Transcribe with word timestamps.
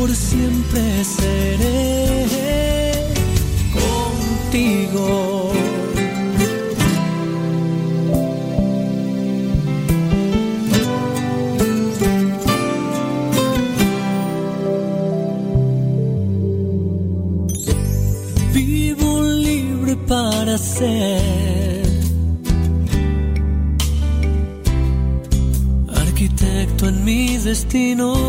por 0.00 0.14
siempre 0.14 1.04
seré 1.04 2.24
contigo. 3.78 5.52
Vivo 18.54 19.22
libre 19.22 19.96
para 20.08 20.56
ser. 20.56 21.82
Arquitecto 25.94 26.88
en 26.88 27.04
mi 27.04 27.36
destino. 27.36 28.19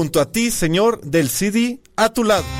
junto 0.00 0.18
a 0.18 0.32
ti, 0.32 0.50
Señor, 0.50 1.02
del 1.02 1.28
CD 1.28 1.82
a 1.94 2.08
tu 2.08 2.24
lado. 2.24 2.59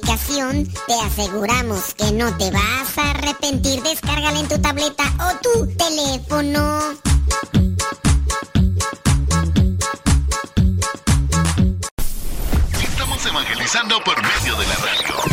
Te 0.00 0.94
aseguramos 0.94 1.94
que 1.94 2.12
no 2.12 2.34
te 2.38 2.50
vas 2.50 2.96
a 2.96 3.10
arrepentir. 3.10 3.82
Descárgala 3.82 4.40
en 4.40 4.48
tu 4.48 4.58
tableta 4.58 5.04
o 5.20 5.36
tu 5.42 5.66
teléfono. 5.76 6.78
Estamos 12.82 13.26
evangelizando 13.26 14.02
por 14.02 14.16
medio 14.22 14.56
de 14.56 14.66
la 14.66 14.74
radio. 14.76 15.31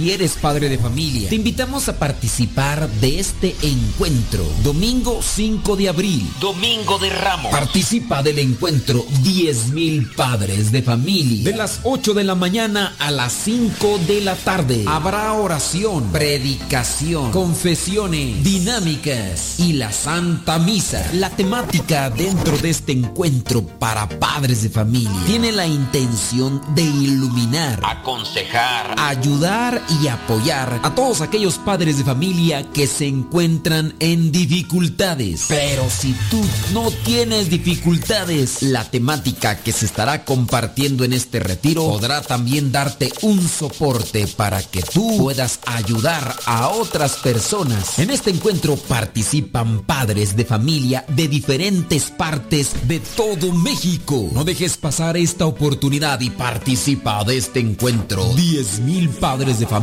Si 0.00 0.10
eres 0.10 0.32
padre 0.40 0.70
de 0.70 0.78
familia, 0.78 1.28
te 1.28 1.34
invitamos 1.34 1.90
a 1.90 1.98
participar 1.98 2.88
de 2.88 3.20
este 3.20 3.54
encuentro. 3.60 4.46
Domingo 4.64 5.20
5 5.20 5.76
de 5.76 5.90
abril. 5.90 6.26
Domingo 6.40 6.98
de 6.98 7.10
Ramos. 7.10 7.52
Participa 7.52 8.22
del 8.22 8.38
encuentro 8.38 9.04
10.000 9.22 10.14
padres 10.14 10.72
de 10.72 10.80
familia. 10.80 11.50
De 11.50 11.54
las 11.54 11.80
8 11.82 12.14
de 12.14 12.24
la 12.24 12.34
mañana 12.34 12.94
a 12.98 13.10
las 13.10 13.34
5 13.44 14.00
de 14.08 14.22
la 14.22 14.36
tarde. 14.36 14.84
Habrá 14.86 15.34
oración, 15.34 16.10
predicación, 16.12 17.30
confesiones, 17.30 18.42
dinámicas 18.42 19.60
y 19.60 19.74
la 19.74 19.92
Santa 19.92 20.58
Misa. 20.58 21.10
La 21.12 21.28
temática 21.28 22.08
dentro 22.08 22.56
de 22.56 22.70
este 22.70 22.92
encuentro 22.92 23.66
para 23.66 24.08
padres 24.08 24.62
de 24.62 24.70
familia 24.70 25.12
tiene 25.26 25.52
la 25.52 25.66
intención 25.66 26.62
de 26.74 26.84
iluminar, 26.84 27.82
aconsejar, 27.84 28.94
ayudar 28.96 29.89
y 29.90 30.08
apoyar 30.08 30.80
a 30.82 30.94
todos 30.94 31.20
aquellos 31.20 31.58
padres 31.58 31.98
de 31.98 32.04
familia 32.04 32.70
que 32.72 32.86
se 32.86 33.06
encuentran 33.06 33.94
en 33.98 34.30
dificultades. 34.30 35.46
Pero 35.48 35.88
si 35.90 36.14
tú 36.30 36.40
no 36.72 36.90
tienes 37.04 37.50
dificultades, 37.50 38.62
la 38.62 38.84
temática 38.84 39.56
que 39.56 39.72
se 39.72 39.86
estará 39.86 40.24
compartiendo 40.24 41.04
en 41.04 41.12
este 41.12 41.40
retiro 41.40 41.86
podrá 41.86 42.22
también 42.22 42.70
darte 42.70 43.12
un 43.22 43.46
soporte 43.48 44.26
para 44.28 44.62
que 44.62 44.82
tú 44.82 45.18
puedas 45.18 45.58
ayudar 45.66 46.36
a 46.46 46.68
otras 46.68 47.16
personas. 47.16 47.98
En 47.98 48.10
este 48.10 48.30
encuentro 48.30 48.76
participan 48.76 49.80
padres 49.80 50.36
de 50.36 50.44
familia 50.44 51.04
de 51.08 51.26
diferentes 51.28 52.10
partes 52.10 52.86
de 52.86 53.00
todo 53.00 53.52
México. 53.52 54.28
No 54.32 54.44
dejes 54.44 54.76
pasar 54.76 55.16
esta 55.16 55.46
oportunidad 55.46 56.20
y 56.20 56.30
participa 56.30 57.24
de 57.24 57.38
este 57.38 57.60
encuentro. 57.60 58.24
10.000 58.34 59.08
padres 59.18 59.58
de 59.58 59.66
familia. 59.66 59.79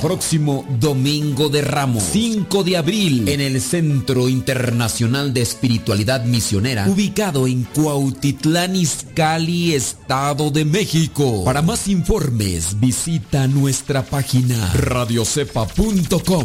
Próximo 0.00 0.64
domingo 0.80 1.48
de 1.48 1.62
Ramos, 1.62 2.02
5 2.12 2.64
de 2.64 2.76
abril, 2.76 3.28
en 3.28 3.40
el 3.40 3.60
Centro 3.60 4.28
Internacional 4.28 5.32
de 5.32 5.42
Espiritualidad 5.42 6.24
Misionera, 6.24 6.86
ubicado 6.88 7.46
en 7.46 7.64
Cuautitlán 7.64 8.76
Izcalli, 8.76 9.74
Estado 9.74 10.50
de 10.50 10.64
México. 10.64 11.44
Para 11.44 11.62
más 11.62 11.88
informes, 11.88 12.78
visita 12.78 13.46
nuestra 13.48 14.02
página 14.04 14.72
radiocepa.com. 14.74 16.44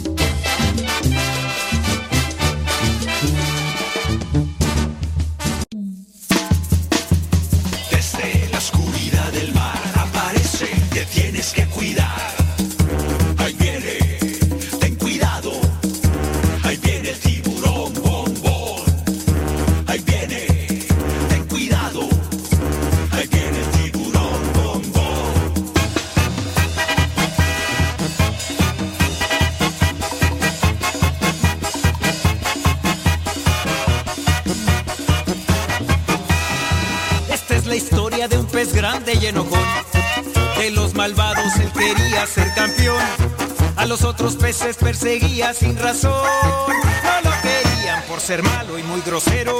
Otros 44.21 44.35
peces 44.35 44.77
perseguía 44.77 45.51
sin 45.51 45.75
razón. 45.75 46.11
No 46.11 47.29
lo 47.29 47.35
querían 47.41 48.03
por 48.03 48.19
ser 48.19 48.43
malo 48.43 48.77
y 48.77 48.83
muy 48.83 49.01
grosero. 49.01 49.57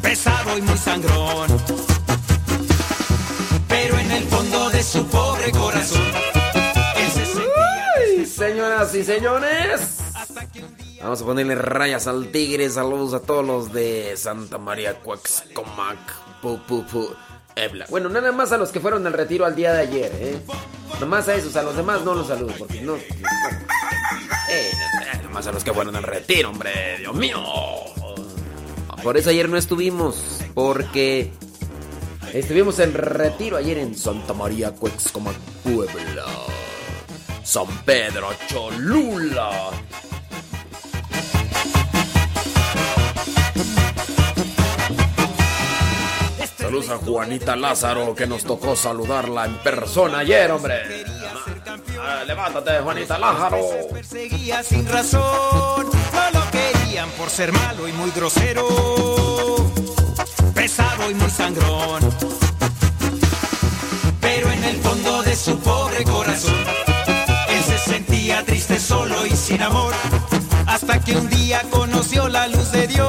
Pesado 0.00 0.56
y 0.56 0.62
muy 0.62 0.78
sangrón. 0.78 1.48
Pero 3.66 3.98
en 3.98 4.10
el 4.12 4.24
fondo 4.28 4.70
de 4.70 4.82
su 4.84 5.04
pobre 5.08 5.50
corazón. 5.50 6.06
Él 6.96 7.10
se 7.10 7.26
sentía 7.26 8.20
Uy, 8.20 8.26
señoras 8.26 8.94
y 8.94 9.02
señores. 9.02 9.98
Vamos 11.02 11.22
a 11.22 11.24
ponerle 11.24 11.56
rayas 11.56 12.06
al 12.06 12.28
tigre. 12.28 12.70
Saludos 12.70 13.12
a 13.12 13.26
todos 13.26 13.44
los 13.44 13.72
de 13.72 14.16
Santa 14.16 14.58
María 14.58 15.00
Cuaxcomac. 15.00 15.98
Pu, 16.40 16.60
pu, 16.60 16.86
pu, 16.86 17.10
Ebla. 17.58 17.86
Bueno, 17.88 18.08
nada 18.08 18.32
más 18.32 18.52
a 18.52 18.56
los 18.56 18.70
que 18.70 18.80
fueron 18.80 19.06
al 19.06 19.12
retiro 19.12 19.44
al 19.44 19.54
día 19.54 19.72
de 19.72 19.80
ayer, 19.80 20.12
¿eh? 20.20 20.38
Nomás 21.00 21.28
a 21.28 21.34
esos, 21.34 21.54
a 21.56 21.62
los 21.62 21.76
demás 21.76 22.04
no 22.04 22.14
los 22.14 22.26
saludo, 22.28 22.54
porque 22.58 22.80
no. 22.80 22.96
Eh, 24.50 24.70
nada 24.94 25.28
más 25.30 25.46
a 25.46 25.52
los 25.52 25.62
que 25.62 25.72
fueron 25.72 25.94
al 25.96 26.02
retiro, 26.02 26.50
hombre, 26.50 26.98
Dios 26.98 27.14
mío. 27.14 27.42
Por 29.02 29.16
eso 29.16 29.30
ayer 29.30 29.48
no 29.48 29.56
estuvimos, 29.56 30.40
porque 30.54 31.32
estuvimos 32.32 32.78
en 32.78 32.94
retiro 32.94 33.56
ayer 33.56 33.78
en 33.78 33.96
Santa 33.96 34.34
María 34.34 34.72
Cuaxcomac, 34.72 35.36
Puebla. 35.62 36.24
San 37.44 37.66
Pedro 37.84 38.28
Cholula. 38.48 39.70
Saludos 46.68 46.90
a 46.90 46.98
Juanita 46.98 47.56
Lázaro 47.56 48.14
que 48.14 48.26
nos 48.26 48.44
tocó 48.44 48.76
saludarla 48.76 49.46
en 49.46 49.56
persona 49.60 50.18
ayer, 50.18 50.50
hombre. 50.50 50.74
Ah, 51.98 52.22
levántate, 52.26 52.80
Juanita 52.80 53.18
Lázaro. 53.18 53.58
Perseguía 53.90 54.62
sin 54.62 54.86
razón, 54.86 55.86
no 56.12 56.30
lo 56.30 56.50
querían 56.50 57.08
por 57.12 57.30
ser 57.30 57.52
malo 57.52 57.88
y 57.88 57.92
muy 57.92 58.10
grosero, 58.10 58.66
pesado 60.52 61.10
y 61.10 61.14
muy 61.14 61.30
sangrón. 61.30 62.02
Pero 64.20 64.52
en 64.52 64.64
el 64.64 64.76
fondo 64.82 65.22
de 65.22 65.36
su 65.36 65.58
pobre 65.60 66.04
corazón, 66.04 66.64
él 67.48 67.64
se 67.64 67.78
sentía 67.78 68.44
triste, 68.44 68.78
solo 68.78 69.24
y 69.24 69.30
sin 69.30 69.62
amor, 69.62 69.94
hasta 70.66 71.00
que 71.00 71.16
un 71.16 71.30
día 71.30 71.62
conoció 71.70 72.28
la 72.28 72.46
luz 72.46 72.70
de 72.72 72.88
Dios, 72.88 73.08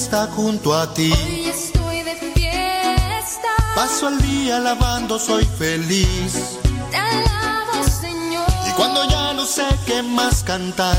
Fiesta 0.00 0.28
junto 0.34 0.72
a 0.72 0.94
ti. 0.94 1.12
Hoy 1.12 1.44
estoy 1.44 2.02
de 2.02 2.14
fiesta. 2.34 3.48
Paso 3.74 4.08
el 4.08 4.18
día 4.22 4.56
alabando, 4.56 5.18
soy 5.18 5.44
feliz. 5.44 6.58
Te 6.90 6.96
alabo, 6.96 7.84
Señor. 7.84 8.46
Y 8.66 8.72
cuando 8.72 9.04
ya 9.10 9.34
no 9.34 9.44
sé 9.44 9.66
qué 9.84 10.02
más 10.02 10.42
cantar, 10.42 10.98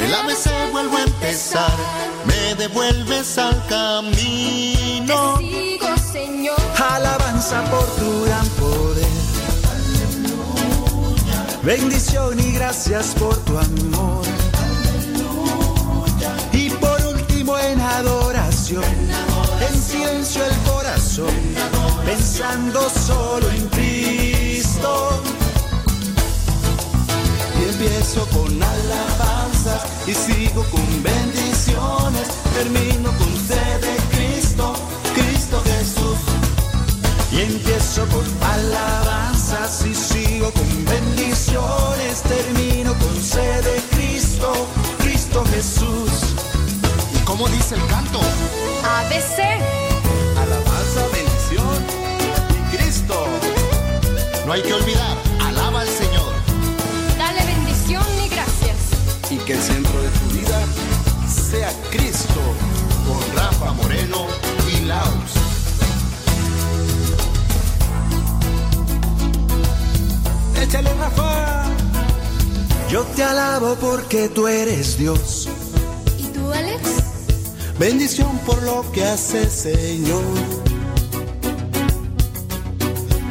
el 0.00 0.14
ABC 0.14 0.48
vuelvo 0.70 0.96
a 0.98 1.02
empezar. 1.02 1.76
Me 2.26 2.54
devuelves 2.54 3.36
al 3.36 3.66
camino. 3.66 5.34
Te 5.38 5.44
sigo, 5.44 5.88
Señor. 6.12 6.60
Alabanza 6.78 7.62
por 7.64 7.86
tu 7.96 8.24
gran 8.26 8.48
poder. 8.50 9.06
Bendición 11.64 12.38
y 12.38 12.52
gracias 12.52 13.06
por 13.18 13.36
tu 13.38 13.58
amor. 13.58 14.39
Adoración, 18.70 18.84
en 19.60 19.82
silencio 19.82 20.44
el 20.44 20.56
corazón, 20.70 21.34
pensando 22.04 22.88
solo 22.90 23.48
en 23.50 23.68
Cristo. 23.68 25.22
Y 27.58 27.68
empiezo 27.68 28.26
con 28.26 28.62
alabanzas 28.62 29.82
y 30.06 30.14
sigo 30.14 30.64
con 30.70 31.02
bendiciones, 31.02 32.28
termino 32.54 33.10
con 33.18 33.36
sed 33.48 33.80
de 33.80 33.96
Cristo, 34.16 34.74
Cristo 35.14 35.62
Jesús. 35.64 36.18
Y 37.32 37.40
empiezo 37.42 38.06
con 38.06 38.24
alabanzas 38.42 39.84
y 39.86 39.94
sigo 39.94 40.50
con 40.52 40.84
bendiciones, 40.84 42.22
termino 42.22 42.94
con 42.94 43.22
sed 43.22 43.64
de 43.64 43.79
cómo 47.40 47.54
dice 47.54 47.74
el 47.74 47.86
canto? 47.86 48.20
ABC. 48.84 49.38
Alabanza, 50.36 51.06
bendición 51.10 51.86
y 52.50 52.76
Cristo. 52.76 53.14
No 54.46 54.52
hay 54.52 54.62
que 54.62 54.74
olvidar, 54.74 55.16
alaba 55.40 55.80
al 55.80 55.88
Señor. 55.88 56.32
Dale 57.16 57.42
bendición 57.46 58.04
y 58.22 58.28
gracias. 58.28 58.76
Y 59.30 59.38
que 59.38 59.54
el 59.54 59.62
centro 59.62 60.02
de 60.02 60.08
tu 60.10 60.38
vida 60.38 60.60
sea 61.26 61.72
Cristo. 61.90 62.40
Con 63.08 63.36
Rafa 63.36 63.72
Moreno 63.72 64.26
y 64.74 64.84
Laos. 64.84 65.32
Échale 70.60 70.92
Rafa. 70.94 71.64
Yo 72.90 73.02
te 73.16 73.24
alabo 73.24 73.76
porque 73.76 74.28
tú 74.28 74.46
eres 74.46 74.98
Dios. 74.98 75.39
Bendición 77.80 78.36
por 78.44 78.62
lo 78.62 78.84
que 78.92 79.02
hace 79.02 79.48
Señor. 79.48 80.22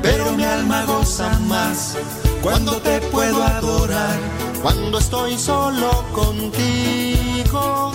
Pero 0.01 0.31
mi 0.31 0.43
alma 0.43 0.85
goza 0.85 1.37
más 1.41 1.95
cuando 2.41 2.81
te 2.81 2.99
puedo 3.11 3.43
adorar, 3.43 4.17
cuando 4.63 4.97
estoy 4.97 5.37
solo 5.37 6.03
contigo. 6.13 7.91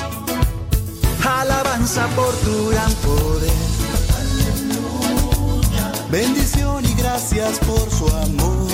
Alabanza 1.27 2.07
por 2.15 2.33
tu 2.45 2.69
gran 2.69 2.93
poder. 3.03 3.51
Bendición 6.09 6.85
y 6.85 6.95
gracias 6.95 7.59
por 7.59 7.91
su 7.91 8.07
amor. 8.07 8.69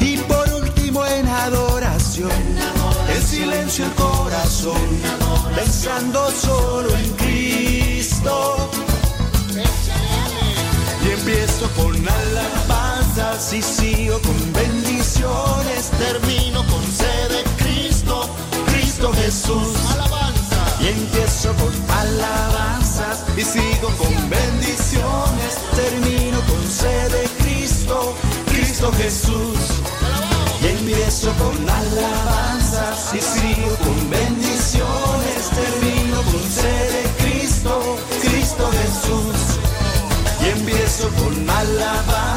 Y 0.00 0.18
por 0.18 0.52
último 0.52 1.06
en 1.06 1.26
adoración, 1.26 2.42
en 3.08 3.22
silencio 3.22 3.86
el 3.86 3.92
corazón, 3.92 5.25
pensando 5.56 6.30
solo 6.30 6.94
en 6.96 7.10
Cristo. 7.12 8.70
Y 11.04 11.10
empiezo 11.10 11.68
con 11.76 11.94
alabanzas 11.96 13.52
y 13.52 13.62
sigo 13.62 14.20
con 14.20 14.52
bendiciones, 14.52 15.90
termino 15.98 16.64
con 16.66 16.82
sed 16.84 17.28
de 17.30 17.42
Cristo, 17.56 18.28
Cristo 18.66 19.12
Jesús. 19.14 19.76
Y 20.80 20.88
empiezo 20.88 21.52
con 21.54 21.72
alabanzas 21.90 23.24
y 23.36 23.42
sigo 23.42 23.88
con 23.96 24.14
bendiciones, 24.28 25.52
termino 25.74 26.38
con 26.42 26.62
sed 26.68 27.10
de 27.12 27.28
Cristo, 27.42 28.14
Cristo 28.46 28.92
Jesús. 28.98 29.58
Y 30.62 30.66
empiezo 30.68 31.32
con 31.34 31.68
alabanzas 31.68 33.14
y 33.14 33.20
sigo 33.20 33.76
con 33.76 34.10
bendiciones, 34.10 34.25
termino 35.54 36.22
con 36.22 36.42
sed 36.42 36.92
de 36.92 37.02
Cristo, 37.24 37.96
Cristo 38.22 38.70
Jesús. 38.72 39.58
Y 40.42 40.58
empiezo 40.58 41.08
con 41.10 41.50
alabanzas 41.50 42.35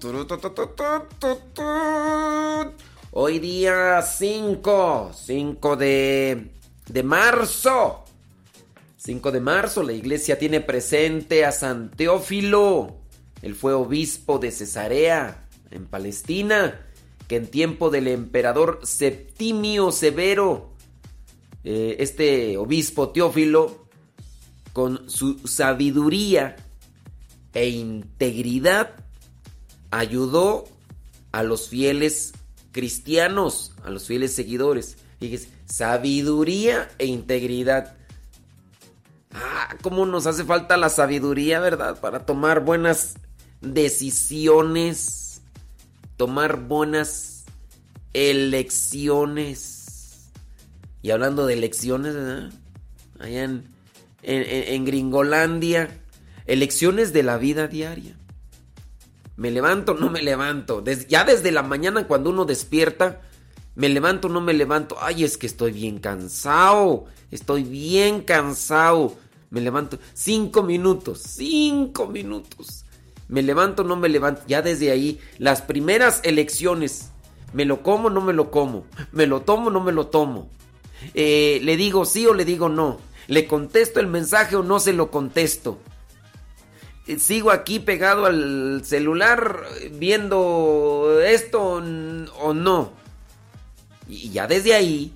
Turutututututut. 0.00 2.72
Hoy 3.12 3.38
día 3.38 4.02
5, 4.02 5.12
5 5.14 5.76
de, 5.76 6.50
de 6.88 7.02
marzo. 7.04 8.02
5 8.96 9.30
de 9.30 9.40
marzo, 9.40 9.84
la 9.84 9.92
iglesia 9.92 10.36
tiene 10.38 10.60
presente 10.60 11.44
a 11.44 11.52
San 11.52 11.92
Teófilo. 11.92 12.96
Él 13.40 13.54
fue 13.54 13.72
obispo 13.72 14.40
de 14.40 14.50
Cesarea, 14.50 15.46
en 15.70 15.86
Palestina, 15.86 16.84
que 17.28 17.36
en 17.36 17.46
tiempo 17.46 17.90
del 17.90 18.08
emperador 18.08 18.80
Septimio 18.82 19.92
Severo, 19.92 20.70
eh, 21.62 21.98
este 22.00 22.56
obispo 22.56 23.10
Teófilo, 23.10 23.86
con 24.72 25.08
su 25.08 25.38
sabiduría 25.46 26.56
e 27.56 27.70
integridad, 27.70 28.90
ayudó 29.90 30.66
a 31.32 31.42
los 31.42 31.70
fieles 31.70 32.34
cristianos, 32.70 33.72
a 33.82 33.88
los 33.88 34.06
fieles 34.06 34.34
seguidores. 34.34 34.98
Fíjese, 35.20 35.48
sabiduría 35.64 36.90
e 36.98 37.06
integridad. 37.06 37.96
Ah, 39.32 39.74
cómo 39.80 40.04
nos 40.04 40.26
hace 40.26 40.44
falta 40.44 40.76
la 40.76 40.90
sabiduría, 40.90 41.58
¿verdad? 41.58 41.98
Para 41.98 42.26
tomar 42.26 42.62
buenas 42.62 43.14
decisiones, 43.62 45.40
tomar 46.18 46.60
buenas 46.60 47.46
elecciones. 48.12 50.28
Y 51.00 51.10
hablando 51.10 51.46
de 51.46 51.54
elecciones, 51.54 52.14
¿verdad? 52.14 52.52
Allá 53.18 53.44
en, 53.44 53.64
en, 54.22 54.74
en 54.74 54.84
Gringolandia, 54.84 56.02
elecciones 56.46 57.12
de 57.12 57.22
la 57.22 57.38
vida 57.38 57.68
diaria. 57.68 58.16
Me 59.36 59.50
levanto, 59.50 59.94
no 59.94 60.10
me 60.10 60.22
levanto. 60.22 60.82
Ya 61.08 61.24
desde 61.24 61.52
la 61.52 61.62
mañana 61.62 62.06
cuando 62.06 62.30
uno 62.30 62.44
despierta, 62.46 63.20
me 63.74 63.90
levanto, 63.90 64.30
no 64.30 64.40
me 64.40 64.54
levanto. 64.54 64.96
Ay, 65.00 65.24
es 65.24 65.36
que 65.36 65.46
estoy 65.46 65.72
bien 65.72 65.98
cansado. 65.98 67.04
Estoy 67.30 67.62
bien 67.62 68.22
cansado. 68.22 69.14
Me 69.50 69.60
levanto. 69.60 69.98
Cinco 70.14 70.62
minutos. 70.62 71.20
Cinco 71.22 72.06
minutos. 72.06 72.86
Me 73.28 73.42
levanto, 73.42 73.84
no 73.84 73.96
me 73.96 74.08
levanto. 74.08 74.42
Ya 74.46 74.62
desde 74.62 74.90
ahí, 74.90 75.20
las 75.36 75.60
primeras 75.60 76.20
elecciones. 76.24 77.10
Me 77.52 77.66
lo 77.66 77.82
como, 77.82 78.08
no 78.08 78.22
me 78.22 78.32
lo 78.32 78.50
como. 78.50 78.86
Me 79.12 79.26
lo 79.26 79.42
tomo, 79.42 79.70
no 79.70 79.80
me 79.80 79.92
lo 79.92 80.06
tomo. 80.06 80.48
Eh, 81.12 81.60
le 81.62 81.76
digo 81.76 82.06
sí 82.06 82.26
o 82.26 82.32
le 82.32 82.46
digo 82.46 82.70
no. 82.70 82.98
Le 83.26 83.46
contesto 83.46 84.00
el 84.00 84.06
mensaje 84.06 84.56
o 84.56 84.62
no 84.62 84.80
se 84.80 84.94
lo 84.94 85.10
contesto. 85.10 85.78
Sigo 87.18 87.50
aquí 87.52 87.78
pegado 87.78 88.26
al 88.26 88.82
celular 88.84 89.64
viendo 89.92 91.20
esto 91.24 91.82
o 92.40 92.54
no. 92.54 92.92
Y 94.08 94.30
ya 94.30 94.46
desde 94.46 94.74
ahí, 94.74 95.12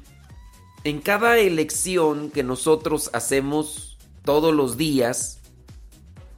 en 0.85 1.01
cada 1.01 1.39
elección 1.39 2.31
que 2.31 2.43
nosotros 2.45 3.11
hacemos 3.13 3.99
todos 4.25 4.55
los 4.55 4.77
días, 4.77 5.39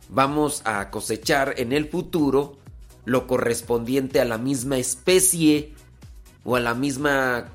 vamos 0.09 0.62
a 0.65 0.91
cosechar 0.91 1.55
en 1.59 1.73
el 1.73 1.88
futuro 1.88 2.57
lo 3.05 3.27
correspondiente 3.27 4.21
a 4.21 4.25
la 4.25 4.38
misma 4.38 4.79
especie 4.79 5.75
o 6.45 6.57
a 6.57 6.61
la 6.61 6.75
misma 6.75 7.49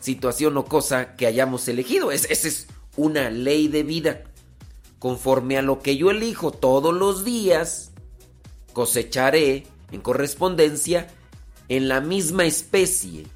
situación 0.00 0.56
o 0.56 0.64
cosa 0.64 1.16
que 1.16 1.26
hayamos 1.26 1.66
elegido. 1.68 2.10
Es- 2.12 2.30
Esa 2.30 2.48
es 2.48 2.68
una 2.96 3.28
ley 3.30 3.68
de 3.68 3.82
vida. 3.82 4.22
Conforme 4.98 5.58
a 5.58 5.62
lo 5.62 5.80
que 5.80 5.96
yo 5.96 6.10
elijo 6.10 6.50
todos 6.50 6.92
los 6.92 7.24
días, 7.24 7.92
cosecharé 8.72 9.66
en 9.92 10.00
correspondencia 10.00 11.08
en 11.68 11.88
la 11.88 12.00
misma 12.00 12.46
especie 12.46 13.26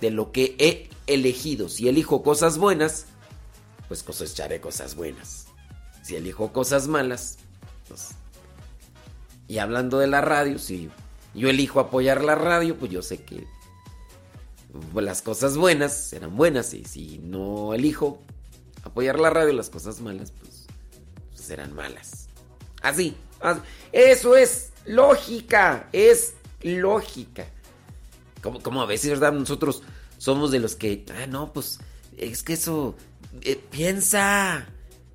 de 0.00 0.10
lo 0.10 0.32
que 0.32 0.56
he 0.58 0.90
elegido. 1.06 1.68
Si 1.68 1.88
elijo 1.88 2.22
cosas 2.22 2.58
buenas, 2.58 3.06
pues 3.88 4.02
cosecharé 4.02 4.60
cosas 4.60 4.94
buenas. 4.94 5.46
Si 6.02 6.16
elijo 6.16 6.52
cosas 6.52 6.88
malas, 6.88 7.38
pues... 7.88 8.10
Y 9.46 9.58
hablando 9.58 9.98
de 9.98 10.06
la 10.06 10.20
radio, 10.20 10.58
si 10.58 10.90
yo 11.34 11.48
elijo 11.48 11.80
apoyar 11.80 12.22
la 12.22 12.36
radio, 12.36 12.78
pues 12.78 12.92
yo 12.92 13.02
sé 13.02 13.22
que 13.22 13.46
las 14.94 15.22
cosas 15.22 15.56
buenas 15.56 15.92
serán 15.92 16.36
buenas. 16.36 16.72
Y 16.72 16.84
si 16.84 17.18
no 17.18 17.74
elijo 17.74 18.20
apoyar 18.90 19.18
la 19.18 19.30
radio, 19.30 19.52
las 19.52 19.70
cosas 19.70 20.00
malas, 20.00 20.32
pues, 20.32 20.66
pues 21.30 21.40
serán 21.42 21.74
malas. 21.74 22.28
Así. 22.82 23.16
Eso 23.92 24.36
es 24.36 24.70
lógica, 24.84 25.88
es 25.92 26.34
lógica. 26.62 27.46
Como, 28.42 28.62
como 28.62 28.82
a 28.82 28.86
veces, 28.86 29.10
¿verdad? 29.10 29.32
Nosotros 29.32 29.82
somos 30.18 30.50
de 30.50 30.60
los 30.60 30.76
que, 30.76 31.04
ah, 31.22 31.26
no, 31.26 31.52
pues, 31.52 31.78
es 32.16 32.42
que 32.42 32.52
eso, 32.54 32.94
eh, 33.42 33.56
piensa, 33.70 34.66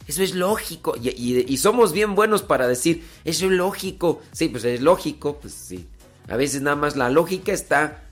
eso 0.07 0.23
es 0.23 0.33
lógico. 0.33 0.95
Y, 1.01 1.09
y- 1.09 1.45
y 1.47 1.57
somos 1.57 1.91
bien 1.91 2.15
buenos 2.15 2.41
para 2.41 2.67
decir, 2.67 3.03
eso 3.23 3.45
es 3.45 3.51
lógico. 3.51 4.21
Sí, 4.31 4.47
pues 4.49 4.63
es 4.65 4.81
lógico, 4.81 5.39
pues 5.39 5.53
sí. 5.53 5.87
A 6.27 6.35
veces 6.37 6.61
nada 6.61 6.75
más 6.75 6.95
la 6.95 7.09
lógica 7.09 7.51
está 7.51 8.03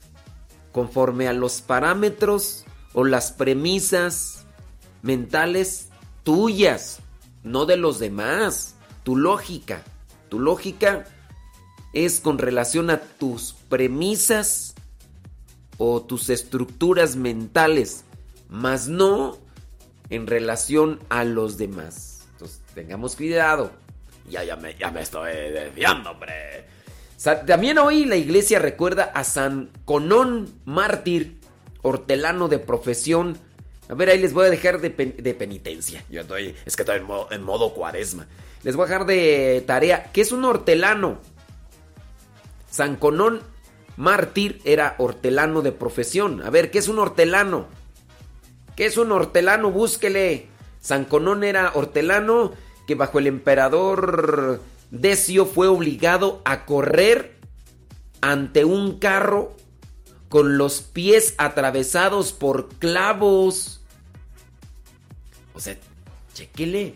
conforme 0.71 1.27
a 1.27 1.33
los 1.33 1.61
parámetros 1.61 2.65
o 2.93 3.03
las 3.03 3.31
premisas 3.31 4.42
mentales 5.03 5.89
tuyas, 6.23 6.99
no 7.43 7.65
de 7.65 7.77
los 7.77 7.99
demás. 7.99 8.75
Tu 9.03 9.15
lógica, 9.15 9.83
tu 10.29 10.39
lógica 10.39 11.05
es 11.93 12.19
con 12.19 12.39
relación 12.39 12.89
a 12.89 12.99
tus 12.99 13.53
premisas 13.69 14.73
o 15.77 16.01
tus 16.01 16.29
estructuras 16.29 17.15
mentales, 17.15 18.05
más 18.49 18.87
no 18.87 19.37
en 20.09 20.25
relación 20.25 20.99
a 21.09 21.23
los 21.23 21.57
demás. 21.57 22.25
Entonces, 22.31 22.63
Tengamos 22.73 23.15
cuidado. 23.15 23.71
Ya, 24.29 24.43
ya 24.43 24.55
me, 24.55 24.75
ya 24.75 24.89
me 24.89 25.01
estoy 25.01 25.31
desviando, 25.31 26.11
hombre. 26.11 26.65
También 27.45 27.77
hoy 27.77 28.05
la 28.05 28.15
iglesia 28.15 28.59
recuerda 28.59 29.03
a 29.03 29.23
San 29.23 29.69
Conón, 29.85 30.53
mártir, 30.65 31.39
hortelano 31.81 32.47
de 32.47 32.59
profesión. 32.59 33.37
A 33.89 33.95
ver, 33.95 34.09
ahí 34.09 34.19
les 34.19 34.33
voy 34.33 34.47
a 34.47 34.49
dejar 34.49 34.79
de, 34.79 34.89
penitencia. 34.89 36.03
Yo 36.09 36.21
estoy, 36.21 36.55
es 36.65 36.75
que 36.75 36.83
estoy 36.83 37.01
en 37.31 37.43
modo, 37.43 37.73
cuaresma. 37.73 38.27
Les 38.63 38.75
voy 38.75 38.85
a 38.85 38.87
dejar 38.87 39.05
de 39.05 39.63
tarea. 39.67 40.11
¿Qué 40.13 40.21
es 40.21 40.31
un 40.31 40.45
hortelano? 40.45 41.19
San 42.69 42.95
Conón, 42.95 43.41
mártir, 43.97 44.61
era 44.63 44.95
hortelano 44.97 45.61
de 45.61 45.71
profesión. 45.71 46.41
A 46.43 46.49
ver, 46.49 46.71
¿qué 46.71 46.79
es 46.79 46.87
un 46.87 46.97
hortelano? 46.97 47.67
¿Qué 48.75 48.85
es 48.85 48.97
un 48.97 49.11
hortelano? 49.11 49.69
Búsquele. 49.69 50.47
San 50.79 51.05
Conón 51.05 51.43
era 51.43 51.71
hortelano 51.75 52.53
que 52.87 52.95
bajo 52.95 53.19
el 53.19 53.27
emperador 53.27 54.59
Decio 54.91 55.45
fue 55.45 55.67
obligado 55.67 56.41
a 56.45 56.65
correr 56.65 57.37
ante 58.21 58.63
un 58.63 58.99
carro 58.99 59.55
con 60.33 60.57
los 60.57 60.81
pies 60.81 61.35
atravesados 61.37 62.33
por 62.33 62.69
clavos. 62.79 63.81
O 65.53 65.59
sea, 65.59 65.77
chequele. 66.33 66.95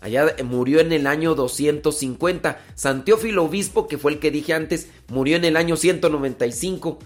Allá 0.00 0.34
murió 0.44 0.80
en 0.80 0.92
el 0.92 1.06
año 1.06 1.34
250. 1.34 2.58
San 2.74 3.04
Teófilo 3.04 3.44
Obispo, 3.44 3.86
que 3.86 3.98
fue 3.98 4.12
el 4.12 4.18
que 4.18 4.30
dije 4.30 4.54
antes, 4.54 4.88
murió 5.08 5.36
en 5.36 5.44
el 5.44 5.58
año 5.58 5.76
195. 5.76 7.00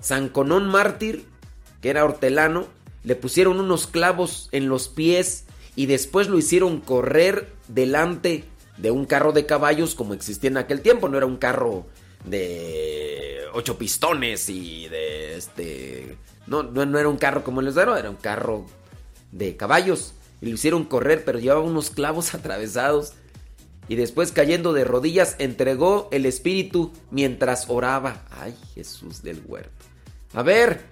San 0.00 0.28
Conón 0.28 0.66
Mártir, 0.66 1.26
que 1.80 1.90
era 1.90 2.04
hortelano, 2.04 2.66
le 3.04 3.14
pusieron 3.14 3.60
unos 3.60 3.86
clavos 3.86 4.48
en 4.50 4.68
los 4.68 4.88
pies 4.88 5.44
y 5.76 5.86
después 5.86 6.26
lo 6.26 6.38
hicieron 6.38 6.80
correr 6.80 7.52
delante 7.68 8.42
de 8.78 8.90
un 8.90 9.06
carro 9.06 9.30
de 9.30 9.46
caballos 9.46 9.94
como 9.94 10.12
existía 10.12 10.50
en 10.50 10.56
aquel 10.56 10.80
tiempo. 10.80 11.08
No 11.08 11.18
era 11.18 11.26
un 11.26 11.36
carro 11.36 11.86
de 12.24 13.40
ocho 13.52 13.78
pistones 13.78 14.48
y 14.48 14.88
de 14.88 15.36
este... 15.36 16.18
No, 16.46 16.62
no, 16.62 16.98
era 16.98 17.08
un 17.08 17.16
carro 17.16 17.42
como 17.42 17.60
el 17.60 17.68
Esdero, 17.68 17.96
era 17.96 18.10
un 18.10 18.16
carro 18.16 18.66
de 19.32 19.56
caballos. 19.56 20.14
Y 20.40 20.46
lo 20.46 20.54
hicieron 20.54 20.84
correr, 20.84 21.24
pero 21.24 21.38
llevaba 21.38 21.60
unos 21.60 21.90
clavos 21.90 22.34
atravesados. 22.34 23.12
Y 23.88 23.96
después 23.96 24.32
cayendo 24.32 24.72
de 24.72 24.84
rodillas, 24.84 25.36
entregó 25.38 26.08
el 26.10 26.26
espíritu 26.26 26.92
mientras 27.10 27.66
oraba. 27.68 28.24
Ay, 28.30 28.56
Jesús 28.74 29.22
del 29.22 29.42
huerto. 29.46 29.84
A 30.32 30.42
ver, 30.42 30.84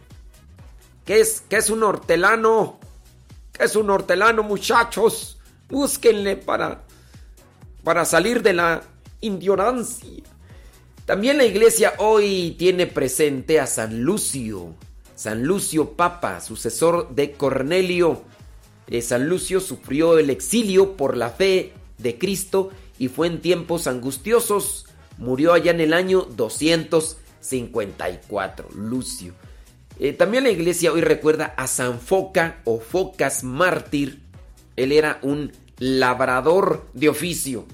¿qué 1.05 1.21
es, 1.21 1.42
qué 1.49 1.57
es 1.57 1.71
un 1.71 1.83
hortelano? 1.83 2.79
¿Qué 3.53 3.64
es 3.64 3.77
un 3.77 3.90
hortelano, 3.90 4.42
muchachos? 4.42 5.38
Búsquenle 5.68 6.37
para 6.37 6.83
para 7.83 8.05
salir 8.05 8.42
de 8.42 8.53
la 8.53 8.83
ignorancia. 9.21 10.23
También 11.07 11.37
la 11.37 11.45
iglesia 11.45 11.95
hoy 11.99 12.55
tiene 12.59 12.87
presente 12.87 13.59
a 13.59 13.67
San 13.67 14.03
Lucio, 14.03 14.77
San 15.17 15.43
Lucio 15.43 15.95
Papa, 15.95 16.41
sucesor 16.41 17.12
de 17.15 17.33
Cornelio. 17.33 18.23
Eh, 18.87 19.03
San 19.03 19.29
Lucio 19.29 19.59
sufrió 19.59 20.17
el 20.19 20.31
exilio 20.31 20.97
por 20.97 21.17
la 21.17 21.31
fe 21.31 21.73
de 21.99 22.19
Cristo 22.19 22.71
y 23.01 23.09
fue 23.09 23.27
en 23.27 23.41
tiempos 23.41 23.88
angustiosos. 23.88 24.87
Murió 25.19 25.55
allá 25.55 25.73
en 25.73 25.81
el 25.81 25.93
año 25.93 26.29
254, 26.37 28.69
Lucio. 28.77 29.35
Eh, 29.99 30.12
también 30.12 30.45
la 30.45 30.51
iglesia 30.51 30.93
hoy 30.93 31.01
recuerda 31.01 31.47
a 31.57 31.67
San 31.67 31.99
Foca 31.99 32.61
o 32.65 32.79
Focas 32.79 33.43
mártir. 33.43 34.21
Él 34.77 34.93
era 34.93 35.19
un 35.23 35.51
labrador 35.79 36.87
de 36.95 37.09
oficio. 37.09 37.67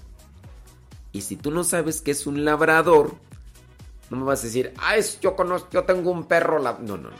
Y 1.18 1.20
si 1.20 1.34
tú 1.34 1.50
no 1.50 1.64
sabes 1.64 2.00
qué 2.00 2.12
es 2.12 2.28
un 2.28 2.44
labrador, 2.44 3.16
no 4.08 4.18
me 4.18 4.22
vas 4.22 4.38
a 4.38 4.46
decir, 4.46 4.72
ah, 4.78 4.96
es, 4.96 5.18
yo 5.18 5.34
conozco, 5.34 5.68
yo 5.72 5.82
tengo 5.82 6.12
un 6.12 6.26
perro 6.26 6.60
No, 6.60 6.78
no, 6.78 6.96
no. 6.96 7.10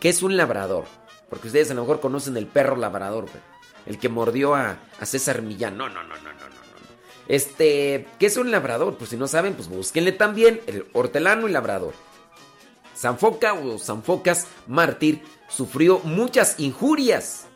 ¿Qué 0.00 0.10
es 0.10 0.22
un 0.22 0.36
labrador? 0.36 0.84
Porque 1.30 1.46
ustedes 1.46 1.70
a 1.70 1.74
lo 1.74 1.80
mejor 1.80 2.00
conocen 2.00 2.36
el 2.36 2.46
perro 2.46 2.76
labrador, 2.76 3.24
el 3.86 3.98
que 3.98 4.10
mordió 4.10 4.54
a, 4.54 4.78
César 5.02 5.40
Millán. 5.40 5.78
No, 5.78 5.88
no, 5.88 6.02
no, 6.02 6.14
no, 6.16 6.30
no, 6.30 6.30
no. 6.30 6.58
Este, 7.26 8.06
¿qué 8.18 8.26
es 8.26 8.36
un 8.36 8.50
labrador? 8.50 8.98
Pues 8.98 9.08
si 9.08 9.16
no 9.16 9.26
saben, 9.26 9.54
pues 9.54 9.68
búsquenle 9.68 10.12
también 10.12 10.60
el 10.66 10.86
hortelano 10.92 11.48
y 11.48 11.52
labrador. 11.52 11.94
Sanfoca 12.94 13.54
o 13.54 13.78
Sanfocas 13.78 14.46
mártir 14.66 15.22
sufrió 15.48 16.00
muchas 16.00 16.60
injurias. 16.60 17.46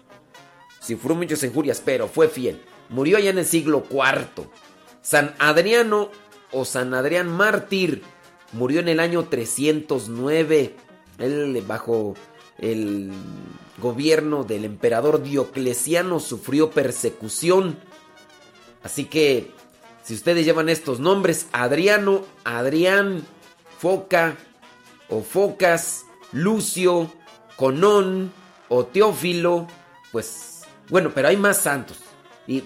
Sufrió 0.80 1.14
muchas 1.14 1.42
injurias, 1.44 1.82
pero 1.84 2.08
fue 2.08 2.28
fiel. 2.28 2.62
Murió 2.88 3.18
allá 3.18 3.28
en 3.28 3.38
el 3.38 3.46
siglo 3.46 3.84
IV. 3.90 4.48
San 5.02 5.34
Adriano 5.38 6.10
o 6.52 6.64
San 6.64 6.94
Adrián 6.94 7.28
mártir 7.28 8.02
murió 8.52 8.80
en 8.80 8.88
el 8.88 9.00
año 9.00 9.24
309. 9.24 10.76
Él 11.18 11.62
bajo 11.66 12.14
el 12.58 13.10
gobierno 13.78 14.44
del 14.44 14.64
emperador 14.64 15.22
Diocleciano 15.22 16.20
sufrió 16.20 16.70
persecución. 16.70 17.78
Así 18.82 19.04
que 19.06 19.50
si 20.02 20.14
ustedes 20.14 20.44
llevan 20.44 20.68
estos 20.68 21.00
nombres, 21.00 21.48
Adriano, 21.52 22.24
Adrián, 22.44 23.24
Foca 23.78 24.36
o 25.08 25.22
Focas, 25.22 26.06
Lucio, 26.32 27.10
Conón 27.56 28.32
o 28.68 28.86
Teófilo, 28.86 29.66
pues 30.10 30.62
bueno, 30.88 31.10
pero 31.14 31.28
hay 31.28 31.36
más 31.36 31.58
santos. 31.58 31.98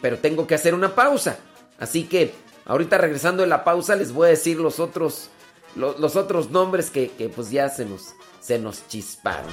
Pero 0.01 0.19
tengo 0.19 0.47
que 0.47 0.55
hacer 0.55 0.75
una 0.75 0.95
pausa. 0.95 1.39
Así 1.79 2.05
que 2.05 2.35
ahorita 2.65 2.99
regresando 2.99 3.43
de 3.43 3.49
la 3.49 3.65
pausa 3.65 3.97
les 3.97 4.13
voy 4.13 4.27
a 4.27 4.31
decir 4.31 4.59
los 4.59 4.81
otros, 4.81 5.31
los, 5.75 6.17
otros 6.17 6.51
nombres 6.51 6.91
que, 6.91 7.11
que, 7.11 7.29
pues 7.29 7.51
ya 7.51 7.69
se 7.69 7.85
nos, 7.85 8.15
se 8.41 8.59
nos 8.59 8.87
chisparon. 8.89 9.53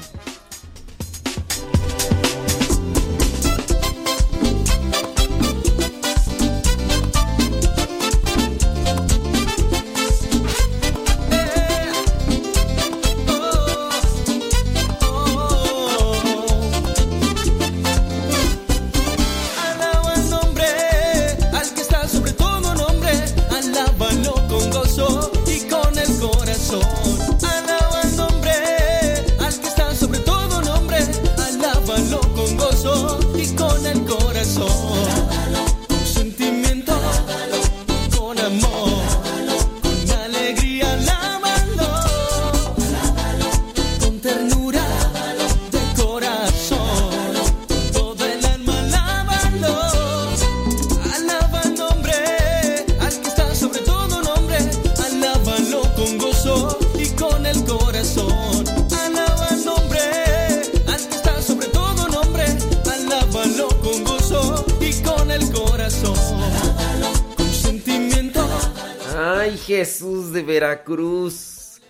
De 70.34 70.43
Veracruz. 70.43 71.82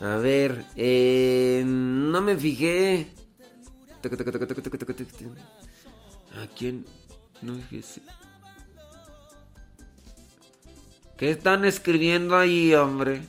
A 0.00 0.16
ver, 0.16 0.64
eh, 0.76 1.62
no 1.66 2.20
me 2.22 2.36
fijé. 2.36 3.12
¿A 6.36 6.46
quién? 6.56 6.86
No 7.42 7.54
fijé. 7.68 8.02
¿Qué 11.18 11.30
están 11.30 11.66
escribiendo 11.66 12.36
ahí, 12.36 12.74
hombre? 12.74 13.22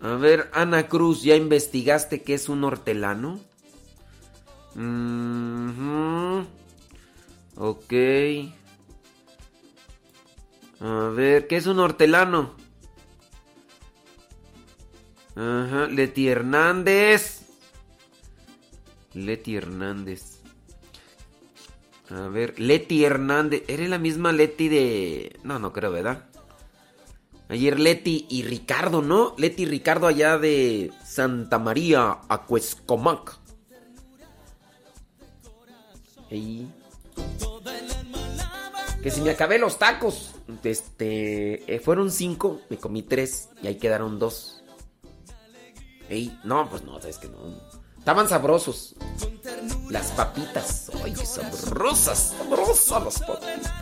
A 0.00 0.14
ver, 0.14 0.48
Ana 0.52 0.86
Cruz, 0.86 1.22
¿ya 1.22 1.34
investigaste 1.34 2.22
qué 2.22 2.34
es 2.34 2.48
un 2.48 2.64
hortelano? 2.64 3.40
Ok 7.56 7.92
ver, 11.10 11.46
¿qué 11.46 11.56
es 11.56 11.66
un 11.66 11.78
hortelano? 11.78 12.54
Ajá, 15.36 15.86
Leti 15.86 16.28
Hernández. 16.28 17.42
Leti 19.14 19.56
Hernández. 19.56 20.40
A 22.10 22.28
ver, 22.28 22.58
Leti 22.58 23.04
Hernández. 23.04 23.62
¿Eres 23.68 23.88
la 23.88 23.98
misma 23.98 24.32
Leti 24.32 24.68
de.? 24.68 25.38
No, 25.42 25.58
no 25.58 25.72
creo, 25.72 25.92
¿verdad? 25.92 26.26
Ayer 27.48 27.80
Leti 27.80 28.26
y 28.28 28.42
Ricardo, 28.44 29.02
¿no? 29.02 29.34
Leti 29.36 29.62
y 29.62 29.66
Ricardo 29.66 30.06
allá 30.06 30.38
de 30.38 30.92
Santa 31.04 31.58
María, 31.58 32.18
Acuescomac. 32.28 33.38
Hey. 36.28 36.70
Que 39.02 39.10
si 39.10 39.20
me 39.20 39.30
acabé 39.30 39.58
los 39.58 39.78
tacos. 39.78 40.32
Este, 40.62 41.74
eh, 41.74 41.80
fueron 41.80 42.10
cinco, 42.10 42.60
me 42.70 42.78
comí 42.78 43.02
tres 43.02 43.50
y 43.62 43.66
ahí 43.66 43.76
quedaron 43.76 44.18
dos. 44.18 44.62
Ey, 46.08 46.36
no, 46.44 46.68
pues 46.68 46.82
no, 46.82 47.00
sabes 47.00 47.18
que 47.18 47.28
no. 47.28 47.38
Estaban 47.98 48.28
sabrosos. 48.28 48.96
Las 49.90 50.10
papitas. 50.12 50.90
Ay, 51.04 51.12
qué 51.12 51.26
sabrosas, 51.26 52.34
sabrosas 52.38 53.04
las 53.04 53.18
papitas. 53.20 53.72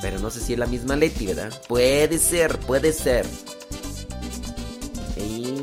Pero 0.00 0.18
no 0.18 0.30
sé 0.30 0.40
si 0.40 0.54
es 0.54 0.58
la 0.58 0.66
misma 0.66 0.96
Leti, 0.96 1.26
¿verdad? 1.26 1.52
Puede 1.68 2.18
ser, 2.18 2.58
puede 2.60 2.92
ser. 2.92 3.26
Ey. 5.16 5.53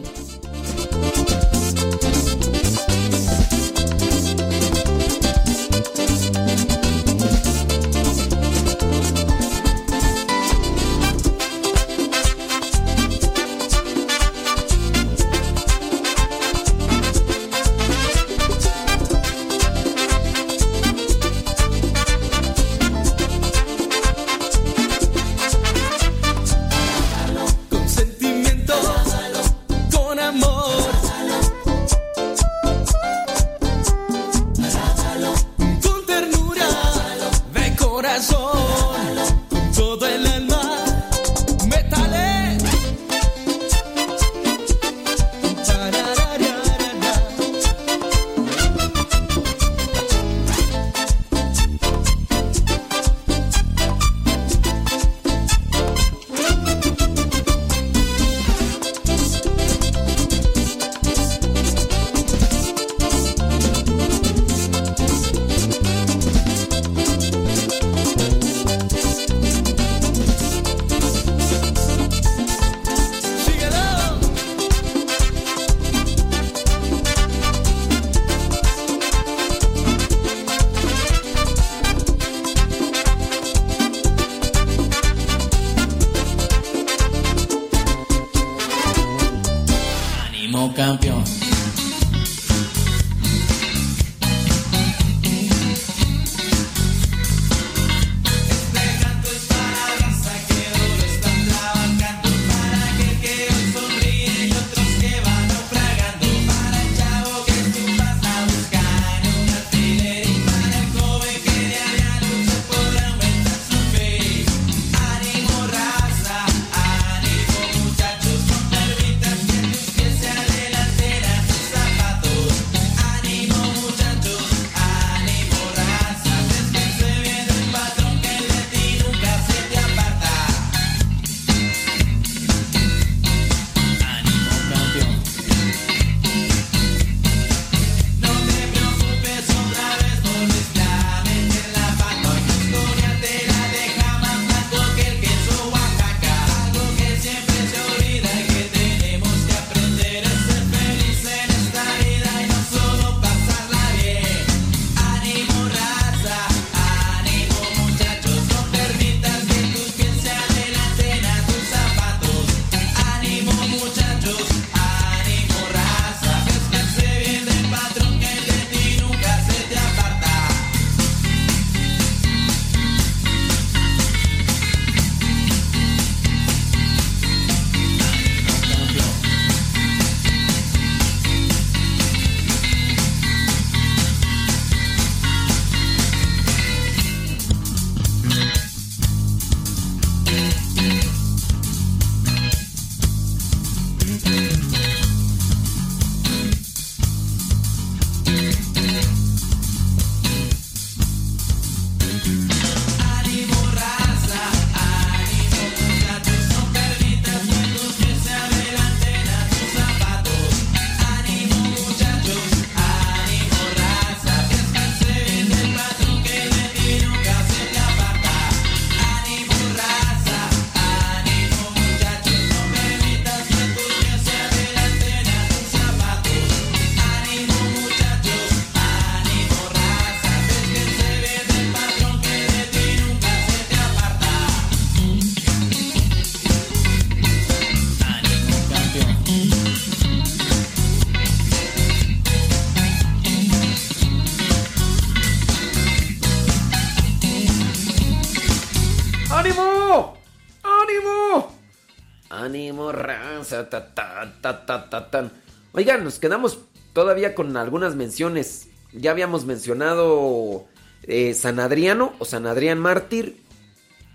Oigan, 255.74 256.04
nos 256.04 256.20
quedamos 256.20 256.60
todavía 256.94 257.36
con 257.36 257.56
algunas 257.58 257.96
menciones. 257.96 258.68
Ya 258.94 259.12
habíamos 259.12 259.46
mencionado 259.46 260.66
eh, 261.04 261.34
San 261.34 261.60
Adriano 261.60 262.14
o 262.20 262.26
San 262.26 262.46
Adrián 262.46 262.80
Mártir 262.80 263.38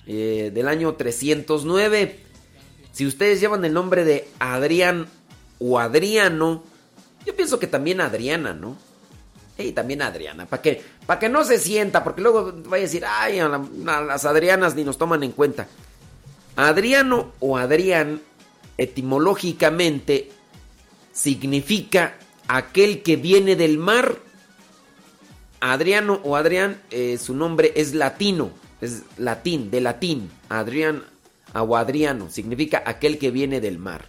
eh, 0.06 0.50
del 0.54 0.68
año 0.68 0.94
309. 0.94 2.20
Si 2.92 3.06
ustedes 3.06 3.40
llevan 3.40 3.64
el 3.64 3.72
nombre 3.72 4.04
de 4.04 4.28
Adrián 4.38 5.06
o 5.58 5.78
Adriano, 5.78 6.62
yo 7.24 7.34
pienso 7.34 7.58
que 7.58 7.66
también 7.66 8.00
Adriana, 8.00 8.54
¿no? 8.54 8.76
Y 9.58 9.72
también 9.72 10.02
Adriana, 10.02 10.44
para 10.46 10.60
que, 10.60 10.82
para 11.06 11.18
que 11.18 11.30
no 11.30 11.42
se 11.42 11.58
sienta, 11.58 12.04
porque 12.04 12.20
luego 12.20 12.52
vaya 12.66 12.82
a 12.82 12.86
decir, 12.86 13.04
ay, 13.06 13.38
a 13.38 13.48
las 13.48 14.24
Adrianas 14.26 14.74
ni 14.74 14.84
nos 14.84 14.98
toman 14.98 15.22
en 15.22 15.32
cuenta. 15.32 15.66
Adriano 16.56 17.32
o 17.40 17.56
Adrián 17.56 18.20
etimológicamente, 18.78 20.30
significa 21.12 22.16
aquel 22.48 23.02
que 23.02 23.16
viene 23.16 23.56
del 23.56 23.78
mar. 23.78 24.18
Adriano 25.60 26.20
o 26.22 26.36
Adrián, 26.36 26.80
eh, 26.90 27.18
su 27.18 27.34
nombre 27.34 27.72
es 27.76 27.94
latino, 27.94 28.50
es 28.80 29.02
latín, 29.16 29.70
de 29.70 29.80
latín. 29.80 30.30
Adrián 30.48 31.04
o 31.54 31.76
Adriano, 31.76 32.30
significa 32.30 32.82
aquel 32.84 33.18
que 33.18 33.30
viene 33.30 33.60
del 33.60 33.78
mar. 33.78 34.04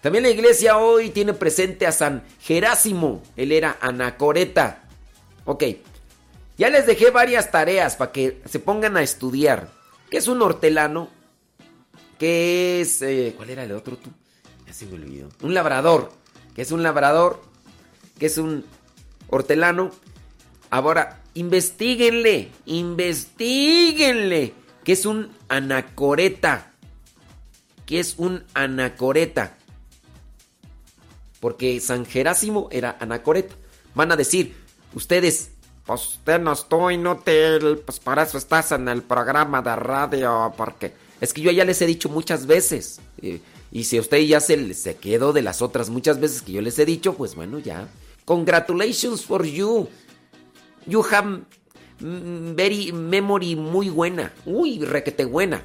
También 0.00 0.24
la 0.24 0.30
iglesia 0.30 0.78
hoy 0.78 1.10
tiene 1.10 1.32
presente 1.32 1.86
a 1.86 1.92
San 1.92 2.24
Jerásimo, 2.40 3.22
él 3.36 3.52
era 3.52 3.78
anacoreta. 3.80 4.82
Ok, 5.44 5.64
ya 6.58 6.70
les 6.70 6.86
dejé 6.86 7.10
varias 7.10 7.50
tareas 7.50 7.96
para 7.96 8.12
que 8.12 8.42
se 8.44 8.58
pongan 8.58 8.96
a 8.96 9.02
estudiar. 9.02 9.68
¿Qué 10.10 10.18
es 10.18 10.28
un 10.28 10.42
hortelano? 10.42 11.08
¿Qué 12.22 12.80
es... 12.80 13.02
eh, 13.02 13.34
¿Cuál 13.36 13.50
era 13.50 13.64
el 13.64 13.72
otro 13.72 13.98
tú? 13.98 14.08
Ya 14.64 14.72
se 14.72 14.86
me 14.86 14.94
olvidó. 14.94 15.28
Un 15.42 15.54
labrador. 15.54 16.12
¿Qué 16.54 16.62
es 16.62 16.70
un 16.70 16.84
labrador? 16.84 17.42
¿Qué 18.16 18.26
es 18.26 18.38
un 18.38 18.64
hortelano? 19.26 19.90
Ahora, 20.70 21.20
investiguenle, 21.34 22.52
investiguenle. 22.66 24.54
¿Qué 24.84 24.92
es 24.92 25.04
un 25.04 25.32
anacoreta? 25.48 26.70
¿Qué 27.86 27.98
es 27.98 28.14
un 28.18 28.44
anacoreta? 28.54 29.58
Porque 31.40 31.80
San 31.80 32.06
Jerásimo 32.06 32.68
era 32.70 32.98
anacoreta. 33.00 33.56
Van 33.96 34.12
a 34.12 34.16
decir, 34.16 34.54
ustedes, 34.94 35.50
pues 35.84 36.06
usted 36.06 36.40
no 36.40 36.52
estoy 36.52 36.94
inútil, 36.94 37.78
pues 37.84 37.98
para 37.98 38.22
eso 38.22 38.38
estás 38.38 38.70
en 38.70 38.86
el 38.86 39.02
programa 39.02 39.60
de 39.60 39.74
radio, 39.74 40.54
porque 40.56 41.02
es 41.22 41.32
que 41.32 41.40
yo 41.40 41.52
ya 41.52 41.64
les 41.64 41.80
he 41.80 41.86
dicho 41.86 42.08
muchas 42.08 42.46
veces. 42.46 43.00
eh, 43.22 43.40
y 43.70 43.84
si 43.84 43.98
usted 43.98 44.18
ya 44.18 44.40
se, 44.40 44.74
se 44.74 44.96
quedó 44.96 45.32
de 45.32 45.40
las 45.40 45.62
otras 45.62 45.88
muchas 45.88 46.20
veces 46.20 46.42
que 46.42 46.52
yo 46.52 46.60
les 46.60 46.78
he 46.78 46.84
dicho, 46.84 47.14
pues 47.14 47.36
bueno, 47.36 47.60
ya. 47.60 47.88
Congratulations 48.24 49.24
for 49.24 49.44
you. 49.46 49.88
You 50.86 51.04
have 51.12 51.42
very 52.00 52.92
memory 52.92 53.54
muy 53.54 53.88
buena. 53.88 54.32
Uy, 54.44 54.84
requete 54.84 55.24
buena. 55.24 55.62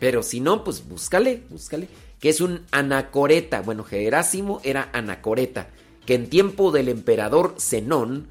Pero 0.00 0.22
si 0.24 0.40
no, 0.40 0.64
pues 0.64 0.86
búscale, 0.86 1.44
búscale. 1.48 1.88
Que 2.18 2.28
es 2.28 2.40
un 2.40 2.62
anacoreta. 2.72 3.62
Bueno, 3.62 3.84
Jerásimo 3.84 4.60
era 4.64 4.90
anacoreta. 4.92 5.70
Que 6.06 6.14
en 6.14 6.28
tiempo 6.28 6.72
del 6.72 6.88
emperador 6.88 7.54
Zenón, 7.58 8.28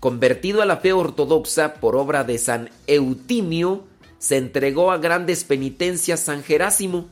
convertido 0.00 0.60
a 0.60 0.66
la 0.66 0.76
fe 0.76 0.92
ortodoxa 0.92 1.74
por 1.74 1.96
obra 1.96 2.24
de 2.24 2.38
San 2.38 2.70
Eutimio, 2.86 3.84
se 4.18 4.36
entregó 4.36 4.90
a 4.90 4.98
grandes 4.98 5.44
penitencias 5.44 6.20
San 6.20 6.42
Jerásimo, 6.42 7.08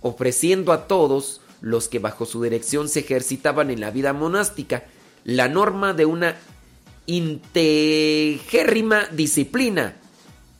ofreciendo 0.00 0.72
a 0.72 0.86
todos 0.86 1.40
los 1.60 1.88
que 1.88 1.98
bajo 1.98 2.24
su 2.26 2.40
dirección 2.42 2.88
se 2.88 3.00
ejercitaban 3.00 3.70
en 3.70 3.80
la 3.80 3.90
vida 3.90 4.12
monástica 4.12 4.84
la 5.24 5.48
norma 5.48 5.94
de 5.94 6.04
una 6.04 6.36
integérrima 7.06 9.06
disciplina 9.06 9.96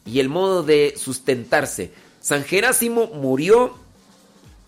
y 0.07 0.21
el 0.21 0.29
modo 0.29 0.63
de 0.63 0.95
sustentarse. 0.97 1.91
San 2.21 2.45
Jerásimo 2.45 3.09
murió 3.09 3.75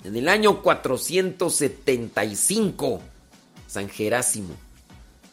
en 0.04 0.16
el 0.16 0.28
año 0.28 0.62
475. 0.62 3.00
San 3.66 3.88
Jerásimo. 3.88 4.54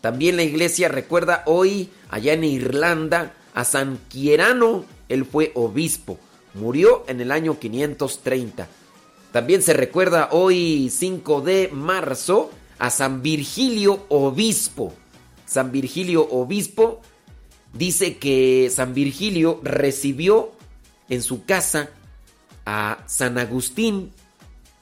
También 0.02 0.36
la 0.36 0.44
iglesia 0.44 0.90
recuerda 0.90 1.44
hoy, 1.46 1.90
allá 2.10 2.34
en 2.34 2.44
Irlanda, 2.44 3.34
a 3.54 3.64
San 3.64 4.00
Quierano. 4.10 4.86
Él 5.14 5.26
fue 5.26 5.52
obispo. 5.56 6.18
Murió 6.56 7.04
en 7.08 7.22
el 7.22 7.32
año 7.32 7.60
530. 7.60 8.68
También 9.32 9.62
se 9.62 9.74
recuerda 9.74 10.30
hoy, 10.32 10.90
5 10.90 11.42
de 11.42 11.70
marzo, 11.72 12.52
a 12.80 12.90
San 12.90 13.22
Virgilio 13.22 14.06
Obispo. 14.10 14.94
San 15.46 15.72
Virgilio 15.72 16.28
Obispo 16.30 17.02
dice 17.74 18.18
que 18.18 18.70
San 18.72 18.94
Virgilio 18.94 19.60
recibió 19.64 20.52
en 21.10 21.22
su 21.22 21.46
casa 21.46 21.90
a 22.66 23.04
San 23.08 23.38
Agustín 23.38 24.12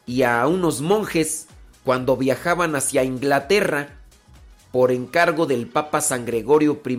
y 0.05 0.23
a 0.23 0.45
unos 0.47 0.81
monjes 0.81 1.47
cuando 1.83 2.17
viajaban 2.17 2.75
hacia 2.75 3.03
Inglaterra 3.03 3.99
por 4.71 4.91
encargo 4.91 5.45
del 5.45 5.67
Papa 5.67 6.01
San 6.01 6.25
Gregorio 6.25 6.81
I, 6.85 6.97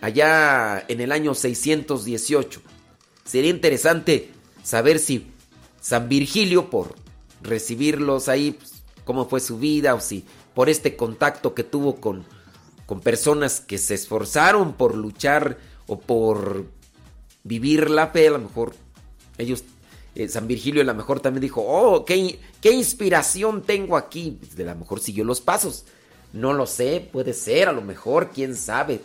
allá 0.00 0.84
en 0.88 1.00
el 1.00 1.12
año 1.12 1.34
618. 1.34 2.60
Sería 3.24 3.50
interesante 3.50 4.30
saber 4.62 4.98
si 4.98 5.26
San 5.80 6.08
Virgilio, 6.08 6.70
por 6.70 6.94
recibirlos 7.42 8.28
ahí, 8.28 8.52
pues, 8.52 8.82
cómo 9.04 9.28
fue 9.28 9.40
su 9.40 9.58
vida, 9.58 9.94
o 9.94 10.00
si 10.00 10.24
por 10.54 10.68
este 10.68 10.96
contacto 10.96 11.54
que 11.54 11.64
tuvo 11.64 11.96
con, 11.96 12.24
con 12.86 13.00
personas 13.00 13.60
que 13.60 13.78
se 13.78 13.94
esforzaron 13.94 14.74
por 14.74 14.96
luchar 14.96 15.58
o 15.86 15.98
por 16.00 16.66
vivir 17.44 17.90
la 17.90 18.08
fe, 18.08 18.28
a 18.28 18.32
lo 18.32 18.40
mejor 18.40 18.74
ellos, 19.38 19.64
eh, 20.14 20.28
San 20.28 20.48
Virgilio 20.48 20.82
a 20.82 20.84
lo 20.84 20.94
mejor 20.94 21.20
también 21.20 21.42
dijo, 21.42 21.62
oh, 21.66 22.04
qué, 22.04 22.38
qué 22.60 22.72
inspiración 22.72 23.62
tengo 23.62 23.96
aquí. 23.96 24.36
Pues, 24.38 24.56
de 24.56 24.64
a 24.68 24.74
lo 24.74 24.80
mejor 24.80 25.00
siguió 25.00 25.24
los 25.24 25.40
pasos. 25.40 25.84
No 26.32 26.52
lo 26.52 26.66
sé, 26.66 27.08
puede 27.12 27.32
ser, 27.32 27.68
a 27.68 27.72
lo 27.72 27.80
mejor, 27.80 28.30
quién 28.30 28.54
sabe. 28.54 29.00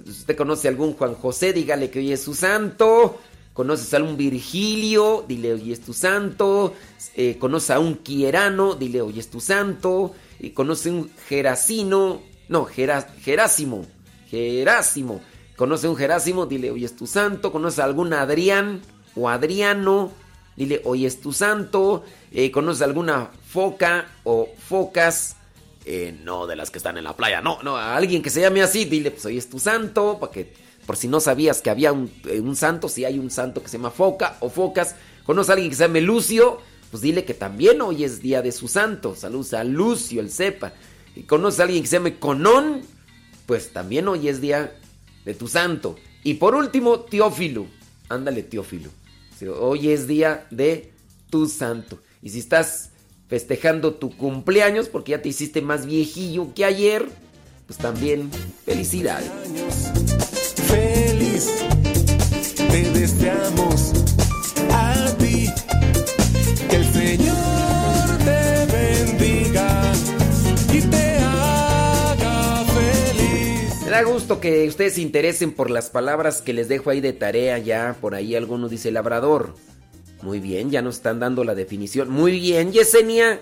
si 0.05 0.11
usted 0.11 0.35
conoce 0.35 0.67
a 0.67 0.71
algún 0.71 0.93
Juan 0.93 1.13
José, 1.15 1.53
dígale 1.53 1.89
que 1.89 1.99
hoy 1.99 2.11
es 2.11 2.23
su 2.23 2.33
santo. 2.33 3.19
¿Conoces 3.53 3.93
a 3.93 4.01
un 4.01 4.17
Virgilio? 4.17 5.25
Dile, 5.27 5.53
hoy 5.53 5.71
es 5.71 5.81
tu 5.81 5.93
santo. 5.93 6.73
Eh, 7.15 7.37
¿Conoce 7.37 7.71
a 7.73 7.79
un 7.79 7.95
Quierano? 7.97 8.73
Dile, 8.73 9.01
hoy 9.01 9.19
es 9.19 9.29
tu 9.29 9.39
santo. 9.39 10.15
Y 10.39 10.49
conoce 10.51 10.89
un 10.89 11.11
Gerasino. 11.29 12.21
No, 12.49 12.65
Gera- 12.65 13.07
Gerásimo. 13.21 13.85
Gerásimo. 14.29 15.21
Conoce 15.55 15.87
un 15.87 15.95
Gerásimo, 15.95 16.45
dile, 16.45 16.71
hoy 16.71 16.85
es 16.85 16.95
tu 16.95 17.07
santo. 17.07 17.51
Conoce 17.51 17.81
a 17.81 17.85
algún 17.85 18.13
Adrián 18.13 18.81
o 19.15 19.29
Adriano, 19.29 20.11
dile, 20.55 20.81
hoy 20.85 21.05
es 21.05 21.21
tu 21.21 21.31
santo. 21.33 22.03
Eh, 22.31 22.49
conoce 22.51 22.83
a 22.83 22.87
alguna 22.87 23.29
foca 23.47 24.07
o 24.23 24.49
focas. 24.57 25.35
eh, 25.85 26.17
no 26.23 26.47
de 26.47 26.55
las 26.55 26.71
que 26.71 26.77
están 26.77 26.97
en 26.97 27.03
la 27.03 27.15
playa, 27.15 27.41
no, 27.41 27.61
no, 27.61 27.75
a 27.75 27.95
alguien 27.95 28.21
que 28.21 28.29
se 28.29 28.41
llame 28.41 28.61
así, 28.61 28.85
dile, 28.85 29.11
pues 29.11 29.25
hoy 29.25 29.37
es 29.37 29.49
tu 29.49 29.59
santo, 29.59 30.17
para 30.19 30.31
que 30.31 30.53
Por 30.85 30.97
si 30.97 31.07
no 31.07 31.19
sabías 31.19 31.61
que 31.61 31.69
había 31.69 31.93
un, 31.93 32.11
eh, 32.25 32.39
un 32.41 32.55
santo, 32.55 32.89
si 32.89 33.05
hay 33.05 33.19
un 33.19 33.29
santo 33.29 33.61
que 33.61 33.69
se 33.69 33.77
llama 33.77 33.91
Foca 33.91 34.37
o 34.41 34.49
Focas, 34.49 34.95
conoce 35.25 35.51
a 35.51 35.53
alguien 35.53 35.69
que 35.69 35.77
se 35.77 35.83
llame 35.83 36.01
Lucio, 36.01 36.59
pues 36.91 37.01
dile 37.01 37.23
que 37.23 37.33
también 37.33 37.81
hoy 37.81 38.03
es 38.03 38.21
día 38.21 38.41
de 38.41 38.51
su 38.51 38.67
santo. 38.67 39.15
Saludos 39.15 39.53
a 39.53 39.63
Lucio, 39.63 40.19
el 40.19 40.29
sepa. 40.29 40.73
Y 41.15 41.23
conoce 41.23 41.61
a 41.61 41.65
alguien 41.65 41.83
que 41.83 41.87
se 41.87 41.97
llame 41.97 42.19
Conón, 42.19 42.81
pues 43.45 43.71
también 43.71 44.07
hoy 44.07 44.27
es 44.27 44.41
día 44.41 44.75
de 45.25 45.33
tu 45.33 45.47
santo. 45.47 45.95
Y 46.23 46.35
por 46.35 46.55
último, 46.55 47.01
Teófilo. 47.01 47.65
Ándale, 48.09 48.43
Teófilo. 48.43 48.89
Hoy 49.59 49.89
es 49.89 50.07
día 50.07 50.47
de 50.51 50.91
tu 51.29 51.47
santo. 51.47 51.99
Y 52.21 52.29
si 52.29 52.39
estás 52.39 52.91
festejando 53.27 53.95
tu 53.95 54.15
cumpleaños 54.15 54.89
porque 54.89 55.11
ya 55.11 55.21
te 55.21 55.29
hiciste 55.29 55.61
más 55.61 55.85
viejillo 55.85 56.53
que 56.53 56.65
ayer, 56.65 57.09
pues 57.65 57.79
también 57.79 58.29
felicidades. 58.65 59.31
Feliz 60.67 61.49
te 62.55 62.89
deseamos 62.91 63.72
a 63.72 63.72
da 73.93 74.03
gusto 74.03 74.39
que 74.39 74.67
ustedes 74.67 74.95
se 74.95 75.01
interesen 75.01 75.51
por 75.51 75.69
las 75.69 75.91
palabras 75.91 76.41
que 76.41 76.51
les 76.51 76.67
dejo 76.67 76.89
ahí 76.89 76.99
de 76.99 77.13
tarea 77.13 77.59
ya. 77.59 77.95
Por 78.01 78.15
ahí 78.15 78.35
algunos 78.35 78.71
dice 78.71 78.91
labrador. 78.91 79.53
Muy 80.23 80.39
bien, 80.39 80.71
ya 80.71 80.81
nos 80.81 80.95
están 80.95 81.19
dando 81.19 81.43
la 81.43 81.53
definición. 81.53 82.09
Muy 82.09 82.39
bien, 82.39 82.71
Yesenia. 82.71 83.39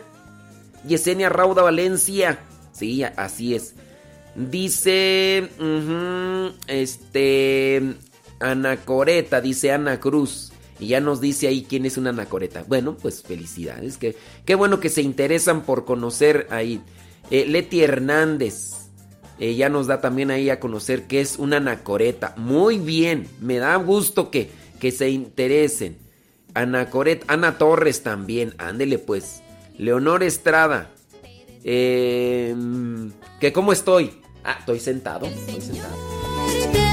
Yesenia 0.85 1.29
Rauda 1.29 1.61
Valencia. 1.61 2.39
Sí, 2.73 3.01
así 3.03 3.55
es. 3.55 3.75
Dice, 4.35 5.49
ujú, 5.57 6.53
este, 6.67 7.95
Anacoreta, 8.41 9.39
dice 9.39 9.71
Ana 9.71 10.01
Cruz. 10.01 10.51
Y 10.81 10.87
ya 10.87 10.99
nos 10.99 11.21
dice 11.21 11.47
ahí 11.47 11.65
quién 11.69 11.85
es 11.85 11.95
una 11.97 12.09
anacoreta. 12.09 12.65
Bueno, 12.67 12.97
pues 12.97 13.21
felicidades. 13.21 13.97
Que, 13.97 14.17
qué 14.45 14.55
bueno 14.55 14.79
que 14.81 14.89
se 14.89 15.01
interesan 15.01 15.61
por 15.61 15.85
conocer 15.85 16.47
ahí. 16.49 16.81
Eh, 17.29 17.45
Leti 17.45 17.83
Hernández. 17.83 18.80
Eh, 19.41 19.55
ya 19.55 19.69
nos 19.69 19.87
da 19.87 20.01
también 20.01 20.29
ahí 20.29 20.51
a 20.51 20.59
conocer 20.59 21.07
qué 21.07 21.19
es 21.19 21.39
una 21.39 21.57
anacoreta. 21.57 22.35
Muy 22.37 22.77
bien. 22.77 23.27
Me 23.39 23.57
da 23.57 23.75
gusto 23.77 24.29
que, 24.29 24.51
que 24.79 24.91
se 24.91 25.09
interesen. 25.09 25.97
Anacoreta. 26.53 27.25
Ana 27.27 27.57
Torres 27.57 28.03
también. 28.03 28.53
Ándele 28.59 28.99
pues. 28.99 29.41
Leonor 29.79 30.21
Estrada. 30.21 30.91
Eh, 31.63 32.55
que 33.39 33.51
cómo 33.51 33.73
estoy. 33.73 34.11
Ah, 34.43 34.57
estoy 34.59 34.79
sentado. 34.79 35.25
Estoy 35.25 35.59
sentado. 35.59 36.90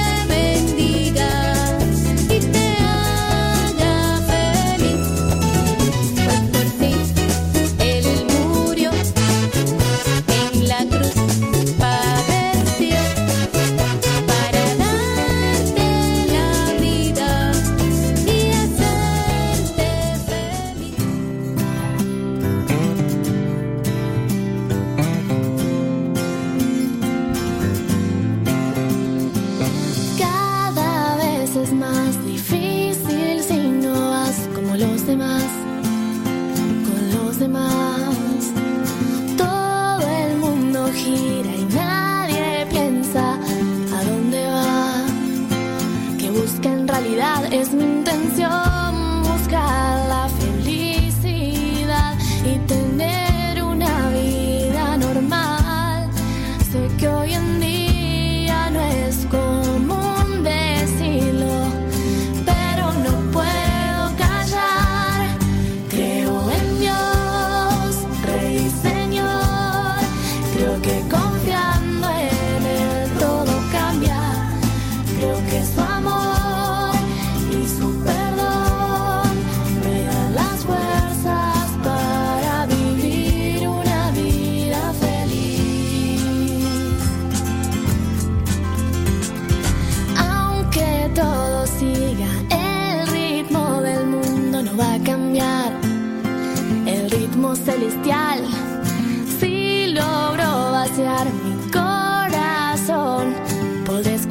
En 46.29 46.87
realidad 46.87 47.51
es 47.51 47.73
mi 47.73 47.98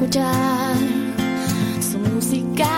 escuchar 0.08 0.76
su 1.82 1.98
música. 1.98 2.77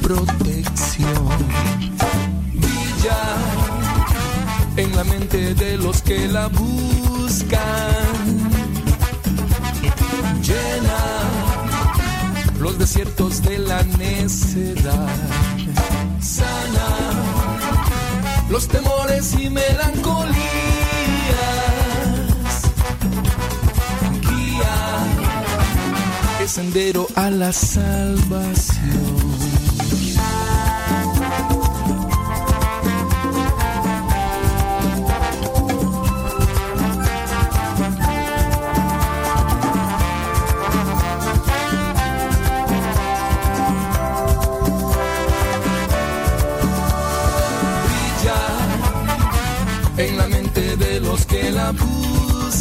protección 0.00 1.28
brilla 2.54 3.22
en 4.76 4.96
la 4.96 5.04
mente 5.04 5.54
de 5.54 5.76
los 5.76 6.02
que 6.02 6.28
la 6.28 6.48
buscan. 6.48 7.58
Llena 10.42 10.98
los 12.60 12.78
desiertos 12.78 13.42
de 13.42 13.58
la 13.58 13.82
necedad. 13.82 15.08
Sana 16.20 16.88
los 18.48 18.66
temores 18.66 19.34
y 19.38 19.50
melancolías. 19.50 20.38
Guía 24.22 24.78
el 26.40 26.48
sendero 26.48 27.06
a 27.14 27.30
la 27.30 27.52
salvación. 27.52 29.27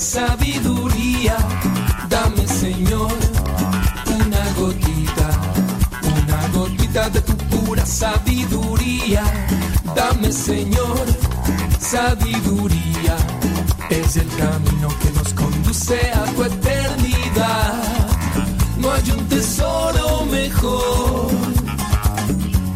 sabiduría. 0.00 1.36
Dame 2.08 2.46
Señor 2.46 3.12
una 4.06 4.44
gotita, 4.58 5.28
una 6.22 6.48
gotita 6.48 7.10
de 7.10 7.20
tu 7.20 7.36
pura 7.36 7.84
sabiduría. 7.84 9.22
Dame 9.94 10.32
Señor 10.32 11.04
sabiduría, 11.78 13.16
es 13.90 14.16
el 14.16 14.28
camino 14.28 14.88
que 15.02 15.10
nos 15.12 15.34
conduce 15.34 15.98
a 16.12 16.24
tu 16.32 16.44
eternidad. 16.44 17.74
No 18.78 18.90
hay 18.90 19.10
un 19.10 19.28
tesoro 19.28 20.24
mejor 20.24 21.30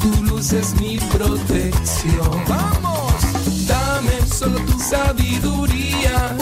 tu 0.03 0.23
luz 0.25 0.53
es 0.53 0.75
mi 0.79 0.99
protección. 0.99 2.45
Vamos, 2.47 3.15
dame 3.67 4.27
solo 4.27 4.59
tu 4.61 4.79
sabiduría. 4.79 6.34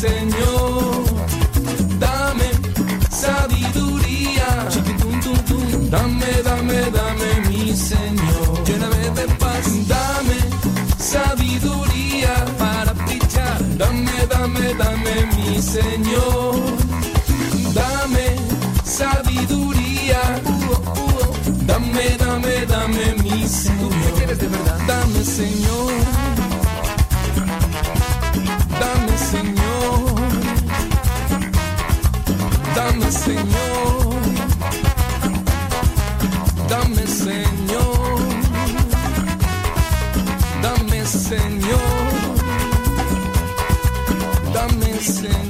Señor. 0.00 1.04
Dame 1.98 2.48
sabiduría. 3.10 4.48
Dame, 5.90 6.32
dame, 6.42 6.80
dame 6.90 7.30
mi 7.50 7.76
Señor. 7.76 8.64
Lléname 8.64 9.10
de 9.10 9.26
paz. 9.38 9.66
Dame 9.86 10.38
sabiduría 10.96 12.32
para 12.58 12.94
brillar. 12.94 13.60
Dame, 13.76 14.26
dame, 14.30 14.74
dame 14.82 15.14
mi 15.36 15.60
Señor. 15.60 16.54
Dame 17.74 18.36
sabiduría. 18.82 20.22
Dame, 21.66 22.16
dame, 22.16 22.66
dame 22.66 23.14
mi 23.22 23.46
Señor. 23.46 23.90
¿Qué 23.90 24.12
quieres 24.16 24.38
de 24.38 24.48
verdad? 24.48 24.78
Dame, 24.86 25.22
Señor. 25.24 25.79
Dame, 45.00 45.49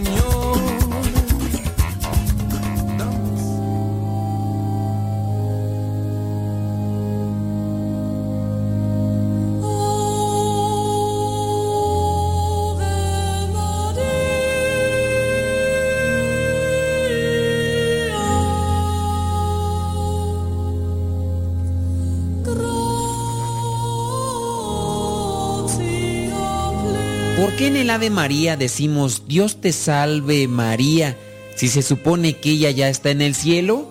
en 27.70 27.76
el 27.76 27.90
Ave 27.90 28.10
María 28.10 28.56
decimos 28.56 29.28
Dios 29.28 29.60
te 29.60 29.72
salve 29.72 30.48
María 30.48 31.16
si 31.54 31.68
se 31.68 31.82
supone 31.82 32.36
que 32.36 32.50
ella 32.50 32.70
ya 32.72 32.88
está 32.88 33.10
en 33.10 33.22
el 33.22 33.36
cielo? 33.36 33.88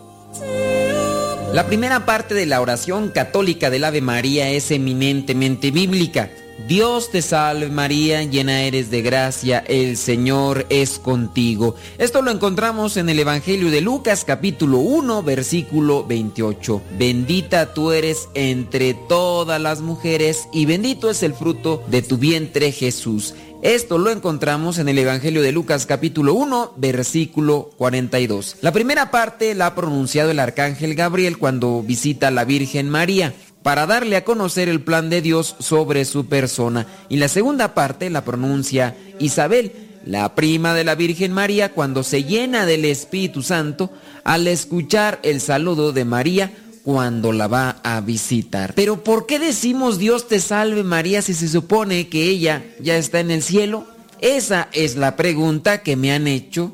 La 1.54 1.66
primera 1.66 2.06
parte 2.06 2.34
de 2.34 2.46
la 2.46 2.60
oración 2.60 3.10
católica 3.10 3.70
del 3.70 3.86
Ave 3.86 4.02
María 4.02 4.50
es 4.50 4.72
eminentemente 4.72 5.72
bíblica. 5.72 6.30
Dios 6.68 7.10
te 7.10 7.22
salve 7.22 7.70
María, 7.70 8.24
llena 8.24 8.64
eres 8.64 8.92
de 8.92 9.02
gracia, 9.02 9.64
el 9.66 9.98
Señor 9.98 10.66
es 10.70 11.00
contigo. 11.00 11.76
Esto 11.98 12.22
lo 12.22 12.32
encontramos 12.32 12.98
en 12.98 13.10
el 13.10 13.20
Evangelio 13.20 13.72
de 13.72 13.82
Lucas 13.82 14.26
capítulo 14.26 14.80
1 14.80 15.24
versículo 15.24 16.06
28. 16.06 16.82
Bendita 16.98 17.74
tú 17.74 17.92
eres 17.92 18.28
entre 18.34 18.94
todas 18.94 19.60
las 19.62 19.82
mujeres 19.82 20.50
y 20.52 20.66
bendito 20.66 21.10
es 21.10 21.24
el 21.24 21.34
fruto 21.34 21.82
de 21.88 22.02
tu 22.02 22.18
vientre 22.18 22.72
Jesús. 22.72 23.34
Esto 23.62 23.98
lo 23.98 24.10
encontramos 24.10 24.78
en 24.78 24.88
el 24.88 24.98
Evangelio 24.98 25.42
de 25.42 25.52
Lucas 25.52 25.86
capítulo 25.86 26.34
1 26.34 26.76
versículo 26.78 27.72
42. 27.76 28.56
La 28.62 28.72
primera 28.72 29.12
parte 29.12 29.54
la 29.54 29.66
ha 29.66 29.76
pronunciado 29.76 30.32
el 30.32 30.40
arcángel 30.40 30.96
Gabriel 30.96 31.38
cuando 31.38 31.84
visita 31.84 32.30
a 32.30 32.32
la 32.32 32.46
Virgen 32.46 32.90
María 32.90 33.34
para 33.62 33.86
darle 33.86 34.16
a 34.16 34.24
conocer 34.24 34.70
el 34.70 34.80
plan 34.80 35.10
de 35.10 35.22
Dios 35.22 35.58
sobre 35.60 36.06
su 36.06 36.28
persona. 36.28 36.88
Y 37.10 37.18
la 37.18 37.28
segunda 37.28 37.74
parte 37.74 38.10
la 38.10 38.24
pronuncia 38.24 38.96
Isabel, 39.20 39.74
la 40.06 40.36
prima 40.36 40.74
de 40.74 40.86
la 40.86 40.96
Virgen 40.96 41.34
María, 41.34 41.74
cuando 41.74 42.04
se 42.04 42.24
llena 42.24 42.66
del 42.66 42.86
Espíritu 42.86 43.44
Santo 43.44 43.92
al 44.24 44.48
escuchar 44.48 45.20
el 45.22 45.42
saludo 45.42 45.92
de 45.92 46.06
María 46.06 46.54
cuando 46.90 47.32
la 47.34 47.48
va 47.48 47.80
a 47.84 48.02
visitar. 48.02 48.74
Pero 48.74 49.04
¿por 49.04 49.28
qué 49.28 49.38
decimos 49.38 50.00
Dios 50.00 50.28
te 50.28 50.40
salve 50.40 50.82
María 50.82 51.22
si 51.22 51.36
se 51.36 51.48
supone 51.48 52.10
que 52.10 52.24
ella 52.24 52.66
ya 52.80 52.98
está 52.98 53.20
en 53.20 53.30
el 53.30 53.44
cielo? 53.44 53.86
Esa 54.22 54.70
es 54.74 54.96
la 54.96 55.16
pregunta 55.16 55.84
que 55.84 55.96
me 55.96 56.12
han 56.12 56.26
hecho, 56.26 56.72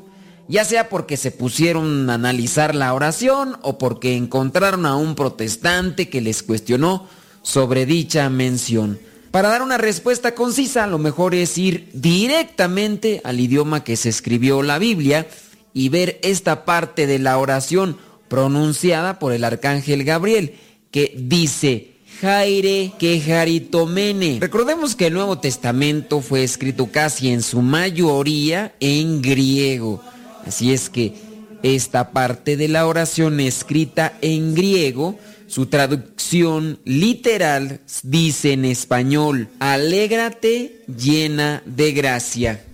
ya 0.48 0.64
sea 0.64 0.88
porque 0.88 1.18
se 1.18 1.32
pusieron 1.32 2.08
a 2.08 2.14
analizar 2.14 2.74
la 2.74 2.94
oración 2.94 3.58
o 3.60 3.76
porque 3.76 4.16
encontraron 4.16 4.86
a 4.86 4.96
un 4.96 5.16
protestante 5.16 6.08
que 6.08 6.22
les 6.22 6.42
cuestionó 6.42 7.06
sobre 7.42 7.84
dicha 7.84 8.30
mención. 8.30 8.98
Para 9.32 9.50
dar 9.50 9.60
una 9.60 9.76
respuesta 9.76 10.34
concisa, 10.34 10.86
lo 10.86 10.96
mejor 10.96 11.34
es 11.34 11.58
ir 11.58 11.90
directamente 11.92 13.20
al 13.22 13.38
idioma 13.38 13.84
que 13.84 13.96
se 13.96 14.08
escribió 14.08 14.62
la 14.62 14.78
Biblia 14.78 15.26
y 15.74 15.90
ver 15.90 16.18
esta 16.22 16.64
parte 16.64 17.06
de 17.06 17.18
la 17.18 17.36
oración 17.36 17.98
pronunciada 18.28 19.18
por 19.18 19.32
el 19.32 19.44
arcángel 19.44 20.04
Gabriel, 20.04 20.54
que 20.90 21.14
dice, 21.16 21.96
Jaire 22.20 22.92
que 22.98 23.20
jaritomene. 23.20 24.38
Recordemos 24.40 24.96
que 24.96 25.08
el 25.08 25.14
Nuevo 25.14 25.38
Testamento 25.38 26.20
fue 26.22 26.44
escrito 26.44 26.90
casi 26.90 27.28
en 27.28 27.42
su 27.42 27.60
mayoría 27.60 28.74
en 28.80 29.20
griego. 29.20 30.02
Así 30.46 30.72
es 30.72 30.88
que 30.88 31.14
esta 31.62 32.12
parte 32.12 32.56
de 32.56 32.68
la 32.68 32.86
oración 32.86 33.40
escrita 33.40 34.16
en 34.22 34.54
griego, 34.54 35.18
su 35.46 35.66
traducción 35.66 36.78
literal 36.84 37.80
dice 38.02 38.52
en 38.52 38.64
español, 38.64 39.48
alégrate 39.58 40.84
llena 40.86 41.62
de 41.66 41.92
gracia. 41.92 42.64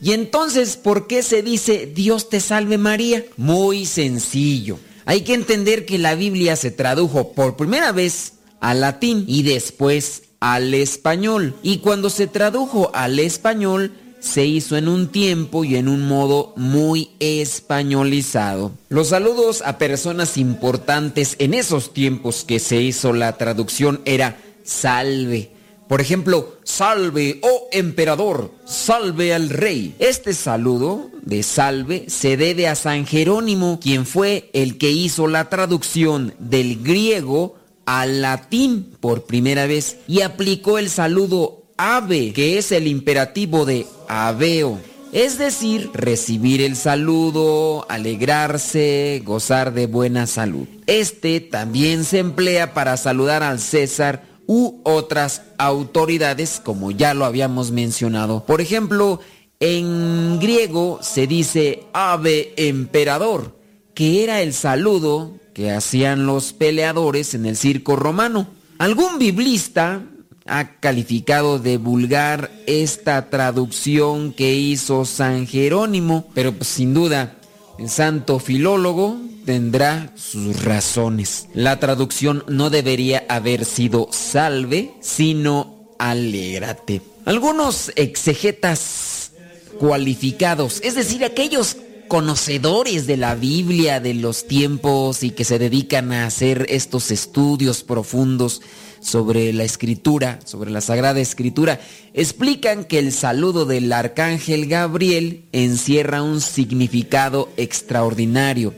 Y 0.00 0.12
entonces, 0.12 0.76
¿por 0.76 1.06
qué 1.06 1.22
se 1.22 1.42
dice 1.42 1.86
Dios 1.86 2.28
te 2.28 2.40
salve 2.40 2.78
María? 2.78 3.24
Muy 3.36 3.86
sencillo. 3.86 4.78
Hay 5.06 5.20
que 5.20 5.34
entender 5.34 5.86
que 5.86 5.98
la 5.98 6.16
Biblia 6.16 6.56
se 6.56 6.72
tradujo 6.72 7.32
por 7.32 7.56
primera 7.56 7.92
vez 7.92 8.34
al 8.60 8.80
latín 8.80 9.24
y 9.28 9.44
después 9.44 10.24
al 10.40 10.74
español. 10.74 11.54
Y 11.62 11.78
cuando 11.78 12.10
se 12.10 12.26
tradujo 12.26 12.90
al 12.92 13.20
español, 13.20 13.92
se 14.18 14.44
hizo 14.44 14.76
en 14.76 14.88
un 14.88 15.12
tiempo 15.12 15.64
y 15.64 15.76
en 15.76 15.86
un 15.86 16.08
modo 16.08 16.52
muy 16.56 17.10
españolizado. 17.20 18.72
Los 18.88 19.08
saludos 19.08 19.62
a 19.64 19.78
personas 19.78 20.36
importantes 20.36 21.36
en 21.38 21.54
esos 21.54 21.92
tiempos 21.92 22.44
que 22.44 22.58
se 22.58 22.82
hizo 22.82 23.12
la 23.12 23.36
traducción 23.38 24.00
era 24.04 24.36
salve. 24.64 25.52
Por 25.88 26.00
ejemplo, 26.00 26.56
salve, 26.64 27.38
oh 27.42 27.68
emperador, 27.70 28.50
salve 28.64 29.32
al 29.32 29.50
rey. 29.50 29.94
Este 30.00 30.34
saludo 30.34 31.10
de 31.22 31.44
salve 31.44 32.06
se 32.08 32.36
debe 32.36 32.66
a 32.66 32.74
San 32.74 33.06
Jerónimo, 33.06 33.78
quien 33.80 34.04
fue 34.04 34.50
el 34.52 34.78
que 34.78 34.90
hizo 34.90 35.28
la 35.28 35.48
traducción 35.48 36.34
del 36.40 36.82
griego 36.82 37.54
al 37.84 38.20
latín 38.20 38.96
por 38.98 39.26
primera 39.26 39.66
vez 39.66 39.98
y 40.08 40.22
aplicó 40.22 40.78
el 40.78 40.90
saludo 40.90 41.62
ave, 41.76 42.32
que 42.32 42.58
es 42.58 42.72
el 42.72 42.88
imperativo 42.88 43.64
de 43.64 43.86
aveo. 44.08 44.80
Es 45.12 45.38
decir, 45.38 45.90
recibir 45.94 46.60
el 46.62 46.74
saludo, 46.74 47.86
alegrarse, 47.88 49.22
gozar 49.24 49.72
de 49.72 49.86
buena 49.86 50.26
salud. 50.26 50.66
Este 50.86 51.40
también 51.40 52.04
se 52.04 52.18
emplea 52.18 52.74
para 52.74 52.96
saludar 52.96 53.44
al 53.44 53.60
César 53.60 54.35
u 54.46 54.80
otras 54.84 55.42
autoridades, 55.58 56.60
como 56.62 56.90
ya 56.90 57.14
lo 57.14 57.24
habíamos 57.24 57.70
mencionado. 57.70 58.44
Por 58.44 58.60
ejemplo, 58.60 59.20
en 59.60 60.38
griego 60.38 60.98
se 61.02 61.26
dice 61.26 61.84
ave 61.92 62.52
emperador, 62.56 63.56
que 63.94 64.22
era 64.24 64.42
el 64.42 64.52
saludo 64.52 65.38
que 65.54 65.70
hacían 65.70 66.26
los 66.26 66.52
peleadores 66.52 67.34
en 67.34 67.46
el 67.46 67.56
circo 67.56 67.96
romano. 67.96 68.48
Algún 68.78 69.18
biblista 69.18 70.02
ha 70.46 70.78
calificado 70.80 71.58
de 71.58 71.78
vulgar 71.78 72.50
esta 72.66 73.30
traducción 73.30 74.32
que 74.32 74.54
hizo 74.54 75.04
San 75.04 75.46
Jerónimo, 75.46 76.28
pero 76.34 76.52
pues, 76.52 76.68
sin 76.68 76.94
duda 76.94 77.36
el 77.78 77.88
santo 77.88 78.38
filólogo 78.38 79.18
tendrá 79.46 80.12
sus 80.16 80.62
razones. 80.62 81.48
La 81.54 81.80
traducción 81.80 82.44
no 82.48 82.68
debería 82.68 83.24
haber 83.28 83.64
sido 83.64 84.08
salve, 84.12 84.92
sino 85.00 85.94
alégrate. 85.98 87.00
Algunos 87.24 87.92
exegetas 87.96 89.30
cualificados, 89.78 90.80
es 90.82 90.96
decir, 90.96 91.24
aquellos 91.24 91.76
conocedores 92.08 93.06
de 93.06 93.16
la 93.16 93.34
Biblia 93.34 94.00
de 94.00 94.14
los 94.14 94.46
tiempos 94.46 95.22
y 95.22 95.30
que 95.30 95.44
se 95.44 95.58
dedican 95.58 96.12
a 96.12 96.26
hacer 96.26 96.66
estos 96.68 97.10
estudios 97.10 97.82
profundos 97.82 98.62
sobre 99.00 99.52
la 99.52 99.64
escritura, 99.64 100.40
sobre 100.44 100.70
la 100.70 100.80
sagrada 100.80 101.20
escritura, 101.20 101.80
explican 102.14 102.84
que 102.84 102.98
el 102.98 103.12
saludo 103.12 103.64
del 103.64 103.92
arcángel 103.92 104.66
Gabriel 104.66 105.44
encierra 105.52 106.22
un 106.22 106.40
significado 106.40 107.48
extraordinario. 107.56 108.74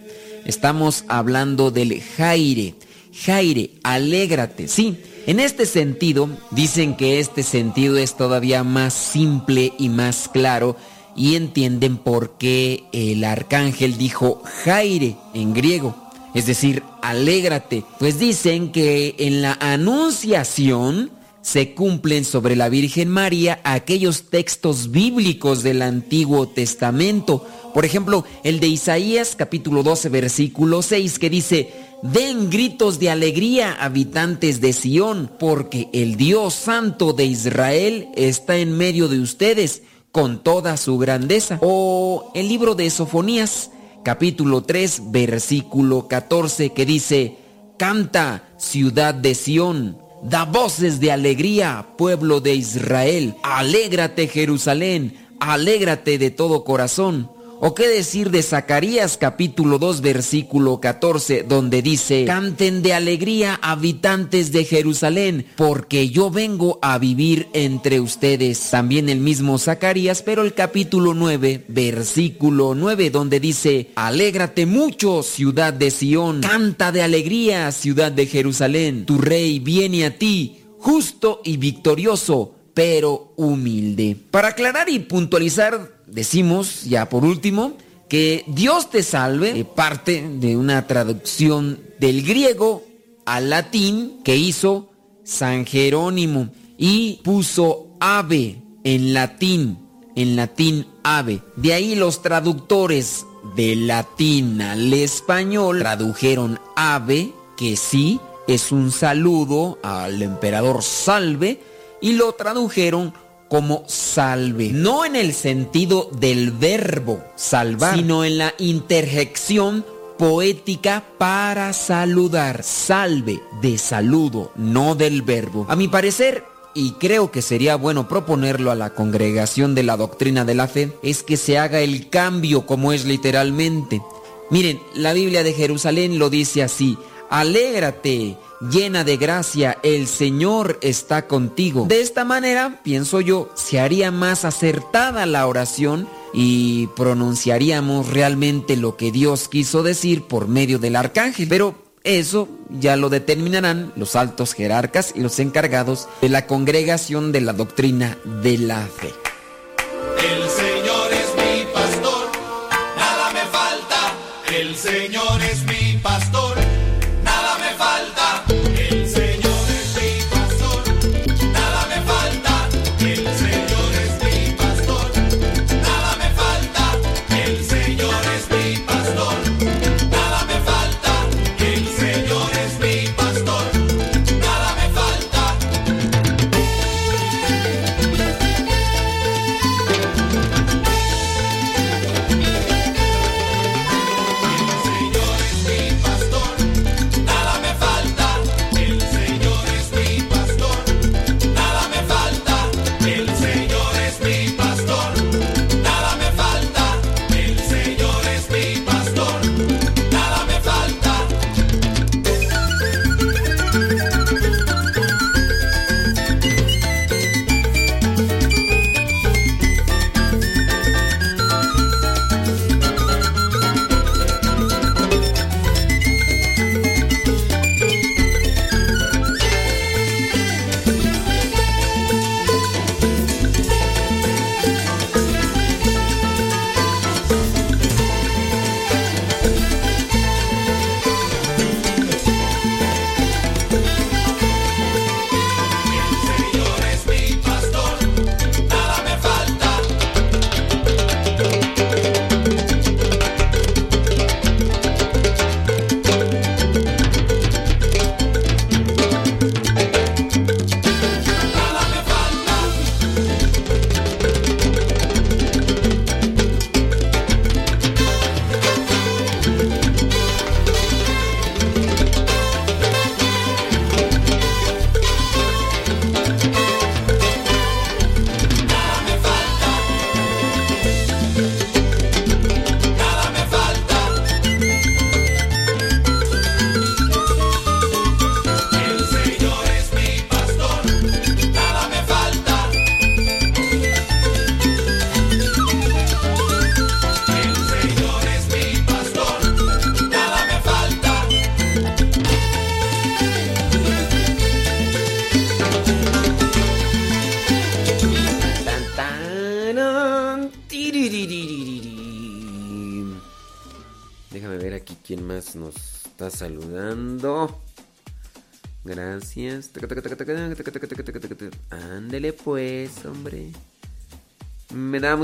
Estamos 0.49 1.05
hablando 1.09 1.71
del 1.71 2.01
Jaire. 2.01 2.75
Jaire, 3.13 3.73
alégrate, 3.83 4.67
sí. 4.67 4.97
En 5.27 5.41
este 5.41 5.67
sentido, 5.67 6.31
dicen 6.53 6.97
que 6.97 7.21
este 7.21 7.43
sentido 7.43 7.99
es 7.99 8.17
todavía 8.17 8.65
más 8.65 8.95
simple 8.95 9.75
y 9.79 9.91
más 9.91 10.27
claro 10.33 10.75
y 11.15 11.35
entienden 11.35 11.99
por 11.99 12.39
qué 12.39 12.85
el 12.95 13.25
arcángel 13.25 13.99
dijo 13.99 14.43
Jaire 14.65 15.17
en 15.35 15.53
griego, 15.53 15.95
es 16.33 16.47
decir, 16.47 16.83
alégrate, 17.03 17.85
pues 17.99 18.19
dicen 18.19 18.73
que 18.73 19.17
en 19.19 19.43
la 19.43 19.53
anunciación 19.61 21.11
se 21.43 21.75
cumplen 21.75 22.25
sobre 22.25 22.57
la 22.57 22.69
Virgen 22.69 23.09
María 23.09 23.61
aquellos 23.65 24.31
textos 24.31 24.91
bíblicos 24.91 25.63
del 25.63 25.83
Antiguo 25.83 26.49
Testamento. 26.49 27.47
Por 27.79 27.85
ejemplo, 27.85 28.25
el 28.43 28.59
de 28.59 28.67
Isaías 28.67 29.37
capítulo 29.37 29.85
12 29.85 30.09
versículo 30.09 30.83
6 30.83 31.21
que 31.21 31.31
dice, 31.31 31.73
Den 32.03 32.51
gritos 32.51 32.99
de 32.99 33.09
alegría, 33.09 33.73
habitantes 33.73 34.61
de 34.61 34.73
Sión, 34.73 35.31
porque 35.39 35.89
el 35.93 36.17
Dios 36.17 36.55
Santo 36.55 37.13
de 37.13 37.27
Israel 37.27 38.09
está 38.17 38.57
en 38.57 38.77
medio 38.77 39.07
de 39.07 39.21
ustedes 39.21 39.85
con 40.11 40.43
toda 40.43 40.77
su 40.77 40.99
grandeza. 40.99 41.61
O 41.63 42.33
el 42.35 42.49
libro 42.49 42.75
de 42.75 42.91
Sofonías, 42.91 43.71
capítulo 44.03 44.65
3, 44.65 45.13
versículo 45.13 46.09
14, 46.09 46.71
que 46.71 46.85
dice, 46.85 47.37
Canta, 47.79 48.49
ciudad 48.57 49.15
de 49.15 49.37
Sión, 49.37 49.99
da 50.25 50.47
voces 50.47 50.99
de 50.99 51.13
alegría, 51.13 51.91
pueblo 51.97 52.41
de 52.41 52.57
Israel, 52.57 53.37
alégrate 53.45 54.27
Jerusalén, 54.27 55.29
alégrate 55.39 56.19
de 56.19 56.33
todo 56.33 56.65
corazón. 56.65 57.38
¿O 57.61 57.75
qué 57.75 57.89
decir 57.89 58.31
de 58.31 58.45
Zacarías 58.45 59.17
capítulo 59.17 59.81
2 59.81 60.01
versículo 60.01 60.81
14 60.81 61.43
donde 61.43 61.83
dice, 61.83 62.25
canten 62.25 62.83
de 62.83 62.95
alegría 62.95 63.59
habitantes 63.61 64.53
de 64.53 64.65
Jerusalén, 64.65 65.45
porque 65.57 66.09
yo 66.09 66.31
vengo 66.31 66.79
a 66.83 66.99
vivir 66.99 67.49
entre 67.55 67.99
ustedes? 67.99 68.71
También 68.71 69.09
el 69.09 69.19
mismo 69.19 69.59
Zacarías, 69.59 70.23
pero 70.23 70.43
el 70.43 70.55
capítulo 70.55 71.15
9 71.15 71.65
versículo 71.67 72.77
9 72.77 73.11
donde 73.11 73.41
dice, 73.41 73.91
alégrate 73.97 74.65
mucho 74.65 75.25
ciudad 75.25 75.73
de 75.73 75.91
Sión, 75.91 76.43
canta 76.43 76.93
de 76.93 77.03
alegría 77.03 77.73
ciudad 77.73 78.13
de 78.13 78.27
Jerusalén, 78.27 79.05
tu 79.05 79.19
rey 79.19 79.59
viene 79.59 80.07
a 80.07 80.17
ti, 80.17 80.61
justo 80.79 81.41
y 81.43 81.57
victorioso 81.57 82.55
pero 82.79 83.33
humilde. 83.35 84.17
Para 84.31 84.51
aclarar 84.51 84.89
y 84.89 85.01
puntualizar, 85.01 85.98
decimos 86.11 86.85
ya 86.85 87.09
por 87.09 87.25
último 87.25 87.75
que 88.09 88.45
Dios 88.47 88.91
te 88.91 89.03
salve 89.03 89.65
parte 89.65 90.27
de 90.29 90.57
una 90.57 90.87
traducción 90.87 91.81
del 91.99 92.23
griego 92.23 92.83
al 93.27 93.51
latín 93.51 94.21
que 94.25 94.37
hizo 94.37 94.91
San 95.25 95.67
Jerónimo 95.67 96.49
y 96.79 97.21
puso 97.23 97.97
ave 98.01 98.63
en 98.85 99.13
latín, 99.13 99.79
en 100.17 100.37
latín 100.37 100.87
ave. 101.03 101.43
De 101.57 101.75
ahí 101.75 101.95
los 101.95 102.23
traductores 102.23 103.27
del 103.55 103.87
latín 103.87 104.63
al 104.63 104.93
español 104.95 105.81
tradujeron 105.81 106.59
ave, 106.77 107.33
que 107.57 107.77
sí 107.77 108.21
es 108.47 108.73
un 108.73 108.91
saludo 108.91 109.79
al 109.83 110.23
emperador 110.23 110.83
salve, 110.83 111.61
y 112.01 112.13
lo 112.13 112.33
tradujeron 112.33 113.13
como 113.49 113.85
salve. 113.87 114.71
No 114.73 115.05
en 115.05 115.17
el 115.17 115.33
sentido 115.33 116.11
del 116.13 116.51
verbo 116.51 117.23
salvar, 117.37 117.97
sino 117.97 118.25
en 118.25 118.39
la 118.39 118.55
interjección 118.59 119.85
poética 120.19 121.05
para 121.17 121.73
saludar. 121.73 122.63
Salve 122.63 123.41
de 123.63 123.79
saludo, 123.79 124.53
no 124.57 124.95
del 124.95 125.23
verbo. 125.23 125.67
A 125.69 125.77
mi 125.77 125.89
parecer, 125.89 126.45
y 126.75 126.93
creo 126.93 127.31
que 127.31 127.43
sería 127.43 127.77
bueno 127.77 128.09
proponerlo 128.09 128.71
a 128.71 128.75
la 128.75 128.95
congregación 128.95 129.75
de 129.75 129.85
la 129.85 129.97
doctrina 129.97 130.45
de 130.45 130.55
la 130.55 130.69
fe, 130.69 130.93
es 131.03 131.23
que 131.23 131.37
se 131.37 131.59
haga 131.59 131.81
el 131.81 132.11
cambio 132.11 132.67
como 132.67 132.93
es 132.93 133.05
literalmente. 133.05 134.03
Miren, 134.51 134.81
la 134.95 135.13
Biblia 135.13 135.43
de 135.43 135.53
Jerusalén 135.53 136.19
lo 136.19 136.31
dice 136.31 136.63
así, 136.63 136.99
Alégrate, 137.31 138.39
llena 138.61 139.05
de 139.05 139.17
gracia, 139.17 139.79
el 139.83 140.07
Señor 140.07 140.79
está 140.83 141.27
contigo. 141.27 141.87
De 141.89 142.01
esta 142.01 142.25
manera, 142.25 142.81
pienso 142.83 143.21
yo, 143.21 143.51
se 143.55 143.81
haría 143.81 144.11
más 144.11 144.45
acertada 144.45 145.27
la 145.27 145.47
oración 145.47 146.09
y 146.33 146.89
pronunciaríamos 146.89 148.09
realmente 148.09 148.77
lo 148.77 148.97
que 148.97 149.13
Dios 149.13 149.49
quiso 149.49 149.83
decir 149.83 150.25
por 150.25 150.49
medio 150.49 150.79
del 150.79 150.97
arcángel. 150.97 151.49
Pero 151.49 151.75
eso 152.05 152.49
ya 152.71 152.97
lo 152.97 153.09
determinarán 153.09 153.93
los 153.97 154.17
altos 154.17 154.55
jerarcas 154.55 155.13
y 155.15 155.21
los 155.21 155.39
encargados 155.39 156.09
de 156.21 156.29
la 156.29 156.47
congregación 156.47 157.33
de 157.33 157.41
la 157.41 157.53
doctrina 157.53 158.19
de 158.43 158.59
la 158.59 158.87
fe. 158.87 159.13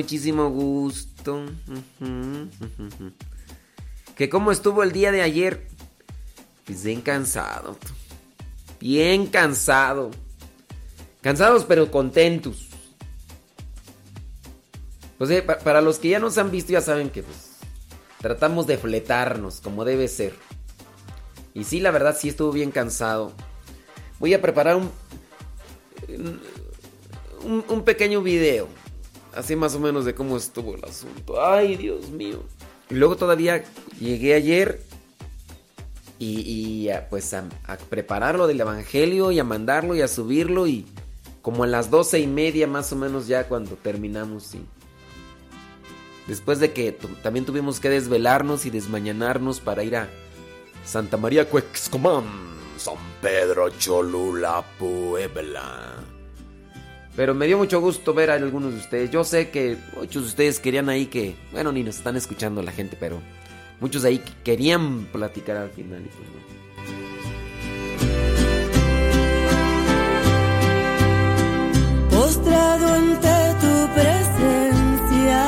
Muchísimo 0.08 0.50
gusto. 0.50 1.46
Que 4.14 4.28
cómo 4.28 4.52
estuvo 4.52 4.82
el 4.82 4.92
día 4.92 5.10
de 5.12 5.22
ayer. 5.22 5.66
Pues 6.66 6.84
bien 6.84 7.00
cansado. 7.00 7.78
Bien 8.80 9.26
cansado. 9.26 10.10
Cansados 11.22 11.64
pero 11.64 11.90
contentos. 11.90 12.68
Pues 15.16 15.30
eh, 15.30 15.40
pa- 15.40 15.58
para 15.58 15.80
los 15.80 15.98
que 15.98 16.10
ya 16.10 16.18
nos 16.18 16.36
han 16.36 16.50
visto 16.50 16.72
ya 16.72 16.82
saben 16.82 17.08
que 17.08 17.22
pues 17.22 17.52
tratamos 18.20 18.66
de 18.66 18.76
fletarnos 18.76 19.62
como 19.62 19.86
debe 19.86 20.06
ser. 20.08 20.34
Y 21.54 21.64
sí, 21.64 21.80
la 21.80 21.92
verdad 21.92 22.14
sí 22.18 22.28
estuvo 22.28 22.52
bien 22.52 22.70
cansado. 22.72 23.32
Voy 24.18 24.34
a 24.34 24.42
preparar 24.42 24.76
un, 24.76 24.90
un 27.68 27.84
pequeño 27.84 28.20
video. 28.22 28.68
Así 29.36 29.56
más 29.56 29.74
o 29.74 29.80
menos 29.80 30.04
de 30.04 30.14
cómo 30.14 30.36
estuvo 30.36 30.74
el 30.74 30.84
asunto. 30.84 31.44
Ay, 31.44 31.76
Dios 31.76 32.10
mío. 32.10 32.42
Y 32.90 32.94
luego 32.94 33.16
todavía 33.16 33.64
llegué 33.98 34.34
ayer 34.34 34.80
y, 36.18 36.88
pues 37.10 37.34
a, 37.34 37.44
prepararlo 37.90 38.46
del 38.46 38.60
Evangelio 38.60 39.32
y 39.32 39.38
a 39.38 39.44
mandarlo 39.44 39.94
y 39.94 40.02
a 40.02 40.08
subirlo 40.08 40.66
y 40.66 40.86
como 41.42 41.64
a 41.64 41.66
las 41.66 41.90
doce 41.90 42.20
y 42.20 42.26
media 42.26 42.66
más 42.66 42.92
o 42.92 42.96
menos 42.96 43.26
ya 43.26 43.48
cuando 43.48 43.76
terminamos, 43.76 44.44
sí. 44.44 44.64
Después 46.26 46.58
de 46.58 46.72
que 46.72 46.92
también 47.22 47.44
tuvimos 47.44 47.80
que 47.80 47.90
desvelarnos 47.90 48.64
y 48.64 48.70
desmañanarnos 48.70 49.60
para 49.60 49.84
ir 49.84 49.96
a 49.96 50.08
Santa 50.86 51.18
María 51.18 51.48
Cuexcomán, 51.50 52.24
San 52.78 52.96
Pedro 53.20 53.68
Cholula, 53.78 54.64
Puebla. 54.78 56.13
Pero 57.16 57.34
me 57.34 57.46
dio 57.46 57.58
mucho 57.58 57.80
gusto 57.80 58.12
ver 58.12 58.30
a 58.30 58.34
algunos 58.34 58.72
de 58.72 58.80
ustedes. 58.80 59.10
Yo 59.10 59.22
sé 59.24 59.50
que 59.50 59.76
muchos 59.96 60.22
de 60.22 60.28
ustedes 60.28 60.60
querían 60.60 60.88
ahí 60.88 61.06
que, 61.06 61.36
bueno, 61.52 61.70
ni 61.70 61.82
nos 61.82 61.96
están 61.96 62.16
escuchando 62.16 62.62
la 62.62 62.72
gente, 62.72 62.96
pero 62.98 63.20
muchos 63.80 64.02
de 64.02 64.08
ahí 64.08 64.18
que 64.18 64.32
querían 64.42 65.04
platicar 65.06 65.56
al 65.56 65.70
final. 65.70 66.02
y 66.02 66.08
pues 66.08 66.28
no. 66.28 66.44
postrado 72.10 72.86
ante 72.94 73.54
tu 73.60 73.74
presencia, 73.94 75.40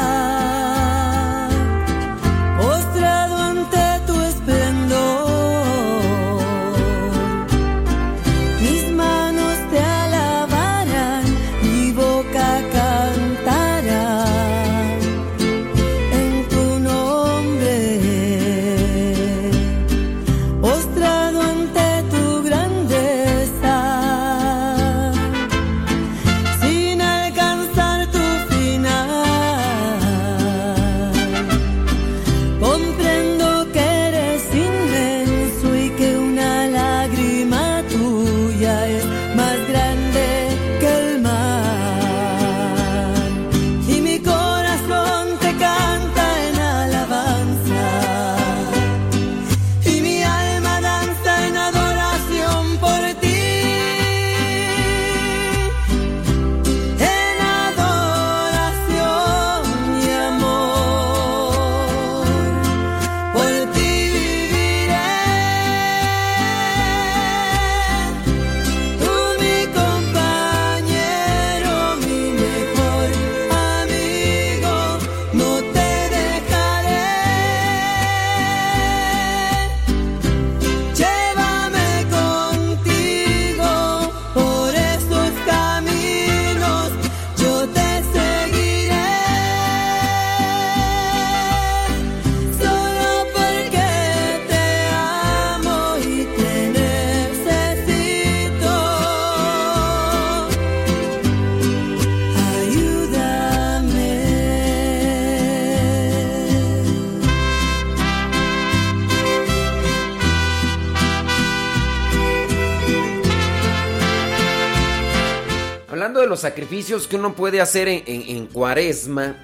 sacrificios 116.36 117.06
que 117.06 117.16
uno 117.16 117.34
puede 117.34 117.60
hacer 117.60 117.88
en, 117.88 118.02
en- 118.06 118.36
en 118.36 118.46
cuaresma, 118.46 119.36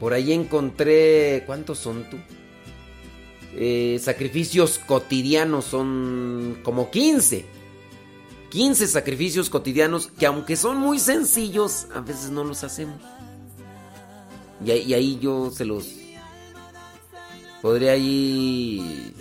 por 0.00 0.12
ahí 0.12 0.32
encontré, 0.32 1.42
¿cuántos 1.46 1.78
son 1.78 2.08
tú? 2.08 2.16
Eh, 3.54 3.98
sacrificios 4.00 4.78
cotidianos 4.78 5.64
son 5.64 6.60
como 6.62 6.90
15. 6.90 7.44
15 8.50 8.86
sacrificios 8.86 9.50
cotidianos 9.50 10.06
que 10.06 10.26
aunque 10.26 10.56
son 10.56 10.76
muy 10.78 10.98
sencillos, 10.98 11.86
a 11.94 12.00
veces 12.00 12.30
no 12.30 12.44
los 12.44 12.62
hacemos. 12.64 13.00
Y 14.64 14.72
y 14.72 14.94
ahí 14.94 15.18
yo 15.20 15.50
se 15.50 15.64
los 15.64 15.86
podría 17.60 17.92
ahí 17.92 19.12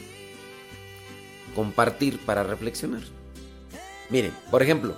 compartir 1.56 2.20
para 2.20 2.44
reflexionar. 2.44 3.02
Miren, 4.10 4.32
por 4.52 4.62
ejemplo, 4.64 4.96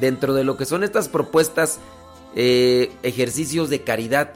dentro 0.00 0.34
de 0.34 0.44
lo 0.44 0.56
que 0.56 0.66
son 0.66 0.84
estas 0.84 1.08
propuestas, 1.08 1.78
eh, 2.34 2.92
ejercicios 3.02 3.70
de 3.70 3.82
caridad 3.82 4.32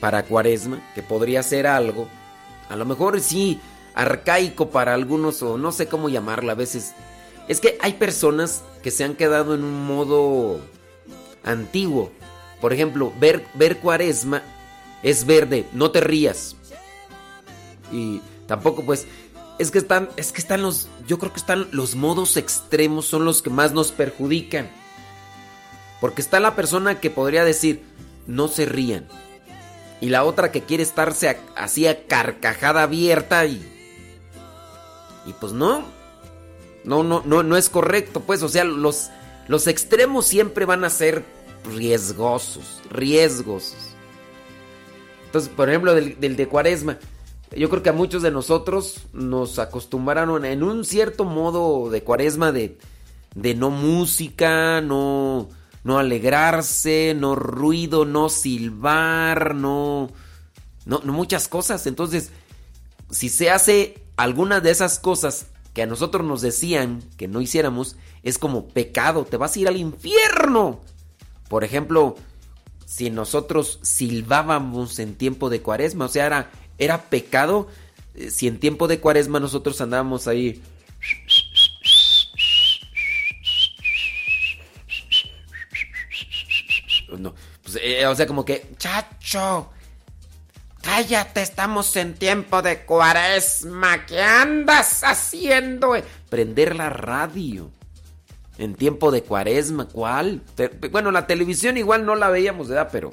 para 0.00 0.24
cuaresma, 0.24 0.82
que 0.94 1.02
podría 1.02 1.42
ser 1.42 1.66
algo, 1.66 2.08
a 2.68 2.76
lo 2.76 2.84
mejor 2.84 3.20
sí, 3.20 3.60
arcaico 3.94 4.70
para 4.70 4.94
algunos 4.94 5.42
o 5.42 5.58
no 5.58 5.72
sé 5.72 5.86
cómo 5.86 6.08
llamarlo 6.08 6.52
a 6.52 6.54
veces. 6.54 6.94
Es 7.48 7.60
que 7.60 7.78
hay 7.80 7.94
personas 7.94 8.62
que 8.82 8.90
se 8.90 9.04
han 9.04 9.14
quedado 9.14 9.54
en 9.54 9.64
un 9.64 9.86
modo 9.86 10.60
antiguo. 11.42 12.12
Por 12.60 12.72
ejemplo, 12.72 13.12
ver, 13.18 13.44
ver 13.54 13.78
cuaresma 13.78 14.42
es 15.02 15.24
verde, 15.24 15.66
no 15.72 15.90
te 15.90 16.00
rías. 16.00 16.56
Y 17.90 18.20
tampoco 18.46 18.84
pues 18.84 19.06
es 19.58 19.70
que 19.70 19.78
están 19.78 20.08
es 20.16 20.32
que 20.32 20.40
están 20.40 20.62
los 20.62 20.88
yo 21.06 21.18
creo 21.18 21.32
que 21.32 21.40
están 21.40 21.68
los 21.72 21.94
modos 21.94 22.36
extremos 22.36 23.06
son 23.06 23.24
los 23.24 23.42
que 23.42 23.50
más 23.50 23.72
nos 23.72 23.92
perjudican. 23.92 24.70
Porque 26.00 26.22
está 26.22 26.38
la 26.38 26.54
persona 26.54 27.00
que 27.00 27.10
podría 27.10 27.44
decir, 27.44 27.82
"No 28.26 28.48
se 28.48 28.66
rían." 28.66 29.08
Y 30.00 30.10
la 30.10 30.24
otra 30.24 30.52
que 30.52 30.62
quiere 30.62 30.84
estarse 30.84 31.38
así 31.56 31.86
a 31.86 32.06
carcajada 32.06 32.84
abierta 32.84 33.44
y 33.46 33.60
y 35.26 35.32
pues 35.34 35.52
no. 35.52 35.84
No 36.84 37.02
no 37.02 37.22
no 37.24 37.42
no 37.42 37.56
es 37.56 37.68
correcto, 37.68 38.20
pues, 38.20 38.42
o 38.42 38.48
sea, 38.48 38.64
los 38.64 39.10
los 39.48 39.66
extremos 39.66 40.26
siempre 40.26 40.64
van 40.64 40.84
a 40.84 40.90
ser 40.90 41.24
riesgosos, 41.74 42.80
riesgosos. 42.90 43.76
Entonces, 45.26 45.50
por 45.54 45.68
ejemplo, 45.68 45.94
del 45.94 46.36
de 46.36 46.48
Cuaresma, 46.48 46.98
yo 47.56 47.70
creo 47.70 47.82
que 47.82 47.88
a 47.88 47.94
muchos 47.94 48.22
de 48.22 48.30
nosotros 48.30 49.06
nos 49.12 49.58
acostumbraron 49.58 50.44
en 50.44 50.62
un 50.62 50.84
cierto 50.84 51.24
modo 51.24 51.90
de 51.90 52.02
Cuaresma 52.02 52.52
de, 52.52 52.78
de 53.34 53.54
no 53.54 53.70
música, 53.70 54.80
no, 54.80 55.48
no 55.84 55.98
alegrarse, 55.98 57.14
no 57.16 57.34
ruido, 57.34 58.04
no 58.04 58.28
silbar, 58.28 59.54
no, 59.54 60.10
no, 60.84 61.00
no 61.04 61.12
muchas 61.12 61.48
cosas. 61.48 61.86
Entonces, 61.86 62.30
si 63.10 63.28
se 63.28 63.50
hace 63.50 64.02
alguna 64.16 64.60
de 64.60 64.70
esas 64.70 64.98
cosas 64.98 65.46
que 65.72 65.82
a 65.82 65.86
nosotros 65.86 66.26
nos 66.26 66.42
decían 66.42 67.02
que 67.16 67.28
no 67.28 67.40
hiciéramos, 67.40 67.96
es 68.22 68.38
como 68.38 68.68
pecado, 68.68 69.24
te 69.24 69.36
vas 69.36 69.56
a 69.56 69.60
ir 69.60 69.68
al 69.68 69.76
infierno. 69.76 70.80
Por 71.48 71.64
ejemplo, 71.64 72.16
si 72.84 73.10
nosotros 73.10 73.78
silbábamos 73.82 74.98
en 74.98 75.14
tiempo 75.14 75.50
de 75.50 75.62
cuaresma, 75.62 76.06
o 76.06 76.08
sea, 76.08 76.26
era, 76.26 76.50
era 76.78 77.02
pecado 77.10 77.68
eh, 78.14 78.30
si 78.30 78.46
en 78.48 78.58
tiempo 78.58 78.88
de 78.88 79.00
cuaresma 79.00 79.40
nosotros 79.40 79.80
andábamos 79.80 80.26
ahí. 80.26 80.62
No, 87.16 87.34
pues, 87.62 87.78
eh, 87.80 88.06
o 88.06 88.14
sea, 88.14 88.26
como 88.26 88.44
que, 88.44 88.70
chacho, 88.76 89.70
cállate, 90.82 91.42
estamos 91.42 91.94
en 91.96 92.14
tiempo 92.14 92.60
de 92.60 92.84
cuaresma, 92.84 94.04
¿qué 94.06 94.20
andas 94.20 95.02
haciendo? 95.04 95.94
Prender 96.28 96.76
la 96.76 96.90
radio. 96.90 97.70
En 98.58 98.74
tiempo 98.74 99.12
de 99.12 99.22
cuaresma, 99.22 99.86
¿cuál? 99.86 100.42
Bueno, 100.90 101.12
la 101.12 101.28
televisión 101.28 101.76
igual 101.76 102.04
no 102.04 102.16
la 102.16 102.28
veíamos, 102.28 102.68
¿verdad? 102.68 102.88
Pero. 102.90 103.12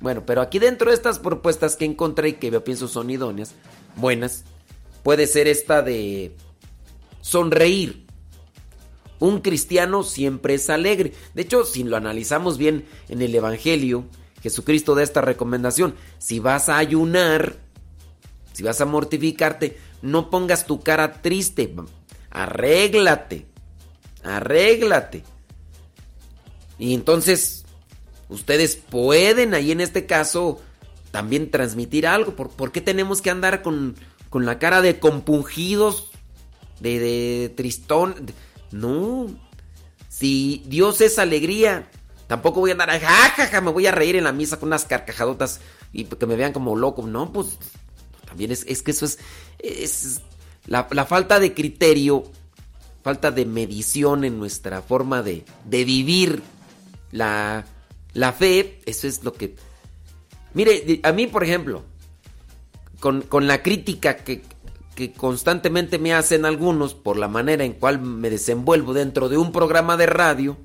Bueno, 0.00 0.24
pero 0.26 0.40
aquí 0.40 0.58
dentro 0.58 0.90
de 0.90 0.96
estas 0.96 1.18
propuestas 1.18 1.76
que 1.76 1.84
encontré 1.84 2.30
y 2.30 2.32
que 2.34 2.50
yo 2.50 2.62
pienso 2.62 2.88
son 2.88 3.10
idóneas, 3.10 3.54
buenas, 3.96 4.44
puede 5.02 5.26
ser 5.26 5.48
esta 5.48 5.82
de 5.82 6.36
sonreír. 7.20 8.04
Un 9.18 9.40
cristiano 9.40 10.02
siempre 10.02 10.54
es 10.54 10.68
alegre. 10.68 11.12
De 11.34 11.42
hecho, 11.42 11.64
si 11.64 11.84
lo 11.84 11.96
analizamos 11.96 12.58
bien 12.58 12.84
en 13.08 13.22
el 13.22 13.34
Evangelio, 13.34 14.04
Jesucristo 14.42 14.94
da 14.94 15.02
esta 15.02 15.22
recomendación. 15.22 15.94
Si 16.18 16.38
vas 16.38 16.68
a 16.68 16.76
ayunar, 16.76 17.56
si 18.52 18.62
vas 18.62 18.80
a 18.82 18.84
mortificarte, 18.84 19.78
no 20.02 20.28
pongas 20.28 20.66
tu 20.66 20.80
cara 20.80 21.22
triste. 21.22 21.74
Arréglate. 22.30 23.46
Arréglate. 24.22 25.24
Y 26.78 26.92
entonces, 26.92 27.63
ustedes 28.28 28.76
pueden 28.76 29.54
ahí 29.54 29.72
en 29.72 29.80
este 29.80 30.06
caso 30.06 30.60
también 31.10 31.50
transmitir 31.50 32.06
algo. 32.06 32.34
¿Por, 32.34 32.50
por 32.50 32.72
qué 32.72 32.80
tenemos 32.80 33.22
que 33.22 33.30
andar 33.30 33.62
con, 33.62 33.94
con 34.30 34.46
la 34.46 34.58
cara 34.58 34.82
de 34.82 34.98
compungidos, 34.98 36.10
de, 36.80 37.52
tristón? 37.56 38.16
No. 38.72 39.28
Si 40.08 40.64
Dios 40.66 41.00
es 41.00 41.18
alegría, 41.18 41.88
tampoco 42.26 42.60
voy 42.60 42.70
a 42.70 42.72
andar, 42.72 42.90
jajaja, 42.90 43.60
me 43.60 43.70
voy 43.70 43.86
a 43.86 43.92
reír 43.92 44.16
en 44.16 44.24
la 44.24 44.32
misa 44.32 44.58
con 44.58 44.68
unas 44.68 44.86
carcajadotas 44.86 45.60
y 45.92 46.04
que 46.04 46.26
me 46.26 46.36
vean 46.36 46.52
como 46.52 46.74
loco. 46.74 47.06
No, 47.06 47.32
pues 47.32 47.58
también 48.26 48.50
es, 48.50 48.64
es 48.66 48.82
que 48.82 48.90
eso 48.90 49.06
es, 49.06 49.18
es 49.60 50.20
la, 50.66 50.88
la 50.90 51.06
falta 51.06 51.38
de 51.38 51.54
criterio, 51.54 52.24
falta 53.04 53.30
de 53.30 53.44
medición 53.44 54.24
en 54.24 54.38
nuestra 54.38 54.82
forma 54.82 55.22
de, 55.22 55.44
de 55.64 55.84
vivir 55.84 56.42
la, 57.12 57.66
la 58.14 58.32
fe. 58.32 58.80
Eso 58.86 59.06
es 59.06 59.22
lo 59.22 59.32
que... 59.32 59.54
Mire, 60.54 61.00
a 61.02 61.12
mí, 61.12 61.26
por 61.26 61.44
ejemplo, 61.44 61.82
con, 63.00 63.22
con 63.22 63.46
la 63.46 63.62
crítica 63.62 64.16
que, 64.16 64.42
que 64.94 65.12
constantemente 65.12 65.98
me 65.98 66.14
hacen 66.14 66.44
algunos 66.44 66.94
por 66.94 67.16
la 67.16 67.28
manera 67.28 67.64
en 67.64 67.72
cual 67.72 68.00
me 68.00 68.30
desenvuelvo 68.30 68.94
dentro 68.94 69.28
de 69.28 69.36
un 69.36 69.52
programa 69.52 69.96
de 69.96 70.06
radio, 70.06 70.56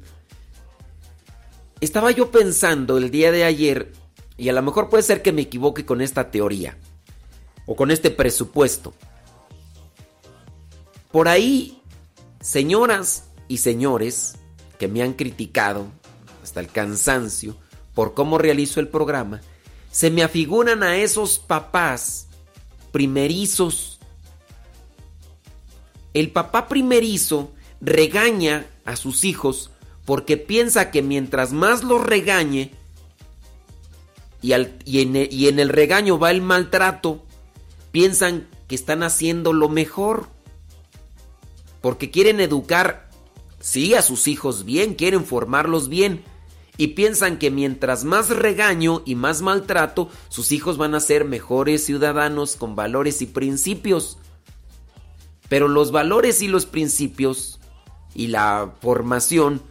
estaba 1.82 2.12
yo 2.12 2.32
pensando 2.32 2.98
el 2.98 3.10
día 3.10 3.32
de 3.32 3.44
ayer, 3.44 3.92
y 4.38 4.50
a 4.50 4.54
lo 4.54 4.62
mejor 4.62 4.90
puede 4.90 5.04
ser 5.04 5.22
que 5.22 5.32
me 5.32 5.42
equivoque 5.42 5.86
con 5.86 6.02
esta 6.02 6.30
teoría, 6.30 6.78
o 7.66 7.76
con 7.76 7.92
este 7.92 8.12
presupuesto. 8.12 8.94
Por 11.12 11.28
ahí, 11.28 11.82
señoras 12.40 13.26
y 13.48 13.58
señores 13.58 14.36
que 14.78 14.88
me 14.88 15.02
han 15.02 15.14
criticado 15.14 15.88
hasta 16.50 16.60
el 16.62 16.68
cansancio 16.68 17.56
por 17.94 18.16
cómo 18.16 18.40
realizo 18.40 18.80
el 18.80 18.88
programa, 18.88 19.42
se 19.92 20.10
me 20.10 20.24
afiguran 20.24 20.82
a 20.82 20.98
esos 20.98 21.38
papás 21.38 22.28
primerizos. 22.92 24.00
El 26.16 26.32
papá 26.32 26.68
primerizo 26.68 27.52
regaña 27.82 28.66
a 28.84 28.96
sus 28.96 29.24
hijos 29.26 29.70
porque 30.06 30.38
piensa 30.38 30.90
que 30.90 31.04
mientras 31.04 31.54
más 31.54 31.84
los 31.84 32.04
regañe 32.04 32.72
y, 34.42 34.54
al- 34.54 34.80
y 34.86 35.02
en, 35.02 35.16
el, 35.16 35.32
y 35.32 35.48
en 35.50 35.60
el 35.60 35.70
regaño 35.70 36.18
va 36.18 36.32
el 36.32 36.42
maltrato, 36.42 37.24
piensan 37.92 38.48
que 38.68 38.74
están 38.74 39.04
haciendo 39.04 39.54
lo 39.54 39.70
mejor. 39.70 40.28
Porque 41.82 42.10
quieren 42.10 42.40
educar, 42.40 43.08
sí, 43.60 43.94
a 43.94 44.02
sus 44.02 44.28
hijos 44.28 44.66
bien, 44.66 44.96
quieren 44.96 45.26
formarlos 45.26 45.90
bien. 45.90 46.24
Y 46.80 46.88
piensan 46.88 47.40
que 47.40 47.52
mientras 47.52 48.06
más 48.06 48.30
regaño 48.30 49.02
y 49.04 49.16
más 49.16 49.42
maltrato, 49.42 50.10
sus 50.30 50.54
hijos 50.54 50.78
van 50.78 50.96
a 50.96 51.02
ser 51.02 51.26
mejores 51.26 51.84
ciudadanos 51.84 52.56
con 52.56 52.78
valores 52.78 53.22
y 53.22 53.26
principios. 53.26 54.18
Pero 55.50 55.68
los 55.68 55.92
valores 55.92 56.42
y 56.42 56.48
los 56.48 56.66
principios 56.66 57.60
y 58.16 58.28
la 58.28 58.76
formación 58.82 59.62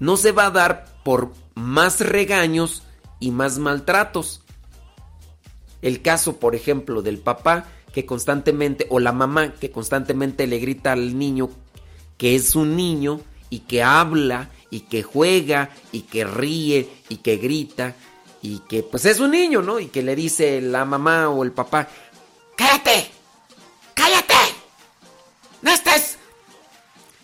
no 0.00 0.16
se 0.16 0.32
va 0.32 0.46
a 0.46 0.50
dar 0.50 0.86
por 1.04 1.34
más 1.54 2.00
regaños 2.00 2.82
y 3.20 3.30
más 3.30 3.58
maltratos. 3.58 4.40
El 5.82 6.00
caso, 6.00 6.38
por 6.38 6.54
ejemplo, 6.54 7.02
del 7.02 7.18
papá 7.18 7.66
que 7.92 8.06
constantemente, 8.06 8.86
o 8.88 9.00
la 9.00 9.12
mamá 9.12 9.52
que 9.52 9.70
constantemente 9.70 10.46
le 10.46 10.60
grita 10.60 10.92
al 10.92 11.18
niño 11.18 11.50
que 12.16 12.36
es 12.36 12.56
un 12.56 12.74
niño 12.74 13.20
y 13.50 13.60
que 13.60 13.82
habla 13.82 14.48
y 14.70 14.80
que 14.80 15.02
juega 15.02 15.70
y 15.92 16.02
que 16.02 16.24
ríe 16.24 17.02
y 17.08 17.16
que 17.18 17.36
grita 17.36 17.94
y 18.42 18.60
que 18.60 18.82
pues 18.82 19.04
es 19.04 19.20
un 19.20 19.30
niño, 19.32 19.62
¿no? 19.62 19.80
Y 19.80 19.88
que 19.88 20.02
le 20.02 20.14
dice 20.14 20.60
la 20.60 20.84
mamá 20.84 21.28
o 21.28 21.42
el 21.42 21.52
papá, 21.52 21.88
cállate, 22.56 23.10
cállate, 23.94 24.34
no 25.62 25.70
estés 25.72 26.18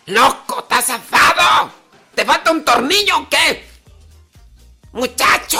loco, 0.05 0.59
estás 0.59 0.89
afado, 0.89 1.71
te 2.15 2.25
un 2.51 2.65
tornillo 2.65 3.19
o 3.19 3.29
qué? 3.29 3.65
Muchacho. 4.91 5.59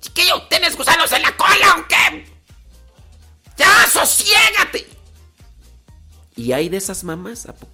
Chiquillo, 0.00 0.42
¿tienes 0.48 0.76
gusanos 0.76 1.10
en 1.12 1.22
la 1.22 1.36
cola 1.36 1.76
o 1.78 1.88
qué? 1.88 2.32
Ya, 3.56 3.86
sosiégate. 3.90 4.88
Y 6.36 6.52
hay 6.52 6.68
de 6.68 6.78
esas 6.78 7.04
mamás, 7.04 7.46
¿a 7.46 7.54
poco? 7.54 7.73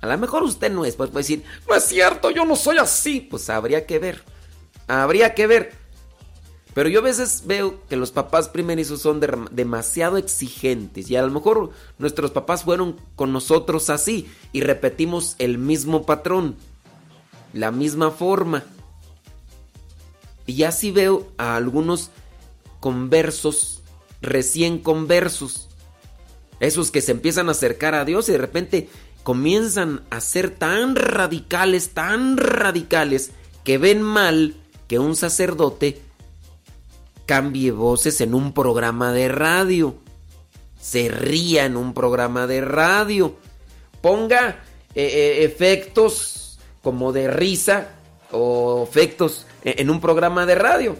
A 0.00 0.06
lo 0.06 0.18
mejor 0.18 0.42
usted 0.42 0.70
no 0.70 0.84
es, 0.84 0.94
pues 0.94 1.10
puede 1.10 1.22
decir, 1.22 1.44
no 1.68 1.74
es 1.74 1.84
cierto, 1.84 2.30
yo 2.30 2.44
no 2.44 2.54
soy 2.56 2.78
así. 2.78 3.20
Pues 3.20 3.48
habría 3.50 3.86
que 3.86 3.98
ver. 3.98 4.22
Habría 4.86 5.34
que 5.34 5.46
ver. 5.46 5.72
Pero 6.74 6.90
yo 6.90 7.00
a 7.00 7.04
veces 7.04 7.44
veo 7.46 7.80
que 7.88 7.96
los 7.96 8.10
papás 8.10 8.50
primerizos 8.50 9.00
son 9.00 9.18
de- 9.18 9.34
demasiado 9.50 10.18
exigentes 10.18 11.10
y 11.10 11.16
a 11.16 11.22
lo 11.22 11.30
mejor 11.30 11.70
nuestros 11.98 12.32
papás 12.32 12.64
fueron 12.64 13.00
con 13.16 13.32
nosotros 13.32 13.88
así 13.88 14.30
y 14.52 14.60
repetimos 14.60 15.36
el 15.38 15.56
mismo 15.56 16.04
patrón, 16.04 16.56
la 17.54 17.70
misma 17.70 18.10
forma. 18.10 18.64
Y 20.44 20.64
así 20.64 20.90
veo 20.92 21.26
a 21.38 21.56
algunos 21.56 22.10
conversos, 22.78 23.80
recién 24.20 24.78
conversos, 24.78 25.68
esos 26.60 26.90
que 26.90 27.00
se 27.00 27.12
empiezan 27.12 27.48
a 27.48 27.52
acercar 27.52 27.94
a 27.94 28.04
Dios 28.04 28.28
y 28.28 28.32
de 28.32 28.38
repente 28.38 28.88
comienzan 29.26 30.02
a 30.10 30.20
ser 30.20 30.50
tan 30.50 30.94
radicales, 30.94 31.90
tan 31.94 32.36
radicales, 32.36 33.32
que 33.64 33.76
ven 33.76 34.00
mal 34.00 34.54
que 34.86 35.00
un 35.00 35.16
sacerdote 35.16 36.00
cambie 37.26 37.72
voces 37.72 38.20
en 38.20 38.34
un 38.36 38.52
programa 38.52 39.10
de 39.10 39.26
radio, 39.26 39.96
se 40.80 41.08
ría 41.08 41.64
en 41.64 41.76
un 41.76 41.92
programa 41.92 42.46
de 42.46 42.60
radio, 42.60 43.34
ponga 44.00 44.60
eh, 44.94 45.04
eh, 45.04 45.44
efectos 45.44 46.60
como 46.80 47.12
de 47.12 47.28
risa 47.28 47.88
o 48.30 48.86
efectos 48.88 49.44
e- 49.64 49.74
en 49.78 49.90
un 49.90 50.00
programa 50.00 50.46
de 50.46 50.54
radio. 50.54 50.96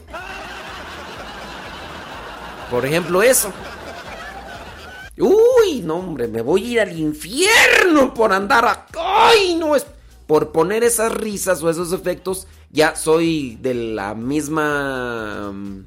Por 2.73 2.85
ejemplo, 2.87 3.23
eso. 3.23 3.53
Uy, 5.19 5.81
no, 5.83 5.97
hombre, 5.97 6.29
me 6.29 6.43
voy 6.43 6.65
a 6.65 6.69
ir 6.69 6.81
al 6.81 6.99
infierno 6.99 8.13
por 8.13 8.33
andar 8.33 8.67
acá. 8.67 9.29
Ay, 9.29 9.55
no 9.55 9.75
es. 9.75 9.87
Por 10.27 10.53
poner 10.53 10.85
esas 10.85 11.13
risas 11.13 11.63
o 11.63 11.71
esos 11.71 11.93
efectos, 11.93 12.47
ya 12.71 12.97
soy 12.97 13.57
de 13.63 13.75
la 13.75 14.15
misma. 14.15 15.53
mm, 15.53 15.85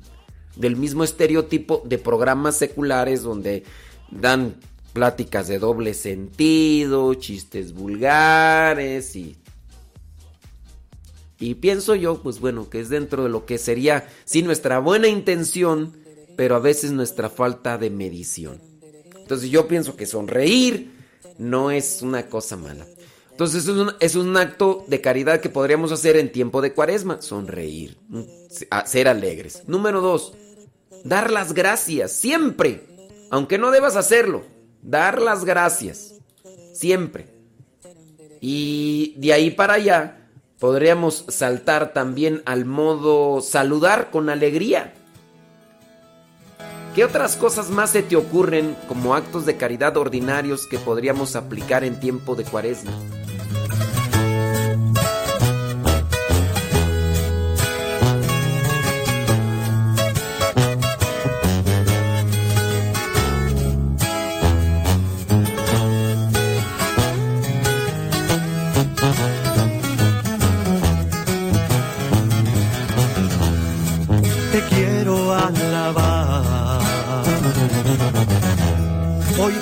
del 0.56 0.76
mismo 0.76 1.06
estereotipo 1.06 1.82
de 1.86 1.98
programas 1.98 2.58
seculares 2.58 3.24
donde 3.24 3.64
dan 4.12 4.56
pláticas 4.92 5.48
de 5.48 5.58
doble 5.58 5.94
sentido, 5.94 7.14
chistes 7.14 7.74
vulgares 7.74 9.16
y. 9.16 9.38
Y 11.40 11.56
pienso 11.56 11.96
yo, 11.96 12.22
pues 12.22 12.42
bueno, 12.42 12.70
que 12.70 12.82
es 12.82 12.90
dentro 12.90 13.24
de 13.24 13.30
lo 13.30 13.46
que 13.46 13.58
sería, 13.58 14.10
sí, 14.26 14.42
nuestra 14.42 14.80
buena 14.80 15.08
intención, 15.08 15.96
pero 16.36 16.58
a 16.58 16.60
veces 16.60 16.92
nuestra 16.92 17.30
falta 17.30 17.78
de 17.78 17.90
medición. 17.90 18.69
Entonces 19.30 19.52
yo 19.52 19.68
pienso 19.68 19.96
que 19.96 20.08
sonreír 20.08 20.92
no 21.38 21.70
es 21.70 22.02
una 22.02 22.26
cosa 22.26 22.58
mala. 22.58 22.88
Entonces 23.30 23.66
es 23.66 23.70
un, 23.70 23.92
es 24.00 24.16
un 24.16 24.36
acto 24.36 24.84
de 24.88 25.02
caridad 25.02 25.40
que 25.40 25.52
podríamos 25.52 25.92
hacer 25.92 26.18
en 26.18 26.32
tiempo 26.32 26.64
de 26.64 26.74
cuaresma. 26.74 27.22
Sonreír, 27.22 27.96
mm, 28.08 28.22
ser 28.88 29.08
alegres. 29.08 29.62
Número 29.68 30.02
dos, 30.02 30.34
dar 31.04 31.30
las 31.30 31.54
gracias, 31.54 32.12
siempre. 32.12 32.88
Aunque 33.30 33.60
no 33.60 33.70
debas 33.70 33.98
hacerlo, 33.98 34.46
dar 34.82 35.22
las 35.22 35.46
gracias, 35.46 36.16
siempre. 36.74 37.28
Y 38.42 39.14
de 39.18 39.34
ahí 39.34 39.52
para 39.52 39.76
allá 39.76 40.28
podríamos 40.58 41.26
saltar 41.28 41.94
también 41.94 42.42
al 42.46 42.66
modo 42.66 43.42
saludar 43.42 44.10
con 44.10 44.28
alegría. 44.28 44.96
¿Qué 46.96 47.06
otras 47.06 47.36
cosas 47.36 47.70
más 47.70 47.92
se 47.92 48.02
te 48.02 48.16
ocurren 48.16 48.76
como 48.88 49.14
actos 49.14 49.46
de 49.46 49.58
caridad 49.58 49.96
ordinarios 49.96 50.66
que 50.66 50.80
podríamos 50.80 51.36
aplicar 51.36 51.84
en 51.84 52.00
tiempo 52.00 52.36
de 52.36 52.44
cuaresma? 52.44 52.92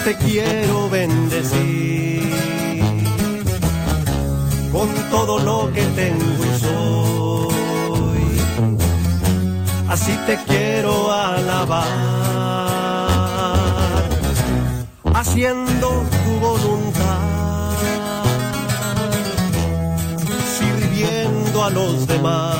Te 0.08 0.16
quiero 0.16 0.90
bendecir. 0.90 2.32
Con 4.72 4.88
todo 5.12 5.40
lo 5.40 5.70
que 5.74 5.84
tengo 6.02 6.46
y 6.46 6.60
soy. 6.66 8.26
Así 9.90 10.14
te 10.26 10.38
quiero 10.48 11.12
alabar, 11.12 12.70
haciendo 15.14 15.88
tu 16.24 16.32
voluntad, 16.40 17.76
sirviendo 20.58 21.64
a 21.66 21.70
los 21.70 22.08
demás 22.08 22.57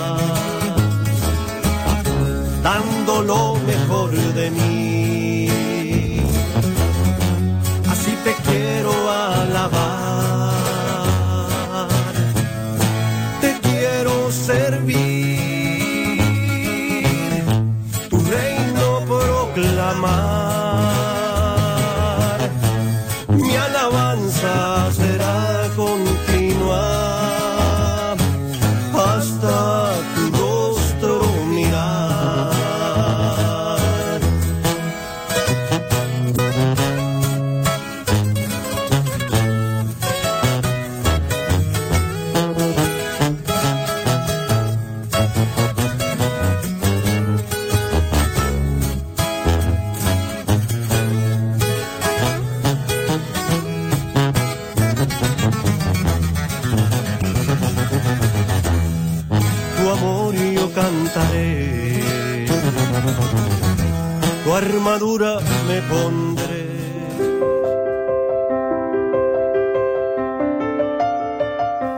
me 65.68 65.82
pondré. 65.90 66.66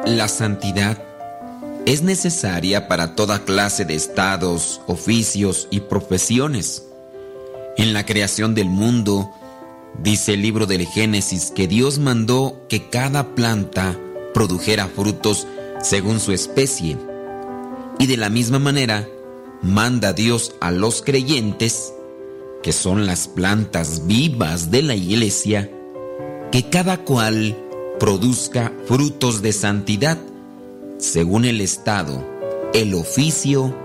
La 0.07 0.27
santidad 0.27 0.97
es 1.85 2.01
necesaria 2.01 2.87
para 2.87 3.13
toda 3.13 3.45
clase 3.45 3.85
de 3.85 3.93
estados, 3.93 4.81
oficios 4.87 5.67
y 5.69 5.81
profesiones. 5.81 6.87
En 7.77 7.93
la 7.93 8.07
creación 8.07 8.55
del 8.55 8.69
mundo, 8.69 9.29
dice 10.01 10.33
el 10.33 10.41
libro 10.41 10.65
del 10.65 10.87
Génesis 10.87 11.51
que 11.51 11.67
Dios 11.67 11.99
mandó 11.99 12.65
que 12.69 12.89
cada 12.89 13.35
planta 13.35 13.95
produjera 14.33 14.87
frutos 14.87 15.45
según 15.83 16.19
su 16.19 16.31
especie. 16.31 16.97
Y 17.99 18.07
de 18.07 18.17
la 18.17 18.29
misma 18.29 18.57
manera, 18.57 19.07
manda 19.61 20.11
Dios 20.11 20.55
a 20.59 20.71
los 20.71 21.03
creyentes, 21.03 21.93
que 22.63 22.71
son 22.73 23.05
las 23.05 23.27
plantas 23.27 24.05
vivas 24.07 24.71
de 24.71 24.81
la 24.81 24.95
iglesia, 24.95 25.69
que 26.51 26.69
cada 26.69 26.97
cual 27.03 27.57
produzca 27.99 28.71
frutos 28.85 29.41
de 29.41 29.53
santidad 29.53 30.17
según 30.97 31.45
el 31.45 31.61
estado, 31.61 32.25
el 32.73 32.93
oficio 32.93 33.75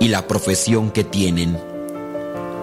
y 0.00 0.08
la 0.08 0.26
profesión 0.26 0.90
que 0.90 1.04
tienen. 1.04 1.56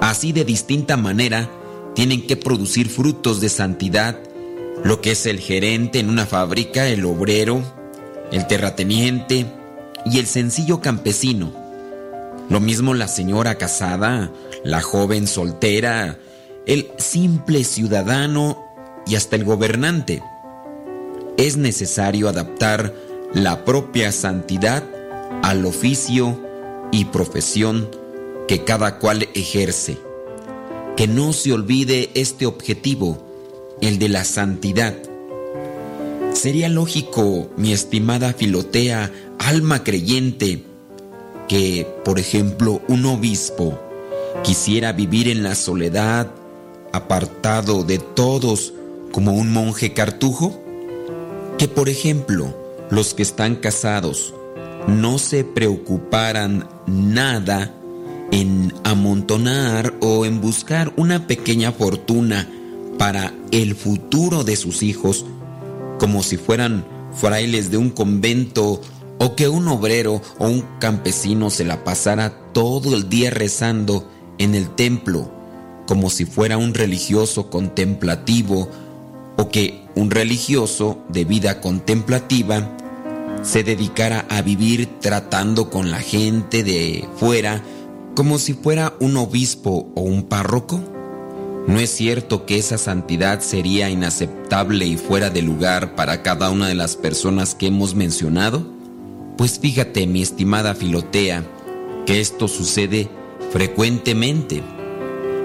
Así 0.01 0.33
de 0.33 0.43
distinta 0.43 0.97
manera 0.97 1.49
tienen 1.95 2.25
que 2.27 2.35
producir 2.35 2.89
frutos 2.89 3.39
de 3.39 3.49
santidad 3.49 4.19
lo 4.83 4.99
que 4.99 5.11
es 5.11 5.25
el 5.25 5.39
gerente 5.39 5.99
en 5.99 6.09
una 6.09 6.25
fábrica, 6.25 6.87
el 6.87 7.05
obrero, 7.05 7.61
el 8.31 8.47
terrateniente 8.47 9.45
y 10.05 10.19
el 10.19 10.27
sencillo 10.27 10.81
campesino. 10.81 11.53
Lo 12.49 12.59
mismo 12.59 12.93
la 12.93 13.07
señora 13.07 13.55
casada, 13.55 14.29
la 14.63 14.81
joven 14.81 15.27
soltera, 15.27 16.17
el 16.65 16.89
simple 16.97 17.63
ciudadano 17.63 18.63
y 19.05 19.15
hasta 19.15 19.35
el 19.35 19.43
gobernante. 19.43 20.23
Es 21.37 21.57
necesario 21.57 22.29
adaptar 22.29 22.93
la 23.33 23.65
propia 23.65 24.11
santidad 24.11 24.83
al 25.41 25.65
oficio 25.65 26.39
y 26.91 27.05
profesión 27.05 27.89
que 28.47 28.63
cada 28.63 28.99
cual 28.99 29.27
ejerce. 29.33 29.97
Que 30.95 31.07
no 31.07 31.33
se 31.33 31.51
olvide 31.51 32.11
este 32.13 32.45
objetivo, 32.45 33.17
el 33.81 33.97
de 33.99 34.09
la 34.09 34.23
santidad. 34.23 34.95
Sería 36.33 36.69
lógico, 36.69 37.49
mi 37.57 37.73
estimada 37.73 38.33
Filotea, 38.33 39.11
alma 39.39 39.83
creyente, 39.83 40.63
que, 41.47 41.87
por 42.05 42.19
ejemplo, 42.19 42.81
un 42.87 43.05
obispo 43.05 43.79
quisiera 44.43 44.91
vivir 44.91 45.29
en 45.29 45.41
la 45.41 45.55
soledad, 45.55 46.29
apartado 46.91 47.83
de 47.83 47.97
todos, 47.97 48.73
como 49.11 49.33
un 49.33 49.51
monje 49.51 49.93
cartujo? 49.93 50.61
Que, 51.57 51.67
por 51.67 51.89
ejemplo, 51.89 52.53
los 52.91 53.13
que 53.13 53.23
están 53.23 53.55
casados 53.55 54.33
no 54.87 55.17
se 55.17 55.43
preocuparan 55.43 56.67
nada 56.85 57.73
en 58.31 58.73
amontonar 58.83 59.93
o 60.01 60.25
en 60.25 60.41
buscar 60.41 60.93
una 60.97 61.25
pequeña 61.25 61.71
fortuna 61.71 62.49
para 62.97 63.33
el 63.51 63.75
futuro 63.75 64.43
de 64.43 64.55
sus 64.55 64.83
hijos, 64.83 65.25
como 65.99 66.21
si 66.21 66.37
fueran 66.37 66.85
frailes 67.13 67.71
de 67.71 67.77
un 67.77 67.89
convento 67.89 68.81
o 69.19 69.35
que 69.35 69.47
un 69.47 69.67
obrero 69.67 70.21
o 70.39 70.47
un 70.47 70.65
campesino 70.79 71.49
se 71.49 71.63
la 71.63 71.83
pasara 71.83 72.33
todo 72.53 72.95
el 72.95 73.09
día 73.09 73.29
rezando 73.29 74.09
en 74.37 74.55
el 74.55 74.69
templo, 74.69 75.31
como 75.87 76.09
si 76.09 76.25
fuera 76.25 76.57
un 76.57 76.73
religioso 76.73 77.49
contemplativo 77.49 78.69
o 79.37 79.49
que 79.49 79.83
un 79.95 80.11
religioso 80.11 80.99
de 81.09 81.25
vida 81.25 81.61
contemplativa 81.61 82.69
se 83.41 83.63
dedicara 83.63 84.25
a 84.29 84.41
vivir 84.41 84.99
tratando 84.99 85.69
con 85.69 85.91
la 85.91 85.99
gente 85.99 86.63
de 86.63 87.07
fuera 87.17 87.61
como 88.15 88.37
si 88.37 88.53
fuera 88.53 88.93
un 88.99 89.17
obispo 89.17 89.91
o 89.95 90.01
un 90.01 90.23
párroco? 90.23 90.79
¿No 91.67 91.79
es 91.79 91.89
cierto 91.89 92.45
que 92.45 92.57
esa 92.57 92.77
santidad 92.77 93.39
sería 93.39 93.89
inaceptable 93.89 94.85
y 94.85 94.97
fuera 94.97 95.29
de 95.29 95.41
lugar 95.41 95.95
para 95.95 96.21
cada 96.21 96.49
una 96.49 96.67
de 96.67 96.75
las 96.75 96.95
personas 96.95 97.55
que 97.55 97.67
hemos 97.67 97.95
mencionado? 97.95 98.67
Pues 99.37 99.59
fíjate, 99.59 100.05
mi 100.05 100.21
estimada 100.21 100.75
Filotea, 100.75 101.43
que 102.05 102.19
esto 102.19 102.47
sucede 102.47 103.09
frecuentemente. 103.53 104.63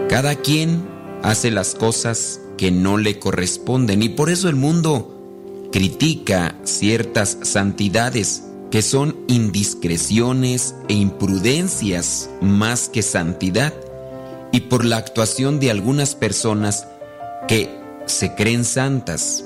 Cada 0.09 0.35
quien 0.35 0.83
hace 1.23 1.51
las 1.51 1.75
cosas 1.75 2.41
que 2.57 2.71
no 2.71 2.97
le 2.97 3.19
corresponden 3.19 4.03
y 4.03 4.09
por 4.09 4.31
eso 4.31 4.49
el 4.49 4.57
mundo 4.57 5.69
critica 5.71 6.57
ciertas 6.65 7.37
santidades 7.43 8.45
que 8.71 8.81
son 8.81 9.15
indiscreciones 9.29 10.75
e 10.89 10.95
imprudencias 10.95 12.31
más 12.41 12.89
que 12.89 13.03
santidad 13.03 13.75
y 14.53 14.61
por 14.61 14.87
la 14.87 14.97
actuación 14.97 15.61
de 15.61 15.71
algunas 15.71 16.15
personas 16.15 16.87
que 17.47 17.69
se 18.07 18.35
creen 18.35 18.65
santas, 18.65 19.45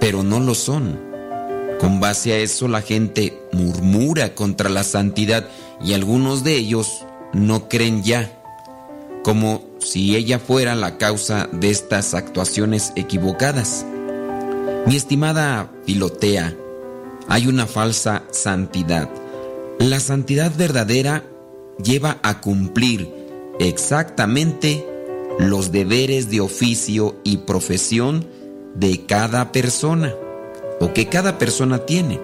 pero 0.00 0.22
no 0.22 0.40
lo 0.40 0.54
son. 0.54 0.98
Con 1.78 2.00
base 2.00 2.32
a 2.32 2.38
eso 2.38 2.68
la 2.68 2.80
gente 2.80 3.38
murmura 3.52 4.34
contra 4.34 4.70
la 4.70 4.82
santidad 4.82 5.46
y 5.84 5.92
algunos 5.92 6.42
de 6.42 6.56
ellos 6.56 7.04
no 7.32 7.68
creen 7.68 8.02
ya, 8.02 8.30
como 9.22 9.62
si 9.78 10.16
ella 10.16 10.38
fuera 10.38 10.74
la 10.74 10.98
causa 10.98 11.48
de 11.52 11.70
estas 11.70 12.14
actuaciones 12.14 12.92
equivocadas. 12.96 13.84
Mi 14.86 14.96
estimada 14.96 15.70
Filotea, 15.84 16.54
hay 17.28 17.46
una 17.46 17.66
falsa 17.66 18.22
santidad. 18.30 19.08
La 19.78 20.00
santidad 20.00 20.52
verdadera 20.56 21.24
lleva 21.82 22.18
a 22.22 22.40
cumplir 22.40 23.08
exactamente 23.60 24.84
los 25.38 25.70
deberes 25.70 26.30
de 26.30 26.40
oficio 26.40 27.16
y 27.22 27.38
profesión 27.38 28.26
de 28.74 29.06
cada 29.06 29.52
persona 29.52 30.14
o 30.80 30.92
que 30.92 31.08
cada 31.08 31.38
persona 31.38 31.84
tiene. 31.86 32.20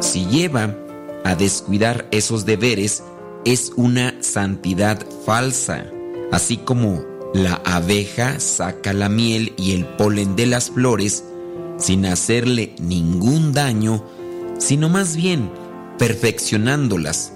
Si 0.00 0.26
lleva 0.26 0.74
a 1.24 1.34
descuidar 1.34 2.06
esos 2.10 2.46
deberes, 2.46 3.02
es 3.44 3.72
una 3.76 4.14
santidad 4.22 5.04
falsa, 5.24 5.86
así 6.32 6.56
como 6.58 7.02
la 7.32 7.60
abeja 7.64 8.40
saca 8.40 8.92
la 8.92 9.08
miel 9.08 9.52
y 9.56 9.72
el 9.72 9.86
polen 9.86 10.36
de 10.36 10.46
las 10.46 10.70
flores 10.70 11.24
sin 11.78 12.04
hacerle 12.06 12.74
ningún 12.78 13.52
daño, 13.52 14.04
sino 14.58 14.88
más 14.88 15.16
bien 15.16 15.50
perfeccionándolas. 15.98 17.32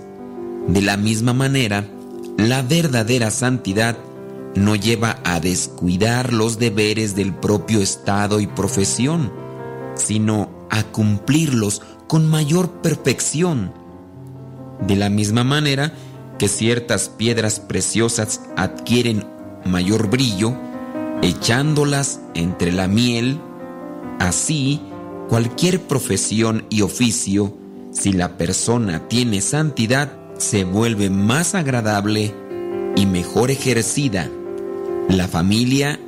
De 0.69 0.83
la 0.83 0.97
misma 0.97 1.33
manera, 1.33 1.89
la 2.37 2.63
verdadera 2.63 3.31
santidad 3.31 3.97
no 4.55 4.77
lleva 4.77 5.21
a 5.25 5.41
descuidar 5.41 6.33
los 6.33 6.59
deberes 6.59 7.15
del 7.15 7.35
propio 7.35 7.81
estado 7.81 8.41
y 8.41 8.47
profesión, 8.47 9.33
sino 9.95 10.51
a 10.71 10.83
cumplirlos 10.85 11.83
con 12.07 12.29
mayor 12.29 12.71
perfección. 12.83 13.84
De 14.87 14.97
la 14.97 15.09
misma 15.09 15.45
manera 15.45 15.93
que 16.39 16.49
ciertas 16.49 17.09
piedras 17.09 17.61
preciosas 17.61 18.41
adquieren 18.57 19.25
mayor 19.65 20.11
brillo, 20.11 20.55
echándolas 21.23 22.21
entre 22.35 22.73
la 22.73 22.89
miel, 22.89 23.41
así 24.19 24.81
cualquier 25.29 25.81
profesión 25.81 26.67
y 26.71 26.83
oficio, 26.83 27.57
si 27.93 28.13
la 28.13 28.37
persona 28.37 29.09
tiene 29.09 29.41
santidad, 29.41 30.13
se 30.37 30.65
vuelve 30.65 31.11
más 31.11 31.55
agradable 31.55 32.35
y 32.97 33.07
mejor 33.07 33.51
ejercida. 33.51 34.29
La 35.09 35.29
familia 35.29 35.99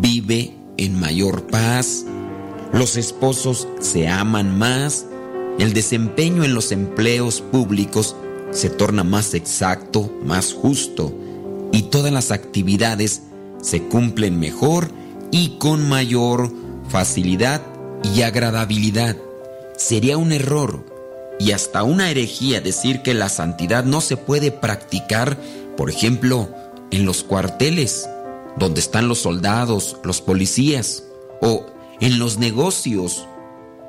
vive 0.00 0.54
en 0.76 0.98
mayor 1.00 1.46
paz, 1.46 2.04
los 2.72 2.96
esposos 2.96 3.66
se 3.80 4.08
aman 4.08 4.56
más, 4.58 5.06
el 5.58 5.72
desempeño 5.72 6.44
en 6.44 6.54
los 6.54 6.72
empleos 6.72 7.40
públicos 7.40 8.16
se 8.50 8.70
torna 8.70 9.04
más 9.04 9.34
exacto, 9.34 10.10
más 10.24 10.52
justo, 10.52 11.12
y 11.72 11.82
todas 11.82 12.12
las 12.12 12.30
actividades 12.30 13.22
se 13.62 13.82
cumplen 13.82 14.38
mejor 14.38 14.90
y 15.30 15.56
con 15.58 15.88
mayor 15.88 16.50
facilidad 16.88 17.62
y 18.14 18.22
agradabilidad. 18.22 19.16
Sería 19.76 20.18
un 20.18 20.32
error 20.32 20.84
y 21.38 21.52
hasta 21.52 21.82
una 21.82 22.10
herejía 22.10 22.60
decir 22.60 23.02
que 23.02 23.14
la 23.14 23.28
santidad 23.28 23.84
no 23.84 24.00
se 24.00 24.16
puede 24.16 24.50
practicar, 24.50 25.38
por 25.76 25.90
ejemplo, 25.90 26.48
en 26.90 27.06
los 27.06 27.24
cuarteles, 27.24 28.08
donde 28.58 28.80
están 28.80 29.08
los 29.08 29.20
soldados, 29.20 29.96
los 30.04 30.20
policías, 30.20 31.04
o 31.40 31.66
en 32.00 32.18
los 32.18 32.38
negocios, 32.38 33.26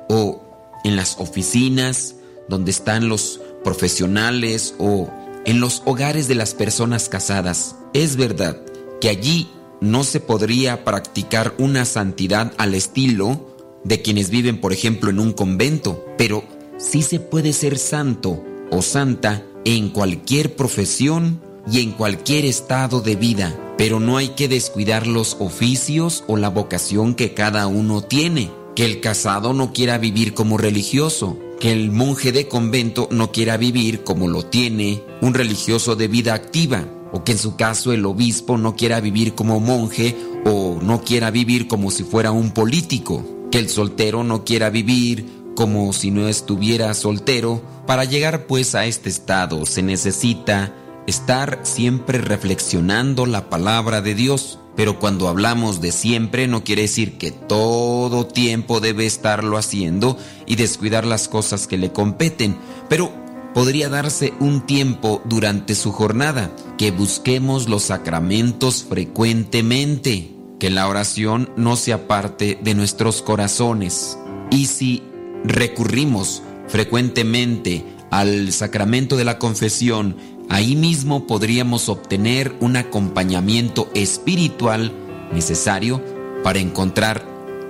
o 0.08 0.43
en 0.84 0.96
las 0.96 1.16
oficinas, 1.18 2.16
donde 2.48 2.70
están 2.70 3.08
los 3.08 3.40
profesionales, 3.64 4.74
o 4.78 5.10
en 5.44 5.60
los 5.60 5.82
hogares 5.84 6.28
de 6.28 6.34
las 6.34 6.54
personas 6.54 7.08
casadas. 7.08 7.76
Es 7.92 8.16
verdad 8.16 8.60
que 9.00 9.08
allí 9.08 9.48
no 9.80 10.04
se 10.04 10.20
podría 10.20 10.84
practicar 10.84 11.54
una 11.58 11.84
santidad 11.84 12.52
al 12.58 12.74
estilo 12.74 13.54
de 13.84 14.00
quienes 14.00 14.30
viven, 14.30 14.60
por 14.60 14.72
ejemplo, 14.72 15.10
en 15.10 15.18
un 15.18 15.32
convento, 15.32 16.04
pero 16.16 16.44
sí 16.78 17.02
se 17.02 17.20
puede 17.20 17.52
ser 17.52 17.78
santo 17.78 18.42
o 18.70 18.82
santa 18.82 19.44
en 19.64 19.90
cualquier 19.90 20.56
profesión 20.56 21.40
y 21.70 21.80
en 21.80 21.92
cualquier 21.92 22.44
estado 22.44 23.00
de 23.00 23.16
vida, 23.16 23.54
pero 23.78 24.00
no 24.00 24.16
hay 24.16 24.28
que 24.28 24.48
descuidar 24.48 25.06
los 25.06 25.36
oficios 25.38 26.24
o 26.26 26.36
la 26.36 26.48
vocación 26.48 27.14
que 27.14 27.34
cada 27.34 27.66
uno 27.66 28.02
tiene. 28.02 28.50
Que 28.74 28.84
el 28.84 29.00
casado 29.00 29.52
no 29.52 29.72
quiera 29.72 29.98
vivir 29.98 30.34
como 30.34 30.58
religioso, 30.58 31.38
que 31.60 31.72
el 31.72 31.90
monje 31.92 32.32
de 32.32 32.48
convento 32.48 33.08
no 33.10 33.30
quiera 33.30 33.56
vivir 33.56 34.02
como 34.02 34.28
lo 34.28 34.44
tiene 34.44 35.02
un 35.20 35.34
religioso 35.34 35.96
de 35.96 36.08
vida 36.08 36.34
activa, 36.34 36.86
o 37.12 37.22
que 37.22 37.32
en 37.32 37.38
su 37.38 37.56
caso 37.56 37.92
el 37.92 38.04
obispo 38.04 38.58
no 38.58 38.74
quiera 38.74 39.00
vivir 39.00 39.34
como 39.34 39.60
monje 39.60 40.16
o 40.44 40.78
no 40.82 41.02
quiera 41.02 41.30
vivir 41.30 41.68
como 41.68 41.90
si 41.90 42.02
fuera 42.02 42.32
un 42.32 42.50
político, 42.50 43.24
que 43.50 43.58
el 43.58 43.68
soltero 43.68 44.24
no 44.24 44.44
quiera 44.44 44.70
vivir 44.70 45.24
como 45.54 45.92
si 45.92 46.10
no 46.10 46.28
estuviera 46.28 46.92
soltero. 46.94 47.62
Para 47.86 48.04
llegar 48.04 48.46
pues 48.46 48.74
a 48.74 48.86
este 48.86 49.08
estado 49.08 49.64
se 49.66 49.82
necesita 49.82 50.74
estar 51.06 51.60
siempre 51.62 52.18
reflexionando 52.18 53.26
la 53.26 53.48
palabra 53.48 54.00
de 54.00 54.14
Dios 54.14 54.58
Pero 54.76 54.98
cuando 54.98 55.28
hablamos 55.28 55.80
de 55.80 55.92
siempre 55.92 56.48
no 56.48 56.64
quiere 56.64 56.82
decir 56.82 57.16
que 57.16 57.30
todo 57.30 58.26
tiempo 58.26 58.80
debe 58.80 59.06
estarlo 59.06 59.56
haciendo 59.56 60.18
y 60.46 60.56
descuidar 60.56 61.06
las 61.06 61.28
cosas 61.28 61.66
que 61.66 61.78
le 61.78 61.92
competen, 61.92 62.56
pero 62.88 63.12
podría 63.54 63.88
darse 63.88 64.34
un 64.40 64.66
tiempo 64.66 65.22
durante 65.24 65.74
su 65.76 65.92
jornada, 65.92 66.50
que 66.76 66.90
busquemos 66.90 67.68
los 67.68 67.84
sacramentos 67.84 68.84
frecuentemente, 68.88 70.32
que 70.58 70.70
la 70.70 70.88
oración 70.88 71.50
no 71.56 71.76
sea 71.76 72.08
parte 72.08 72.58
de 72.62 72.74
nuestros 72.74 73.22
corazones. 73.22 74.18
Y 74.50 74.66
si 74.66 75.02
recurrimos 75.44 76.42
frecuentemente 76.66 77.84
al 78.10 78.52
sacramento 78.52 79.16
de 79.16 79.24
la 79.24 79.38
confesión, 79.38 80.16
ahí 80.48 80.76
mismo 80.76 81.26
podríamos 81.26 81.88
obtener 81.88 82.54
un 82.60 82.76
acompañamiento 82.76 83.88
espiritual 83.94 84.92
necesario 85.32 86.02
para 86.42 86.58
encontrar 86.58 87.24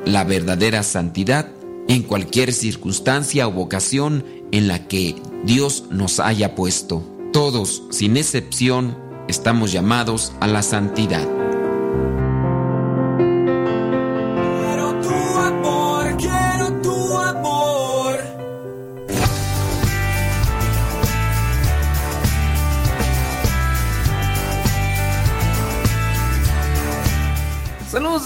la 0.04 0.24
verdadera 0.24 0.82
santidad 0.82 1.48
en 1.88 2.02
cualquier 2.02 2.52
circunstancia 2.52 3.46
o 3.46 3.52
vocación 3.52 4.24
en 4.52 4.68
la 4.68 4.86
que 4.86 5.16
Dios 5.44 5.84
nos 5.90 6.20
haya 6.20 6.54
puesto. 6.54 7.02
Todos, 7.32 7.82
sin 7.90 8.16
excepción, 8.16 8.96
estamos 9.28 9.72
llamados 9.72 10.32
a 10.40 10.46
la 10.46 10.62
santidad. 10.62 11.26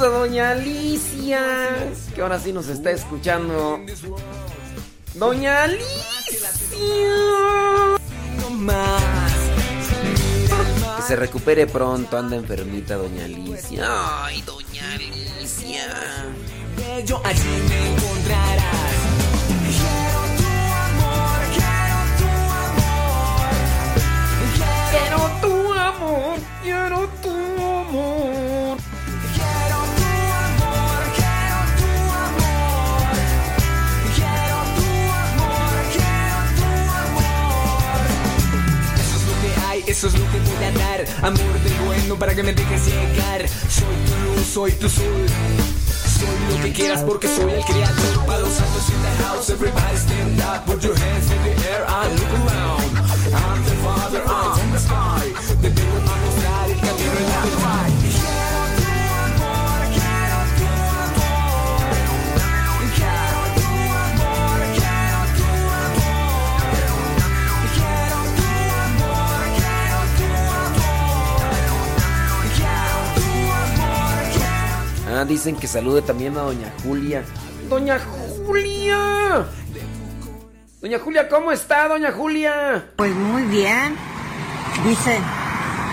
A 0.08 0.10
doña 0.10 0.50
Alicia, 0.50 1.42
que 2.14 2.20
ahora 2.22 2.38
sí 2.38 2.52
nos 2.52 2.68
está 2.68 2.90
escuchando. 2.90 3.80
Doña 5.14 5.64
Alicia. 5.64 6.48
Que 10.96 11.02
se 11.02 11.16
recupere 11.16 11.66
pronto, 11.66 12.16
anda 12.16 12.36
enfermita 12.36 12.96
doña 12.96 13.24
Alicia. 13.24 13.84
Ay, 14.24 14.42
doña 14.42 14.92
Alicia. 14.94 15.86
Yo 17.04 17.20
allí 17.24 17.62
me 17.68 17.92
encontrarás. 17.92 18.94
Quiero 19.80 20.20
tu 20.38 20.52
amor, 20.88 21.38
quiero 21.54 21.98
tu 22.18 22.28
amor. 22.66 23.48
Quiero 24.90 25.20
tu 25.42 25.72
amor, 25.72 26.38
quiero 26.62 26.98
tu 27.22 27.30
amor. 27.30 28.47
Eso 39.98 40.06
es 40.06 40.14
lo 40.14 40.30
que 40.30 40.38
voy 40.38 40.64
a 40.64 40.70
dar. 40.78 41.04
Amor 41.24 41.58
de 41.58 41.70
bueno 41.84 42.16
para 42.16 42.32
que 42.32 42.44
me 42.44 42.52
dejes 42.52 42.86
llegar. 42.86 43.48
Soy 43.48 43.96
tu 44.06 44.14
luz, 44.30 44.46
soy 44.46 44.72
tu 44.72 44.88
sol. 44.88 45.26
Soy 46.18 46.56
lo 46.56 46.62
que 46.62 46.72
quieras 46.72 47.02
porque 47.02 47.26
soy 47.26 47.50
el 47.50 47.64
creador. 47.64 48.24
Para 48.24 48.38
los 48.38 48.52
santos 48.54 48.88
in 48.90 49.02
the 49.02 49.24
house, 49.24 49.50
everybody 49.50 49.96
stand 49.96 50.40
up. 50.40 50.64
Put 50.66 50.84
your 50.84 50.94
hands 50.94 51.32
in 51.32 51.42
the 51.42 51.50
air 51.66 51.82
and 51.82 52.14
look 52.14 52.30
around. 52.30 52.94
I'm 53.34 53.64
the 53.64 53.74
father, 53.82 54.22
I'm 54.22 54.70
the 54.70 54.78
sky. 54.78 55.34
Te 55.62 55.68
vengo 55.68 55.96
a 55.98 56.16
mostrar 56.22 56.70
el 56.70 56.78
camino 56.78 57.18
en 57.18 57.26
la 57.26 57.57
Dicen 75.24 75.56
que 75.56 75.66
salude 75.66 76.02
también 76.02 76.36
a 76.36 76.42
doña 76.42 76.72
Julia. 76.82 77.24
Doña 77.68 77.98
Julia. 78.46 79.44
Doña 80.80 80.98
Julia, 81.00 81.28
¿cómo 81.28 81.50
está, 81.50 81.88
doña 81.88 82.12
Julia? 82.12 82.86
Pues 82.96 83.12
muy 83.14 83.42
bien. 83.42 83.96
Dice, 84.84 85.18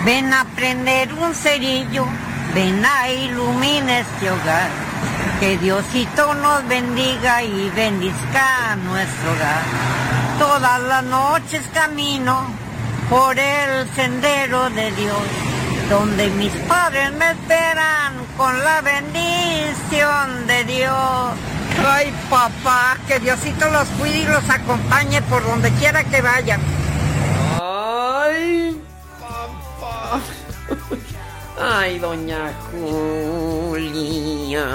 ven 0.06 0.32
a 0.32 0.46
prender 0.56 1.12
un 1.14 1.34
cerillo, 1.34 2.06
ven 2.54 2.86
a 2.86 3.10
iluminar 3.10 4.02
este 4.02 4.30
hogar. 4.30 4.70
Que 5.40 5.58
Diosito 5.58 6.34
nos 6.36 6.68
bendiga 6.68 7.44
y 7.44 7.72
bendizca 7.76 8.76
nuestro 8.76 9.32
hogar. 9.32 9.64
Todas 10.40 10.82
las 10.84 11.04
noches 11.04 11.64
camino 11.74 12.46
por 13.10 13.38
el 13.38 13.90
sendero 13.96 14.70
de 14.70 14.92
Dios, 14.92 15.22
donde 15.90 16.30
mis 16.32 16.52
padres 16.68 17.12
me 17.14 17.32
esperan 17.32 18.14
con 18.38 18.58
la 18.64 18.82
bendición 18.82 20.48
de 20.48 20.64
Dios. 20.66 21.34
Ay, 21.88 22.14
papá, 22.30 22.98
que 23.08 23.20
Diosito 23.20 23.70
los 23.70 23.88
cuide 24.00 24.20
y 24.20 24.26
los 24.26 24.50
acompañe 24.50 25.22
por 25.24 25.46
donde 25.46 25.72
quiera 25.72 26.04
que 26.04 26.22
vayan. 26.22 26.62
Ay, 27.62 28.82
papá. 29.20 30.20
Ay, 31.60 32.00
doña 32.00 32.52
Julia. 32.72 34.66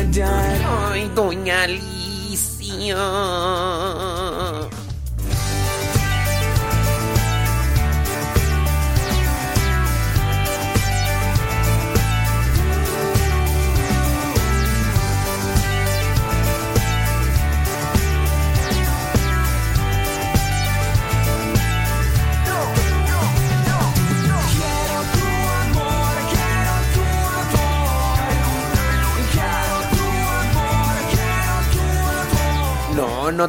Ay, 0.00 1.10
doña 1.12 1.64
Alicia. 1.64 2.96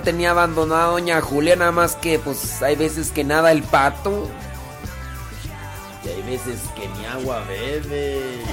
Tenía 0.04 0.32
abandonada 0.32 0.88
doña 0.88 1.22
Julia, 1.22 1.56
nada 1.56 1.72
más 1.72 1.96
que 1.96 2.20
pues 2.20 2.62
hay 2.62 2.76
veces 2.76 3.12
que 3.12 3.24
nada 3.24 3.52
el 3.52 3.64
pato. 3.64 4.28
Y 6.04 6.10
hay 6.10 6.22
veces 6.24 6.62
que 6.76 6.88
ni 6.88 7.06
agua 7.06 7.44
bebe. 7.48 8.44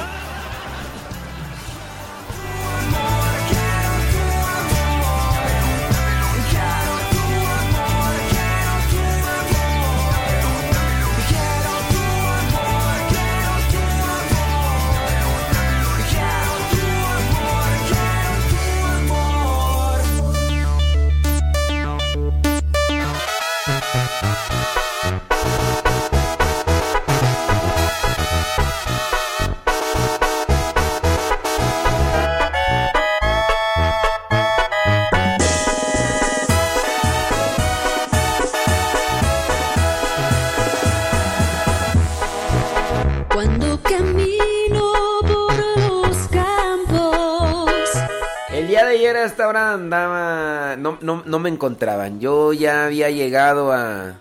Andaba. 49.76 50.76
No, 50.76 50.98
no, 51.00 51.22
no 51.24 51.38
me 51.38 51.48
encontraban. 51.48 52.20
Yo 52.20 52.52
ya 52.52 52.86
había 52.86 53.10
llegado 53.10 53.72
a. 53.72 54.18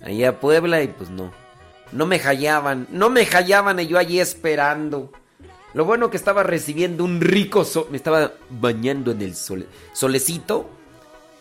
A 0.00 0.32
Puebla 0.40 0.82
y 0.82 0.88
pues 0.88 1.10
no. 1.10 1.32
No 1.90 2.06
me 2.06 2.18
hallaban, 2.18 2.86
no 2.90 3.08
me 3.08 3.24
hallaban 3.24 3.80
y 3.80 3.86
yo 3.86 3.98
allí 3.98 4.20
esperando. 4.20 5.10
Lo 5.74 5.84
bueno 5.84 6.10
que 6.10 6.16
estaba 6.16 6.42
recibiendo 6.42 7.04
un 7.04 7.20
rico 7.20 7.64
sol, 7.64 7.88
me 7.90 7.96
estaba 7.96 8.32
bañando 8.50 9.12
en 9.12 9.22
el 9.22 9.34
sol, 9.34 9.66
solecito, 9.92 10.68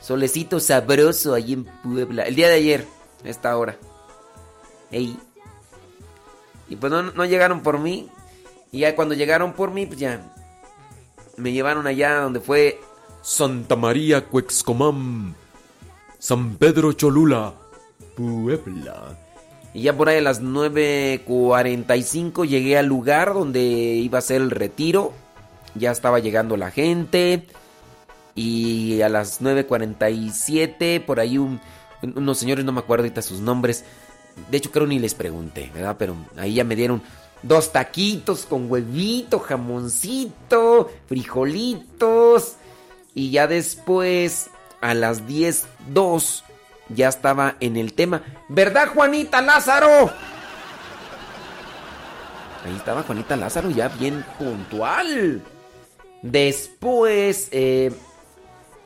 solecito 0.01 0.59
sabroso 0.59 1.33
allí 1.33 1.53
en 1.53 1.65
Puebla. 1.65 2.23
El 2.23 2.35
día 2.35 2.47
de 2.47 2.55
ayer, 2.55 2.87
a 3.25 3.29
esta 3.29 3.57
hora. 3.57 3.77
Ey. 4.91 5.17
Y 6.69 6.75
pues 6.75 6.91
no, 6.91 7.03
no 7.03 7.25
llegaron 7.25 7.61
por 7.61 7.79
mí. 7.79 8.09
Y 8.71 8.79
ya 8.79 8.95
cuando 8.95 9.15
llegaron 9.15 9.53
por 9.53 9.71
mí, 9.71 9.85
pues 9.85 9.99
ya 9.99 10.33
me 11.37 11.51
llevaron 11.51 11.87
allá 11.87 12.19
donde 12.19 12.41
fue 12.41 12.81
Santa 13.31 13.75
María 13.75 14.23
Cuexcomán, 14.23 15.35
San 16.17 16.55
Pedro 16.55 16.93
Cholula, 16.93 17.55
Puebla. 18.15 19.17
Y 19.73 19.81
ya 19.81 19.97
por 19.97 20.07
ahí 20.07 20.19
a 20.19 20.21
las 20.21 20.41
9.45 20.41 22.47
llegué 22.47 22.77
al 22.77 22.85
lugar 22.85 23.33
donde 23.33 23.59
iba 23.61 24.19
a 24.19 24.21
ser 24.21 24.41
el 24.41 24.49
retiro. 24.49 25.11
Ya 25.75 25.91
estaba 25.91 26.19
llegando 26.19 26.55
la 26.55 26.71
gente. 26.71 27.45
Y 28.33 29.01
a 29.01 29.09
las 29.09 29.41
9.47 29.41 31.01
por 31.05 31.19
ahí 31.19 31.37
un- 31.37 31.59
unos 32.15 32.37
señores, 32.37 32.63
no 32.63 32.71
me 32.71 32.79
acuerdo 32.79 33.03
ahorita 33.03 33.21
sus 33.21 33.41
nombres. 33.41 33.83
De 34.49 34.55
hecho 34.57 34.71
creo 34.71 34.87
ni 34.87 34.99
les 34.99 35.15
pregunté, 35.15 35.69
¿verdad? 35.73 35.97
Pero 35.99 36.15
ahí 36.37 36.53
ya 36.53 36.63
me 36.63 36.77
dieron 36.77 37.01
dos 37.43 37.73
taquitos 37.73 38.45
con 38.45 38.71
huevito, 38.71 39.39
jamoncito, 39.39 40.89
frijolitos. 41.07 42.53
Y 43.17 43.31
ya 43.31 43.47
después, 43.47 44.51
a 44.79 44.93
las 44.93 45.23
10.02, 45.23 46.43
ya 46.89 47.09
estaba 47.09 47.55
en 47.59 47.75
el 47.75 47.93
tema. 47.93 48.21
¿Verdad, 48.47 48.89
Juanita 48.93 49.41
Lázaro? 49.41 50.11
Ahí 52.63 52.75
estaba 52.75 53.01
Juanita 53.01 53.35
Lázaro 53.35 53.71
ya 53.71 53.87
bien 53.87 54.23
puntual. 54.37 55.41
Después, 56.21 57.47
eh, 57.49 57.91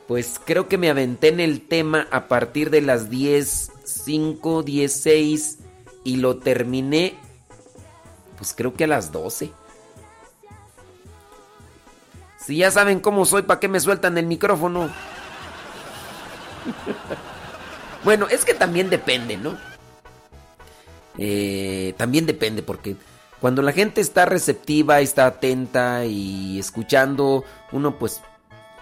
pues 0.08 0.40
creo 0.42 0.66
que 0.66 0.78
me 0.78 0.88
aventé 0.88 1.28
en 1.28 1.40
el 1.40 1.68
tema 1.68 2.08
a 2.10 2.26
partir 2.28 2.70
de 2.70 2.80
las 2.80 3.10
10.05, 3.10 4.64
10.06 4.64 5.58
y 6.04 6.16
lo 6.16 6.38
terminé, 6.38 7.16
pues 8.38 8.54
creo 8.56 8.72
que 8.72 8.84
a 8.84 8.86
las 8.86 9.12
12. 9.12 9.52
Si 12.44 12.56
ya 12.56 12.70
saben 12.70 13.00
cómo 13.00 13.24
soy, 13.24 13.42
¿para 13.42 13.60
qué 13.60 13.68
me 13.68 13.80
sueltan 13.80 14.18
el 14.18 14.26
micrófono? 14.26 14.90
bueno, 18.04 18.26
es 18.28 18.44
que 18.44 18.54
también 18.54 18.90
depende, 18.90 19.36
¿no? 19.36 19.56
Eh, 21.18 21.94
también 21.96 22.26
depende, 22.26 22.62
porque 22.62 22.96
cuando 23.40 23.62
la 23.62 23.72
gente 23.72 24.00
está 24.00 24.24
receptiva, 24.24 25.00
está 25.00 25.26
atenta 25.26 26.04
y 26.04 26.58
escuchando, 26.58 27.44
uno 27.70 27.98
pues, 27.98 28.20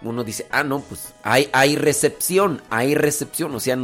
uno 0.02 0.24
dice, 0.24 0.46
ah, 0.50 0.62
no, 0.62 0.80
pues 0.80 1.12
hay, 1.22 1.50
hay 1.52 1.76
recepción, 1.76 2.62
hay 2.70 2.94
recepción, 2.94 3.54
o 3.54 3.60
sea, 3.60 3.78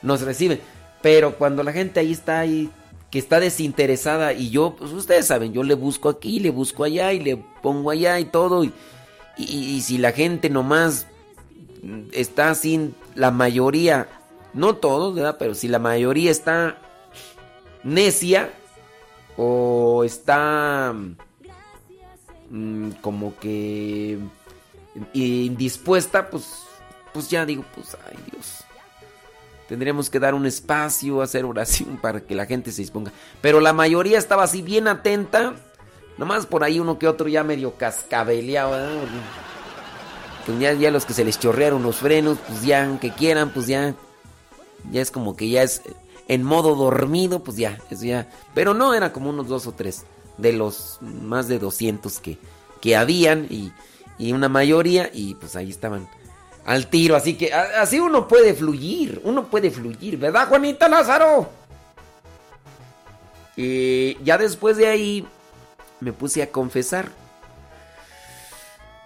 nos 0.00 0.22
reciben. 0.22 0.60
Pero 1.02 1.36
cuando 1.36 1.62
la 1.62 1.72
gente 1.72 2.00
ahí 2.00 2.12
está 2.12 2.44
que 2.44 3.18
está 3.18 3.40
desinteresada 3.40 4.32
y 4.32 4.50
yo, 4.50 4.76
pues 4.76 4.92
ustedes 4.92 5.26
saben, 5.26 5.52
yo 5.52 5.62
le 5.62 5.74
busco 5.74 6.08
aquí, 6.08 6.38
le 6.38 6.50
busco 6.50 6.84
allá 6.84 7.12
y 7.12 7.20
le 7.20 7.36
pongo 7.36 7.90
allá 7.90 8.18
y 8.20 8.24
todo. 8.26 8.62
Y, 8.64 8.72
y- 9.44 9.76
y 9.76 9.80
si 9.82 9.98
la 9.98 10.12
gente 10.12 10.50
nomás 10.50 11.06
está 12.12 12.54
sin 12.54 12.94
la 13.14 13.30
mayoría, 13.30 14.08
no 14.54 14.76
todos, 14.76 15.14
¿verdad? 15.14 15.36
Pero 15.38 15.54
si 15.54 15.68
la 15.68 15.78
mayoría 15.78 16.30
está 16.30 16.78
necia 17.82 18.50
o 19.36 20.04
está 20.04 20.92
mm, 22.50 22.90
como 23.00 23.36
que 23.38 24.18
indispuesta, 25.14 26.28
pues, 26.30 26.46
pues 27.12 27.30
ya 27.30 27.46
digo, 27.46 27.64
pues, 27.74 27.96
ay 28.08 28.18
Dios. 28.30 28.64
Tendríamos 29.68 30.10
que 30.10 30.18
dar 30.18 30.34
un 30.34 30.46
espacio, 30.46 31.22
hacer 31.22 31.44
oración 31.44 31.96
para 32.02 32.20
que 32.20 32.34
la 32.34 32.44
gente 32.46 32.72
se 32.72 32.82
disponga. 32.82 33.12
Pero 33.40 33.60
la 33.60 33.72
mayoría 33.72 34.18
estaba 34.18 34.42
así 34.42 34.62
bien 34.62 34.88
atenta. 34.88 35.54
Nomás 36.20 36.44
por 36.44 36.62
ahí 36.62 36.78
uno 36.78 36.98
que 36.98 37.08
otro 37.08 37.28
ya 37.28 37.42
medio 37.42 37.78
cascabeleado. 37.78 38.72
¿verdad? 38.72 38.90
Porque 40.44 40.78
ya, 40.78 40.90
los 40.90 41.06
que 41.06 41.14
se 41.14 41.24
les 41.24 41.40
chorrearon 41.40 41.82
los 41.82 41.96
frenos, 41.96 42.36
pues 42.46 42.60
ya, 42.60 42.84
aunque 42.84 43.10
quieran, 43.10 43.48
pues 43.54 43.66
ya. 43.66 43.94
Ya 44.92 45.00
es 45.00 45.10
como 45.10 45.34
que 45.34 45.48
ya 45.48 45.62
es 45.62 45.80
en 46.28 46.42
modo 46.42 46.74
dormido, 46.74 47.42
pues 47.42 47.56
ya, 47.56 47.78
eso 47.88 48.04
ya. 48.04 48.28
Pero 48.52 48.74
no, 48.74 48.92
era 48.92 49.14
como 49.14 49.30
unos 49.30 49.48
dos 49.48 49.66
o 49.66 49.72
tres 49.72 50.04
de 50.36 50.52
los 50.52 50.98
más 51.00 51.48
de 51.48 51.58
200 51.58 52.18
que, 52.18 52.36
que 52.82 52.96
habían 52.96 53.46
y, 53.48 53.72
y 54.18 54.32
una 54.34 54.50
mayoría 54.50 55.08
y 55.14 55.36
pues 55.36 55.56
ahí 55.56 55.70
estaban 55.70 56.06
al 56.66 56.88
tiro. 56.88 57.16
Así 57.16 57.32
que 57.32 57.50
así 57.54 57.98
uno 57.98 58.28
puede 58.28 58.52
fluir, 58.52 59.22
uno 59.24 59.46
puede 59.46 59.70
fluir, 59.70 60.18
¿verdad, 60.18 60.48
Juanita 60.48 60.86
Lázaro? 60.86 61.48
Y 63.56 64.22
ya 64.22 64.36
después 64.36 64.76
de 64.76 64.86
ahí 64.86 65.26
me 66.00 66.12
puse 66.12 66.42
a 66.42 66.50
confesar. 66.50 67.08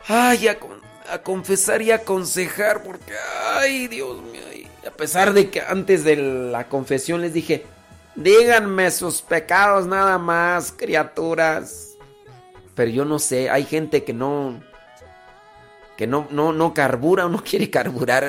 Ay, 0.07 0.49
a, 0.49 0.59
con- 0.59 0.81
a 1.11 1.19
confesar 1.19 1.83
y 1.83 1.91
a 1.91 1.97
aconsejar 1.97 2.83
porque, 2.83 3.13
ay, 3.57 3.89
Dios 3.89 4.23
mío. 4.23 4.43
a 4.87 4.91
pesar 4.91 5.33
de 5.33 5.51
que 5.51 5.61
antes 5.61 6.05
de 6.05 6.17
la 6.17 6.69
confesión 6.69 7.21
les 7.23 7.33
dije, 7.33 7.65
díganme 8.15 8.91
sus 8.91 9.23
pecados 9.23 9.87
nada 9.87 10.19
más, 10.19 10.73
criaturas. 10.73 11.91
Pero 12.75 12.91
yo 12.91 13.05
no 13.05 13.19
sé, 13.19 13.51
hay 13.51 13.65
gente 13.65 14.05
que 14.05 14.13
no, 14.13 14.61
que 15.97 16.07
no, 16.07 16.27
no, 16.31 16.53
no 16.53 16.75
carbura 16.75 17.27
o 17.27 17.29
no 17.29 17.43
quiere 17.45 17.71
carburar. 17.71 18.25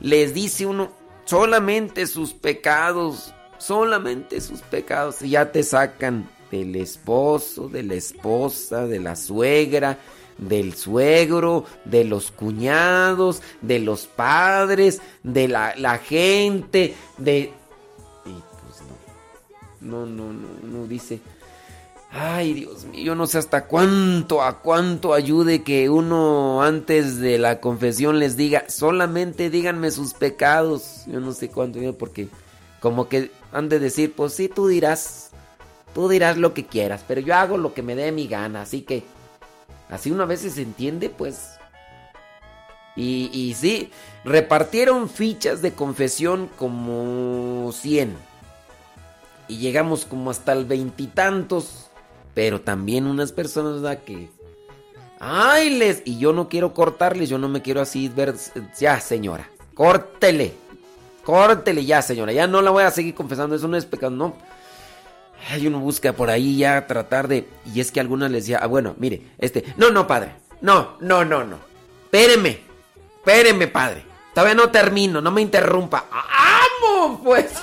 Les 0.00 0.32
dice 0.34 0.64
uno 0.66 0.92
solamente 1.26 2.06
sus 2.06 2.32
pecados, 2.32 3.34
solamente 3.58 4.40
sus 4.40 4.62
pecados. 4.62 5.20
Y 5.22 5.30
ya 5.30 5.52
te 5.52 5.62
sacan 5.62 6.28
del 6.50 6.76
esposo, 6.76 7.68
de 7.68 7.82
la 7.82 7.94
esposa, 7.94 8.86
de 8.86 9.00
la 9.00 9.16
suegra, 9.16 9.98
del 10.38 10.74
suegro, 10.74 11.64
de 11.84 12.04
los 12.04 12.30
cuñados, 12.30 13.42
de 13.60 13.78
los 13.78 14.06
padres, 14.06 15.00
de 15.22 15.48
la, 15.48 15.74
la 15.76 15.98
gente, 15.98 16.94
de... 17.18 17.52
Y 18.24 18.32
pues 18.32 18.82
no, 19.80 20.06
no, 20.06 20.06
no, 20.06 20.32
no, 20.32 20.48
no 20.78 20.86
dice... 20.86 21.20
Ay, 22.12 22.54
Dios 22.54 22.86
mío, 22.86 23.04
yo 23.04 23.14
no 23.14 23.28
sé 23.28 23.38
hasta 23.38 23.66
cuánto, 23.66 24.42
a 24.42 24.58
cuánto 24.58 25.14
ayude 25.14 25.62
que 25.62 25.88
uno 25.88 26.60
antes 26.60 27.18
de 27.18 27.38
la 27.38 27.60
confesión 27.60 28.18
les 28.18 28.36
diga, 28.36 28.64
solamente 28.68 29.48
díganme 29.48 29.92
sus 29.92 30.14
pecados. 30.14 31.04
Yo 31.06 31.20
no 31.20 31.32
sé 31.32 31.50
cuánto, 31.50 31.78
porque 31.96 32.28
como 32.80 33.08
que 33.08 33.30
han 33.52 33.68
de 33.68 33.78
decir, 33.78 34.12
pues 34.12 34.32
sí, 34.32 34.48
tú 34.48 34.66
dirás, 34.66 35.29
tú 35.94 36.08
dirás 36.08 36.36
lo 36.36 36.54
que 36.54 36.66
quieras, 36.66 37.04
pero 37.06 37.20
yo 37.20 37.34
hago 37.34 37.56
lo 37.56 37.74
que 37.74 37.82
me 37.82 37.94
dé 37.94 38.12
mi 38.12 38.26
gana, 38.26 38.62
así 38.62 38.82
que 38.82 39.04
así 39.88 40.10
una 40.10 40.24
vez 40.24 40.40
se 40.40 40.62
entiende, 40.62 41.10
pues. 41.10 41.52
Y, 42.96 43.30
y 43.32 43.54
sí, 43.54 43.90
repartieron 44.24 45.08
fichas 45.08 45.62
de 45.62 45.72
confesión 45.72 46.50
como 46.58 47.72
100. 47.72 48.14
Y 49.48 49.58
llegamos 49.58 50.04
como 50.04 50.30
hasta 50.30 50.52
el 50.52 50.64
veintitantos. 50.64 51.90
Pero 52.34 52.60
también 52.60 53.06
unas 53.06 53.32
personas, 53.32 53.82
¿verdad? 53.82 54.02
Que... 54.04 54.30
¡Ay, 55.18 55.70
les! 55.70 56.02
Y 56.04 56.18
yo 56.18 56.32
no 56.32 56.48
quiero 56.48 56.72
cortarles, 56.72 57.28
yo 57.28 57.38
no 57.38 57.48
me 57.48 57.62
quiero 57.62 57.80
así 57.80 58.08
ver... 58.08 58.34
Ya, 58.78 59.00
señora, 59.00 59.50
córtele. 59.74 60.54
Córtele 61.24 61.84
ya, 61.84 62.02
señora. 62.02 62.32
Ya 62.32 62.46
no 62.46 62.62
la 62.62 62.70
voy 62.70 62.84
a 62.84 62.90
seguir 62.90 63.14
confesando, 63.14 63.56
eso 63.56 63.66
no 63.66 63.76
es 63.76 63.84
pecado, 63.84 64.12
no. 64.12 64.36
Ay, 65.48 65.66
uno 65.66 65.78
busca 65.80 66.12
por 66.12 66.28
ahí 66.30 66.58
ya 66.58 66.86
tratar 66.86 67.26
de... 67.28 67.48
Y 67.72 67.80
es 67.80 67.90
que 67.90 68.00
algunas 68.00 68.30
les 68.30 68.44
decía, 68.44 68.58
ah, 68.62 68.66
bueno, 68.66 68.94
mire, 68.98 69.22
este... 69.38 69.64
No, 69.76 69.90
no, 69.90 70.06
padre. 70.06 70.32
No, 70.60 70.96
no, 71.00 71.24
no, 71.24 71.44
no. 71.44 71.56
Espéreme. 72.04 72.60
Espéreme, 73.18 73.66
padre. 73.66 74.04
Todavía 74.34 74.54
no 74.54 74.70
termino, 74.70 75.20
no 75.20 75.30
me 75.30 75.40
interrumpa. 75.40 76.04
¡Amo! 76.10 77.20
Pues... 77.24 77.52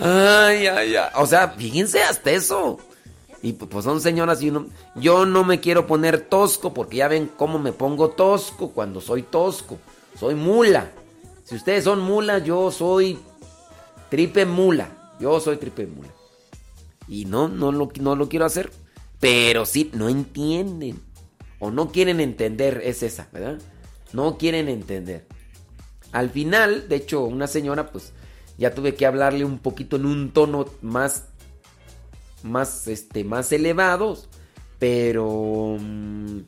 Ay, 0.00 0.66
ay, 0.66 0.96
ay. 0.96 1.10
O 1.16 1.26
sea, 1.26 1.48
fíjense 1.50 2.02
hasta 2.02 2.30
eso. 2.30 2.78
Y 3.42 3.52
pu- 3.52 3.68
pues 3.68 3.84
son 3.84 4.00
señoras 4.00 4.42
y 4.42 4.48
uno... 4.50 4.66
Yo 4.94 5.26
no 5.26 5.44
me 5.44 5.60
quiero 5.60 5.86
poner 5.86 6.20
tosco 6.20 6.72
porque 6.72 6.98
ya 6.98 7.08
ven 7.08 7.30
cómo 7.36 7.58
me 7.58 7.72
pongo 7.72 8.10
tosco 8.10 8.70
cuando 8.70 9.00
soy 9.00 9.22
tosco. 9.22 9.78
Soy 10.18 10.34
mula. 10.34 10.90
Si 11.44 11.54
ustedes 11.56 11.84
son 11.84 12.00
mulas, 12.00 12.42
yo 12.44 12.70
soy 12.70 13.18
tripe 14.14 14.46
mula. 14.46 15.16
Yo 15.18 15.40
soy 15.40 15.56
tripe 15.56 15.88
mula. 15.88 16.08
Y 17.08 17.24
no, 17.24 17.48
no 17.48 17.72
lo, 17.72 17.90
no 18.00 18.14
lo 18.14 18.28
quiero 18.28 18.44
hacer. 18.44 18.70
Pero 19.18 19.66
sí, 19.66 19.90
no 19.92 20.08
entienden. 20.08 21.00
O 21.58 21.72
no 21.72 21.90
quieren 21.90 22.20
entender, 22.20 22.80
es 22.84 23.02
esa, 23.02 23.28
¿verdad? 23.32 23.58
No 24.12 24.38
quieren 24.38 24.68
entender. 24.68 25.26
Al 26.12 26.30
final, 26.30 26.88
de 26.88 26.96
hecho, 26.96 27.24
una 27.24 27.48
señora, 27.48 27.90
pues, 27.90 28.12
ya 28.56 28.72
tuve 28.72 28.94
que 28.94 29.04
hablarle 29.04 29.44
un 29.44 29.58
poquito 29.58 29.96
en 29.96 30.06
un 30.06 30.30
tono 30.30 30.66
más, 30.80 31.24
más, 32.44 32.86
este, 32.86 33.24
más 33.24 33.50
elevado, 33.50 34.16
pero... 34.78 35.76
mm, 35.80 36.38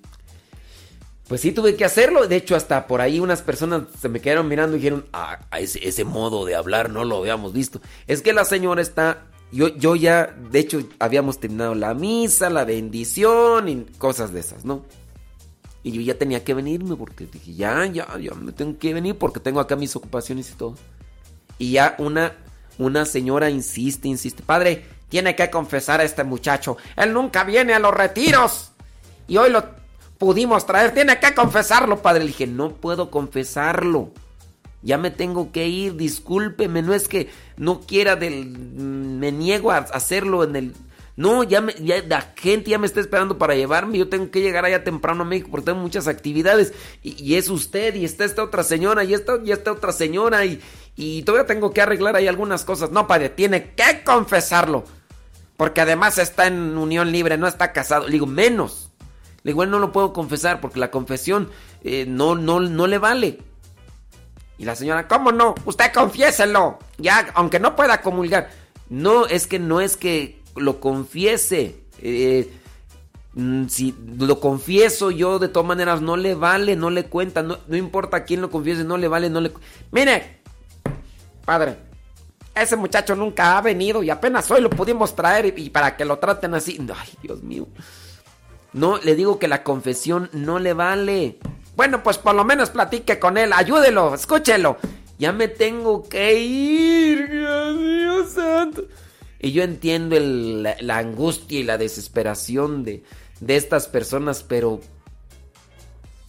Pues 1.28 1.40
sí 1.40 1.52
tuve 1.52 1.74
que 1.74 1.84
hacerlo. 1.84 2.28
De 2.28 2.36
hecho, 2.36 2.54
hasta 2.54 2.86
por 2.86 3.00
ahí 3.00 3.18
unas 3.18 3.42
personas 3.42 3.82
se 4.00 4.08
me 4.08 4.20
quedaron 4.20 4.48
mirando 4.48 4.76
y 4.76 4.80
dijeron, 4.80 5.06
ah, 5.12 5.40
ese 5.58 6.04
modo 6.04 6.44
de 6.44 6.54
hablar 6.54 6.90
no 6.90 7.04
lo 7.04 7.18
habíamos 7.18 7.52
visto. 7.52 7.80
Es 8.06 8.22
que 8.22 8.32
la 8.32 8.44
señora 8.44 8.82
está... 8.82 9.24
Yo, 9.52 9.68
yo 9.68 9.94
ya, 9.94 10.34
de 10.50 10.58
hecho, 10.58 10.80
habíamos 10.98 11.38
terminado 11.38 11.74
la 11.74 11.94
misa, 11.94 12.50
la 12.50 12.64
bendición 12.64 13.68
y 13.68 13.84
cosas 13.96 14.32
de 14.32 14.40
esas, 14.40 14.64
¿no? 14.64 14.84
Y 15.84 15.92
yo 15.92 16.00
ya 16.00 16.18
tenía 16.18 16.42
que 16.42 16.52
venirme 16.52 16.96
porque 16.96 17.26
dije, 17.26 17.54
ya, 17.54 17.86
ya, 17.86 18.08
ya 18.18 18.34
me 18.34 18.50
tengo 18.50 18.76
que 18.76 18.92
venir 18.92 19.16
porque 19.16 19.38
tengo 19.38 19.60
acá 19.60 19.76
mis 19.76 19.94
ocupaciones 19.94 20.50
y 20.50 20.54
todo. 20.54 20.74
Y 21.58 21.72
ya 21.72 21.94
una, 21.98 22.32
una 22.78 23.06
señora 23.06 23.48
insiste, 23.48 24.08
insiste, 24.08 24.42
padre, 24.42 24.84
tiene 25.08 25.36
que 25.36 25.48
confesar 25.48 26.00
a 26.00 26.04
este 26.04 26.24
muchacho. 26.24 26.76
Él 26.96 27.12
nunca 27.12 27.44
viene 27.44 27.72
a 27.72 27.78
los 27.78 27.94
retiros. 27.94 28.72
Y 29.28 29.36
hoy 29.36 29.50
lo 29.50 29.64
pudimos 30.18 30.66
traer, 30.66 30.92
tiene 30.92 31.18
que 31.18 31.34
confesarlo, 31.34 32.02
padre. 32.02 32.20
Le 32.20 32.28
dije, 32.28 32.46
no 32.46 32.70
puedo 32.70 33.10
confesarlo. 33.10 34.12
Ya 34.82 34.98
me 34.98 35.10
tengo 35.10 35.50
que 35.50 35.66
ir, 35.66 35.96
discúlpeme, 35.96 36.82
no 36.82 36.94
es 36.94 37.08
que 37.08 37.28
no 37.56 37.80
quiera 37.80 38.14
del... 38.14 38.46
Me 38.46 39.32
niego 39.32 39.70
a 39.70 39.78
hacerlo 39.78 40.44
en 40.44 40.56
el... 40.56 40.74
No, 41.16 41.42
ya, 41.42 41.62
me, 41.62 41.72
ya 41.74 42.02
la 42.06 42.34
gente 42.36 42.70
ya 42.70 42.78
me 42.78 42.86
está 42.86 43.00
esperando 43.00 43.38
para 43.38 43.54
llevarme. 43.54 43.96
Yo 43.96 44.08
tengo 44.08 44.30
que 44.30 44.42
llegar 44.42 44.66
allá 44.66 44.84
temprano 44.84 45.22
a 45.22 45.26
México 45.26 45.48
porque 45.50 45.66
tengo 45.66 45.80
muchas 45.80 46.08
actividades. 46.08 46.74
Y, 47.02 47.20
y 47.22 47.36
es 47.36 47.48
usted, 47.48 47.94
y 47.94 48.04
está 48.04 48.26
esta 48.26 48.44
otra 48.44 48.62
señora, 48.62 49.02
y 49.02 49.14
esta, 49.14 49.38
y 49.42 49.50
esta 49.50 49.72
otra 49.72 49.92
señora, 49.92 50.44
y, 50.44 50.60
y 50.94 51.22
todavía 51.22 51.46
tengo 51.46 51.72
que 51.72 51.80
arreglar 51.80 52.16
ahí 52.16 52.28
algunas 52.28 52.64
cosas. 52.64 52.90
No, 52.90 53.06
padre, 53.06 53.30
tiene 53.30 53.72
que 53.72 54.04
confesarlo. 54.04 54.84
Porque 55.56 55.80
además 55.80 56.18
está 56.18 56.48
en 56.48 56.76
unión 56.76 57.10
libre, 57.10 57.38
no 57.38 57.48
está 57.48 57.72
casado. 57.72 58.04
Le 58.06 58.12
digo, 58.12 58.26
menos. 58.26 58.90
"Él 59.46 59.70
no 59.70 59.78
lo 59.78 59.92
puedo 59.92 60.12
confesar 60.12 60.60
porque 60.60 60.80
la 60.80 60.90
confesión 60.90 61.50
eh, 61.84 62.04
no, 62.06 62.34
no, 62.34 62.60
no 62.60 62.86
le 62.86 62.98
vale. 62.98 63.38
Y 64.58 64.64
la 64.64 64.74
señora, 64.74 65.06
¿cómo 65.06 65.32
no? 65.32 65.54
Usted 65.64 65.92
confiéselo. 65.92 66.78
Ya, 66.98 67.28
aunque 67.34 67.60
no 67.60 67.76
pueda 67.76 68.00
comulgar. 68.00 68.50
No, 68.88 69.26
es 69.26 69.46
que 69.46 69.58
no 69.58 69.80
es 69.80 69.96
que 69.96 70.40
lo 70.56 70.80
confiese. 70.80 71.80
Eh, 71.98 72.50
mm, 73.34 73.66
si 73.66 73.94
lo 74.18 74.40
confieso 74.40 75.10
yo, 75.10 75.38
de 75.38 75.48
todas 75.48 75.68
maneras, 75.68 76.00
no 76.00 76.16
le 76.16 76.34
vale, 76.34 76.74
no 76.74 76.90
le 76.90 77.04
cuenta. 77.04 77.42
No, 77.42 77.58
no 77.66 77.76
importa 77.76 78.24
quién 78.24 78.40
lo 78.40 78.50
confiese, 78.50 78.84
no 78.84 78.96
le 78.96 79.08
vale, 79.08 79.28
no 79.28 79.40
le... 79.40 79.52
Mire, 79.92 80.40
padre, 81.44 81.76
ese 82.54 82.76
muchacho 82.76 83.14
nunca 83.14 83.58
ha 83.58 83.60
venido 83.60 84.02
y 84.02 84.08
apenas 84.08 84.50
hoy 84.50 84.62
lo 84.62 84.70
pudimos 84.70 85.14
traer 85.14 85.54
y 85.58 85.68
para 85.68 85.96
que 85.96 86.06
lo 86.06 86.18
traten 86.18 86.54
así. 86.54 86.78
Ay, 86.96 87.10
Dios 87.22 87.42
mío. 87.42 87.68
No, 88.76 88.98
le 88.98 89.14
digo 89.14 89.38
que 89.38 89.48
la 89.48 89.62
confesión 89.62 90.28
no 90.34 90.58
le 90.58 90.74
vale. 90.74 91.38
Bueno, 91.76 92.02
pues 92.02 92.18
por 92.18 92.34
lo 92.34 92.44
menos 92.44 92.68
platique 92.68 93.18
con 93.18 93.38
él, 93.38 93.54
ayúdelo, 93.54 94.14
escúchelo. 94.14 94.76
Ya 95.18 95.32
me 95.32 95.48
tengo 95.48 96.06
que 96.06 96.38
ir, 96.38 97.26
Dios 97.30 98.32
santo. 98.32 98.82
Y 99.40 99.52
yo 99.52 99.62
entiendo 99.62 100.18
la, 100.20 100.76
la 100.80 100.98
angustia 100.98 101.58
y 101.58 101.62
la 101.62 101.78
desesperación 101.78 102.84
de, 102.84 103.02
de 103.40 103.56
estas 103.56 103.88
personas, 103.88 104.42
pero 104.42 104.82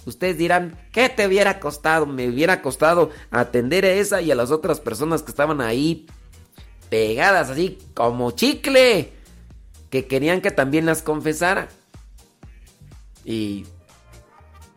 ustedes 0.06 0.38
dirán, 0.38 0.80
¿qué 0.94 1.10
te 1.10 1.28
hubiera 1.28 1.60
costado? 1.60 2.06
Me 2.06 2.30
hubiera 2.30 2.62
costado 2.62 3.10
atender 3.30 3.84
a 3.84 3.92
esa 3.92 4.22
y 4.22 4.32
a 4.32 4.36
las 4.36 4.52
otras 4.52 4.80
personas 4.80 5.22
que 5.22 5.32
estaban 5.32 5.60
ahí 5.60 6.08
pegadas 6.90 7.50
así 7.50 7.78
como 7.94 8.32
chicle, 8.32 9.12
que 9.90 10.08
querían 10.08 10.40
que 10.40 10.52
también 10.52 10.86
las 10.86 11.02
confesara. 11.02 11.68
Y 13.28 13.66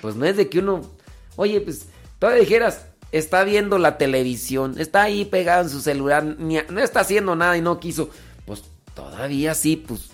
pues 0.01 0.16
no 0.16 0.27
es 0.27 0.36
de 0.36 0.48
que 0.48 0.59
uno, 0.59 0.81
oye, 1.36 1.60
pues 1.60 1.86
todavía 2.18 2.40
dijeras, 2.40 2.86
está 3.12 3.44
viendo 3.44 3.78
la 3.78 3.97
televisión, 3.97 4.74
está 4.77 5.05
ahí 5.05 5.24
pegado 5.24 5.62
en 5.62 5.70
su 5.70 5.81
celular, 5.81 6.24
ni 6.24 6.59
no 6.68 6.81
está 6.81 7.01
haciendo 7.01 7.36
nada 7.36 7.56
y 7.56 7.62
no 7.62 7.78
quiso. 7.78 8.10
Pues 8.47 8.64
todavía 8.93 9.55
sí, 9.55 9.77
pues. 9.77 10.10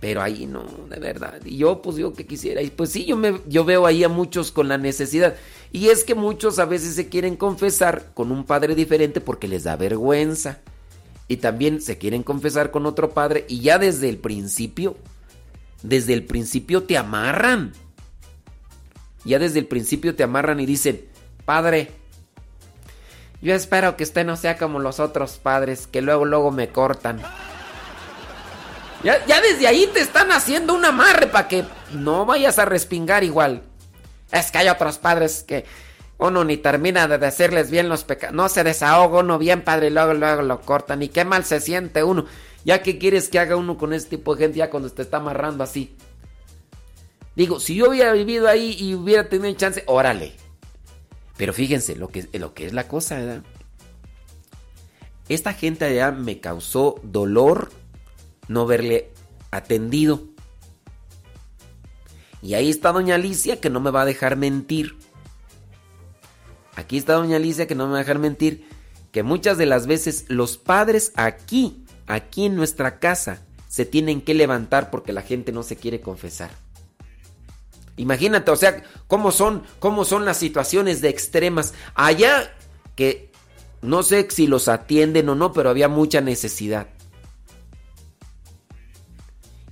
Pero 0.00 0.22
ahí 0.22 0.46
no, 0.46 0.64
de 0.90 0.98
verdad. 0.98 1.40
Y 1.44 1.56
yo, 1.56 1.80
pues 1.80 1.96
yo 1.96 2.12
que 2.12 2.26
quisiera. 2.26 2.60
Y 2.62 2.70
pues 2.70 2.90
sí, 2.90 3.04
yo, 3.04 3.16
me, 3.16 3.40
yo 3.46 3.64
veo 3.64 3.86
ahí 3.86 4.02
a 4.02 4.08
muchos 4.08 4.50
con 4.50 4.66
la 4.66 4.76
necesidad. 4.76 5.36
Y 5.70 5.90
es 5.90 6.02
que 6.02 6.16
muchos 6.16 6.58
a 6.58 6.64
veces 6.64 6.96
se 6.96 7.08
quieren 7.08 7.36
confesar 7.36 8.12
con 8.12 8.32
un 8.32 8.44
padre 8.44 8.74
diferente 8.74 9.20
porque 9.20 9.46
les 9.46 9.62
da 9.62 9.76
vergüenza. 9.76 10.58
Y 11.28 11.36
también 11.36 11.80
se 11.80 11.96
quieren 11.96 12.24
confesar 12.24 12.72
con 12.72 12.86
otro 12.86 13.10
padre 13.10 13.46
y 13.48 13.60
ya 13.60 13.78
desde 13.78 14.08
el 14.08 14.18
principio, 14.18 14.96
desde 15.84 16.14
el 16.14 16.24
principio 16.24 16.82
te 16.82 16.96
amarran. 16.96 17.72
Ya 19.24 19.38
desde 19.38 19.58
el 19.58 19.66
principio 19.66 20.14
te 20.14 20.22
amarran 20.22 20.58
y 20.58 20.66
dicen, 20.66 21.04
padre, 21.44 21.92
yo 23.42 23.54
espero 23.54 23.96
que 23.96 24.04
usted 24.04 24.24
no 24.24 24.36
sea 24.36 24.56
como 24.56 24.78
los 24.78 24.98
otros 24.98 25.32
padres 25.32 25.86
que 25.86 26.00
luego, 26.00 26.24
luego 26.24 26.50
me 26.50 26.68
cortan. 26.68 27.20
Ya, 29.02 29.18
desde 29.42 29.66
ahí 29.66 29.86
te 29.92 30.00
están 30.00 30.32
haciendo 30.32 30.72
un 30.72 30.82
amarre 30.86 31.26
para 31.26 31.46
que 31.46 31.64
no 31.92 32.24
vayas 32.24 32.58
a 32.58 32.64
respingar 32.64 33.22
igual. 33.22 33.62
Es 34.32 34.50
que 34.50 34.58
hay 34.58 34.68
otros 34.70 34.96
padres 34.96 35.44
que 35.46 35.66
uno 36.16 36.42
ni 36.44 36.56
termina 36.56 37.06
de 37.06 37.18
decirles 37.18 37.70
bien 37.70 37.90
los 37.90 38.04
pecados. 38.04 38.34
No 38.34 38.48
se 38.48 38.64
desahoga 38.64 39.18
uno 39.18 39.36
bien, 39.36 39.60
padre, 39.60 39.88
y 39.88 39.90
luego, 39.90 40.14
luego 40.14 40.40
lo 40.40 40.62
cortan. 40.62 41.02
Y 41.02 41.10
qué 41.10 41.26
mal 41.26 41.44
se 41.44 41.60
siente 41.60 42.02
uno. 42.02 42.24
Ya 42.64 42.82
que 42.82 42.98
quieres 42.98 43.28
que 43.28 43.38
haga 43.38 43.56
uno 43.56 43.76
con 43.76 43.92
este 43.92 44.16
tipo 44.16 44.34
de 44.34 44.44
gente 44.44 44.58
ya 44.58 44.70
cuando 44.70 44.90
te 44.90 45.02
está 45.02 45.18
amarrando 45.18 45.62
así. 45.64 45.96
Digo, 47.36 47.60
si 47.60 47.74
yo 47.74 47.90
hubiera 47.90 48.12
vivido 48.12 48.48
ahí 48.48 48.76
y 48.78 48.94
hubiera 48.94 49.28
tenido 49.28 49.52
chance, 49.54 49.82
órale. 49.86 50.32
Pero 51.36 51.52
fíjense 51.52 51.96
lo 51.96 52.08
que, 52.08 52.28
lo 52.32 52.54
que 52.54 52.66
es 52.66 52.72
la 52.72 52.86
cosa, 52.86 53.16
¿verdad? 53.16 53.42
Esta 55.28 55.52
gente 55.52 55.84
allá 55.84 56.12
me 56.12 56.40
causó 56.40 57.00
dolor 57.02 57.72
no 58.48 58.66
verle 58.66 59.10
atendido. 59.50 60.22
Y 62.42 62.54
ahí 62.54 62.68
está 62.68 62.92
doña 62.92 63.14
Alicia 63.14 63.60
que 63.60 63.70
no 63.70 63.80
me 63.80 63.90
va 63.90 64.02
a 64.02 64.06
dejar 64.06 64.36
mentir. 64.36 64.96
Aquí 66.76 66.98
está 66.98 67.14
doña 67.14 67.36
Alicia 67.36 67.66
que 67.66 67.74
no 67.74 67.86
me 67.86 67.92
va 67.92 67.98
a 67.98 68.02
dejar 68.02 68.18
mentir. 68.18 68.68
Que 69.12 69.22
muchas 69.22 69.56
de 69.56 69.66
las 69.66 69.86
veces 69.86 70.26
los 70.28 70.58
padres 70.58 71.12
aquí, 71.16 71.83
aquí 72.06 72.46
en 72.46 72.56
nuestra 72.56 72.98
casa, 72.98 73.42
se 73.68 73.84
tienen 73.84 74.20
que 74.20 74.34
levantar 74.34 74.90
porque 74.90 75.12
la 75.12 75.22
gente 75.22 75.52
no 75.52 75.62
se 75.62 75.76
quiere 75.76 76.00
confesar. 76.00 76.50
Imagínate, 77.96 78.50
o 78.50 78.56
sea, 78.56 78.82
cómo 79.06 79.30
son, 79.30 79.62
cómo 79.78 80.04
son 80.04 80.24
las 80.24 80.36
situaciones 80.36 81.00
de 81.00 81.08
extremas. 81.08 81.74
Allá 81.94 82.52
que 82.96 83.30
no 83.82 84.02
sé 84.02 84.28
si 84.30 84.46
los 84.46 84.68
atienden 84.68 85.28
o 85.28 85.34
no, 85.34 85.52
pero 85.52 85.70
había 85.70 85.88
mucha 85.88 86.20
necesidad. 86.20 86.88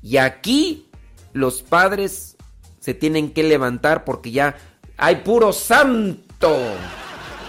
Y 0.03 0.17
aquí 0.17 0.91
los 1.33 1.63
padres 1.63 2.37
se 2.81 2.95
tienen 2.95 3.33
que 3.33 3.43
levantar 3.43 4.05
porque 4.05 4.33
ya 4.33 4.57
hay 4.97 5.17
puro 5.17 5.53
santo. 5.53 6.59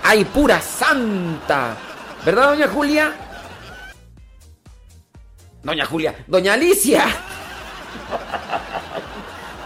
Hay 0.03 0.25
pura 0.25 0.61
santa. 0.61 1.77
¿Verdad, 2.25 2.49
doña 2.49 2.67
Julia? 2.67 3.22
Doña 5.63 5.85
Julia, 5.85 6.15
doña 6.27 6.53
Alicia. 6.53 7.05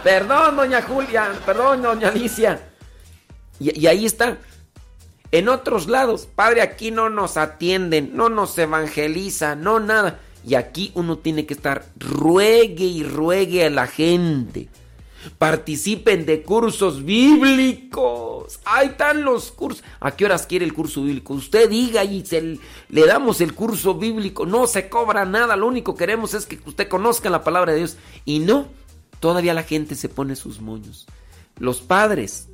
Perdón, 0.04 0.56
doña 0.56 0.82
Julia. 0.82 1.32
Perdón, 1.44 1.82
doña 1.82 2.08
Alicia. 2.08 2.60
Y, 3.58 3.86
ahí 3.86 4.06
está. 4.06 4.38
En 5.32 5.48
otros 5.48 5.88
lados, 5.88 6.26
padre, 6.32 6.62
aquí 6.62 6.90
no 6.90 7.10
nos 7.10 7.36
atienden, 7.36 8.12
no 8.14 8.28
nos 8.28 8.56
evangeliza, 8.56 9.56
no 9.56 9.80
nada. 9.80 10.20
Y 10.46 10.54
aquí 10.54 10.92
uno 10.94 11.18
tiene 11.18 11.44
que 11.44 11.54
estar 11.54 11.84
ruegue 11.96 12.84
y 12.84 13.02
ruegue 13.02 13.66
a 13.66 13.70
la 13.70 13.86
gente. 13.86 14.68
Participen 15.38 16.26
de 16.26 16.42
cursos 16.42 17.04
bíblicos. 17.04 18.60
Ahí 18.64 18.88
están 18.88 19.24
los 19.24 19.50
cursos. 19.50 19.84
¿A 20.00 20.12
qué 20.12 20.24
horas 20.24 20.46
quiere 20.46 20.64
el 20.64 20.72
curso 20.72 21.02
bíblico? 21.02 21.34
Usted 21.34 21.68
diga 21.68 22.04
y 22.04 22.24
se, 22.24 22.58
le 22.88 23.06
damos 23.06 23.40
el 23.40 23.54
curso 23.54 23.94
bíblico. 23.94 24.46
No 24.46 24.66
se 24.66 24.88
cobra 24.88 25.24
nada. 25.24 25.56
Lo 25.56 25.66
único 25.66 25.94
que 25.94 26.00
queremos 26.00 26.34
es 26.34 26.46
que 26.46 26.58
usted 26.66 26.88
conozca 26.88 27.30
la 27.30 27.44
palabra 27.44 27.72
de 27.72 27.78
Dios. 27.78 27.96
Y 28.24 28.38
no, 28.38 28.68
todavía 29.20 29.54
la 29.54 29.64
gente 29.64 29.94
se 29.94 30.08
pone 30.08 30.36
sus 30.36 30.60
moños. 30.60 31.06
Los 31.58 31.80
padres. 31.80 32.48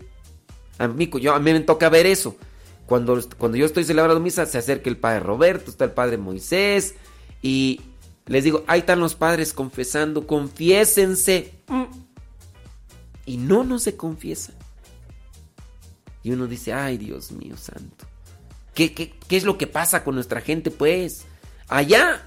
A 0.78 0.88
mí, 0.88 1.10
yo, 1.20 1.34
a 1.34 1.38
mí 1.38 1.52
me 1.52 1.60
toca 1.60 1.88
ver 1.88 2.06
eso. 2.06 2.36
Cuando, 2.86 3.18
cuando 3.38 3.56
yo 3.56 3.66
estoy 3.66 3.84
celebrando 3.84 4.20
misa, 4.20 4.46
se 4.46 4.58
acerca 4.58 4.90
el 4.90 4.96
padre 4.96 5.20
Roberto, 5.20 5.70
está 5.70 5.84
el 5.84 5.92
padre 5.92 6.18
Moisés. 6.18 6.94
Y 7.40 7.80
les 8.26 8.44
digo, 8.44 8.64
ahí 8.66 8.80
están 8.80 9.00
los 9.00 9.14
padres 9.14 9.52
confesando, 9.52 10.26
confiésense. 10.26 11.52
Mm. 11.68 12.03
Y 13.26 13.36
no, 13.38 13.64
no 13.64 13.78
se 13.78 13.96
confiesa. 13.96 14.52
Y 16.22 16.30
uno 16.32 16.46
dice, 16.46 16.72
ay 16.72 16.98
Dios 16.98 17.32
mío 17.32 17.56
santo. 17.56 18.06
¿Qué, 18.74 18.92
qué, 18.94 19.14
qué 19.28 19.36
es 19.36 19.44
lo 19.44 19.56
que 19.58 19.66
pasa 19.66 20.02
con 20.04 20.14
nuestra 20.14 20.40
gente, 20.40 20.70
pues? 20.70 21.24
Allá, 21.68 22.26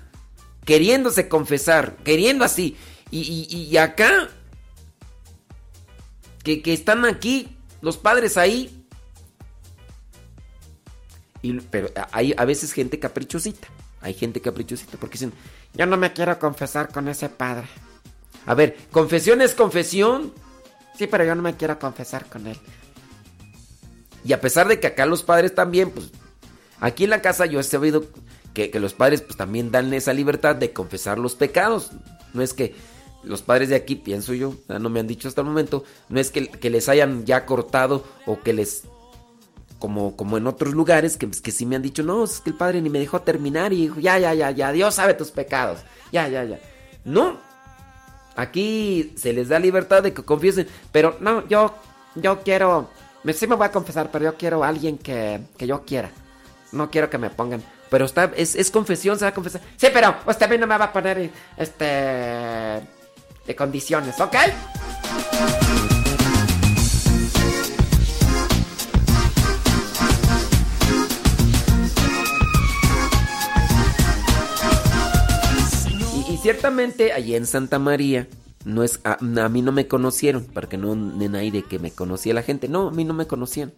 queriéndose 0.65 1.28
confesar, 1.28 1.98
queriendo 1.98 2.45
así. 2.45 2.78
Y, 3.11 3.48
y- 3.49 3.64
y 3.65 3.78
acá, 3.78 4.30
que, 6.44 6.61
que 6.61 6.74
están 6.74 7.06
aquí, 7.06 7.57
los 7.82 7.98
padres 7.98 8.38
ahí. 8.38 8.86
Y, 11.41 11.53
pero 11.60 11.90
hay 12.11 12.34
a 12.38 12.45
veces 12.45 12.72
gente 12.74 12.99
caprichosita. 12.99 13.68
Hay 14.02 14.14
gente 14.14 14.41
caprichosita 14.41 14.98
porque 14.98 15.14
dicen, 15.14 15.34
yo 15.74 15.86
no 15.86 15.98
me 15.98 16.14
quiero 16.14 16.38
confesar 16.40 16.90
con 16.91 17.07
ese 17.07 17.30
padre. 17.30 17.68
A 18.45 18.53
ver, 18.53 18.78
confesión 18.91 19.41
es 19.41 19.53
confesión. 19.53 20.34
Sí, 20.98 21.07
pero 21.07 21.24
yo 21.24 21.36
no 21.36 21.41
me 21.41 21.56
quiero 21.56 21.78
confesar 21.78 22.26
con 22.26 22.48
él. 22.48 22.57
Y 24.24 24.34
a 24.34 24.41
pesar 24.41 24.68
de 24.68 24.80
que 24.80 24.88
acá 24.88 25.06
los 25.06 25.24
padres 25.24 25.53
también, 25.53 25.91
pues 25.91 26.11
aquí 26.80 27.03
en 27.06 27.11
la 27.11 27.22
casa 27.22 27.45
yo 27.45 27.60
he 27.60 27.64
sabido 27.64 28.06
que, 28.53 28.72
los 28.80 28.94
padres 28.94 29.22
pues 29.22 29.38
también 29.38 29.72
dan 29.72 29.94
esa 29.94 30.14
libertad 30.14 30.56
de 30.56 30.74
confesar 30.74 31.19
los 31.19 31.36
pecados. 31.36 31.91
No 32.34 32.41
es 32.41 32.53
que 32.53 32.76
los 33.24 33.41
padres 33.41 33.69
de 33.69 33.76
aquí, 33.76 33.95
pienso 33.95 34.34
yo, 34.34 34.56
no 34.68 34.90
me 34.90 34.99
han 34.99 35.07
dicho 35.07 35.28
hasta 35.28 35.41
el 35.41 35.48
momento, 35.48 35.84
no 36.10 36.19
es 36.19 36.32
que, 36.32 36.69
les 36.69 36.90
hayan 36.90 37.26
ya 37.26 37.45
cortado 37.45 38.03
o 38.26 38.40
que 38.40 38.53
les... 38.53 38.84
Como, 39.80 40.15
como 40.18 40.38
en 40.40 40.48
otros 40.48 40.74
lugares 40.74 41.18
que, 41.18 41.30
que 41.30 41.52
sí 41.52 41.68
me 41.68 41.76
han 41.76 41.84
dicho, 41.84 42.02
no, 42.02 42.24
es 42.24 42.40
que 42.40 42.49
el 42.49 42.57
padre 42.57 42.82
ni 42.82 42.90
me 42.90 42.98
dejó 42.98 43.22
terminar 43.22 43.74
y 43.74 43.84
dijo, 43.84 43.99
ya, 43.99 44.18
ya, 44.18 44.34
ya, 44.34 44.49
ya, 44.49 44.72
Dios 44.72 44.95
sabe 44.95 45.14
tus 45.14 45.30
pecados. 45.30 45.82
Ya, 46.11 46.28
ya, 46.28 46.44
ya. 46.45 46.60
No, 47.06 47.38
Aquí 48.38 49.14
se 49.18 49.34
les 49.34 49.49
da 49.49 49.59
libertad 49.59 50.03
de 50.03 50.14
que 50.14 50.23
confiesen, 50.23 50.68
pero 50.91 51.18
no, 51.19 51.47
yo, 51.47 51.76
yo 52.15 52.41
quiero, 52.43 52.89
me, 53.23 53.34
sí 53.34 53.47
me 53.47 53.55
voy 53.55 53.65
a 53.65 53.72
confesar, 53.72 54.09
pero 54.11 54.26
yo 54.26 54.38
quiero 54.38 54.64
a 54.64 54.68
alguien 54.68 54.97
que, 54.97 55.41
que 55.57 55.68
yo 55.68 55.84
quiera. 55.84 56.11
No 56.72 56.91
quiero 56.91 57.09
que 57.09 57.18
me 57.18 57.31
pongan, 57.31 57.64
pero 57.89 58.05
está, 58.05 58.31
es, 58.35 58.55
es 58.55 58.69
confesión, 58.69 59.18
se 59.18 59.26
va 59.26 59.30
a 59.30 59.34
confesar. 59.34 59.61
Sí, 59.76 59.88
pero 59.91 60.15
usted 60.26 60.45
a 60.45 60.49
mí 60.49 60.57
no 60.57 60.68
me 60.68 60.77
va 60.77 60.85
a 60.85 60.93
poner, 60.93 61.31
este, 61.57 61.85
de 63.47 63.55
condiciones, 63.55 64.19
¿ok? 64.19 64.35
Ciertamente 76.48 77.11
allí 77.11 77.36
en 77.36 77.45
Santa 77.45 77.78
María 77.78 78.26
no 78.64 78.82
es 78.82 79.02
a, 79.03 79.18
mí 79.49 79.61
no 79.61 79.74
me 79.74 79.90
conocieron, 79.90 80.45
para 80.45 80.69
que 80.69 80.78
no 80.78 80.95
den 80.95 81.34
de 81.34 81.64
que 81.64 81.78
me 81.78 81.91
conocía 81.91 82.34
la 82.34 82.41
gente. 82.41 82.69
No, 82.69 82.88
a 82.88 82.91
mí 82.91 83.03
no 83.03 83.14
me 83.14 83.28
conocían. 83.28 83.74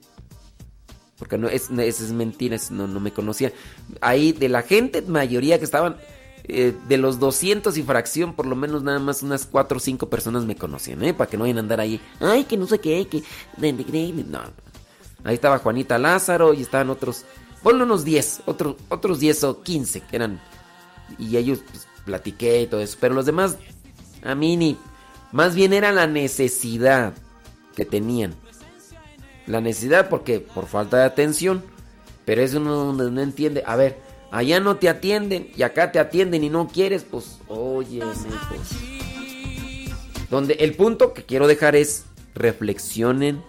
Porque 1.18 1.40
no 1.40 1.50
es 1.50 1.72
es 1.72 2.12
mentira, 2.12 2.58
no 2.70 2.86
no 2.86 3.00
me 3.00 3.12
conocían. 3.12 3.54
Ahí 4.02 4.34
de 4.34 4.50
la 4.50 4.62
gente 4.62 5.02
mayoría 5.02 5.58
que 5.58 5.66
estaban 5.66 5.98
eh, 6.44 6.76
de 6.88 6.98
los 7.00 7.18
200 7.18 7.76
y 7.76 7.82
fracción, 7.82 8.36
por 8.36 8.46
lo 8.46 8.56
menos 8.56 8.84
nada 8.84 9.00
más 9.00 9.24
unas 9.24 9.48
4 9.48 9.78
o 9.78 9.80
5 9.80 10.08
personas 10.08 10.46
me 10.46 10.56
conocían, 10.56 11.04
¿eh? 11.04 11.16
Para 11.16 11.28
que 11.28 11.38
no 11.38 11.46
vayan 11.46 11.58
a 11.58 11.62
andar 11.62 11.80
ahí, 11.80 12.00
ay, 12.20 12.44
que 12.44 12.56
no 12.56 12.68
sé 12.68 12.78
qué, 12.78 13.08
que 13.08 13.24
no. 14.28 14.41
Ahí 15.24 15.34
estaba 15.34 15.58
Juanita 15.58 15.98
Lázaro 15.98 16.54
y 16.54 16.62
estaban 16.62 16.91
otros, 16.91 17.26
bueno, 17.64 17.84
unos 17.84 18.06
10, 18.06 18.44
otros 18.46 18.76
otros 18.90 19.20
10 19.20 19.44
o 19.46 19.64
15 19.64 20.02
que 20.02 20.16
eran 20.16 20.40
y 21.18 21.36
ellos 21.36 21.64
pues, 21.68 21.88
platiqué 22.10 22.61
y 22.61 22.68
todo 22.68 22.81
eso. 22.81 22.98
Pero 22.99 23.14
los 23.14 23.26
demás, 23.26 23.57
a 24.23 24.34
mí 24.34 24.57
ni. 24.57 24.77
Más 25.31 25.53
bien 25.53 25.73
era 25.73 25.91
la 25.91 26.07
necesidad 26.07 27.14
que 27.76 27.86
tenían. 27.86 28.34
La 29.45 29.61
necesidad 29.61 30.10
porque 30.10 30.40
por 30.40 30.65
falta 30.65 30.98
de 30.98 31.03
atención. 31.03 31.64
Pero 32.26 32.41
eso 32.41 32.60
no, 32.60 32.94
no, 32.94 33.10
no 33.11 33.22
entiende. 33.22 33.64
A 33.65 33.76
ver, 33.76 33.98
allá 34.31 34.60
no 34.60 34.77
te 34.77 34.90
atienden 34.90 35.52
y 35.56 35.61
acá 35.61 35.91
te 35.91 35.99
atienden 35.99 36.44
y 36.44 36.49
no 36.49 36.68
quieres, 36.68 37.03
pues, 37.03 37.40
oye. 37.48 38.02
Donde 40.31 40.53
el 40.56 40.76
punto 40.76 41.14
que 41.14 41.23
quiero 41.23 41.48
dejar 41.48 41.76
es 41.76 42.06
reflexionen, 42.36 43.44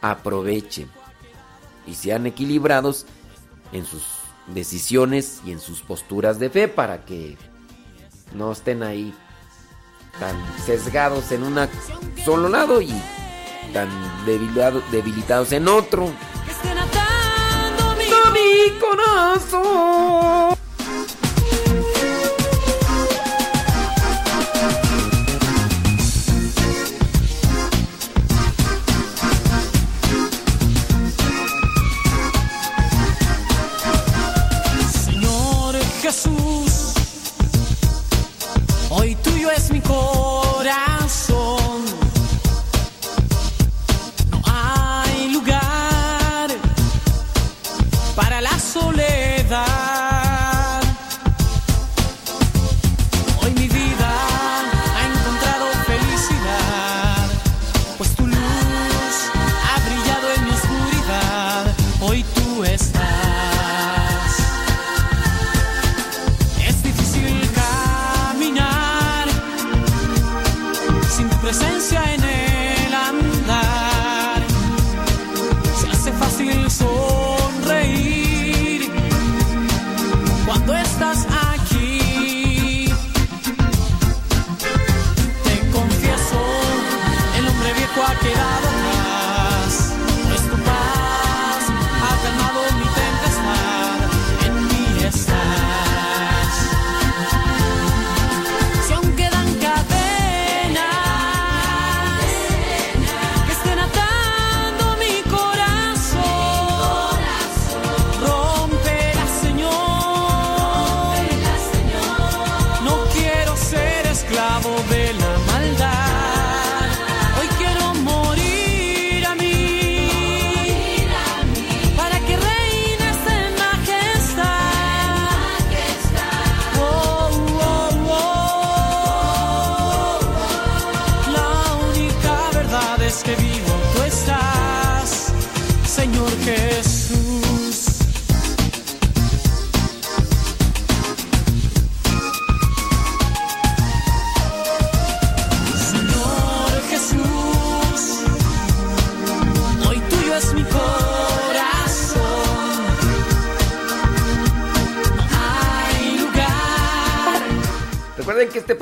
aprovechen 0.00 0.88
y 1.86 1.94
sean 1.94 2.26
equilibrados 2.26 3.06
en 3.72 3.84
sus 3.84 4.02
decisiones 4.54 5.40
y 5.44 5.52
en 5.52 5.60
sus 5.60 5.80
posturas 5.80 6.38
de 6.38 6.50
fe 6.50 6.68
para 6.68 7.04
que 7.04 7.36
no 8.32 8.52
estén 8.52 8.82
ahí 8.82 9.14
tan 10.18 10.36
sesgados 10.64 11.30
en 11.32 11.44
un 11.44 11.68
solo 12.24 12.48
lado 12.48 12.80
y 12.82 12.92
tan 13.72 13.88
debilitado- 14.26 14.82
debilitados 14.90 15.52
en 15.52 15.68
otro. 15.68 16.10
mi 18.32 18.78
corazón. 18.78 20.57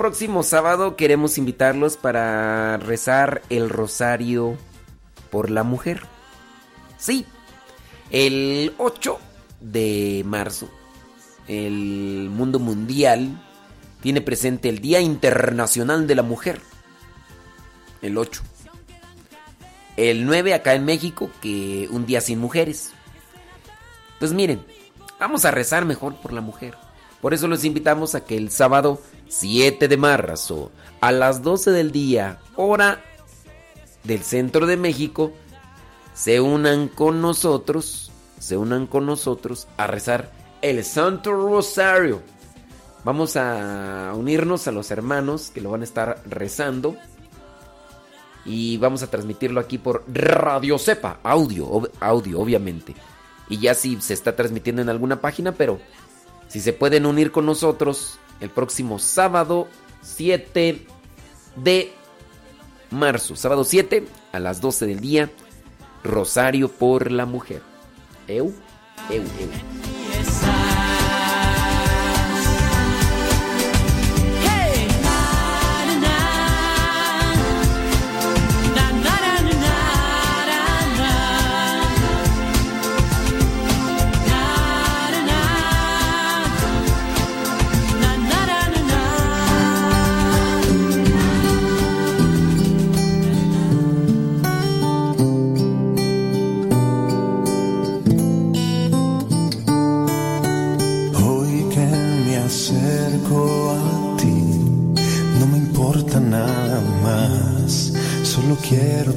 Próximo 0.06 0.44
sábado 0.44 0.94
queremos 0.94 1.36
invitarlos 1.36 1.96
para 1.96 2.76
rezar 2.76 3.42
el 3.50 3.68
rosario 3.68 4.56
por 5.30 5.50
la 5.50 5.64
mujer. 5.64 6.02
Sí, 6.96 7.26
el 8.12 8.72
8 8.78 9.18
de 9.60 10.22
marzo, 10.24 10.70
el 11.48 12.30
mundo 12.30 12.60
mundial 12.60 13.42
tiene 14.00 14.20
presente 14.20 14.68
el 14.68 14.78
Día 14.78 15.00
Internacional 15.00 16.06
de 16.06 16.14
la 16.14 16.22
Mujer. 16.22 16.60
El 18.00 18.16
8. 18.16 18.42
El 19.96 20.24
9 20.24 20.54
acá 20.54 20.74
en 20.74 20.84
México, 20.84 21.32
que 21.42 21.88
un 21.90 22.06
día 22.06 22.20
sin 22.20 22.38
mujeres. 22.38 22.92
Pues 24.20 24.32
miren, 24.32 24.64
vamos 25.18 25.44
a 25.44 25.50
rezar 25.50 25.84
mejor 25.84 26.14
por 26.14 26.32
la 26.32 26.42
mujer. 26.42 26.76
Por 27.20 27.34
eso 27.34 27.48
los 27.48 27.64
invitamos 27.64 28.14
a 28.14 28.24
que 28.24 28.36
el 28.36 28.52
sábado 28.52 29.00
7 29.28 29.88
de 29.88 29.96
marzo, 29.96 30.70
a 31.00 31.12
las 31.12 31.42
12 31.42 31.70
del 31.70 31.92
día, 31.92 32.38
hora 32.54 33.02
del 34.04 34.22
centro 34.22 34.66
de 34.66 34.76
México, 34.76 35.32
se 36.14 36.40
unan 36.40 36.88
con 36.88 37.20
nosotros, 37.20 38.10
se 38.38 38.56
unan 38.56 38.86
con 38.86 39.06
nosotros 39.06 39.68
a 39.76 39.86
rezar 39.86 40.30
el 40.62 40.84
Santo 40.84 41.32
Rosario. 41.32 42.22
Vamos 43.04 43.36
a 43.36 44.12
unirnos 44.16 44.66
a 44.66 44.72
los 44.72 44.90
hermanos 44.90 45.50
que 45.52 45.60
lo 45.60 45.70
van 45.70 45.82
a 45.82 45.84
estar 45.84 46.22
rezando 46.24 46.96
y 48.44 48.78
vamos 48.78 49.02
a 49.02 49.10
transmitirlo 49.10 49.60
aquí 49.60 49.78
por 49.78 50.04
Radio 50.08 50.78
Cepa, 50.78 51.18
audio, 51.22 51.90
audio 52.00 52.40
obviamente. 52.40 52.94
Y 53.48 53.58
ya 53.58 53.74
si 53.74 54.00
se 54.00 54.14
está 54.14 54.34
transmitiendo 54.34 54.82
en 54.82 54.88
alguna 54.88 55.20
página, 55.20 55.52
pero 55.52 55.78
si 56.48 56.60
se 56.60 56.72
pueden 56.72 57.06
unir 57.06 57.30
con 57.30 57.46
nosotros 57.46 58.18
el 58.40 58.50
próximo 58.50 58.98
sábado 58.98 59.68
7 60.02 60.86
de 61.56 61.92
marzo, 62.90 63.36
sábado 63.36 63.64
7 63.64 64.06
a 64.32 64.40
las 64.40 64.60
12 64.60 64.86
del 64.86 65.00
día, 65.00 65.30
Rosario 66.04 66.70
por 66.70 67.10
la 67.10 67.26
Mujer. 67.26 67.62
Eu, 68.28 68.52
eu, 69.10 69.22
eu. 69.22 70.55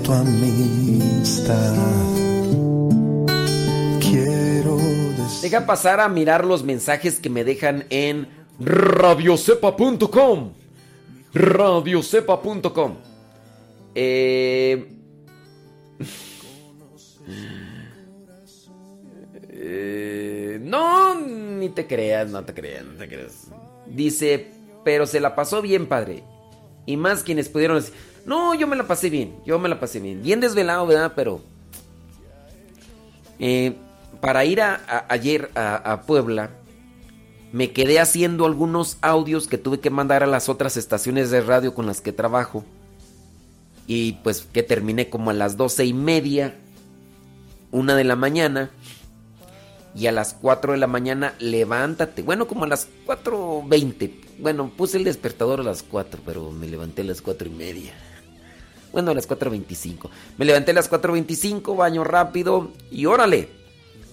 Tu 0.04 0.12
amistad. 0.12 1.76
Quiero 4.00 4.78
Deja 5.42 5.66
pasar 5.66 6.00
a 6.00 6.10
mirar 6.10 6.46
los 6.46 6.64
mensajes 6.64 7.20
que 7.20 7.30
me 7.30 7.44
dejan 7.44 7.86
en 7.90 8.28
radiocepa.com. 8.60 10.54
Radiocepa.com. 11.34 12.96
Eh, 13.96 14.96
eh, 19.50 20.60
no, 20.62 21.20
ni 21.20 21.70
te 21.70 21.88
creas, 21.88 22.30
no 22.30 22.44
te 22.44 22.54
creas, 22.54 22.86
no 22.86 22.94
te 22.94 23.08
creas. 23.08 23.48
Dice, 23.88 24.52
pero 24.84 25.06
se 25.06 25.20
la 25.20 25.36
pasó 25.36 25.62
bien, 25.62 25.88
padre. 25.88 26.24
Y 26.86 26.98
más 26.98 27.24
quienes 27.24 27.50
pudieron 27.50 27.78
decir, 27.78 27.94
no, 28.30 28.54
yo 28.54 28.68
me 28.68 28.76
la 28.76 28.86
pasé 28.86 29.10
bien, 29.10 29.34
yo 29.44 29.58
me 29.58 29.68
la 29.68 29.80
pasé 29.80 30.00
bien. 30.00 30.22
Bien 30.22 30.40
desvelado, 30.40 30.86
¿verdad? 30.86 31.14
Pero... 31.16 31.42
Eh, 33.40 33.76
para 34.22 34.46
ir 34.46 34.62
a, 34.62 35.08
ayer 35.10 35.50
a, 35.56 36.04
Puebla, 36.06 36.52
me 37.52 37.72
quedé 37.72 38.00
haciendo 38.00 38.46
algunos 38.46 38.98
audios 39.02 39.48
que 39.48 39.58
tuve 39.58 39.80
que 39.80 39.90
mandar 39.90 40.22
a 40.22 40.28
las 40.28 40.48
otras 40.48 40.78
estaciones 40.78 41.32
de 41.32 41.42
radio 41.42 41.74
con 41.74 41.88
las 41.88 42.02
que 42.02 42.12
trabajo. 42.12 42.64
Y 43.88 44.12
pues 44.24 44.46
que 44.54 44.62
terminé 44.62 45.10
como 45.10 45.32
a 45.32 45.34
las 45.34 45.58
doce 45.58 45.86
y 45.86 45.94
media, 45.94 46.56
una 47.72 47.96
de 47.96 48.04
la 48.04 48.16
mañana. 48.16 48.70
Y 49.96 50.06
a 50.06 50.12
las 50.12 50.36
4 50.36 50.74
de 50.74 50.78
la 50.78 50.86
mañana, 50.86 51.34
levántate. 51.40 52.22
Bueno, 52.22 52.48
como 52.48 52.66
a 52.66 52.68
las 52.68 52.90
4.20. 53.08 54.12
Bueno, 54.38 54.72
puse 54.78 54.98
el 54.98 55.04
despertador 55.04 55.62
a 55.62 55.64
las 55.64 55.82
4, 55.82 56.22
pero 56.24 56.52
me 56.52 56.68
levanté 56.68 57.02
a 57.02 57.06
las 57.06 57.24
4 57.24 57.48
y 57.48 57.52
media. 57.52 57.94
Bueno, 58.92 59.12
a 59.12 59.14
las 59.14 59.28
4.25. 59.28 60.10
Me 60.38 60.46
levanté 60.46 60.72
a 60.72 60.74
las 60.74 60.90
4.25, 60.90 61.76
baño 61.76 62.04
rápido 62.04 62.72
y 62.92 63.06
órale. 63.06 63.50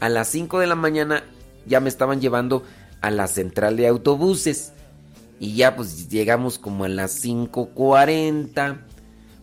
A 0.01 0.09
las 0.09 0.29
5 0.29 0.59
de 0.59 0.67
la 0.67 0.75
mañana 0.75 1.25
ya 1.67 1.81
me 1.81 1.89
estaban 1.89 2.21
llevando 2.21 2.63
a 3.01 3.11
la 3.11 3.27
central 3.27 3.77
de 3.77 3.87
autobuses. 3.87 4.73
Y 5.39 5.55
ya 5.55 5.77
pues 5.77 6.09
llegamos 6.09 6.59
como 6.59 6.85
a 6.85 6.89
las 6.89 7.25
5.40. 7.25 8.79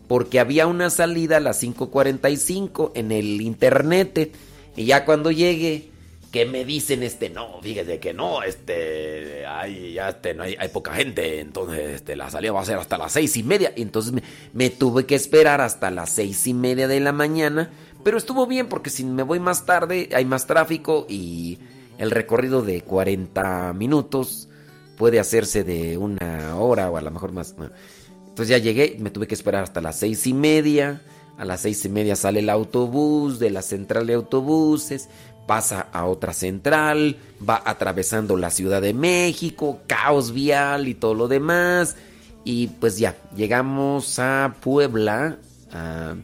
Porque 0.06 0.38
había 0.38 0.66
una 0.66 0.90
salida 0.90 1.38
a 1.38 1.40
las 1.40 1.62
5.45 1.62 2.92
en 2.94 3.10
el 3.10 3.40
internet. 3.40 4.36
Y 4.76 4.84
ya 4.84 5.04
cuando 5.04 5.30
llegué, 5.30 5.90
que 6.34 6.46
me 6.46 6.64
dicen 6.64 7.04
este, 7.04 7.30
no, 7.30 7.60
fíjese 7.62 8.00
que 8.00 8.12
no, 8.12 8.42
este, 8.42 9.46
hay, 9.46 9.92
ya 9.92 10.08
este, 10.08 10.34
no 10.34 10.42
hay, 10.42 10.56
hay 10.58 10.66
poca 10.66 10.92
gente, 10.92 11.38
entonces 11.38 11.90
este, 11.92 12.16
la 12.16 12.28
salida 12.28 12.50
va 12.50 12.60
a 12.60 12.64
ser 12.64 12.76
hasta 12.76 12.98
las 12.98 13.12
seis 13.12 13.36
y 13.36 13.44
media. 13.44 13.72
Entonces 13.76 14.12
me, 14.52 14.68
tuve 14.68 15.06
que 15.06 15.14
esperar 15.14 15.60
hasta 15.60 15.92
las 15.92 16.10
seis 16.10 16.44
y 16.48 16.52
media 16.52 16.88
de 16.88 16.98
la 16.98 17.12
mañana. 17.12 17.70
Pero 18.02 18.18
estuvo 18.18 18.48
bien 18.48 18.66
porque 18.66 18.90
si 18.90 19.04
me 19.04 19.22
voy 19.22 19.38
más 19.38 19.64
tarde 19.64 20.08
hay 20.12 20.24
más 20.24 20.48
tráfico 20.48 21.06
y 21.08 21.60
el 21.98 22.10
recorrido 22.10 22.62
de 22.62 22.82
40 22.82 23.72
minutos 23.74 24.48
puede 24.98 25.20
hacerse 25.20 25.62
de 25.62 25.98
una 25.98 26.56
hora 26.56 26.90
o 26.90 26.96
a 26.96 27.00
lo 27.00 27.12
mejor 27.12 27.30
más. 27.30 27.54
Entonces 28.26 28.48
ya 28.48 28.58
llegué, 28.58 28.96
me 28.98 29.10
tuve 29.10 29.28
que 29.28 29.36
esperar 29.36 29.62
hasta 29.62 29.80
las 29.80 30.00
seis 30.00 30.26
y 30.26 30.34
media. 30.34 31.00
A 31.38 31.44
las 31.44 31.60
seis 31.60 31.84
y 31.84 31.88
media 31.88 32.16
sale 32.16 32.40
el 32.40 32.50
autobús 32.50 33.40
de 33.40 33.50
la 33.50 33.62
central 33.62 34.06
de 34.06 34.14
autobuses, 34.14 35.08
pasa 35.46 35.88
a 35.92 36.06
otra 36.06 36.32
central, 36.32 37.16
va 37.46 37.62
atravesando 37.64 38.36
la 38.36 38.50
Ciudad 38.50 38.82
de 38.82 38.94
México, 38.94 39.80
caos 39.86 40.32
vial 40.32 40.88
y 40.88 40.94
todo 40.94 41.14
lo 41.14 41.28
demás. 41.28 41.96
Y 42.44 42.68
pues 42.68 42.98
ya, 42.98 43.16
llegamos 43.36 44.18
a 44.18 44.56
Puebla 44.60 45.38
a, 45.72 46.14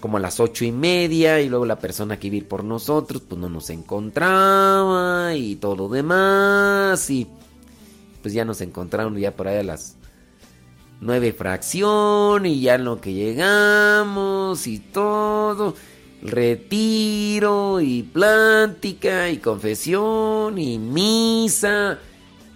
como 0.00 0.16
a 0.18 0.20
las 0.20 0.38
ocho 0.38 0.64
y 0.64 0.72
media 0.72 1.40
y 1.40 1.48
luego 1.48 1.64
la 1.64 1.78
persona 1.78 2.18
que 2.18 2.26
iba 2.28 2.36
ir 2.36 2.48
por 2.48 2.62
nosotros 2.62 3.22
pues 3.26 3.40
no 3.40 3.48
nos 3.48 3.70
encontraba 3.70 5.34
y 5.34 5.56
todo 5.56 5.76
lo 5.76 5.88
demás 5.88 7.08
y 7.08 7.26
pues 8.20 8.34
ya 8.34 8.44
nos 8.44 8.60
encontraron 8.60 9.16
ya 9.16 9.34
por 9.34 9.48
ahí 9.48 9.58
a 9.58 9.62
las 9.62 9.96
nueve 11.00 11.32
fracción 11.32 12.44
y 12.44 12.60
ya 12.60 12.76
lo 12.76 13.00
que 13.00 13.14
llegamos 13.14 14.66
y 14.66 14.78
todo 14.78 15.74
retiro 16.22 17.80
y 17.80 18.02
plática 18.02 19.30
y 19.30 19.38
confesión 19.38 20.58
y 20.58 20.78
misa 20.78 21.98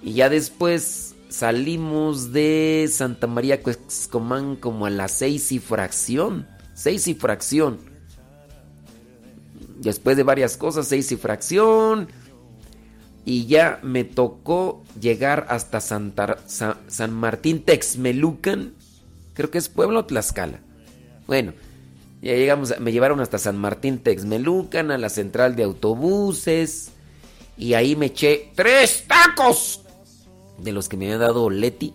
y 0.03 0.15
ya 0.15 0.29
después 0.29 1.15
salimos 1.29 2.33
de 2.33 2.89
Santa 2.93 3.27
María 3.27 3.63
Cuexcomán 3.63 4.57
como 4.57 4.87
a 4.87 4.91
las 4.91 5.13
seis 5.13 5.53
y 5.53 5.59
fracción 5.61 6.47
seis 6.75 7.07
y 7.09 7.15
fracción 7.15 7.79
después 9.79 10.17
de 10.17 10.23
varias 10.23 10.57
cosas 10.57 10.89
seis 10.89 11.11
y 11.13 11.17
fracción 11.17 12.09
y 13.25 13.47
ya 13.47 13.79
me 13.85 14.03
tocó 14.05 14.83
llegar 15.01 15.47
hasta 15.49 15.81
Santa- 15.81 16.39
Sa- 16.47 16.81
San 16.89 17.13
Martín 17.13 17.63
Texmelucan. 17.63 18.73
Creo 19.35 19.49
que 19.49 19.59
es 19.59 19.69
Pueblo 19.69 20.07
Tlaxcala. 20.07 20.59
Bueno, 21.29 21.53
ya 22.23 22.35
llegamos, 22.35 22.79
me 22.79 22.93
llevaron 22.93 23.21
hasta 23.21 23.37
San 23.37 23.59
Martín 23.59 23.99
Texmelucan, 23.99 24.93
a 24.93 24.99
la 24.99 25.09
central 25.09 25.57
de 25.57 25.65
autobuses. 25.65 26.93
Y 27.57 27.75
ahí 27.75 27.97
me 27.97 28.07
eché 28.07 28.53
tres 28.55 29.05
tacos 29.09 29.83
de 30.59 30.73
los 30.73 30.89
que 30.89 30.97
me 30.97 31.07
había 31.07 31.19
dado 31.19 31.51
Leti 31.51 31.93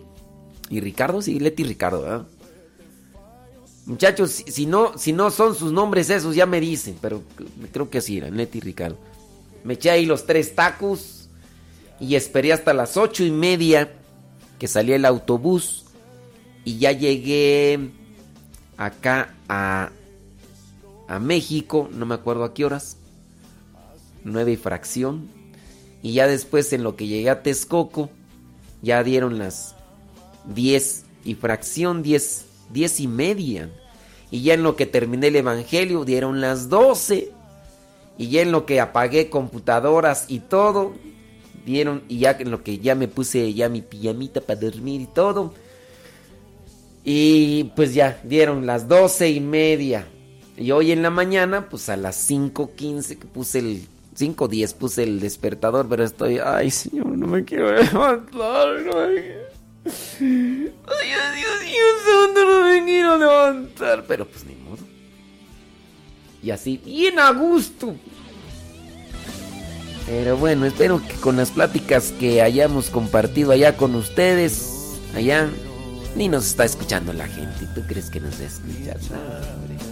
y 0.68 0.80
Ricardo. 0.80 1.22
Sí, 1.22 1.40
Leti 1.40 1.62
y 1.62 1.66
Ricardo, 1.66 2.02
¿verdad? 2.02 2.26
Muchachos, 3.86 4.44
si, 4.46 4.66
no, 4.66 4.98
si 4.98 5.14
no 5.14 5.30
son 5.30 5.54
sus 5.54 5.72
nombres 5.72 6.10
esos, 6.10 6.34
ya 6.34 6.44
me 6.44 6.60
dicen, 6.60 6.98
pero 7.00 7.22
creo 7.72 7.88
que 7.88 7.98
así 7.98 8.18
eran, 8.18 8.36
Leti 8.36 8.58
y 8.58 8.60
Ricardo. 8.60 8.98
Me 9.64 9.74
eché 9.74 9.90
ahí 9.90 10.04
los 10.04 10.26
tres 10.26 10.54
tacos 10.54 11.30
y 11.98 12.16
esperé 12.16 12.52
hasta 12.52 12.74
las 12.74 12.98
ocho 12.98 13.24
y 13.24 13.30
media 13.30 13.94
que 14.58 14.68
salía 14.68 14.96
el 14.96 15.06
autobús 15.06 15.86
y 16.64 16.76
ya 16.76 16.92
llegué 16.92 17.90
acá 18.76 19.34
a, 19.48 19.90
a 21.08 21.18
México, 21.18 21.88
no 21.90 22.06
me 22.06 22.14
acuerdo 22.14 22.44
a 22.44 22.54
qué 22.54 22.64
horas. 22.64 22.98
nueve 24.24 24.52
y 24.52 24.56
fracción. 24.56 25.28
Y 26.02 26.12
ya 26.12 26.26
después 26.26 26.72
en 26.72 26.82
lo 26.82 26.96
que 26.96 27.06
llegué 27.06 27.30
a 27.30 27.42
Texcoco, 27.42 28.10
ya 28.82 29.02
dieron 29.02 29.38
las 29.38 29.74
10 30.54 31.04
y 31.24 31.34
fracción, 31.34 32.02
10, 32.02 32.44
10 32.72 33.00
y 33.00 33.08
media. 33.08 33.70
Y 34.30 34.42
ya 34.42 34.54
en 34.54 34.62
lo 34.62 34.76
que 34.76 34.86
terminé 34.86 35.28
el 35.28 35.36
Evangelio 35.36 36.04
dieron 36.04 36.40
las 36.40 36.68
12. 36.68 37.32
Y 38.18 38.28
ya 38.28 38.42
en 38.42 38.52
lo 38.52 38.66
que 38.66 38.80
apagué 38.80 39.30
computadoras 39.30 40.26
y 40.28 40.40
todo, 40.40 40.92
dieron, 41.64 42.02
y 42.08 42.18
ya 42.18 42.36
en 42.38 42.50
lo 42.50 42.62
que 42.62 42.78
ya 42.78 42.94
me 42.94 43.08
puse 43.08 43.54
ya 43.54 43.68
mi 43.68 43.80
pijamita 43.80 44.40
para 44.40 44.60
dormir 44.60 45.00
y 45.00 45.06
todo. 45.06 45.54
Y 47.04 47.64
pues 47.76 47.94
ya, 47.94 48.20
dieron 48.24 48.66
las 48.66 48.88
12 48.88 49.30
y 49.30 49.40
media. 49.40 50.06
Y 50.58 50.72
hoy 50.72 50.90
en 50.90 51.02
la 51.02 51.10
mañana, 51.10 51.68
pues 51.68 51.88
a 51.88 51.96
las 51.96 52.28
5.15 52.28 53.18
que 53.18 53.26
puse 53.26 53.60
el... 53.60 53.86
5.10 54.18 54.74
puse 54.74 55.04
el 55.04 55.20
despertador, 55.20 55.88
pero 55.88 56.02
estoy... 56.02 56.40
Ay, 56.44 56.72
señor, 56.72 57.06
no 57.06 57.28
me 57.28 57.44
quiero 57.44 57.70
levantar. 57.70 58.80
No. 58.84 58.98
Ay, 58.98 59.22
Dios 60.24 61.62
mío, 61.62 61.84
santo, 62.04 62.44
no 62.44 62.64
me 62.64 62.84
quiero 62.84 63.18
levantar. 63.18 64.04
Pero 64.08 64.26
pues 64.26 64.44
ni 64.46 64.56
modo. 64.56 64.82
Y 66.42 66.50
así, 66.50 66.78
bien 66.84 67.20
a 67.20 67.30
gusto. 67.30 67.94
Pero 70.06 70.36
bueno, 70.38 70.66
espero 70.66 71.00
que 71.06 71.14
con 71.14 71.36
las 71.36 71.52
pláticas 71.52 72.12
que 72.18 72.42
hayamos 72.42 72.90
compartido 72.90 73.52
allá 73.52 73.76
con 73.76 73.94
ustedes, 73.94 74.98
allá, 75.14 75.48
ni 76.16 76.28
nos 76.28 76.46
está 76.46 76.64
escuchando 76.64 77.12
la 77.12 77.28
gente. 77.28 77.68
¿Tú 77.76 77.82
crees 77.86 78.10
que 78.10 78.18
nos? 78.18 78.40
No, 78.40 78.46
hombre. 78.46 79.87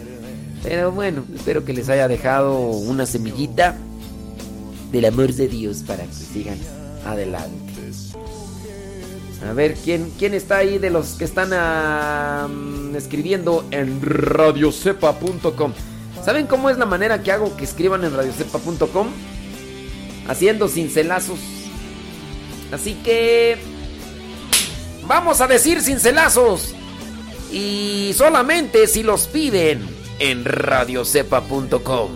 Pero 0.62 0.92
bueno, 0.92 1.24
espero 1.34 1.64
que 1.64 1.72
les 1.72 1.88
haya 1.88 2.08
dejado 2.08 2.58
una 2.60 3.06
semillita 3.06 3.76
del 4.90 5.04
amor 5.04 5.32
de 5.32 5.48
Dios 5.48 5.82
para 5.86 6.04
que 6.04 6.12
sigan 6.12 6.58
adelante. 7.04 7.66
A 9.48 9.52
ver, 9.52 9.74
¿quién, 9.74 10.10
quién 10.18 10.34
está 10.34 10.56
ahí 10.58 10.78
de 10.78 10.90
los 10.90 11.10
que 11.10 11.24
están 11.24 11.52
escribiendo 12.96 13.64
en 13.70 14.00
radiocepa.com? 14.02 15.72
¿Saben 16.24 16.46
cómo 16.46 16.70
es 16.70 16.78
la 16.78 16.86
manera 16.86 17.22
que 17.22 17.30
hago 17.30 17.56
que 17.56 17.64
escriban 17.64 18.02
en 18.04 18.16
radiocepa.com? 18.16 19.08
Haciendo 20.26 20.68
cincelazos. 20.68 21.38
Así 22.72 22.94
que... 23.04 23.58
Vamos 25.06 25.40
a 25.40 25.46
decir 25.46 25.80
cincelazos. 25.80 26.74
Y 27.52 28.12
solamente 28.16 28.88
si 28.88 29.04
los 29.04 29.28
piden 29.28 29.95
en 30.18 30.44
radiocepa.com. 30.44 32.10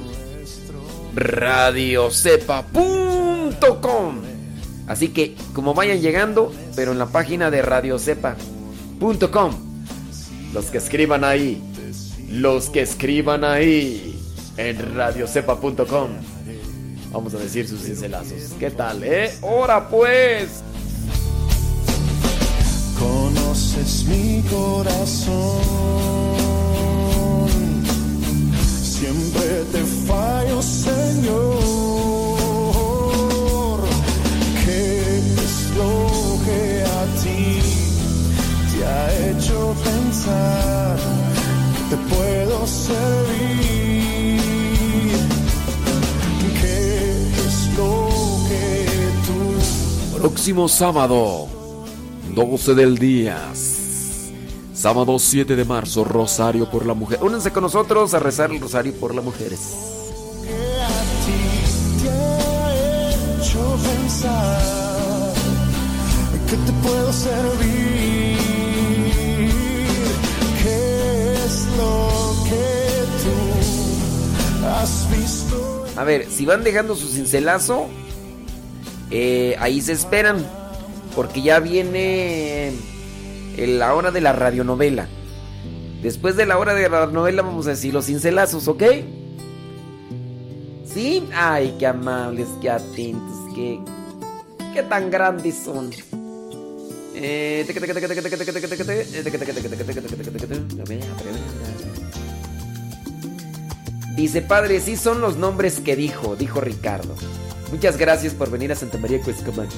Radiocepa.com. 1.15 4.15
Así 4.87 5.09
que 5.09 5.37
como 5.53 5.75
vayan 5.75 6.01
llegando, 6.01 6.53
pero 6.75 6.93
en 6.93 6.99
la 6.99 7.07
página 7.07 7.51
de 7.51 7.63
radiocepa.com. 7.63 9.71
Los 10.53 10.67
que 10.67 10.79
escriban 10.79 11.25
ahí. 11.25 11.63
Los 12.29 12.71
que 12.71 12.83
escriban 12.83 13.45
ahí 13.45 14.19
en 14.57 14.97
radiocepa.com. 14.97 16.09
Vamos 17.13 17.35
a 17.35 17.39
decir 17.39 17.69
sus 17.69 17.83
cincelazos. 17.83 18.55
¿Qué 18.59 18.71
tal, 18.71 19.03
eh? 19.03 19.33
¡Hora 19.43 19.89
pues! 19.89 20.63
Conoces 22.99 24.05
mi 24.05 24.43
corazón. 24.49 26.30
Siempre 29.01 29.65
te 29.73 29.83
fallo, 30.07 30.61
Señor. 30.61 31.57
¿Qué 34.63 35.19
es 35.19 35.71
lo 35.75 35.95
que 36.45 36.85
a 36.85 37.03
ti 37.23 37.63
te 38.71 38.79
ha 38.85 39.05
hecho 39.31 39.75
pensar 39.83 40.99
que 41.75 41.83
te 41.89 41.99
puedo 42.15 42.67
servir? 42.67 44.41
¿Qué 46.61 46.77
es 47.47 47.57
lo 47.79 47.93
que 48.51 48.65
tú 49.27 50.19
Próximo 50.19 50.69
sábado, 50.69 51.49
12 52.35 52.75
del 52.75 52.99
día. 52.99 53.51
Sábado 54.81 55.19
7 55.19 55.57
de 55.57 55.65
marzo, 55.67 56.05
Rosario 56.05 56.71
por 56.71 56.87
la 56.87 56.95
Mujer. 56.95 57.19
Únanse 57.21 57.53
con 57.53 57.65
nosotros 57.65 58.15
a 58.15 58.19
rezar 58.19 58.51
el 58.51 58.63
Rosario 58.63 58.95
por 58.95 59.15
las 59.15 59.23
mujeres. 59.23 59.61
te 62.03 62.09
ha 62.09 62.73
hecho 63.37 63.79
pensar 63.83 65.35
que 66.49 66.57
te 66.57 66.73
puedo 66.83 67.13
servir. 67.13 68.39
¿Qué 70.63 71.35
es 71.45 71.67
lo 71.77 72.35
que 72.49 73.05
tú 73.23 74.67
has 74.67 75.11
visto? 75.11 75.85
A 75.95 76.05
ver, 76.05 76.27
si 76.31 76.47
van 76.47 76.65
dejando 76.65 76.97
su 76.97 77.07
cincelazo, 77.09 77.87
eh, 79.11 79.57
ahí 79.61 79.83
se 79.83 79.93
esperan. 79.93 80.43
Porque 81.15 81.43
ya 81.43 81.61
viene 81.61 82.73
en 83.57 83.79
la 83.79 83.95
hora 83.95 84.11
de 84.11 84.21
la 84.21 84.33
radionovela. 84.33 85.09
Después 86.03 86.37
de 86.37 86.47
la 86.47 86.59
hora 86.59 86.75
de 86.75 86.89
la 86.89 87.01
radionovela 87.01 87.43
vamos 87.43 87.67
a 87.67 87.71
decir 87.71 87.93
los 87.93 88.07
cincelazos, 88.07 88.69
¿ok? 88.69 88.83
¿Sí? 90.85 91.29
Ay, 91.35 91.77
qué 91.79 91.87
amables, 91.87 92.49
qué 92.61 92.71
atentos, 92.71 93.55
qué, 93.55 93.81
qué 94.75 94.83
tan 94.83 95.11
grandes 95.11 95.57
son. 95.65 95.91
Dice, 104.17 104.43
padre, 104.43 104.81
sí 104.81 104.97
son 104.97 105.21
los 105.21 105.37
nombres 105.37 105.81
que 105.81 105.97
dijo, 105.97 106.35
dijo 106.35 106.61
Ricardo. 106.61 107.15
Muchas 107.71 107.97
gracias 107.97 108.35
por 108.35 108.51
venir 108.51 108.73
a 108.73 108.75
Santa 108.75 108.99
María 108.99 109.21
Cuescomán. 109.21 109.69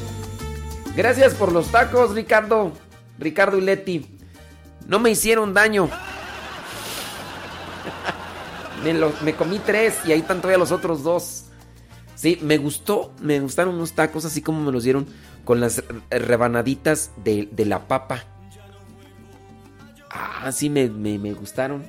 Gracias 0.97 1.35
por 1.35 1.53
los 1.53 1.67
tacos, 1.69 2.15
Ricardo. 2.15 2.73
Ricardo 3.23 3.57
y 3.59 3.61
Leti. 3.61 4.19
No 4.87 4.99
me 4.99 5.11
hicieron 5.11 5.55
daño. 5.55 5.89
Me, 9.23 9.35
comí 9.35 9.61
tres 9.61 9.99
y 10.07 10.13
ahí 10.13 10.21
están 10.21 10.39
todavía 10.39 10.59
los 10.59 10.73
otros 10.73 11.03
dos. 11.03 11.45
Sí, 12.17 12.39
me 12.43 12.59
gustó, 12.59 13.13
me 13.21 13.39
gustaron 13.41 13.75
unos 13.77 13.93
tacos 13.93 14.25
así 14.25 14.43
como 14.43 14.61
me 14.61 14.73
los 14.73 14.85
dieron 14.85 15.07
con 15.45 15.61
las 15.61 15.85
re- 16.11 16.19
rebanaditas 16.19 17.11
de, 17.25 17.49
la 17.65 17.87
papa. 17.87 18.25
Ah, 20.11 20.51
sí, 20.53 20.69
me 20.69 21.33
gustaron. 21.33 21.85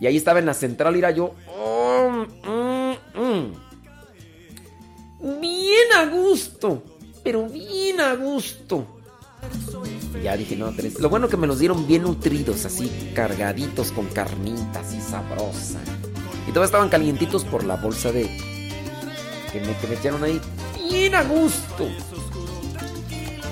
Y 0.00 0.06
ahí 0.06 0.16
estaba 0.16 0.38
en 0.38 0.46
la 0.46 0.54
central, 0.54 0.96
era 0.96 1.10
yo. 1.10 1.34
oh, 1.46 2.10
mm, 2.10 3.20
mm. 3.20 3.52
Bien 5.40 5.92
a 5.94 6.06
gusto, 6.06 6.82
pero 7.22 7.46
bien 7.46 8.00
a 8.00 8.14
gusto. 8.14 8.99
Ya 10.22 10.36
dije, 10.36 10.54
no, 10.56 10.70
tres. 10.72 11.00
Lo 11.00 11.08
bueno 11.08 11.28
que 11.28 11.36
me 11.36 11.46
los 11.46 11.58
dieron 11.58 11.86
bien 11.86 12.02
nutridos, 12.02 12.64
así 12.66 12.90
cargaditos 13.14 13.90
con 13.92 14.06
carnitas 14.06 14.92
y 14.92 15.00
sabrosa. 15.00 15.78
Y 16.48 16.52
todos 16.52 16.66
estaban 16.66 16.88
calientitos 16.88 17.44
por 17.44 17.64
la 17.64 17.76
bolsa 17.76 18.12
de. 18.12 18.24
que 19.52 19.60
me, 19.60 19.74
que 19.78 19.86
me 19.86 19.94
echaron 19.94 20.22
ahí. 20.24 20.40
Bien 20.90 21.14
a 21.14 21.22
gusto. 21.22 21.88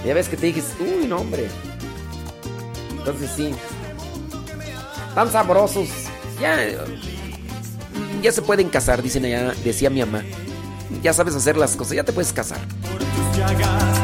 Ya 0.04 0.14
ves 0.14 0.28
que 0.28 0.36
te 0.36 0.46
dije, 0.46 0.62
uy, 0.80 1.06
no, 1.06 1.16
hombre. 1.18 1.48
Entonces 2.98 3.30
sí. 3.34 3.50
Tan 5.14 5.30
sabrosos. 5.32 5.88
Ya. 6.40 6.62
eh, 6.64 6.78
Ya 8.22 8.30
se 8.32 8.42
pueden 8.42 8.68
casar, 8.68 9.02
dicen 9.02 9.24
allá, 9.24 9.54
decía 9.64 9.90
mi 9.90 10.00
mamá. 10.00 10.22
Ya 11.02 11.12
sabes 11.12 11.34
hacer 11.34 11.56
las 11.56 11.76
cosas, 11.76 11.94
ya 11.96 12.04
te 12.04 12.12
puedes 12.12 12.32
casar. 12.32 12.58
Fui 12.82 13.40
sanado, 13.40 13.97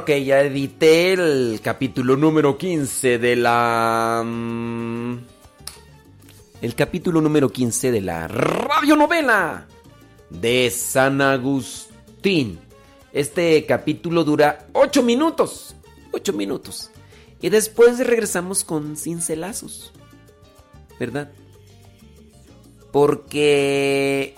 ok, 0.00 0.10
ya 0.24 0.40
edité 0.40 1.12
el 1.12 1.60
capítulo 1.62 2.16
número 2.16 2.56
15 2.56 3.18
de 3.18 3.36
la... 3.36 4.22
mm, 4.24 5.18
El 6.62 6.74
capítulo 6.74 7.20
número 7.20 7.50
15 7.50 7.90
de 7.90 8.00
la 8.00 8.28
radionovela 8.28 9.66
de 10.30 10.70
San 10.70 11.20
Agustín. 11.20 12.58
Este 13.12 13.64
capítulo 13.66 14.24
dura 14.24 14.68
8 14.72 15.02
minutos. 15.02 15.74
8 16.12 16.32
minutos. 16.32 16.90
Y 17.42 17.48
después 17.48 17.98
regresamos 17.98 18.64
con 18.64 18.96
cincelazos. 18.96 19.92
¿Verdad? 20.98 21.30
Porque... 22.92 24.34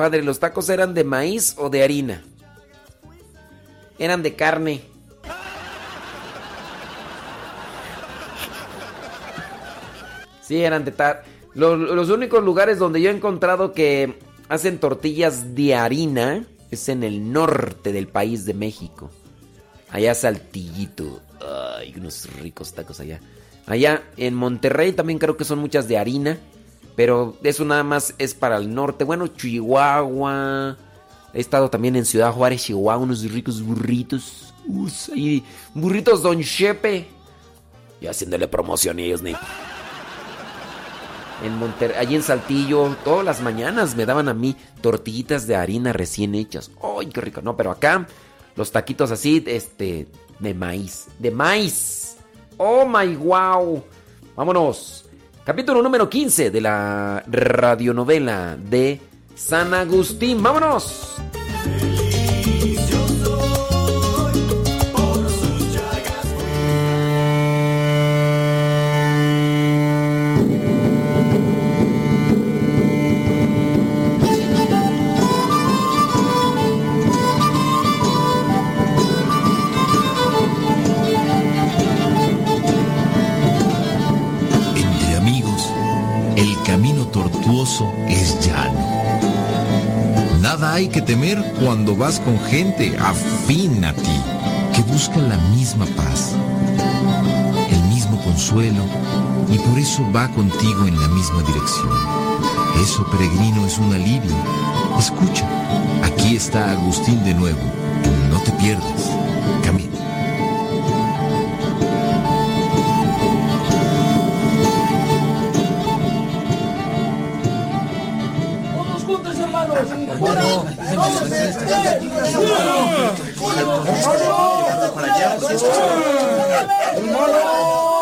Padre, 0.00 0.22
¿los 0.22 0.40
tacos 0.40 0.70
eran 0.70 0.94
de 0.94 1.04
maíz 1.04 1.56
o 1.58 1.68
de 1.68 1.82
harina? 1.82 2.22
Eran 3.98 4.22
de 4.22 4.34
carne. 4.34 4.80
Sí, 10.40 10.62
eran 10.62 10.86
de 10.86 10.92
tar. 10.92 11.24
Los, 11.52 12.08
únicos 12.08 12.42
lugares 12.42 12.78
donde 12.78 13.02
yo 13.02 13.10
he 13.10 13.14
encontrado 13.14 13.74
que 13.74 14.18
hacen 14.48 14.78
tortillas 14.78 15.54
de 15.54 15.74
harina 15.74 16.46
es 16.70 16.88
en 16.88 17.02
el 17.02 17.30
norte 17.30 17.92
del 17.92 18.08
país 18.08 18.46
de 18.46 18.54
México. 18.54 19.10
Allá 19.90 20.14
Saltillito. 20.14 21.20
Ay, 21.76 21.92
unos 21.94 22.26
ricos 22.40 22.72
tacos 22.72 23.00
allá. 23.00 23.20
Allá 23.66 24.02
en 24.16 24.32
Monterrey 24.32 24.92
también 24.92 25.18
creo 25.18 25.36
que 25.36 25.44
son 25.44 25.58
muchas 25.58 25.88
de 25.88 25.98
harina. 25.98 26.38
Pero 27.00 27.34
eso 27.42 27.64
nada 27.64 27.82
más 27.82 28.14
es 28.18 28.34
para 28.34 28.58
el 28.58 28.74
norte. 28.74 29.04
Bueno, 29.04 29.26
Chihuahua. 29.26 30.76
He 31.32 31.40
estado 31.40 31.70
también 31.70 31.96
en 31.96 32.04
Ciudad 32.04 32.30
Juárez, 32.30 32.64
Chihuahua, 32.64 33.02
unos 33.02 33.22
ricos 33.22 33.62
burritos. 33.62 34.52
Y 35.14 35.42
burritos 35.72 36.20
Don 36.20 36.42
Chepe. 36.42 37.08
Y 38.02 38.06
haciéndole 38.06 38.48
promoción 38.48 38.98
a 38.98 39.00
ellos, 39.00 39.22
ni. 39.22 39.34
En 41.42 41.56
Monterrey, 41.58 41.96
allí 41.98 42.16
en 42.16 42.22
Saltillo, 42.22 42.94
todas 43.02 43.24
las 43.24 43.40
mañanas 43.40 43.96
me 43.96 44.04
daban 44.04 44.28
a 44.28 44.34
mí 44.34 44.54
tortillitas 44.82 45.46
de 45.46 45.56
harina 45.56 45.94
recién 45.94 46.34
hechas. 46.34 46.70
¡Ay, 46.82 47.06
qué 47.06 47.22
rico! 47.22 47.40
No, 47.40 47.56
pero 47.56 47.70
acá 47.70 48.06
los 48.56 48.72
taquitos 48.72 49.10
así, 49.10 49.42
este, 49.46 50.06
de 50.38 50.52
maíz. 50.52 51.06
¡De 51.18 51.30
maíz! 51.30 52.18
¡Oh, 52.58 52.84
my 52.84 53.16
wow! 53.16 53.82
Vámonos. 54.36 55.06
Capítulo 55.44 55.82
número 55.82 56.08
15 56.08 56.50
de 56.50 56.60
la 56.60 57.24
radionovela 57.26 58.58
de 58.58 59.00
San 59.34 59.72
Agustín. 59.72 60.42
¡Vámonos! 60.42 61.16
Es 88.08 88.46
llano. 88.46 88.80
Nada 90.40 90.74
hay 90.74 90.88
que 90.88 91.02
temer 91.02 91.38
cuando 91.62 91.94
vas 91.96 92.18
con 92.20 92.38
gente 92.40 92.96
afín 92.98 93.84
a 93.84 93.92
ti, 93.92 94.20
que 94.74 94.82
busca 94.82 95.18
la 95.18 95.36
misma 95.54 95.86
paz, 95.96 96.34
el 97.70 97.82
mismo 97.94 98.20
consuelo 98.22 98.84
y 99.52 99.58
por 99.58 99.78
eso 99.78 100.06
va 100.14 100.28
contigo 100.28 100.86
en 100.86 101.00
la 101.00 101.08
misma 101.08 101.42
dirección. 101.42 101.90
Eso, 102.82 103.04
peregrino, 103.10 103.66
es 103.66 103.78
un 103.78 103.92
alivio. 103.92 104.34
Escucha, 104.98 105.46
aquí 106.02 106.36
está 106.36 106.70
Agustín 106.72 107.22
de 107.24 107.34
nuevo. 107.34 107.60
No 108.30 108.40
te 108.40 108.52
pierdas. 108.52 109.10
Camina. 109.62 109.89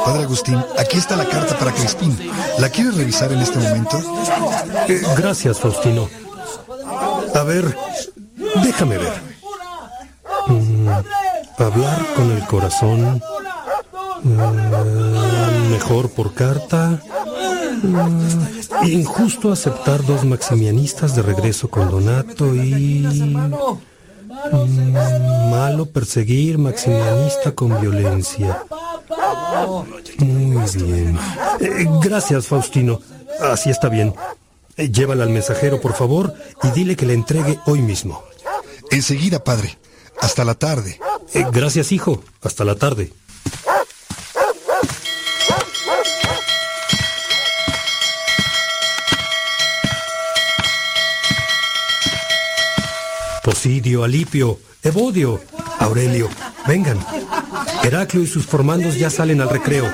Padre 0.08 0.22
Agustín, 0.22 0.64
aquí 0.78 0.96
está 0.96 1.16
la 1.16 1.26
carta 1.26 1.58
para 1.58 1.70
Crispín. 1.70 2.16
¿La 2.58 2.70
quieres 2.70 2.96
revisar 2.96 3.30
en 3.30 3.40
este 3.40 3.58
momento? 3.58 3.98
Eh, 4.88 5.02
gracias, 5.18 5.60
Faustino. 5.60 6.08
A 7.34 7.42
ver, 7.42 7.76
déjame 8.64 8.96
ver. 8.96 9.12
Mm, 10.46 10.88
hablar 11.58 12.06
con 12.16 12.30
el 12.30 12.42
corazón. 12.46 13.22
Mm, 14.22 15.72
mejor 15.72 16.08
por 16.08 16.32
carta. 16.32 17.02
Mm, 17.82 18.86
injusto 18.86 19.52
aceptar 19.52 20.02
dos 20.06 20.24
maximianistas 20.24 21.14
de 21.16 21.20
regreso 21.20 21.68
con 21.68 21.90
Donato 21.90 22.54
y... 22.54 23.36
Mm, 24.52 25.50
malo 25.50 25.84
perseguir 25.84 26.56
maximianista 26.56 27.52
con 27.52 27.78
violencia. 27.78 28.64
Muy 30.18 30.66
bien. 30.82 31.18
Eh, 31.60 31.86
gracias, 32.02 32.46
Faustino. 32.46 33.00
Así 33.40 33.70
está 33.70 33.88
bien. 33.88 34.14
Eh, 34.76 34.90
Llévala 34.90 35.24
al 35.24 35.30
mensajero, 35.30 35.80
por 35.80 35.94
favor, 35.94 36.34
y 36.62 36.70
dile 36.70 36.96
que 36.96 37.06
le 37.06 37.14
entregue 37.14 37.58
hoy 37.66 37.80
mismo. 37.80 38.22
Enseguida, 38.90 39.42
padre. 39.44 39.78
Hasta 40.20 40.44
la 40.44 40.54
tarde. 40.54 40.98
Eh, 41.34 41.44
gracias, 41.52 41.92
hijo. 41.92 42.22
Hasta 42.42 42.64
la 42.64 42.74
tarde. 42.74 43.12
Posidio, 53.44 54.04
Alipio, 54.04 54.58
Evodio, 54.82 55.40
Aurelio, 55.78 56.28
vengan. 56.66 56.98
Heraclio 57.82 58.22
y 58.22 58.26
sus 58.26 58.46
formandos 58.46 58.96
ya 58.96 59.10
salen 59.10 59.40
al 59.40 59.50
recreo. 59.50 59.90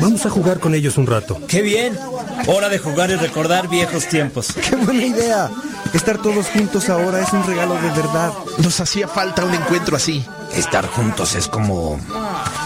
Vamos 0.00 0.26
a 0.26 0.30
jugar 0.30 0.60
con 0.60 0.74
ellos 0.74 0.98
un 0.98 1.06
rato. 1.06 1.40
¡Qué 1.48 1.62
bien! 1.62 1.98
Hora 2.46 2.68
de 2.68 2.78
jugar 2.78 3.10
y 3.10 3.16
recordar 3.16 3.68
viejos 3.68 4.06
tiempos. 4.06 4.48
¡Qué 4.52 4.76
buena 4.76 5.04
idea! 5.04 5.50
Estar 5.92 6.18
todos 6.18 6.46
juntos 6.48 6.88
ahora 6.88 7.20
es 7.20 7.32
un 7.32 7.44
regalo 7.46 7.74
de 7.74 7.88
verdad. 7.90 8.32
Nos 8.58 8.80
hacía 8.80 9.08
falta 9.08 9.44
un 9.44 9.54
encuentro 9.54 9.96
así. 9.96 10.24
Estar 10.54 10.86
juntos 10.86 11.34
es 11.34 11.48
como. 11.48 11.98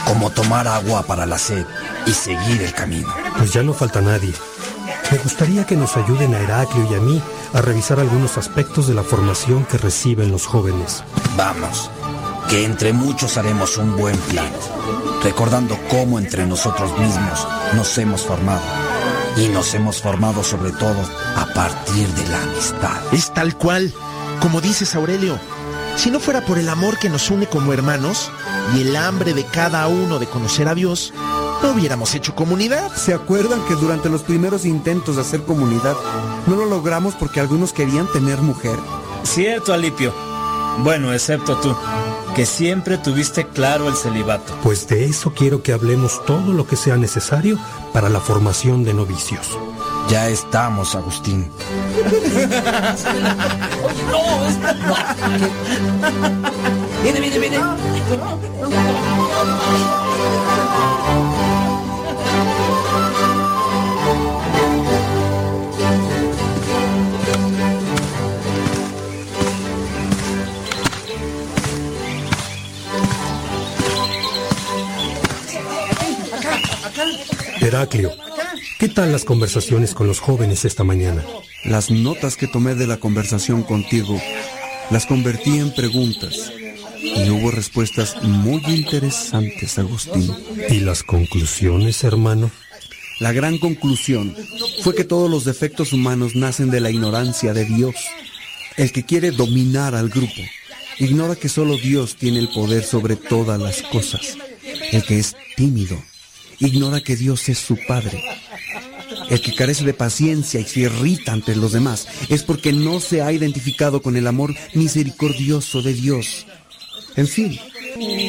como 0.06 0.30
tomar 0.30 0.66
agua 0.66 1.02
para 1.02 1.26
la 1.26 1.38
sed 1.38 1.64
y 2.06 2.12
seguir 2.12 2.62
el 2.62 2.72
camino. 2.72 3.12
Pues 3.38 3.52
ya 3.52 3.62
no 3.62 3.72
falta 3.72 4.00
nadie. 4.00 4.32
Me 5.10 5.18
gustaría 5.18 5.66
que 5.66 5.76
nos 5.76 5.96
ayuden 5.96 6.34
a 6.34 6.40
Heraclio 6.40 6.88
y 6.90 6.94
a 6.94 7.00
mí 7.00 7.22
a 7.52 7.60
revisar 7.60 8.00
algunos 8.00 8.38
aspectos 8.38 8.88
de 8.88 8.94
la 8.94 9.02
formación 9.02 9.64
que 9.66 9.78
reciben 9.78 10.32
los 10.32 10.46
jóvenes. 10.46 11.04
Vamos, 11.36 11.90
que 12.52 12.66
entre 12.66 12.92
muchos 12.92 13.38
haremos 13.38 13.78
un 13.78 13.96
buen 13.96 14.14
plan, 14.28 14.52
recordando 15.22 15.78
cómo 15.88 16.18
entre 16.18 16.44
nosotros 16.44 16.90
mismos 16.98 17.48
nos 17.74 17.96
hemos 17.96 18.26
formado. 18.26 18.60
Y 19.38 19.48
nos 19.48 19.72
hemos 19.72 20.02
formado 20.02 20.44
sobre 20.44 20.70
todo 20.72 21.00
a 21.34 21.46
partir 21.54 22.06
de 22.08 22.28
la 22.28 22.42
amistad. 22.42 23.00
Es 23.10 23.32
tal 23.32 23.56
cual, 23.56 23.90
como 24.42 24.60
dices 24.60 24.94
Aurelio. 24.94 25.40
Si 25.96 26.10
no 26.10 26.20
fuera 26.20 26.44
por 26.44 26.58
el 26.58 26.68
amor 26.68 26.98
que 26.98 27.08
nos 27.08 27.30
une 27.30 27.46
como 27.46 27.72
hermanos 27.72 28.30
y 28.76 28.82
el 28.82 28.96
hambre 28.96 29.32
de 29.32 29.46
cada 29.46 29.88
uno 29.88 30.18
de 30.18 30.26
conocer 30.26 30.68
a 30.68 30.74
Dios, 30.74 31.14
no 31.62 31.70
hubiéramos 31.70 32.14
hecho 32.14 32.34
comunidad. 32.34 32.94
¿Se 32.94 33.14
acuerdan 33.14 33.64
que 33.66 33.76
durante 33.76 34.10
los 34.10 34.24
primeros 34.24 34.66
intentos 34.66 35.16
de 35.16 35.22
hacer 35.22 35.44
comunidad 35.44 35.96
no 36.46 36.56
lo 36.56 36.66
logramos 36.66 37.14
porque 37.14 37.40
algunos 37.40 37.72
querían 37.72 38.12
tener 38.12 38.42
mujer? 38.42 38.76
Cierto, 39.22 39.72
Alipio. 39.72 40.12
Bueno, 40.78 41.12
excepto 41.12 41.56
tú, 41.58 41.76
que 42.34 42.46
siempre 42.46 42.98
tuviste 42.98 43.46
claro 43.46 43.88
el 43.88 43.94
celibato. 43.94 44.54
Pues 44.62 44.88
de 44.88 45.04
eso 45.04 45.32
quiero 45.34 45.62
que 45.62 45.72
hablemos 45.72 46.24
todo 46.24 46.52
lo 46.52 46.66
que 46.66 46.76
sea 46.76 46.96
necesario 46.96 47.58
para 47.92 48.08
la 48.08 48.20
formación 48.20 48.84
de 48.84 48.94
novicios. 48.94 49.58
Ya 50.08 50.28
estamos, 50.28 50.94
Agustín. 50.94 51.50
Viene, 57.02 57.18
viene, 57.18 57.38
viene. 57.40 57.58
Heraclio, 77.60 78.12
¿qué 78.78 78.88
tal 78.88 79.12
las 79.12 79.24
conversaciones 79.24 79.94
con 79.94 80.06
los 80.06 80.20
jóvenes 80.20 80.64
esta 80.64 80.84
mañana? 80.84 81.24
Las 81.64 81.90
notas 81.90 82.36
que 82.36 82.48
tomé 82.48 82.74
de 82.74 82.86
la 82.86 82.98
conversación 82.98 83.62
contigo 83.62 84.20
las 84.90 85.06
convertí 85.06 85.58
en 85.58 85.72
preguntas 85.72 86.52
y 87.00 87.30
hubo 87.30 87.50
respuestas 87.50 88.22
muy 88.22 88.62
interesantes, 88.66 89.78
Agustín. 89.78 90.30
¿Y 90.68 90.80
las 90.80 91.02
conclusiones, 91.02 92.04
hermano? 92.04 92.50
La 93.20 93.32
gran 93.32 93.58
conclusión 93.58 94.34
fue 94.82 94.94
que 94.94 95.04
todos 95.04 95.30
los 95.30 95.44
defectos 95.44 95.92
humanos 95.92 96.34
nacen 96.34 96.70
de 96.70 96.80
la 96.80 96.90
ignorancia 96.90 97.52
de 97.52 97.64
Dios. 97.64 97.94
El 98.76 98.92
que 98.92 99.04
quiere 99.04 99.30
dominar 99.30 99.94
al 99.94 100.08
grupo 100.08 100.42
ignora 100.98 101.36
que 101.36 101.48
solo 101.48 101.76
Dios 101.76 102.16
tiene 102.16 102.38
el 102.38 102.48
poder 102.48 102.84
sobre 102.84 103.16
todas 103.16 103.60
las 103.60 103.82
cosas. 103.82 104.36
El 104.90 105.04
que 105.04 105.18
es 105.18 105.36
tímido 105.56 106.02
ignora 106.66 107.02
que 107.02 107.16
Dios 107.16 107.48
es 107.48 107.58
su 107.58 107.76
Padre. 107.86 108.22
El 109.30 109.40
que 109.40 109.54
carece 109.54 109.84
de 109.84 109.94
paciencia 109.94 110.60
y 110.60 110.64
se 110.64 110.80
irrita 110.80 111.32
ante 111.32 111.56
los 111.56 111.72
demás 111.72 112.06
es 112.28 112.42
porque 112.42 112.72
no 112.72 113.00
se 113.00 113.22
ha 113.22 113.32
identificado 113.32 114.02
con 114.02 114.16
el 114.16 114.26
amor 114.26 114.54
misericordioso 114.74 115.82
de 115.82 115.94
Dios. 115.94 116.46
En 117.16 117.28
fin, 117.28 117.58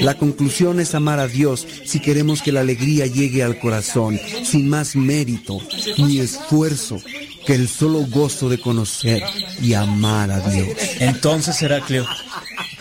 la 0.01 0.17
conclusión 0.17 0.79
es 0.79 0.93
amar 0.93 1.19
a 1.19 1.27
Dios 1.27 1.65
si 1.85 1.99
queremos 1.99 2.41
que 2.41 2.51
la 2.51 2.61
alegría 2.61 3.07
llegue 3.07 3.43
al 3.43 3.59
corazón, 3.59 4.19
sin 4.43 4.69
más 4.69 4.95
mérito 4.95 5.59
ni 5.97 6.19
esfuerzo 6.19 7.01
que 7.45 7.55
el 7.55 7.67
solo 7.67 8.05
gozo 8.09 8.49
de 8.49 8.59
conocer 8.59 9.23
y 9.61 9.73
amar 9.73 10.31
a 10.31 10.39
Dios. 10.49 10.69
Entonces, 10.99 11.61
Heraclio, 11.61 12.05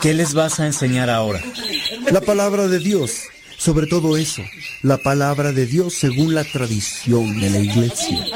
¿qué 0.01 0.15
les 0.15 0.35
vas 0.35 0.61
a 0.61 0.67
enseñar 0.67 1.11
ahora? 1.11 1.43
La 2.11 2.21
palabra 2.21 2.69
de 2.69 2.79
Dios, 2.79 3.23
sobre 3.63 3.87
todo 3.87 4.17
eso, 4.17 4.43
la 4.83 4.99
palabra 4.99 5.53
de 5.53 5.67
Dios 5.67 5.95
según 5.95 6.35
la 6.35 6.43
tradición 6.43 7.39
de 7.41 7.49
la 7.49 7.59
iglesia. 7.61 8.27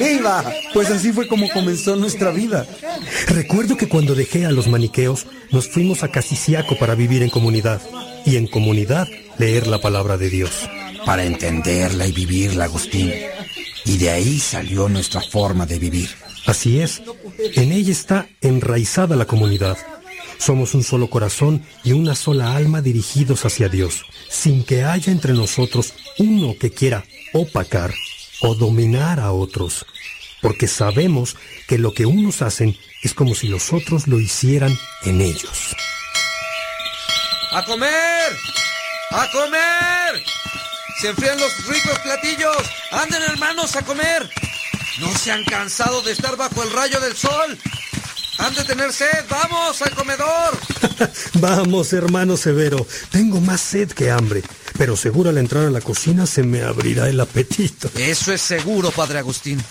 ¡Viva! 0.00 0.50
Pues 0.72 0.90
así 0.90 1.12
fue 1.12 1.28
como 1.28 1.46
comenzó 1.50 1.94
nuestra 1.94 2.30
vida. 2.30 2.66
Recuerdo 3.26 3.76
que 3.76 3.88
cuando 3.88 4.14
dejé 4.14 4.46
a 4.46 4.50
los 4.50 4.66
maniqueos, 4.66 5.26
nos 5.50 5.68
fuimos 5.68 6.02
a 6.02 6.08
Casiciaco 6.08 6.78
para 6.78 6.94
vivir 6.94 7.22
en 7.22 7.28
comunidad. 7.28 7.82
Y 8.24 8.36
en 8.36 8.46
comunidad 8.46 9.06
leer 9.36 9.66
la 9.66 9.80
palabra 9.80 10.16
de 10.16 10.30
Dios. 10.30 10.50
Para 11.04 11.24
entenderla 11.24 12.06
y 12.06 12.12
vivirla, 12.12 12.64
Agustín. 12.64 13.12
Y 13.84 13.98
de 13.98 14.08
ahí 14.08 14.38
salió 14.38 14.88
nuestra 14.88 15.20
forma 15.20 15.66
de 15.66 15.78
vivir. 15.78 16.08
Así 16.46 16.80
es. 16.80 17.02
En 17.56 17.72
ella 17.72 17.92
está 17.92 18.26
enraizada 18.40 19.16
la 19.16 19.26
comunidad. 19.26 19.76
Somos 20.38 20.74
un 20.74 20.84
solo 20.84 21.10
corazón 21.10 21.64
y 21.84 21.92
una 21.92 22.14
sola 22.14 22.56
alma 22.56 22.80
dirigidos 22.80 23.44
hacia 23.44 23.68
Dios, 23.68 24.04
sin 24.30 24.64
que 24.64 24.84
haya 24.84 25.12
entre 25.12 25.34
nosotros 25.34 25.94
uno 26.18 26.54
que 26.58 26.70
quiera 26.70 27.04
opacar 27.32 27.92
o 28.40 28.54
dominar 28.54 29.20
a 29.20 29.32
otros, 29.32 29.84
porque 30.40 30.68
sabemos 30.68 31.36
que 31.66 31.78
lo 31.78 31.92
que 31.92 32.06
unos 32.06 32.40
hacen 32.42 32.76
es 33.02 33.14
como 33.14 33.34
si 33.34 33.48
los 33.48 33.72
otros 33.72 34.06
lo 34.06 34.20
hicieran 34.20 34.78
en 35.02 35.20
ellos. 35.20 35.76
¡A 37.52 37.64
comer! 37.64 38.32
¡A 39.10 39.30
comer! 39.32 40.22
¡Se 41.00 41.08
enfrían 41.08 41.38
los 41.38 41.66
ricos 41.66 41.98
platillos! 42.00 42.56
¡Anden 42.90 43.22
hermanos 43.22 43.74
a 43.76 43.84
comer! 43.84 44.28
¿No 45.00 45.10
se 45.16 45.30
han 45.32 45.44
cansado 45.44 46.02
de 46.02 46.12
estar 46.12 46.36
bajo 46.36 46.62
el 46.62 46.72
rayo 46.72 47.00
del 47.00 47.16
sol? 47.16 47.58
¡Han 48.38 48.54
de 48.54 48.64
tener 48.64 48.92
sed! 48.92 49.24
¡Vamos 49.28 49.82
al 49.82 49.94
comedor! 49.94 50.56
Vamos, 51.34 51.92
hermano 51.92 52.36
Severo, 52.36 52.86
tengo 53.10 53.40
más 53.40 53.60
sed 53.60 53.90
que 53.90 54.10
hambre, 54.10 54.42
pero 54.76 54.96
seguro 54.96 55.30
al 55.30 55.38
entrar 55.38 55.66
a 55.66 55.70
la 55.70 55.80
cocina 55.80 56.26
se 56.26 56.42
me 56.42 56.62
abrirá 56.62 57.08
el 57.08 57.20
apetito. 57.20 57.90
Eso 57.96 58.32
es 58.32 58.40
seguro, 58.40 58.90
padre 58.90 59.18
Agustín. 59.18 59.62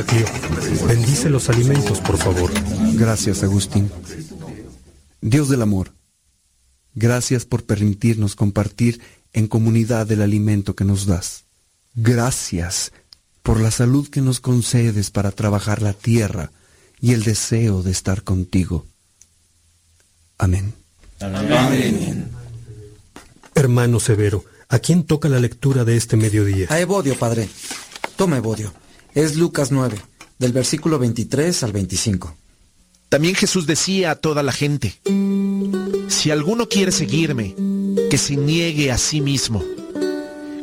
Heraclio, 0.00 0.26
bendice 0.86 1.28
los 1.28 1.50
alimentos, 1.50 2.00
por 2.00 2.16
favor. 2.16 2.50
Gracias, 2.94 3.42
Agustín. 3.42 3.90
Dios 5.20 5.50
del 5.50 5.60
amor, 5.60 5.92
gracias 6.94 7.44
por 7.44 7.64
permitirnos 7.64 8.34
compartir 8.34 9.02
en 9.34 9.46
comunidad 9.46 10.10
el 10.10 10.22
alimento 10.22 10.74
que 10.74 10.84
nos 10.84 11.04
das. 11.04 11.44
Gracias 11.94 12.92
por 13.42 13.60
la 13.60 13.70
salud 13.70 14.08
que 14.08 14.22
nos 14.22 14.40
concedes 14.40 15.10
para 15.10 15.32
trabajar 15.32 15.82
la 15.82 15.92
tierra 15.92 16.50
y 16.98 17.12
el 17.12 17.22
deseo 17.22 17.82
de 17.82 17.90
estar 17.90 18.22
contigo. 18.22 18.86
Amén. 20.38 20.72
Amén. 21.20 22.30
Hermano 23.54 24.00
Severo, 24.00 24.46
¿a 24.70 24.78
quién 24.78 25.04
toca 25.04 25.28
la 25.28 25.40
lectura 25.40 25.84
de 25.84 25.98
este 25.98 26.16
mediodía? 26.16 26.68
A 26.70 26.80
Evodio, 26.80 27.18
padre. 27.18 27.50
Toma 28.16 28.38
Evodio. 28.38 28.72
Es 29.14 29.36
Lucas 29.36 29.72
9, 29.72 29.98
del 30.38 30.52
versículo 30.52 30.98
23 31.00 31.64
al 31.64 31.72
25. 31.72 32.36
También 33.08 33.34
Jesús 33.34 33.66
decía 33.66 34.12
a 34.12 34.14
toda 34.14 34.44
la 34.44 34.52
gente, 34.52 35.00
si 36.08 36.30
alguno 36.30 36.68
quiere 36.68 36.92
seguirme, 36.92 37.56
que 38.08 38.18
se 38.18 38.36
niegue 38.36 38.92
a 38.92 38.98
sí 38.98 39.20
mismo, 39.20 39.64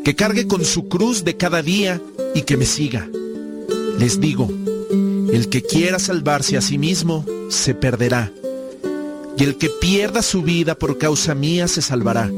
que 0.05 0.15
cargue 0.15 0.47
con 0.47 0.63
su 0.63 0.87
cruz 0.87 1.25
de 1.25 1.35
cada 1.35 1.61
día 1.61 2.01
y 2.33 2.43
que 2.43 2.55
me 2.55 2.65
siga. 2.65 3.09
Les 3.99 4.21
digo, 4.21 4.49
el 4.49 5.49
que 5.49 5.61
quiera 5.61 5.99
salvarse 5.99 6.55
a 6.55 6.61
sí 6.61 6.77
mismo, 6.77 7.25
se 7.49 7.75
perderá, 7.75 8.31
y 9.37 9.43
el 9.43 9.57
que 9.57 9.69
pierda 9.69 10.21
su 10.21 10.41
vida 10.41 10.75
por 10.75 10.97
causa 10.97 11.35
mía, 11.35 11.67
se 11.67 11.81
salvará. 11.81 12.31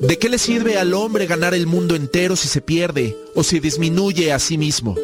¿De 0.00 0.16
qué 0.18 0.28
le 0.28 0.38
sirve 0.38 0.78
al 0.78 0.94
hombre 0.94 1.26
ganar 1.26 1.54
el 1.54 1.66
mundo 1.66 1.96
entero 1.96 2.36
si 2.36 2.46
se 2.46 2.60
pierde 2.60 3.16
o 3.34 3.42
se 3.42 3.58
disminuye 3.58 4.32
a 4.32 4.38
sí 4.38 4.56
mismo? 4.56 4.94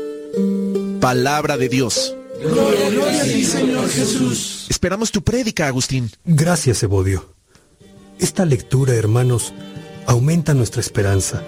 Palabra 1.00 1.56
de 1.56 1.68
Dios. 1.68 2.14
Gloria 2.40 3.20
a 3.20 3.24
ti, 3.24 3.44
Señor 3.44 3.88
Jesús. 3.88 4.66
Esperamos 4.70 5.10
tu 5.10 5.22
prédica, 5.22 5.66
Agustín. 5.66 6.10
Gracias, 6.24 6.82
Evodio. 6.82 7.34
Esta 8.20 8.44
lectura, 8.44 8.94
hermanos, 8.94 9.52
aumenta 10.06 10.54
nuestra 10.54 10.80
esperanza, 10.80 11.42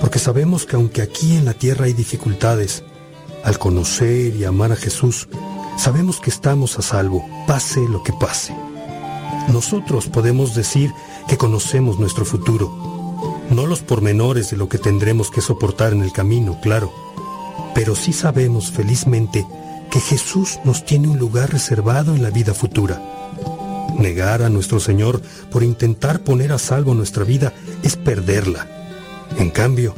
porque 0.00 0.18
sabemos 0.18 0.64
que 0.64 0.76
aunque 0.76 1.02
aquí 1.02 1.36
en 1.36 1.44
la 1.44 1.54
tierra 1.54 1.84
hay 1.84 1.92
dificultades, 1.92 2.82
al 3.44 3.58
conocer 3.58 4.34
y 4.34 4.44
amar 4.44 4.72
a 4.72 4.76
Jesús, 4.76 5.28
sabemos 5.78 6.18
que 6.18 6.30
estamos 6.30 6.78
a 6.78 6.82
salvo, 6.82 7.28
pase 7.46 7.80
lo 7.90 8.02
que 8.02 8.12
pase. 8.14 8.54
Nosotros 9.48 10.06
podemos 10.08 10.54
decir 10.54 10.90
que 11.28 11.36
conocemos 11.36 11.98
nuestro 11.98 12.24
futuro, 12.24 12.70
no 13.50 13.66
los 13.66 13.80
pormenores 13.80 14.50
de 14.50 14.56
lo 14.56 14.68
que 14.68 14.78
tendremos 14.78 15.30
que 15.30 15.40
soportar 15.40 15.92
en 15.92 16.02
el 16.02 16.12
camino, 16.12 16.60
claro, 16.60 16.92
pero 17.74 17.94
sí 17.94 18.12
sabemos 18.12 18.70
felizmente 18.70 19.46
que 19.90 20.00
Jesús 20.00 20.58
nos 20.64 20.84
tiene 20.84 21.08
un 21.08 21.18
lugar 21.18 21.50
reservado 21.52 22.14
en 22.14 22.22
la 22.22 22.30
vida 22.30 22.54
futura. 22.54 23.00
Negar 23.98 24.42
a 24.42 24.50
nuestro 24.50 24.80
Señor 24.80 25.22
por 25.50 25.62
intentar 25.62 26.20
poner 26.20 26.52
a 26.52 26.58
salvo 26.58 26.94
nuestra 26.94 27.24
vida 27.24 27.52
es 27.82 27.96
perderla. 27.96 28.66
En 29.38 29.50
cambio, 29.50 29.94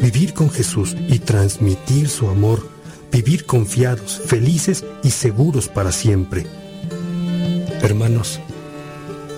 vivir 0.00 0.34
con 0.34 0.50
Jesús 0.50 0.96
y 1.08 1.18
transmitir 1.18 2.08
su 2.08 2.28
amor, 2.28 2.66
vivir 3.12 3.44
confiados, 3.44 4.20
felices 4.26 4.84
y 5.02 5.10
seguros 5.10 5.68
para 5.68 5.92
siempre. 5.92 6.46
Hermanos, 7.82 8.40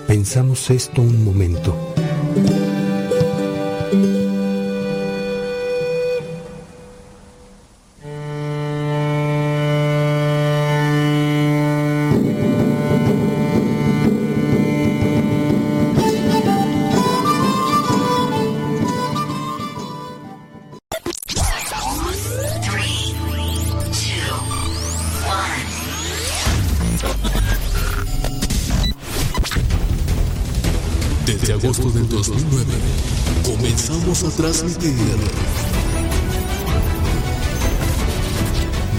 pensamos 0.07 0.69
esto 0.69 1.01
un 1.01 1.23
momento. 1.25 1.75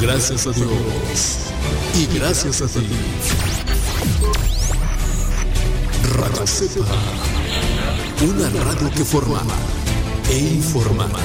Gracias 0.01 0.47
a 0.47 0.53
Dios 0.53 1.39
y 1.95 2.07
gracias 2.19 2.63
a 2.63 2.67
ti. 2.69 2.89
Radio 6.15 6.47
Cepa, 6.47 6.87
una 8.23 8.49
radio 8.65 8.91
que 8.93 9.05
formaba 9.05 9.57
e 10.31 10.39
informaba. 10.39 11.21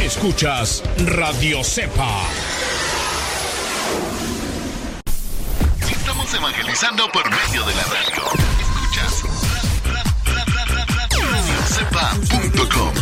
Escuchas 0.00 0.82
Radio 0.98 1.62
Cepa 1.62 2.43
Evangelizando 6.74 7.08
por 7.12 7.30
medio 7.30 7.64
de 7.66 7.74
la 7.74 7.84
radio. 7.84 8.24
Escuchas 8.58 9.22
radiocepa.com. 11.30 12.92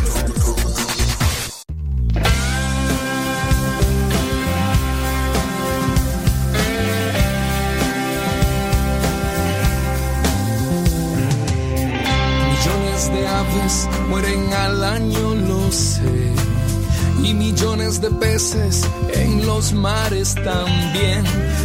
Millones 12.51 13.11
de 13.11 13.27
aves 13.27 13.89
mueren 14.11 14.53
al 14.53 14.85
año, 14.85 15.35
lo 15.35 15.73
sé. 15.73 16.35
Y 17.23 17.33
millones 17.33 18.03
de 18.03 18.11
peces 18.11 18.87
en 19.15 19.47
los 19.47 19.73
mares 19.73 20.35
también. 20.35 21.25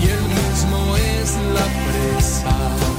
Y 0.00 0.08
él 0.08 0.22
mismo 0.22 0.96
es 0.96 1.34
la 1.54 1.66
presa. 1.84 2.91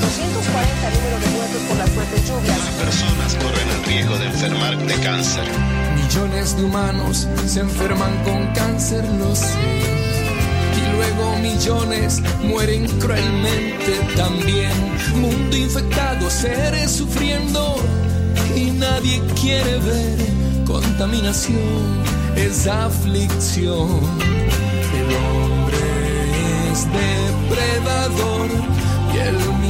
440 0.00 0.90
número 0.90 1.18
de 1.20 1.26
muertos 1.36 1.62
por 1.68 1.76
las 1.76 1.90
fuertes 1.90 2.28
lluvias. 2.28 2.58
Personas 2.78 3.34
corren 3.36 3.68
el 3.68 3.84
riesgo 3.84 4.18
de 4.18 4.26
enfermar 4.26 4.78
de 4.78 4.94
cáncer. 5.00 5.44
Millones 5.94 6.56
de 6.56 6.64
humanos 6.64 7.28
se 7.46 7.60
enferman 7.60 8.16
con 8.24 8.46
cáncer, 8.54 9.04
lo 9.18 9.34
sé. 9.34 9.46
Y 10.76 10.96
luego 10.96 11.36
millones 11.38 12.22
mueren 12.42 12.86
cruelmente 12.98 14.00
también. 14.16 14.72
Mundo 15.14 15.56
infectado, 15.56 16.30
seres 16.30 16.90
sufriendo. 16.90 17.76
Y 18.54 18.70
nadie 18.70 19.20
quiere 19.40 19.78
ver 19.78 20.36
contaminación, 20.66 22.02
es 22.36 22.66
aflicción. 22.66 24.00
El 24.98 25.08
hombre 25.16 25.76
es 26.72 26.84
depredador 26.84 28.48
y 29.14 29.18
él 29.18 29.38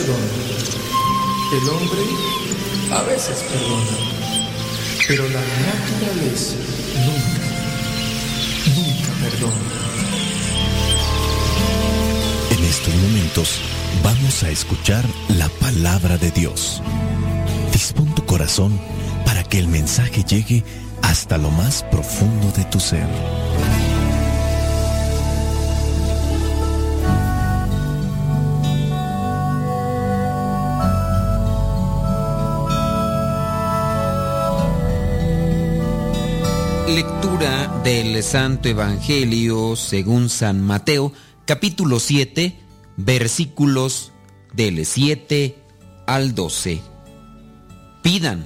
perdona. 0.00 0.26
El 1.52 1.68
hombre 1.68 2.00
a 2.92 3.02
veces 3.02 3.44
perdona. 3.50 3.96
Pero 5.06 5.24
la 5.28 5.40
naturaleza 5.40 6.54
nunca, 7.06 7.46
nunca 8.76 9.10
perdona. 9.20 9.70
En 12.50 12.64
estos 12.64 12.94
momentos 12.94 13.60
vamos 14.02 14.42
a 14.42 14.50
escuchar 14.50 15.04
la 15.28 15.48
palabra 15.48 16.16
de 16.16 16.30
Dios. 16.30 16.82
Dispón 17.72 18.14
tu 18.14 18.24
corazón 18.24 18.80
para 19.24 19.42
que 19.44 19.58
el 19.58 19.68
mensaje 19.68 20.24
llegue 20.24 20.64
hasta 21.02 21.36
lo 21.36 21.50
más 21.50 21.82
profundo 21.90 22.52
de 22.56 22.64
tu 22.64 22.80
ser. 22.80 23.08
Lectura 36.94 37.80
del 37.84 38.20
Santo 38.24 38.68
Evangelio 38.68 39.76
según 39.76 40.28
San 40.28 40.60
Mateo, 40.60 41.12
capítulo 41.46 42.00
7, 42.00 42.58
versículos 42.96 44.10
del 44.52 44.84
7 44.84 45.56
al 46.08 46.34
12. 46.34 46.80
Pidan 48.02 48.44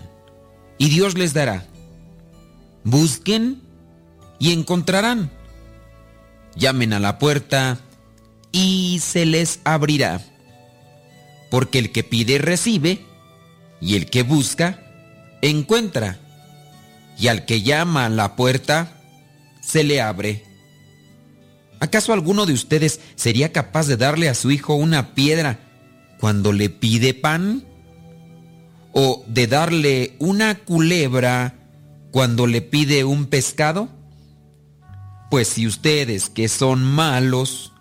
y 0.76 0.90
Dios 0.90 1.16
les 1.16 1.32
dará. 1.32 1.66
Busquen 2.84 3.62
y 4.38 4.52
encontrarán. 4.52 5.30
Llamen 6.54 6.92
a 6.92 7.00
la 7.00 7.18
puerta 7.18 7.78
y 8.52 8.98
se 9.00 9.24
les 9.24 9.60
abrirá. 9.64 10.20
Porque 11.50 11.78
el 11.78 11.92
que 11.92 12.04
pide 12.04 12.36
recibe 12.36 13.06
y 13.80 13.96
el 13.96 14.10
que 14.10 14.22
busca 14.22 14.80
encuentra 15.40 16.18
y 17.19 17.28
al 17.28 17.45
que 17.45 17.62
llama 17.62 18.07
a 18.07 18.09
la 18.09 18.36
puerta, 18.36 18.93
se 19.61 19.85
le 19.85 20.01
abre. 20.01 20.45
¿Acaso 21.81 22.12
alguno 22.12 22.47
de 22.47 22.53
ustedes 22.53 23.01
sería 23.15 23.53
capaz 23.53 23.86
de 23.86 23.97
darle 23.97 24.28
a 24.28 24.35
su 24.35 24.51
hijo 24.51 24.74
una 24.74 25.15
piedra 25.15 25.59
cuando 26.19 26.53
le 26.53 26.70
pide 26.70 27.15
pan? 27.15 27.65
¿O 28.93 29.24
de 29.27 29.47
darle 29.47 30.16
una 30.19 30.55
culebra 30.55 31.55
cuando 32.11 32.47
le 32.47 32.62
pide 32.62 33.05
un 33.05 33.27
pescado? 33.27 33.89
Pues 35.31 35.49
si 35.49 35.66
ustedes 35.66 36.31
que 36.31 36.49
son 36.49 36.82
malos 36.82 37.73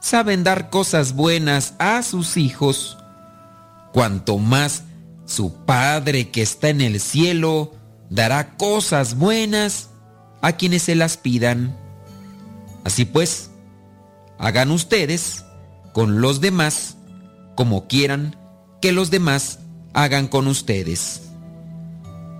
saben 0.00 0.44
dar 0.44 0.68
cosas 0.68 1.14
buenas 1.14 1.74
a 1.78 2.02
sus 2.02 2.36
hijos, 2.36 2.98
cuanto 3.92 4.38
más 4.38 4.84
su 5.24 5.64
Padre 5.64 6.30
que 6.30 6.42
está 6.42 6.68
en 6.68 6.82
el 6.82 7.00
cielo 7.00 7.72
dará 8.14 8.56
cosas 8.56 9.16
buenas 9.16 9.90
a 10.40 10.52
quienes 10.52 10.82
se 10.82 10.94
las 10.94 11.16
pidan. 11.16 11.76
Así 12.84 13.04
pues, 13.04 13.50
hagan 14.38 14.70
ustedes 14.70 15.44
con 15.92 16.20
los 16.20 16.40
demás 16.40 16.96
como 17.56 17.88
quieran 17.88 18.36
que 18.80 18.92
los 18.92 19.10
demás 19.10 19.58
hagan 19.94 20.28
con 20.28 20.46
ustedes. 20.46 21.22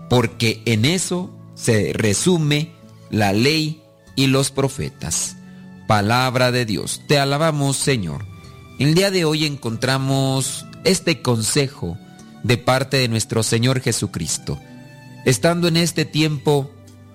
Porque 0.08 0.62
en 0.64 0.84
eso 0.84 1.36
se 1.54 1.92
resume 1.92 2.72
la 3.10 3.32
ley 3.32 3.82
y 4.14 4.28
los 4.28 4.52
profetas. 4.52 5.36
Palabra 5.88 6.52
de 6.52 6.66
Dios. 6.66 7.02
Te 7.08 7.18
alabamos, 7.18 7.76
Señor. 7.76 8.24
El 8.78 8.94
día 8.94 9.10
de 9.10 9.24
hoy 9.24 9.44
encontramos 9.44 10.66
este 10.84 11.20
consejo 11.20 11.98
de 12.44 12.58
parte 12.58 12.98
de 12.98 13.08
nuestro 13.08 13.42
Señor 13.42 13.80
Jesucristo. 13.80 14.60
Estando 15.24 15.68
en 15.68 15.76
este 15.76 16.04
tiempo 16.04 16.70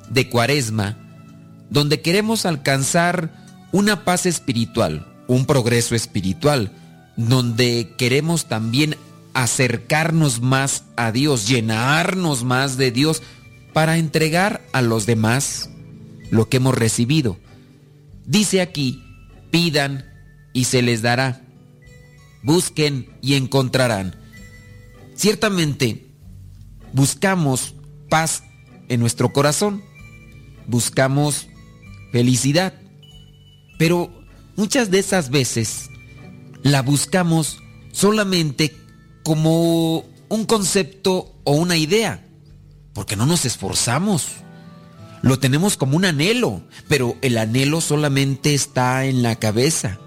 de 0.09 0.29
cuaresma, 0.29 0.97
donde 1.69 2.01
queremos 2.01 2.45
alcanzar 2.45 3.31
una 3.71 4.03
paz 4.03 4.25
espiritual, 4.25 5.07
un 5.27 5.45
progreso 5.45 5.95
espiritual, 5.95 6.71
donde 7.15 7.93
queremos 7.97 8.47
también 8.47 8.95
acercarnos 9.33 10.41
más 10.41 10.85
a 10.95 11.11
Dios, 11.11 11.47
llenarnos 11.47 12.43
más 12.43 12.77
de 12.77 12.91
Dios 12.91 13.21
para 13.73 13.97
entregar 13.97 14.61
a 14.73 14.81
los 14.81 15.05
demás 15.05 15.69
lo 16.31 16.49
que 16.49 16.57
hemos 16.57 16.75
recibido. 16.75 17.37
Dice 18.25 18.61
aquí, 18.61 19.03
pidan 19.51 20.05
y 20.53 20.65
se 20.65 20.81
les 20.81 21.01
dará. 21.01 21.41
Busquen 22.41 23.09
y 23.21 23.35
encontrarán. 23.35 24.15
Ciertamente, 25.15 26.07
buscamos 26.93 27.75
paz 28.09 28.43
en 28.89 28.99
nuestro 28.99 29.31
corazón. 29.31 29.83
Buscamos 30.67 31.47
felicidad. 32.11 32.73
Pero 33.77 34.11
muchas 34.55 34.91
de 34.91 34.99
esas 34.99 35.29
veces 35.29 35.89
la 36.63 36.81
buscamos 36.81 37.59
solamente 37.91 38.75
como 39.23 40.05
un 40.27 40.45
concepto 40.45 41.35
o 41.43 41.53
una 41.53 41.77
idea, 41.77 42.25
porque 42.93 43.15
no 43.15 43.25
nos 43.25 43.45
esforzamos. 43.45 44.27
Lo 45.21 45.39
tenemos 45.39 45.77
como 45.77 45.97
un 45.97 46.05
anhelo, 46.05 46.61
pero 46.87 47.15
el 47.21 47.37
anhelo 47.37 47.81
solamente 47.81 48.53
está 48.53 49.05
en 49.05 49.21
la 49.21 49.35
cabeza. 49.35 49.99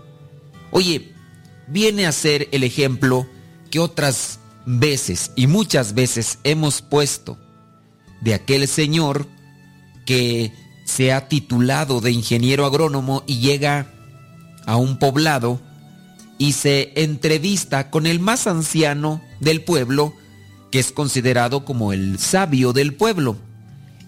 Oye, 0.70 1.12
viene 1.68 2.06
a 2.06 2.12
ser 2.12 2.48
el 2.52 2.64
ejemplo 2.64 3.26
que 3.70 3.78
otras 3.78 4.38
veces 4.64 5.32
y 5.34 5.46
muchas 5.46 5.94
veces 5.94 6.38
hemos 6.44 6.82
puesto 6.82 7.38
de 8.22 8.34
aquel 8.34 8.66
señor 8.66 9.26
que 10.06 10.52
se 10.84 11.12
ha 11.12 11.28
titulado 11.28 12.00
de 12.00 12.12
ingeniero 12.12 12.66
agrónomo 12.66 13.22
y 13.26 13.38
llega 13.40 13.92
a 14.66 14.76
un 14.76 14.98
poblado 14.98 15.60
y 16.38 16.52
se 16.52 16.92
entrevista 16.96 17.90
con 17.90 18.06
el 18.06 18.18
más 18.18 18.46
anciano 18.46 19.22
del 19.40 19.62
pueblo, 19.62 20.14
que 20.70 20.78
es 20.78 20.90
considerado 20.90 21.64
como 21.64 21.92
el 21.92 22.18
sabio 22.18 22.72
del 22.72 22.94
pueblo, 22.94 23.36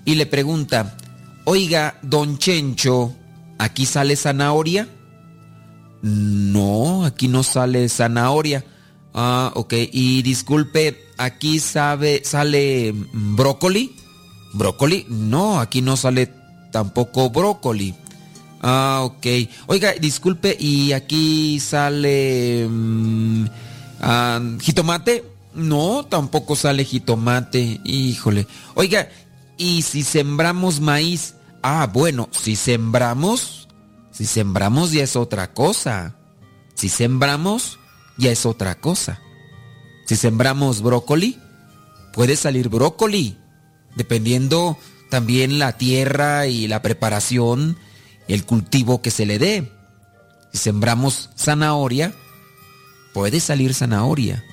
y 0.05 0.17
le 0.17 0.27
pregunta, 0.27 0.97
oiga, 1.45 1.99
don 2.03 2.39
Chencho, 2.39 3.15
¿aquí 3.59 3.87
sale 3.87 4.17
zanahoria? 4.17 4.89
No, 6.03 7.05
aquí 7.05 7.29
no 7.29 7.43
sale 7.43 7.89
zanahoria. 7.89 8.65
Ah, 9.15 9.53
ok. 9.55 9.73
Y 9.93 10.23
disculpe, 10.23 11.07
¿aquí 11.17 11.61
sabe, 11.61 12.23
sale 12.25 12.93
brócoli? 13.13 13.97
¿Brócoli? 14.55 15.07
No, 15.09 15.61
aquí 15.61 15.83
no 15.83 15.97
sale 15.97 16.33
tampoco 16.71 17.29
brócoli. 17.31 17.95
Ah, 18.63 19.01
ok. 19.03 19.27
Oiga, 19.67 19.93
disculpe, 19.93 20.57
¿y 20.59 20.93
aquí 20.93 21.61
sale 21.61 22.67
mm, 22.69 23.45
ah, 24.01 24.41
jitomate? 24.61 25.25
No, 25.55 26.07
tampoco 26.07 26.57
sale 26.57 26.85
jitomate. 26.85 27.81
Híjole. 27.85 28.47
Oiga, 28.75 29.09
¿y 29.59 29.83
si 29.83 30.03
sembramos 30.03 30.81
maíz? 30.81 31.35
Ah, 31.63 31.91
bueno, 31.93 32.29
si 32.33 32.57
sembramos, 32.57 33.69
si 34.11 34.25
sembramos 34.25 34.93
ya 34.93 35.03
es 35.03 35.17
otra 35.17 35.53
cosa. 35.53 36.17
Si 36.75 36.89
sembramos, 36.89 37.79
ya 38.19 38.31
es 38.31 38.47
otra 38.47 38.77
cosa. 38.77 39.21
Si 40.07 40.17
sembramos 40.17 40.83
brócoli, 40.83 41.39
puede 42.13 42.37
salir 42.37 42.69
brócoli, 42.69 43.39
dependiendo 43.97 44.79
también 45.11 45.59
la 45.59 45.77
tierra 45.77 46.47
y 46.47 46.67
la 46.67 46.83
preparación, 46.83 47.77
el 48.29 48.45
cultivo 48.45 49.03
que 49.03 49.11
se 49.11 49.27
le 49.27 49.39
dé. 49.39 49.71
Si 50.53 50.59
sembramos 50.59 51.31
zanahoria, 51.37 52.13
puede 53.13 53.41
salir 53.41 53.75
zanahoria. 53.75 54.45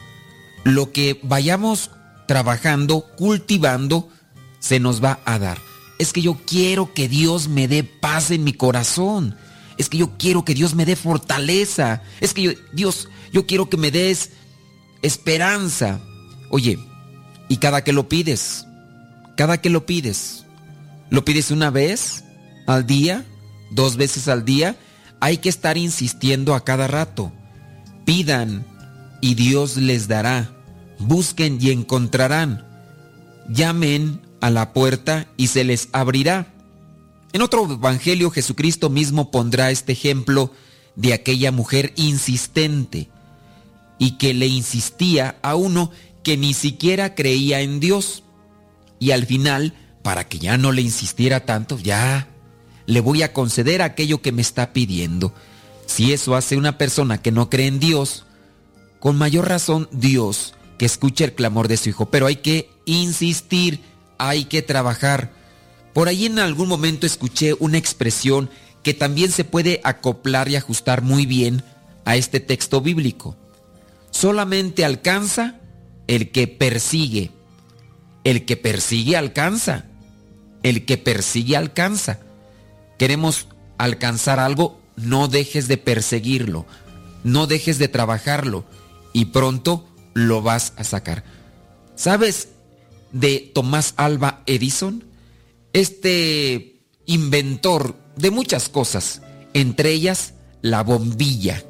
Lo 0.63 0.91
que 0.91 1.19
vayamos 1.23 1.91
trabajando, 2.27 3.01
cultivando, 3.17 4.09
se 4.59 4.79
nos 4.79 5.03
va 5.03 5.19
a 5.25 5.39
dar. 5.39 5.57
Es 5.99 6.13
que 6.13 6.21
yo 6.21 6.37
quiero 6.45 6.93
que 6.93 7.09
Dios 7.09 7.47
me 7.47 7.67
dé 7.67 7.83
paz 7.83 8.31
en 8.31 8.43
mi 8.43 8.53
corazón. 8.53 9.35
Es 9.77 9.89
que 9.89 9.97
yo 9.97 10.17
quiero 10.17 10.45
que 10.45 10.53
Dios 10.53 10.75
me 10.75 10.85
dé 10.85 10.95
fortaleza. 10.95 12.03
Es 12.19 12.33
que 12.33 12.41
yo, 12.43 12.51
Dios, 12.73 13.09
yo 13.31 13.45
quiero 13.45 13.69
que 13.69 13.77
me 13.77 13.91
des 13.91 14.31
esperanza. 15.01 15.99
Oye, 16.49 16.79
y 17.49 17.57
cada 17.57 17.83
que 17.83 17.93
lo 17.93 18.07
pides, 18.07 18.65
cada 19.35 19.59
que 19.59 19.69
lo 19.69 19.85
pides, 19.85 20.45
lo 21.09 21.25
pides 21.25 21.51
una 21.51 21.69
vez 21.69 22.23
al 22.67 22.85
día, 22.85 23.25
dos 23.71 23.97
veces 23.97 24.27
al 24.27 24.45
día, 24.45 24.77
hay 25.19 25.37
que 25.37 25.49
estar 25.49 25.77
insistiendo 25.77 26.55
a 26.55 26.63
cada 26.63 26.87
rato. 26.87 27.31
Pidan 28.05 28.65
y 29.21 29.35
Dios 29.35 29.77
les 29.77 30.07
dará. 30.07 30.51
Busquen 30.99 31.57
y 31.61 31.71
encontrarán. 31.71 32.65
Llamen 33.49 34.21
a 34.41 34.49
la 34.49 34.73
puerta 34.73 35.27
y 35.37 35.47
se 35.47 35.63
les 35.63 35.89
abrirá. 35.91 36.47
En 37.33 37.41
otro 37.41 37.71
evangelio 37.71 38.29
Jesucristo 38.31 38.89
mismo 38.89 39.31
pondrá 39.31 39.71
este 39.71 39.93
ejemplo 39.93 40.51
de 40.95 41.13
aquella 41.13 41.51
mujer 41.51 41.93
insistente 41.95 43.09
y 43.97 44.17
que 44.17 44.33
le 44.33 44.47
insistía 44.47 45.37
a 45.41 45.55
uno 45.55 45.91
que 46.23 46.35
ni 46.35 46.53
siquiera 46.53 47.15
creía 47.15 47.61
en 47.61 47.79
Dios. 47.79 48.23
Y 49.01 49.11
al 49.11 49.25
final, 49.25 49.73
para 50.03 50.27
que 50.27 50.37
ya 50.37 50.59
no 50.59 50.71
le 50.71 50.83
insistiera 50.83 51.39
tanto, 51.39 51.79
ya 51.79 52.27
le 52.85 53.01
voy 53.01 53.23
a 53.23 53.33
conceder 53.33 53.81
aquello 53.81 54.21
que 54.21 54.31
me 54.31 54.43
está 54.43 54.73
pidiendo. 54.73 55.33
Si 55.87 56.13
eso 56.13 56.35
hace 56.35 56.55
una 56.55 56.77
persona 56.77 57.19
que 57.19 57.31
no 57.31 57.49
cree 57.49 57.65
en 57.65 57.79
Dios, 57.79 58.25
con 58.99 59.17
mayor 59.17 59.49
razón 59.49 59.89
Dios 59.91 60.53
que 60.77 60.85
escuche 60.85 61.23
el 61.23 61.33
clamor 61.33 61.67
de 61.67 61.77
su 61.77 61.89
hijo. 61.89 62.11
Pero 62.11 62.27
hay 62.27 62.35
que 62.35 62.69
insistir, 62.85 63.79
hay 64.19 64.45
que 64.45 64.61
trabajar. 64.61 65.33
Por 65.93 66.07
ahí 66.07 66.27
en 66.27 66.37
algún 66.37 66.67
momento 66.67 67.07
escuché 67.07 67.55
una 67.59 67.79
expresión 67.79 68.51
que 68.83 68.93
también 68.93 69.31
se 69.31 69.45
puede 69.45 69.81
acoplar 69.83 70.47
y 70.47 70.57
ajustar 70.57 71.01
muy 71.01 71.25
bien 71.25 71.63
a 72.05 72.17
este 72.17 72.39
texto 72.39 72.81
bíblico. 72.81 73.35
Solamente 74.11 74.85
alcanza 74.85 75.59
el 76.05 76.31
que 76.31 76.47
persigue. 76.47 77.31
El 78.23 78.45
que 78.45 78.57
persigue 78.57 79.17
alcanza. 79.17 79.85
El 80.63 80.85
que 80.85 80.97
persigue 80.97 81.57
alcanza. 81.57 82.19
Queremos 82.97 83.47
alcanzar 83.77 84.39
algo, 84.39 84.79
no 84.95 85.27
dejes 85.27 85.67
de 85.67 85.77
perseguirlo. 85.77 86.65
No 87.23 87.47
dejes 87.47 87.79
de 87.79 87.87
trabajarlo. 87.87 88.65
Y 89.13 89.25
pronto 89.25 89.87
lo 90.13 90.41
vas 90.41 90.73
a 90.77 90.83
sacar. 90.83 91.23
¿Sabes 91.95 92.49
de 93.11 93.51
Tomás 93.53 93.93
Alba 93.97 94.43
Edison? 94.45 95.03
Este 95.73 96.81
inventor 97.05 97.95
de 98.15 98.31
muchas 98.31 98.69
cosas, 98.69 99.21
entre 99.53 99.91
ellas 99.91 100.33
la 100.61 100.83
bombilla, 100.83 101.63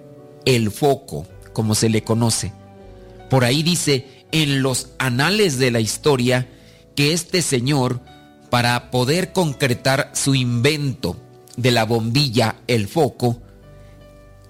el 0.45 0.71
foco, 0.71 1.27
como 1.53 1.75
se 1.75 1.89
le 1.89 2.03
conoce. 2.03 2.53
Por 3.29 3.45
ahí 3.45 3.63
dice 3.63 4.20
en 4.31 4.61
los 4.61 4.89
anales 4.97 5.57
de 5.57 5.71
la 5.71 5.79
historia 5.79 6.49
que 6.95 7.13
este 7.13 7.41
señor, 7.41 8.01
para 8.49 8.91
poder 8.91 9.31
concretar 9.33 10.11
su 10.13 10.35
invento 10.35 11.17
de 11.57 11.71
la 11.71 11.85
bombilla, 11.85 12.55
el 12.67 12.87
foco, 12.87 13.41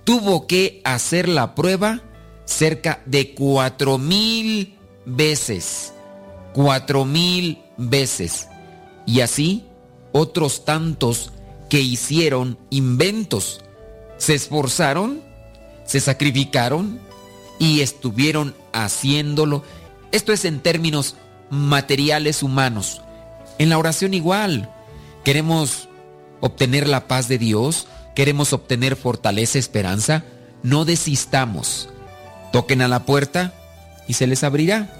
tuvo 0.04 0.48
que 0.48 0.82
hacer 0.84 1.30
la 1.30 1.56
prueba 1.56 2.02
cerca 2.46 3.02
de 3.06 3.34
cuatro 3.34 3.98
mil 3.98 4.78
veces. 5.06 5.94
Cuatro 6.54 7.06
mil 7.06 7.60
veces. 7.78 8.48
Y 9.06 9.22
así 9.22 9.66
otros 10.12 10.66
tantos 10.66 11.32
que 11.70 11.80
hicieron 11.80 12.58
inventos. 12.70 13.62
Se 14.18 14.34
esforzaron, 14.36 15.22
se 15.86 16.00
sacrificaron 16.00 17.00
y 17.62 17.82
estuvieron 17.82 18.56
haciéndolo. 18.74 19.64
Esto 20.12 20.34
es 20.34 20.46
en 20.46 20.62
términos 20.62 21.16
materiales 21.52 22.42
humanos. 22.42 23.04
En 23.60 23.70
la 23.70 23.78
oración 23.78 24.16
igual. 24.16 24.74
Queremos 25.24 25.88
obtener 26.40 26.90
la 26.90 27.08
paz 27.08 27.28
de 27.28 27.38
Dios, 27.38 27.86
queremos 28.16 28.52
obtener 28.52 28.96
fortaleza, 28.96 29.60
esperanza. 29.60 30.24
No 30.64 30.86
desistamos. 30.86 31.88
Toquen 32.52 32.82
a 32.82 32.88
la 32.88 33.06
puerta 33.06 33.54
y 34.08 34.14
se 34.14 34.26
les 34.26 34.44
abrirá. 34.44 34.92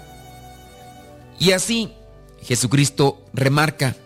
Y 1.40 1.50
así 1.50 1.90
Jesucristo 2.42 3.24
remarca, 3.32 3.96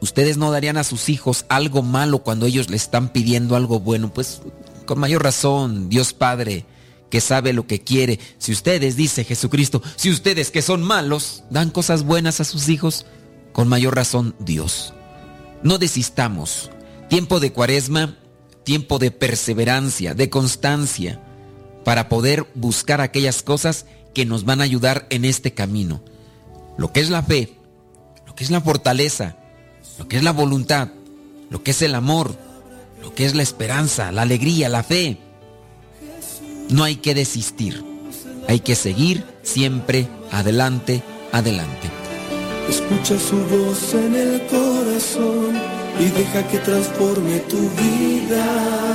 ustedes 0.00 0.38
no 0.38 0.50
darían 0.50 0.78
a 0.78 0.84
sus 0.84 1.10
hijos 1.10 1.44
algo 1.50 1.82
malo 1.82 2.20
cuando 2.20 2.46
ellos 2.46 2.70
le 2.70 2.76
están 2.76 3.10
pidiendo 3.10 3.54
algo 3.54 3.80
bueno, 3.80 4.10
pues 4.14 4.40
con 4.86 4.98
mayor 4.98 5.22
razón, 5.22 5.90
Dios 5.90 6.14
Padre, 6.14 6.64
que 7.10 7.20
sabe 7.20 7.52
lo 7.52 7.66
que 7.66 7.80
quiere, 7.80 8.18
si 8.38 8.52
ustedes, 8.52 8.96
dice 8.96 9.24
Jesucristo, 9.24 9.82
si 9.96 10.10
ustedes 10.10 10.50
que 10.50 10.62
son 10.62 10.82
malos 10.82 11.44
dan 11.50 11.70
cosas 11.70 12.04
buenas 12.04 12.40
a 12.40 12.44
sus 12.44 12.68
hijos, 12.68 13.04
con 13.52 13.68
mayor 13.68 13.96
razón 13.96 14.34
Dios. 14.38 14.94
No 15.62 15.78
desistamos. 15.78 16.70
Tiempo 17.08 17.40
de 17.40 17.52
cuaresma, 17.52 18.16
tiempo 18.64 18.98
de 18.98 19.10
perseverancia, 19.10 20.14
de 20.14 20.30
constancia, 20.30 21.20
para 21.84 22.08
poder 22.08 22.46
buscar 22.54 23.00
aquellas 23.00 23.42
cosas 23.42 23.86
que 24.14 24.24
nos 24.24 24.44
van 24.44 24.60
a 24.60 24.64
ayudar 24.64 25.06
en 25.10 25.24
este 25.24 25.52
camino. 25.52 26.02
Lo 26.78 26.92
que 26.92 27.00
es 27.00 27.10
la 27.10 27.22
fe, 27.22 27.56
lo 28.26 28.34
que 28.34 28.44
es 28.44 28.50
la 28.50 28.60
fortaleza, 28.60 29.36
lo 29.98 30.08
que 30.08 30.16
es 30.16 30.22
la 30.22 30.32
voluntad, 30.32 30.88
lo 31.50 31.62
que 31.62 31.72
es 31.72 31.82
el 31.82 31.94
amor, 31.94 32.36
lo 33.02 33.14
que 33.14 33.26
es 33.26 33.34
la 33.34 33.42
esperanza, 33.42 34.12
la 34.12 34.22
alegría, 34.22 34.68
la 34.68 34.82
fe. 34.82 35.18
No 36.70 36.84
hay 36.84 36.96
que 36.96 37.14
desistir. 37.14 37.84
Hay 38.48 38.60
que 38.60 38.74
seguir 38.74 39.24
siempre 39.42 40.08
adelante, 40.30 41.02
adelante. 41.32 41.90
Escucha 42.68 43.18
su 43.18 43.36
voz 43.36 43.94
en 43.94 44.14
el 44.14 44.46
corazón 44.46 45.56
y 45.98 46.04
deja 46.04 46.46
que 46.48 46.58
transforme 46.58 47.40
tu 47.40 47.58
vida. 47.58 48.90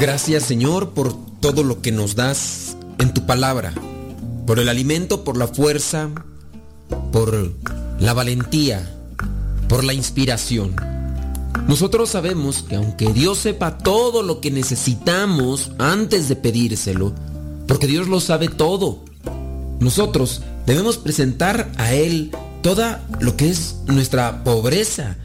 Gracias 0.00 0.42
Señor 0.42 0.90
por 0.90 1.16
todo 1.40 1.62
lo 1.62 1.80
que 1.80 1.90
nos 1.90 2.16
das 2.16 2.76
en 2.98 3.14
tu 3.14 3.24
palabra, 3.24 3.72
por 4.46 4.58
el 4.58 4.68
alimento, 4.68 5.24
por 5.24 5.36
la 5.36 5.48
fuerza, 5.48 6.10
por 7.12 7.54
la 7.98 8.12
valentía, 8.12 8.95
por 9.68 9.84
la 9.84 9.94
inspiración. 9.94 10.76
Nosotros 11.68 12.10
sabemos 12.10 12.64
que 12.68 12.76
aunque 12.76 13.12
Dios 13.12 13.38
sepa 13.38 13.78
todo 13.78 14.22
lo 14.22 14.40
que 14.40 14.50
necesitamos 14.50 15.72
antes 15.78 16.28
de 16.28 16.36
pedírselo, 16.36 17.12
porque 17.66 17.86
Dios 17.86 18.08
lo 18.08 18.20
sabe 18.20 18.48
todo, 18.48 19.04
nosotros 19.80 20.42
debemos 20.66 20.98
presentar 20.98 21.70
a 21.76 21.92
Él 21.92 22.30
toda 22.62 23.04
lo 23.20 23.36
que 23.36 23.48
es 23.48 23.76
nuestra 23.86 24.44
pobreza, 24.44 25.16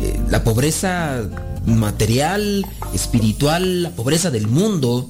eh, 0.00 0.20
la 0.30 0.44
pobreza 0.44 1.22
material, 1.66 2.66
espiritual, 2.94 3.82
la 3.82 3.90
pobreza 3.90 4.30
del 4.30 4.46
mundo, 4.46 5.08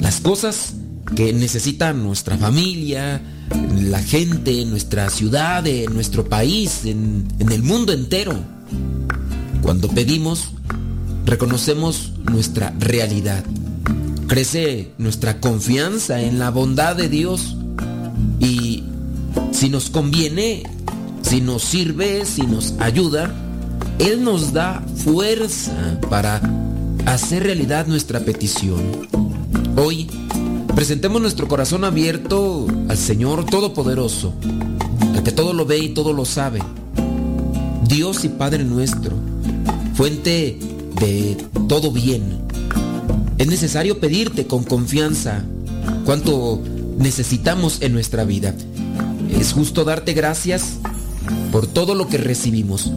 las 0.00 0.20
cosas 0.20 0.74
que 1.14 1.32
necesita 1.32 1.92
nuestra 1.92 2.38
familia, 2.38 3.20
la 3.54 4.02
gente, 4.02 4.64
nuestra 4.64 5.10
ciudad, 5.10 5.66
en 5.66 5.92
nuestro 5.94 6.28
país, 6.28 6.84
en, 6.84 7.26
en 7.38 7.52
el 7.52 7.62
mundo 7.62 7.92
entero. 7.92 8.34
Cuando 9.62 9.88
pedimos, 9.88 10.48
reconocemos 11.26 12.12
nuestra 12.30 12.74
realidad. 12.78 13.44
Crece 14.26 14.92
nuestra 14.98 15.40
confianza 15.40 16.22
en 16.22 16.38
la 16.38 16.50
bondad 16.50 16.96
de 16.96 17.08
Dios. 17.08 17.56
Y 18.40 18.84
si 19.52 19.68
nos 19.68 19.90
conviene, 19.90 20.62
si 21.22 21.40
nos 21.40 21.62
sirve, 21.62 22.24
si 22.24 22.42
nos 22.42 22.74
ayuda, 22.78 23.32
Él 23.98 24.24
nos 24.24 24.52
da 24.52 24.82
fuerza 24.96 26.00
para 26.10 26.40
hacer 27.06 27.44
realidad 27.44 27.86
nuestra 27.86 28.20
petición. 28.20 28.80
Hoy, 29.76 30.08
presentemos 30.82 31.22
nuestro 31.22 31.46
corazón 31.46 31.84
abierto 31.84 32.66
al 32.88 32.98
Señor 32.98 33.46
Todopoderoso, 33.46 34.34
al 35.14 35.22
que 35.22 35.30
todo 35.30 35.52
lo 35.52 35.64
ve 35.64 35.78
y 35.78 35.90
todo 35.90 36.12
lo 36.12 36.24
sabe. 36.24 36.60
Dios 37.86 38.24
y 38.24 38.28
Padre 38.28 38.64
nuestro, 38.64 39.14
fuente 39.94 40.58
de 40.98 41.36
todo 41.68 41.92
bien. 41.92 42.40
Es 43.38 43.46
necesario 43.46 44.00
pedirte 44.00 44.48
con 44.48 44.64
confianza 44.64 45.44
cuánto 46.04 46.60
necesitamos 46.98 47.80
en 47.80 47.92
nuestra 47.92 48.24
vida. 48.24 48.52
Es 49.38 49.52
justo 49.52 49.84
darte 49.84 50.14
gracias 50.14 50.78
por 51.52 51.68
todo 51.68 51.94
lo 51.94 52.08
que 52.08 52.18
recibimos. 52.18 52.90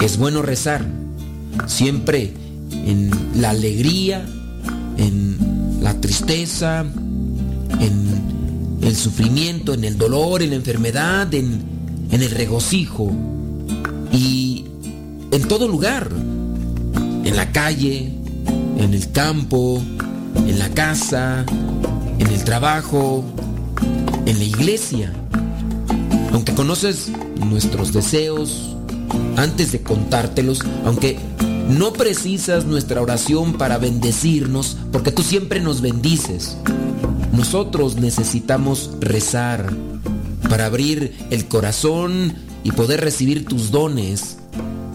Es 0.00 0.18
bueno 0.18 0.40
rezar, 0.42 0.86
siempre 1.66 2.32
en 2.70 3.10
la 3.34 3.50
alegría, 3.50 4.24
en 4.98 5.36
la 5.82 6.00
tristeza, 6.00 6.86
en 7.80 8.78
el 8.82 8.96
sufrimiento, 8.96 9.74
en 9.74 9.84
el 9.84 9.98
dolor, 9.98 10.42
en 10.42 10.50
la 10.50 10.56
enfermedad, 10.56 11.32
en, 11.34 11.62
en 12.10 12.22
el 12.22 12.30
regocijo. 12.30 13.12
Y 14.12 14.64
en 15.30 15.48
todo 15.48 15.68
lugar, 15.68 16.08
en 17.24 17.36
la 17.36 17.52
calle, 17.52 18.12
en 18.78 18.94
el 18.94 19.10
campo, 19.12 19.82
en 20.34 20.58
la 20.58 20.70
casa, 20.70 21.44
en 22.18 22.26
el 22.26 22.44
trabajo, 22.44 23.24
en 24.26 24.38
la 24.38 24.44
iglesia. 24.44 25.12
Aunque 26.32 26.54
conoces 26.54 27.10
nuestros 27.46 27.92
deseos 27.92 28.76
antes 29.36 29.72
de 29.72 29.82
contártelos, 29.82 30.60
aunque 30.84 31.18
no 31.68 31.92
precisas 31.92 32.64
nuestra 32.64 33.02
oración 33.02 33.54
para 33.54 33.78
bendecirnos, 33.78 34.76
porque 34.92 35.12
tú 35.12 35.22
siempre 35.22 35.60
nos 35.60 35.80
bendices. 35.80 36.56
Nosotros 37.32 37.96
necesitamos 37.96 38.90
rezar 39.00 39.72
para 40.48 40.66
abrir 40.66 41.14
el 41.30 41.46
corazón 41.46 42.34
y 42.64 42.72
poder 42.72 43.00
recibir 43.00 43.44
tus 43.44 43.70
dones. 43.70 44.38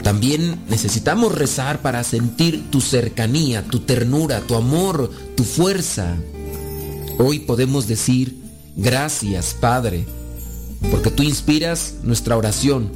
También 0.04 0.60
necesitamos 0.70 1.34
rezar 1.34 1.82
para 1.82 2.04
sentir 2.04 2.70
tu 2.70 2.82
cercanía, 2.82 3.64
tu 3.64 3.80
ternura, 3.80 4.42
tu 4.42 4.56
amor, 4.56 5.10
tu 5.36 5.44
fuerza. 5.44 6.16
Hoy 7.20 7.40
podemos 7.40 7.88
decir, 7.88 8.36
gracias 8.76 9.56
Padre, 9.60 10.06
porque 10.92 11.12
tú 11.12 11.24
inspiras 11.24 11.96
nuestra 12.04 12.36
oración, 12.36 12.92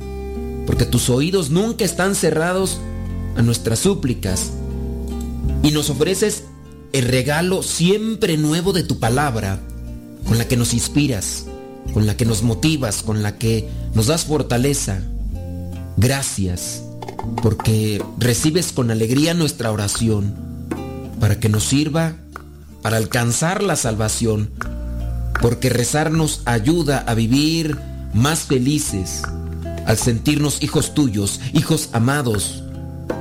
porque 0.65 0.85
tus 0.85 1.09
oídos 1.09 1.49
nunca 1.49 1.85
están 1.85 2.15
cerrados 2.15 2.80
a 3.38 3.41
nuestras 3.41 3.80
súplicas 3.80 4.51
y 5.64 5.72
nos 5.72 5.89
ofreces 5.89 6.43
el 6.98 7.07
regalo 7.07 7.61
siempre 7.61 8.38
nuevo 8.38 8.74
de 8.74 8.82
tu 8.82 8.99
palabra, 8.99 9.60
con 10.28 10.40
la 10.40 10.48
que 10.48 10.57
nos 10.57 10.74
inspiras, 10.74 11.45
con 11.94 12.07
la 12.07 12.18
que 12.18 12.26
nos 12.26 12.41
motivas, 12.41 13.03
con 13.03 13.22
la 13.22 13.38
que 13.38 13.69
nos 13.94 14.07
das 14.07 14.26
fortaleza. 14.26 15.02
Gracias, 15.95 16.82
porque 17.44 18.03
recibes 18.18 18.72
con 18.72 18.90
alegría 18.90 19.36
nuestra 19.36 19.72
oración, 19.72 20.34
para 21.19 21.40
que 21.40 21.49
nos 21.49 21.65
sirva 21.65 22.15
para 22.82 22.98
alcanzar 22.98 23.61
la 23.61 23.76
salvación, 23.76 24.49
porque 25.41 25.69
rezar 25.69 26.11
nos 26.11 26.41
ayuda 26.45 27.03
a 27.06 27.14
vivir 27.14 27.78
más 28.14 28.40
felices, 28.40 29.22
al 29.86 29.98
sentirnos 29.98 30.64
hijos 30.64 30.95
tuyos, 30.95 31.41
hijos 31.53 31.90
amados 31.94 32.64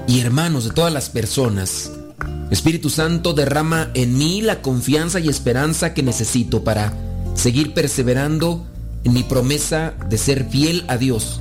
y 0.07 0.21
hermanos 0.21 0.65
de 0.65 0.71
todas 0.71 0.93
las 0.93 1.11
personas. 1.11 1.91
Espíritu 2.51 2.91
Santo 2.91 3.33
derrama 3.33 3.91
en 3.95 4.17
mí 4.17 4.41
la 4.41 4.63
confianza 4.63 5.19
y 5.19 5.29
esperanza 5.29 5.95
que 5.95 6.03
necesito 6.03 6.63
para 6.63 6.93
seguir 7.35 7.75
perseverando 7.75 8.65
en 9.03 9.13
mi 9.13 9.25
promesa 9.25 9.95
de 10.09 10.17
ser 10.17 10.49
fiel 10.49 10.85
a 10.89 10.97
Dios, 10.97 11.41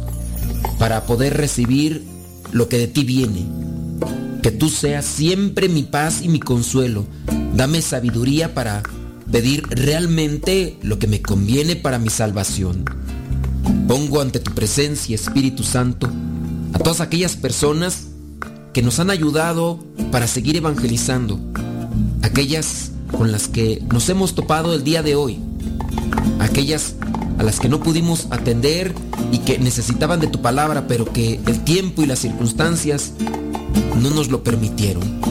para 0.79 1.05
poder 1.05 1.37
recibir 1.37 2.03
lo 2.51 2.69
que 2.69 2.77
de 2.77 2.87
ti 2.87 3.03
viene. 3.03 3.45
Que 4.41 4.51
tú 4.51 4.69
seas 4.69 5.05
siempre 5.05 5.69
mi 5.69 5.83
paz 5.83 6.21
y 6.21 6.29
mi 6.29 6.39
consuelo. 6.39 7.05
Dame 7.55 7.81
sabiduría 7.81 8.53
para 8.53 8.83
pedir 9.31 9.63
realmente 9.69 10.77
lo 10.81 10.99
que 10.99 11.07
me 11.07 11.21
conviene 11.21 11.75
para 11.75 11.99
mi 11.99 12.09
salvación. 12.09 12.85
Pongo 13.87 14.21
ante 14.21 14.39
tu 14.39 14.53
presencia, 14.53 15.15
Espíritu 15.15 15.63
Santo, 15.63 16.09
a 16.73 16.79
todas 16.79 17.01
aquellas 17.01 17.35
personas 17.35 18.07
que 18.75 18.81
nos 18.81 18.99
han 18.99 19.09
ayudado 19.09 19.79
para 20.11 20.27
seguir 20.27 20.57
evangelizando, 20.57 21.39
aquellas 22.21 22.91
con 23.17 23.31
las 23.31 23.47
que 23.47 23.81
nos 23.93 24.09
hemos 24.09 24.35
topado 24.35 24.73
el 24.73 24.83
día 24.83 25.01
de 25.01 25.15
hoy, 25.15 25.39
aquellas 26.39 26.95
a 27.39 27.43
las 27.43 27.61
que 27.61 27.69
no 27.69 27.79
pudimos 27.79 28.27
atender 28.31 28.93
y 29.31 29.37
que 29.37 29.59
necesitaban 29.59 30.19
de 30.19 30.27
tu 30.27 30.41
palabra, 30.41 30.89
pero 30.89 31.05
que 31.05 31.39
el 31.47 31.63
tiempo 31.63 32.01
y 32.01 32.05
las 32.05 32.19
circunstancias 32.19 33.13
no 34.01 34.09
nos 34.09 34.27
lo 34.27 34.43
permitieron. 34.43 35.21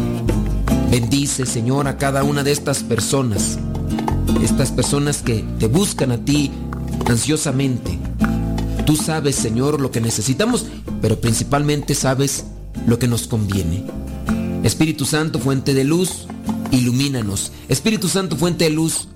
Bendice, 0.90 1.44
Señor, 1.44 1.86
a 1.86 1.98
cada 1.98 2.24
una 2.24 2.44
de 2.44 2.52
estas 2.52 2.82
personas, 2.82 3.58
estas 4.42 4.72
personas 4.72 5.20
que 5.20 5.44
te 5.58 5.66
buscan 5.66 6.12
a 6.12 6.16
ti 6.24 6.50
ansiosamente. 7.04 7.98
Tú 8.86 8.96
sabes, 8.96 9.36
Señor, 9.36 9.82
lo 9.82 9.90
que 9.90 10.00
necesitamos, 10.00 10.64
pero 11.02 11.20
principalmente 11.20 11.94
sabes 11.94 12.46
lo 12.86 12.98
que 12.98 13.08
nos 13.08 13.26
conviene. 13.26 13.84
Espíritu 14.62 15.04
Santo, 15.04 15.38
fuente 15.38 15.74
de 15.74 15.84
luz, 15.84 16.26
ilumínanos. 16.70 17.52
Espíritu 17.68 18.08
Santo, 18.08 18.36
fuente 18.36 18.64
de 18.64 18.70
luz, 18.70 19.08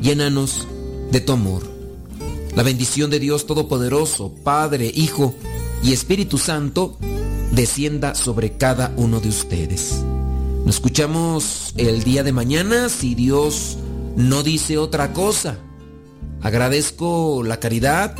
llénanos 0.00 0.66
de 1.10 1.20
tu 1.20 1.32
amor. 1.32 1.62
La 2.54 2.62
bendición 2.62 3.10
de 3.10 3.20
Dios 3.20 3.46
Todopoderoso, 3.46 4.34
Padre, 4.42 4.90
Hijo 4.94 5.34
y 5.82 5.92
Espíritu 5.92 6.38
Santo, 6.38 6.98
descienda 7.52 8.14
sobre 8.14 8.56
cada 8.56 8.92
uno 8.96 9.20
de 9.20 9.28
ustedes. 9.28 10.02
Nos 10.64 10.76
escuchamos 10.76 11.72
el 11.76 12.02
día 12.02 12.24
de 12.24 12.32
mañana 12.32 12.88
si 12.88 13.14
Dios 13.14 13.78
no 14.16 14.42
dice 14.42 14.78
otra 14.78 15.12
cosa. 15.12 15.58
Agradezco 16.42 17.42
la 17.44 17.60
caridad, 17.60 18.16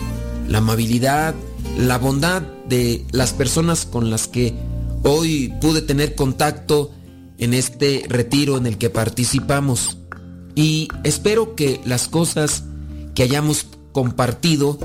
la 0.48 0.58
amabilidad, 0.58 1.34
la 1.78 1.98
bondad 1.98 2.42
de 2.68 3.04
las 3.10 3.32
personas 3.32 3.84
con 3.84 4.10
las 4.10 4.28
que 4.28 4.54
hoy 5.06 5.54
pude 5.60 5.82
tener 5.82 6.14
contacto 6.14 6.90
en 7.38 7.54
este 7.54 8.04
retiro 8.08 8.56
en 8.56 8.66
el 8.66 8.76
que 8.76 8.90
participamos. 8.90 9.98
Y 10.54 10.88
espero 11.04 11.54
que 11.54 11.80
las 11.84 12.08
cosas 12.08 12.64
que 13.14 13.22
hayamos 13.22 13.66
compartido 13.92 14.78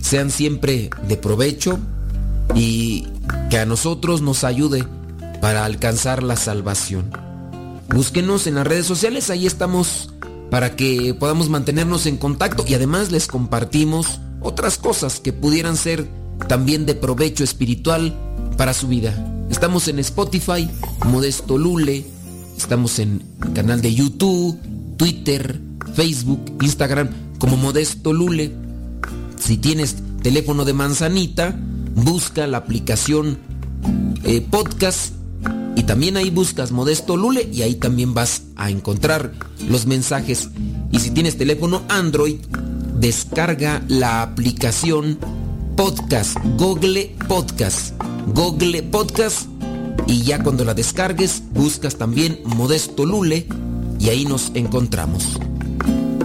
sean 0.00 0.30
siempre 0.30 0.90
de 1.06 1.16
provecho 1.16 1.78
y 2.54 3.06
que 3.50 3.58
a 3.58 3.66
nosotros 3.66 4.22
nos 4.22 4.44
ayude 4.44 4.84
para 5.40 5.64
alcanzar 5.64 6.22
la 6.22 6.36
salvación. 6.36 7.10
Búsquenos 7.88 8.46
en 8.46 8.54
las 8.56 8.66
redes 8.66 8.86
sociales, 8.86 9.30
ahí 9.30 9.46
estamos 9.46 10.10
para 10.50 10.76
que 10.76 11.14
podamos 11.14 11.48
mantenernos 11.50 12.06
en 12.06 12.16
contacto 12.16 12.64
y 12.66 12.74
además 12.74 13.10
les 13.10 13.26
compartimos 13.26 14.20
otras 14.40 14.78
cosas 14.78 15.20
que 15.20 15.32
pudieran 15.32 15.76
ser 15.76 16.08
también 16.48 16.86
de 16.86 16.94
provecho 16.94 17.44
espiritual 17.44 18.16
para 18.56 18.72
su 18.72 18.88
vida. 18.88 19.37
Estamos 19.50 19.88
en 19.88 19.98
Spotify, 19.98 20.68
Modesto 21.06 21.58
Lule, 21.58 22.04
estamos 22.56 22.98
en 22.98 23.22
canal 23.54 23.80
de 23.80 23.94
YouTube, 23.94 24.58
Twitter, 24.96 25.60
Facebook, 25.94 26.40
Instagram 26.60 27.08
como 27.38 27.56
Modesto 27.56 28.12
Lule. 28.12 28.52
Si 29.38 29.56
tienes 29.56 29.96
teléfono 30.22 30.64
de 30.64 30.74
manzanita, 30.74 31.58
busca 31.94 32.46
la 32.46 32.58
aplicación 32.58 33.38
eh, 34.24 34.46
podcast 34.48 35.12
y 35.76 35.84
también 35.84 36.16
ahí 36.16 36.30
buscas 36.30 36.70
Modesto 36.70 37.16
Lule 37.16 37.48
y 37.52 37.62
ahí 37.62 37.74
también 37.74 38.12
vas 38.12 38.42
a 38.56 38.70
encontrar 38.70 39.32
los 39.68 39.86
mensajes. 39.86 40.50
Y 40.92 41.00
si 41.00 41.10
tienes 41.10 41.38
teléfono 41.38 41.82
Android, 41.88 42.36
descarga 42.98 43.82
la 43.88 44.22
aplicación 44.22 45.18
Podcast, 45.78 46.36
Google 46.56 47.14
Podcast, 47.28 47.94
Google 48.34 48.82
Podcast 48.82 49.46
y 50.08 50.24
ya 50.24 50.42
cuando 50.42 50.64
la 50.64 50.74
descargues 50.74 51.44
buscas 51.52 51.94
también 51.94 52.40
Modesto 52.44 53.06
Lule 53.06 53.46
y 54.00 54.08
ahí 54.08 54.24
nos 54.24 54.50
encontramos. 54.54 55.38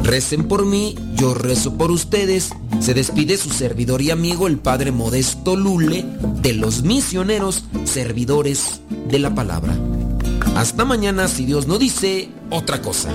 Recen 0.02 0.48
por 0.48 0.66
mí, 0.66 0.96
yo 1.18 1.36
rezo 1.36 1.78
por 1.78 1.92
ustedes. 1.92 2.50
Se 2.80 2.96
despide 2.96 3.38
su 3.38 3.52
servidor 3.52 4.02
y 4.02 4.10
amigo 4.10 4.48
el 4.48 4.58
Padre 4.58 4.92
Modesto 4.92 5.56
Lule 5.56 6.04
de 6.42 6.54
los 6.54 6.82
misioneros 6.82 7.64
servidores 7.84 8.82
de 9.08 9.20
la 9.20 9.36
palabra. 9.36 9.78
Hasta 10.56 10.84
mañana 10.84 11.28
si 11.28 11.46
Dios 11.46 11.68
no 11.68 11.78
dice 11.78 12.28
otra 12.50 12.82
cosa. 12.82 13.12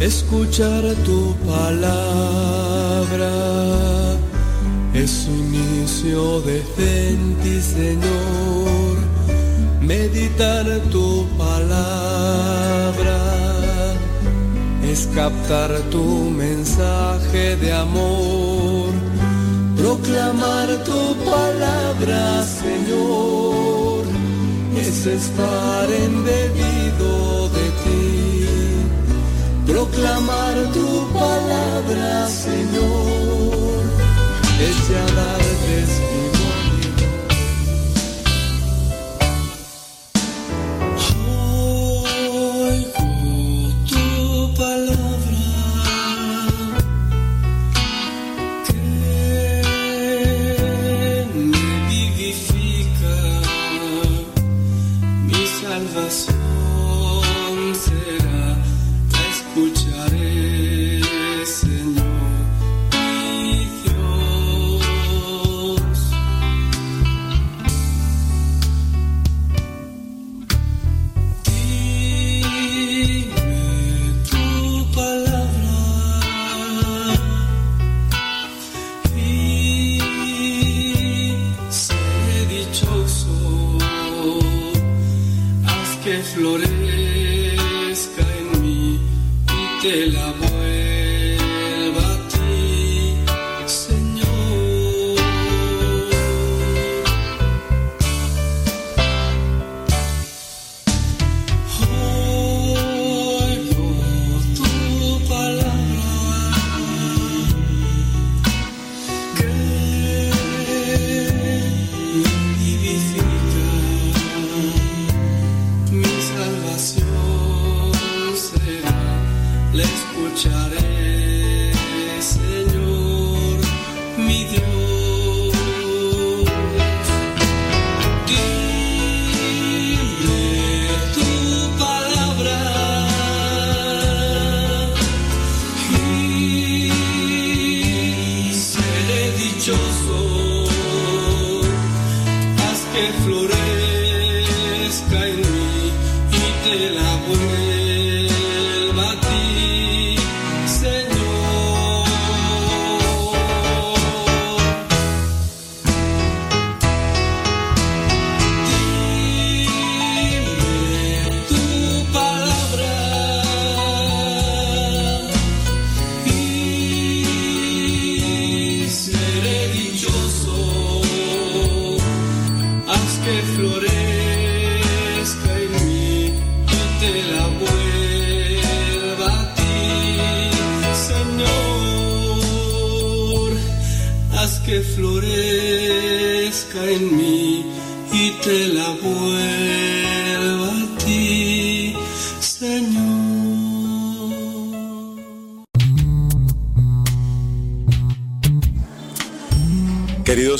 Escuchar 0.00 0.84
tu 0.96 1.34
palabra 1.46 2.55
es 4.94 5.26
un 5.28 5.54
inicio 5.54 6.40
de 6.40 6.58
en 6.78 7.34
ti, 7.42 7.60
Señor. 7.60 8.96
Meditar 9.80 10.66
tu 10.90 11.26
palabra 11.38 13.18
es 14.82 15.06
captar 15.14 15.70
tu 15.90 16.30
mensaje 16.30 17.56
de 17.56 17.72
amor. 17.72 18.90
Proclamar 19.76 20.68
tu 20.84 21.14
palabra, 21.30 22.42
Señor, 22.62 24.04
es 24.76 25.06
estar 25.06 25.90
embebido 25.92 27.48
de 27.50 27.66
ti. 27.82 28.15
Proclamar 29.76 30.54
tu 30.72 31.06
palabra, 31.12 32.26
Señor, 32.28 33.84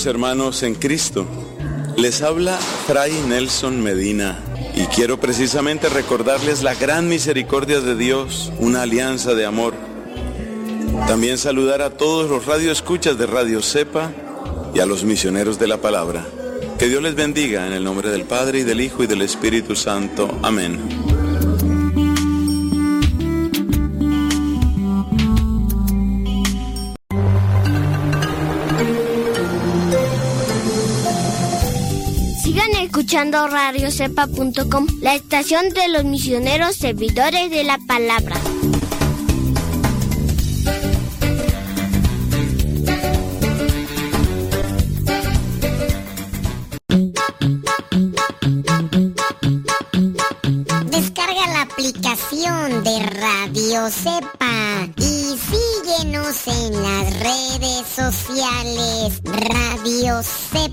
Hermanos 0.06 0.62
en 0.62 0.74
Cristo, 0.74 1.26
les 1.96 2.22
habla 2.22 2.56
Fray 2.86 3.12
Nelson 3.28 3.82
Medina 3.82 4.38
y 4.74 4.84
quiero 4.86 5.18
precisamente 5.18 5.88
recordarles 5.88 6.62
la 6.62 6.74
gran 6.74 7.08
misericordia 7.08 7.80
de 7.80 7.96
Dios, 7.96 8.52
una 8.58 8.82
alianza 8.82 9.34
de 9.34 9.46
amor. 9.46 9.74
También 11.08 11.38
saludar 11.38 11.82
a 11.82 11.90
todos 11.90 12.30
los 12.30 12.46
radioescuchas 12.46 13.18
de 13.18 13.26
Radio 13.26 13.62
Cepa 13.62 14.12
y 14.74 14.80
a 14.80 14.86
los 14.86 15.04
misioneros 15.04 15.58
de 15.58 15.66
la 15.66 15.78
palabra. 15.78 16.24
Que 16.78 16.88
Dios 16.88 17.02
les 17.02 17.14
bendiga 17.14 17.66
en 17.66 17.72
el 17.72 17.84
nombre 17.84 18.10
del 18.10 18.24
Padre 18.24 18.60
y 18.60 18.62
del 18.62 18.80
Hijo 18.80 19.02
y 19.02 19.06
del 19.06 19.22
Espíritu 19.22 19.74
Santo. 19.74 20.38
Amén. 20.42 21.05
Escuchando 33.06 33.46
radiocepa.com, 33.46 34.88
la 35.00 35.14
estación 35.14 35.68
de 35.68 35.86
los 35.90 36.04
misioneros 36.04 36.74
servidores 36.74 37.52
de 37.52 37.62
la 37.62 37.78
palabra. 37.86 38.34
Descarga 50.90 51.46
la 51.52 51.62
aplicación 51.62 52.82
de 52.82 53.06
Radio 53.06 53.88
Cepa 53.88 54.88
y 54.96 55.36
síguenos 55.38 56.48
en 56.48 56.82
las 56.82 57.20
redes 57.20 57.86
sociales. 57.86 59.22
Radio 59.24 60.22
Cepa, 60.24 60.65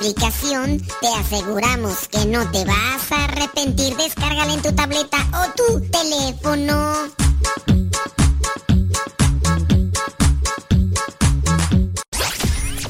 aplicación, 0.00 0.80
te 1.02 1.08
aseguramos 1.08 2.08
que 2.08 2.24
no 2.24 2.50
te 2.50 2.64
vas 2.64 3.12
a 3.12 3.24
arrepentir. 3.24 3.94
Descárgala 3.96 4.54
en 4.54 4.62
tu 4.62 4.72
tableta 4.72 5.18
o 5.34 5.52
tu 5.54 5.80
teléfono. 5.90 6.94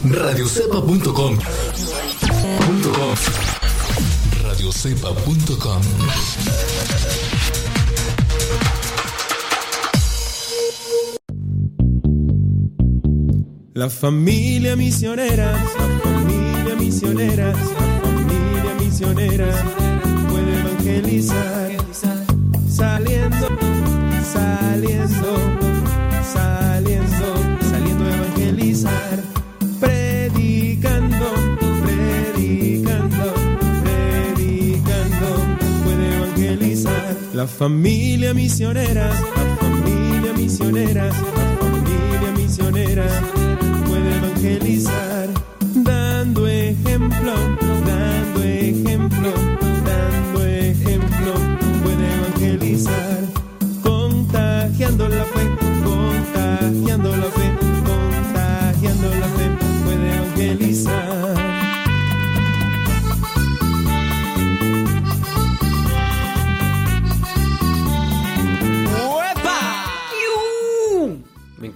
Radiocepa.com. 0.05 1.39
Radiocepa.com. 4.45 5.83
La 13.75 13.89
familia 13.89 14.77
misionera, 14.77 15.53
la 15.53 15.59
familia 15.59 16.30
misionera, 16.81 17.53
la 17.53 17.59
familia 18.03 18.75
misionera 18.81 19.51
puede 20.29 20.61
evangelizar 20.61 21.71
saliendo, 22.69 23.49
saliendo, 24.23 25.37
saliendo, 26.33 27.29
saliendo 27.71 28.05
a 28.05 28.17
evangelizar, 28.17 29.17
predicando, 29.79 31.27
predicando, 31.85 33.35
predicando, 33.85 35.29
puede 35.85 36.17
evangelizar. 36.17 37.17
La 37.35 37.47
familia 37.47 38.33
misionera, 38.33 39.09
la 39.09 39.57
familia 39.61 40.33
misionera, 40.33 41.11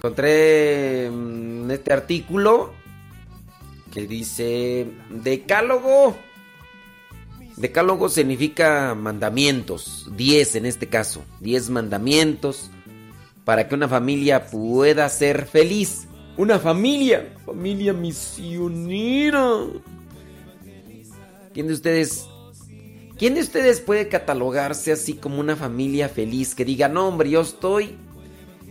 encontré 0.05 1.09
mm, 1.09 1.71
este 1.71 1.91
artículo 1.91 2.73
que 3.91 4.05
dice 4.05 4.85
decálogo. 5.09 6.15
Decálogo 7.57 8.09
significa 8.09 8.93
mandamientos, 8.93 10.07
10 10.15 10.57
en 10.57 10.65
este 10.67 10.87
caso, 10.87 11.23
10 11.39 11.71
mandamientos 11.71 12.69
para 13.45 13.67
que 13.67 13.73
una 13.73 13.87
familia 13.87 14.45
pueda 14.45 15.09
ser 15.09 15.47
feliz. 15.47 16.07
Una 16.37 16.59
familia, 16.59 17.33
familia 17.43 17.93
misionera. 17.93 19.53
¿Quién 21.53 21.67
de 21.67 21.73
ustedes 21.73 22.27
¿Quién 23.17 23.33
de 23.33 23.39
ustedes 23.39 23.79
puede 23.79 24.09
catalogarse 24.09 24.91
así 24.91 25.13
como 25.13 25.39
una 25.39 25.55
familia 25.55 26.09
feliz 26.09 26.53
que 26.53 26.65
diga, 26.65 26.89
"No, 26.89 27.07
hombre, 27.07 27.29
yo 27.29 27.39
estoy 27.39 27.95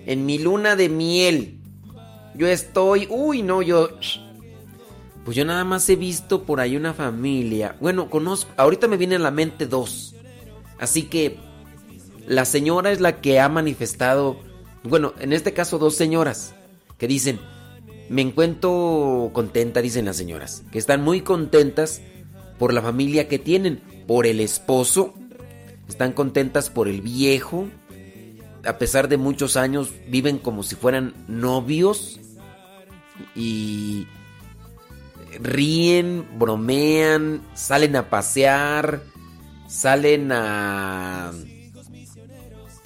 en 0.07 0.27
mi 0.27 0.39
luna 0.39 0.77
de 0.77 0.89
miel. 0.89 1.59
Yo 2.35 2.47
estoy, 2.49 3.07
uy, 3.11 3.43
no, 3.43 3.63
yo 3.63 3.89
pues 5.25 5.37
yo 5.37 5.45
nada 5.45 5.65
más 5.65 5.89
he 5.89 5.97
visto 5.97 6.43
por 6.45 6.61
ahí 6.61 6.77
una 6.77 6.93
familia. 6.93 7.77
Bueno, 7.81 8.11
conozco, 8.11 8.53
ahorita 8.59 8.89
me 8.89 8.99
viene 8.99 9.17
a 9.17 9.21
la 9.21 9.31
mente 9.31 9.67
dos. 9.67 10.15
Así 10.79 11.05
que 11.05 11.39
la 12.27 12.45
señora 12.45 12.93
es 12.93 13.01
la 13.01 13.21
que 13.21 13.41
ha 13.41 13.49
manifestado, 13.49 14.39
bueno, 14.83 15.15
en 15.19 15.33
este 15.33 15.55
caso 15.55 15.79
dos 15.79 15.95
señoras 15.97 16.55
que 16.99 17.09
dicen, 17.09 17.41
me 18.11 18.21
encuentro 18.21 19.31
contenta, 19.33 19.81
dicen 19.81 20.05
las 20.05 20.17
señoras, 20.17 20.63
que 20.71 20.79
están 20.79 21.03
muy 21.03 21.23
contentas 21.23 22.03
por 22.59 22.75
la 22.75 22.83
familia 22.83 23.27
que 23.27 23.39
tienen, 23.39 23.81
por 24.07 24.27
el 24.27 24.41
esposo, 24.41 25.15
están 25.89 26.13
contentas 26.13 26.69
por 26.69 26.87
el 26.87 27.01
viejo, 27.01 27.69
a 28.67 28.79
pesar 28.79 29.09
de 29.09 29.17
muchos 29.17 29.57
años 29.57 29.93
viven 30.09 30.39
como 30.39 30.63
si 30.63 30.75
fueran 30.77 31.15
novios 31.29 32.21
y 33.35 34.07
ríen, 35.41 36.27
bromean, 36.39 37.43
salen 37.55 37.97
a 37.97 38.11
pasear, 38.11 39.03
salen 39.69 40.33
a, 40.33 41.33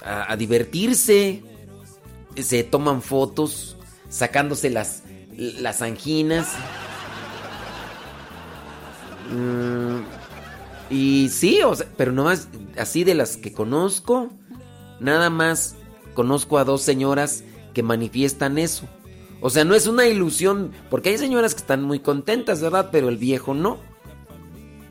a, 0.01 0.35
divertirse, 0.35 1.43
se 2.35 2.63
toman 2.63 3.01
fotos, 3.01 3.77
sacándose 4.09 4.69
las, 4.69 5.03
las 5.35 5.81
anginas. 5.81 6.49
Mm, 9.31 9.99
y 10.89 11.29
sí, 11.29 11.61
o 11.63 11.75
sea, 11.75 11.87
pero 11.95 12.11
no 12.11 12.23
más 12.23 12.47
así 12.77 13.03
de 13.03 13.13
las 13.13 13.37
que 13.37 13.53
conozco, 13.53 14.31
nada 14.99 15.29
más 15.29 15.75
conozco 16.13 16.57
a 16.57 16.63
dos 16.63 16.81
señoras 16.81 17.43
que 17.73 17.83
manifiestan 17.83 18.57
eso. 18.57 18.87
O 19.41 19.49
sea, 19.49 19.63
no 19.63 19.73
es 19.73 19.87
una 19.87 20.07
ilusión, 20.07 20.71
porque 20.89 21.09
hay 21.09 21.17
señoras 21.17 21.55
que 21.55 21.61
están 21.61 21.83
muy 21.83 21.99
contentas, 21.99 22.61
¿verdad? 22.61 22.89
Pero 22.91 23.09
el 23.09 23.17
viejo 23.17 23.53
no. 23.53 23.77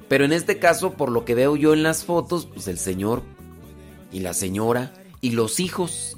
Pero 0.09 0.25
en 0.25 0.33
este 0.33 0.59
caso, 0.59 0.95
por 0.95 1.11
lo 1.11 1.25
que 1.25 1.35
veo 1.35 1.57
yo 1.57 1.75
en 1.75 1.83
las 1.83 2.05
fotos, 2.05 2.47
pues 2.47 2.67
el 2.67 2.79
señor 2.79 3.23
y 4.11 4.21
la 4.21 4.33
señora 4.33 4.95
y 5.21 5.33
los 5.33 5.61
hijos. 5.61 6.17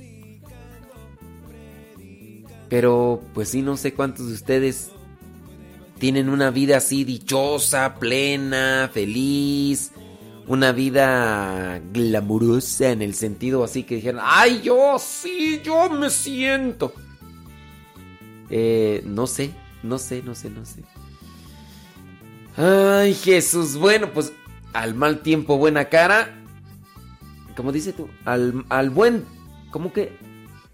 Pero 2.69 3.21
pues 3.35 3.49
sí, 3.49 3.63
no 3.63 3.77
sé 3.77 3.95
cuántos 3.95 4.29
de 4.29 4.35
ustedes 4.35 4.91
tienen 5.99 6.29
una 6.29 6.51
vida 6.51 6.77
así 6.77 7.03
dichosa, 7.03 7.97
plena, 7.97 8.89
feliz, 8.93 9.91
una 10.51 10.73
vida 10.73 11.81
glamurosa 11.93 12.91
en 12.91 13.03
el 13.03 13.15
sentido 13.15 13.63
así 13.63 13.85
que 13.85 13.95
dijeron, 13.95 14.21
ay, 14.25 14.63
yo 14.63 14.97
sí, 14.99 15.63
yo 15.63 15.89
me 15.89 16.11
siento. 16.11 16.93
Eh, 18.49 19.01
no 19.07 19.29
sé, 19.29 19.55
no 19.85 19.97
sé, 19.97 20.25
no 20.25 20.35
sé, 20.35 20.51
no 20.51 20.67
sé. 20.67 20.83
Ay, 22.57 23.15
Jesús, 23.15 23.77
bueno, 23.77 24.13
pues 24.13 24.33
al 24.73 24.97
mal 24.97 25.21
tiempo 25.21 25.57
buena 25.57 25.85
cara. 25.85 26.37
Como 27.55 27.71
dice 27.71 27.93
tú, 27.93 28.09
al, 28.25 28.65
al 28.71 28.91
buen, 28.91 29.25
¿cómo 29.71 29.93
que? 29.93 30.19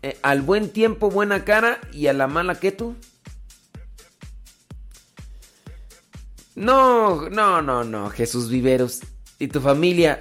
Eh, 0.00 0.18
al 0.22 0.40
buen 0.40 0.70
tiempo 0.70 1.10
buena 1.10 1.44
cara 1.44 1.80
y 1.92 2.06
a 2.06 2.14
la 2.14 2.28
mala 2.28 2.58
que 2.58 2.72
tú. 2.72 2.96
No, 6.54 7.28
no, 7.28 7.60
no, 7.60 7.84
no, 7.84 8.08
Jesús 8.08 8.48
Viveros. 8.48 9.02
¿Y 9.38 9.48
tu 9.48 9.60
familia? 9.60 10.20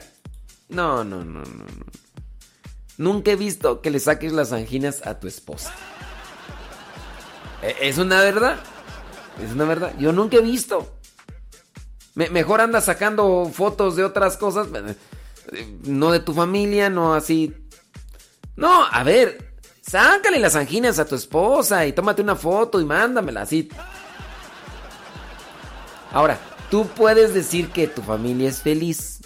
No, 0.69 1.03
no, 1.03 1.23
no, 1.23 1.41
no, 1.41 1.43
no. 1.43 1.85
Nunca 2.97 3.31
he 3.31 3.35
visto 3.35 3.81
que 3.81 3.91
le 3.91 3.99
saques 3.99 4.31
las 4.33 4.51
anginas 4.51 5.05
a 5.05 5.19
tu 5.19 5.27
esposa. 5.27 5.73
E- 7.61 7.75
Es 7.81 7.97
una 7.97 8.21
verdad. 8.21 8.57
Es 9.43 9.51
una 9.51 9.65
verdad. 9.65 9.93
Yo 9.99 10.11
nunca 10.13 10.37
he 10.37 10.41
visto. 10.41 10.95
Me- 12.15 12.29
mejor 12.29 12.61
anda 12.61 12.79
sacando 12.81 13.49
fotos 13.53 13.95
de 13.95 14.03
otras 14.05 14.37
cosas. 14.37 14.67
No 15.83 16.11
de 16.11 16.19
tu 16.21 16.33
familia, 16.33 16.89
no 16.89 17.13
así. 17.13 17.53
No, 18.55 18.85
a 18.85 19.03
ver. 19.03 19.53
Sácale 19.81 20.39
las 20.39 20.55
anginas 20.55 20.97
a 20.97 21.05
tu 21.05 21.13
esposa 21.15 21.85
y 21.85 21.93
tómate 21.93 22.21
una 22.21 22.35
foto 22.35 22.81
y 22.81 22.85
mándamela 22.85 23.41
así. 23.43 23.69
Ahora, 26.11 26.39
tú 26.69 26.87
puedes 26.87 27.33
decir 27.33 27.69
que 27.69 27.87
tu 27.87 28.01
familia 28.01 28.49
es 28.49 28.61
feliz. 28.61 29.19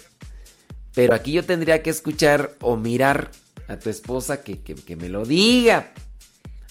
Pero 0.94 1.14
aquí 1.14 1.32
yo 1.32 1.44
tendría 1.44 1.82
que 1.82 1.90
escuchar 1.90 2.56
o 2.60 2.76
mirar 2.76 3.30
a 3.68 3.78
tu 3.78 3.88
esposa 3.90 4.42
que, 4.42 4.60
que- 4.60 4.96
me 4.96 5.08
lo 5.08 5.24
diga. 5.24 5.92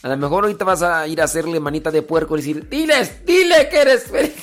A 0.01 0.09
lo 0.09 0.17
mejor 0.17 0.43
ahorita 0.43 0.65
vas 0.65 0.81
a 0.81 1.07
ir 1.07 1.21
a 1.21 1.25
hacerle 1.25 1.59
manita 1.59 1.91
de 1.91 2.01
puerco 2.01 2.35
y 2.35 2.41
decir, 2.41 2.69
diles, 2.69 3.25
dile 3.25 3.67
que 3.69 3.77
eres 3.81 4.03
feliz. 4.03 4.33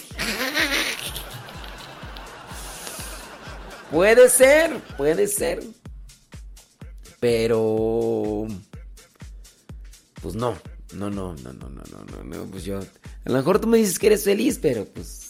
Puede 3.90 4.28
ser, 4.28 4.80
puede 4.96 5.26
ser. 5.28 5.62
Pero... 7.20 8.46
Pues 10.22 10.34
no, 10.34 10.56
no, 10.94 11.10
no, 11.10 11.34
no, 11.34 11.52
no, 11.52 11.68
no, 11.68 11.82
no, 11.84 12.24
no, 12.24 12.44
pues 12.50 12.64
yo... 12.64 12.78
A 12.78 13.28
lo 13.30 13.34
mejor 13.34 13.60
tú 13.60 13.66
me 13.68 13.78
dices 13.78 13.98
que 13.98 14.08
eres 14.08 14.24
feliz, 14.24 14.58
pero 14.60 14.84
pues... 14.86 15.25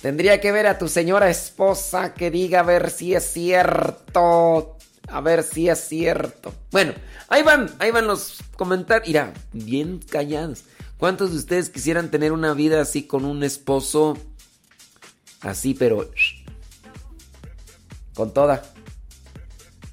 Tendría 0.00 0.40
que 0.40 0.52
ver 0.52 0.66
a 0.66 0.78
tu 0.78 0.88
señora 0.88 1.28
esposa 1.28 2.14
que 2.14 2.30
diga 2.30 2.60
a 2.60 2.62
ver 2.62 2.90
si 2.90 3.14
es 3.14 3.24
cierto. 3.32 4.76
A 5.08 5.20
ver 5.20 5.42
si 5.42 5.68
es 5.68 5.80
cierto. 5.80 6.54
Bueno, 6.70 6.94
ahí 7.28 7.42
van, 7.42 7.70
ahí 7.78 7.90
van 7.90 8.06
los 8.06 8.38
comentarios. 8.56 9.08
Mira, 9.08 9.32
bien 9.52 9.98
callados. 9.98 10.64
¿Cuántos 10.98 11.32
de 11.32 11.38
ustedes 11.38 11.70
quisieran 11.70 12.10
tener 12.10 12.32
una 12.32 12.54
vida 12.54 12.80
así 12.80 13.04
con 13.06 13.24
un 13.24 13.42
esposo 13.42 14.16
así, 15.40 15.74
pero 15.74 16.10
con 18.14 18.32
toda? 18.32 18.62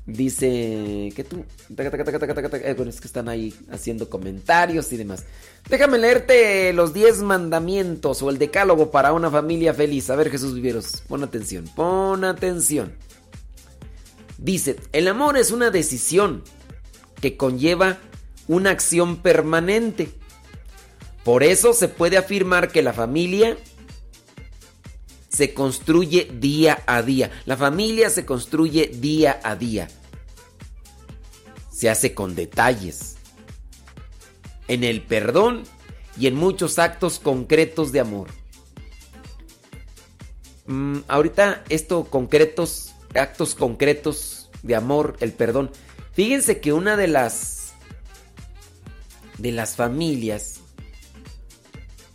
Dice 0.05 1.11
que 1.15 1.23
tú. 1.23 1.43
Eh, 1.75 2.73
bueno, 2.77 2.91
es 2.91 3.01
que 3.01 3.07
están 3.07 3.27
ahí 3.27 3.55
haciendo 3.71 4.07
comentarios 4.07 4.93
y 4.93 4.97
demás. 4.97 5.25
Déjame 5.67 5.97
leerte 5.97 6.73
los 6.73 6.93
10 6.93 7.23
mandamientos 7.23 8.21
o 8.21 8.29
el 8.29 8.37
decálogo 8.37 8.91
para 8.91 9.13
una 9.13 9.31
familia 9.31 9.73
feliz. 9.73 10.11
A 10.11 10.15
ver, 10.15 10.29
Jesús 10.29 10.53
Viveros, 10.53 11.01
pon 11.07 11.23
atención, 11.23 11.65
pon 11.75 12.23
atención. 12.23 12.93
Dice: 14.37 14.75
El 14.91 15.07
amor 15.07 15.37
es 15.37 15.49
una 15.49 15.71
decisión 15.71 16.43
que 17.19 17.35
conlleva 17.35 17.97
una 18.47 18.69
acción 18.69 19.17
permanente. 19.17 20.09
Por 21.23 21.41
eso 21.41 21.73
se 21.73 21.87
puede 21.87 22.17
afirmar 22.17 22.71
que 22.71 22.83
la 22.83 22.93
familia 22.93 23.57
se 25.35 25.53
construye 25.53 26.29
día 26.31 26.81
a 26.87 27.01
día. 27.01 27.29
La 27.45 27.57
familia 27.57 28.09
se 28.09 28.25
construye 28.25 28.87
día 28.87 29.41
a 29.43 29.57
día. 29.57 29.89
Se 31.69 31.89
hace 31.89 32.13
con 32.13 32.35
detalles. 32.35 33.17
En 34.69 34.85
el 34.85 35.01
perdón 35.01 35.63
y 36.17 36.27
en 36.27 36.35
muchos 36.35 36.79
actos 36.79 37.19
concretos 37.19 37.91
de 37.91 37.99
amor. 37.99 38.29
Mm, 40.67 40.99
ahorita 41.09 41.65
esto 41.67 42.05
concretos, 42.05 42.95
actos 43.13 43.55
concretos 43.55 44.49
de 44.63 44.75
amor, 44.75 45.17
el 45.19 45.33
perdón. 45.33 45.69
Fíjense 46.13 46.61
que 46.61 46.71
una 46.71 46.95
de 46.95 47.09
las 47.09 47.73
de 49.37 49.51
las 49.51 49.75
familias 49.75 50.61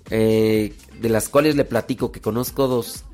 eh, 0.09 0.73
de 0.99 1.09
las 1.11 1.29
cuales 1.29 1.55
le 1.55 1.67
platico 1.67 2.11
que 2.13 2.23
conozco 2.23 2.67
dos, 2.67 3.05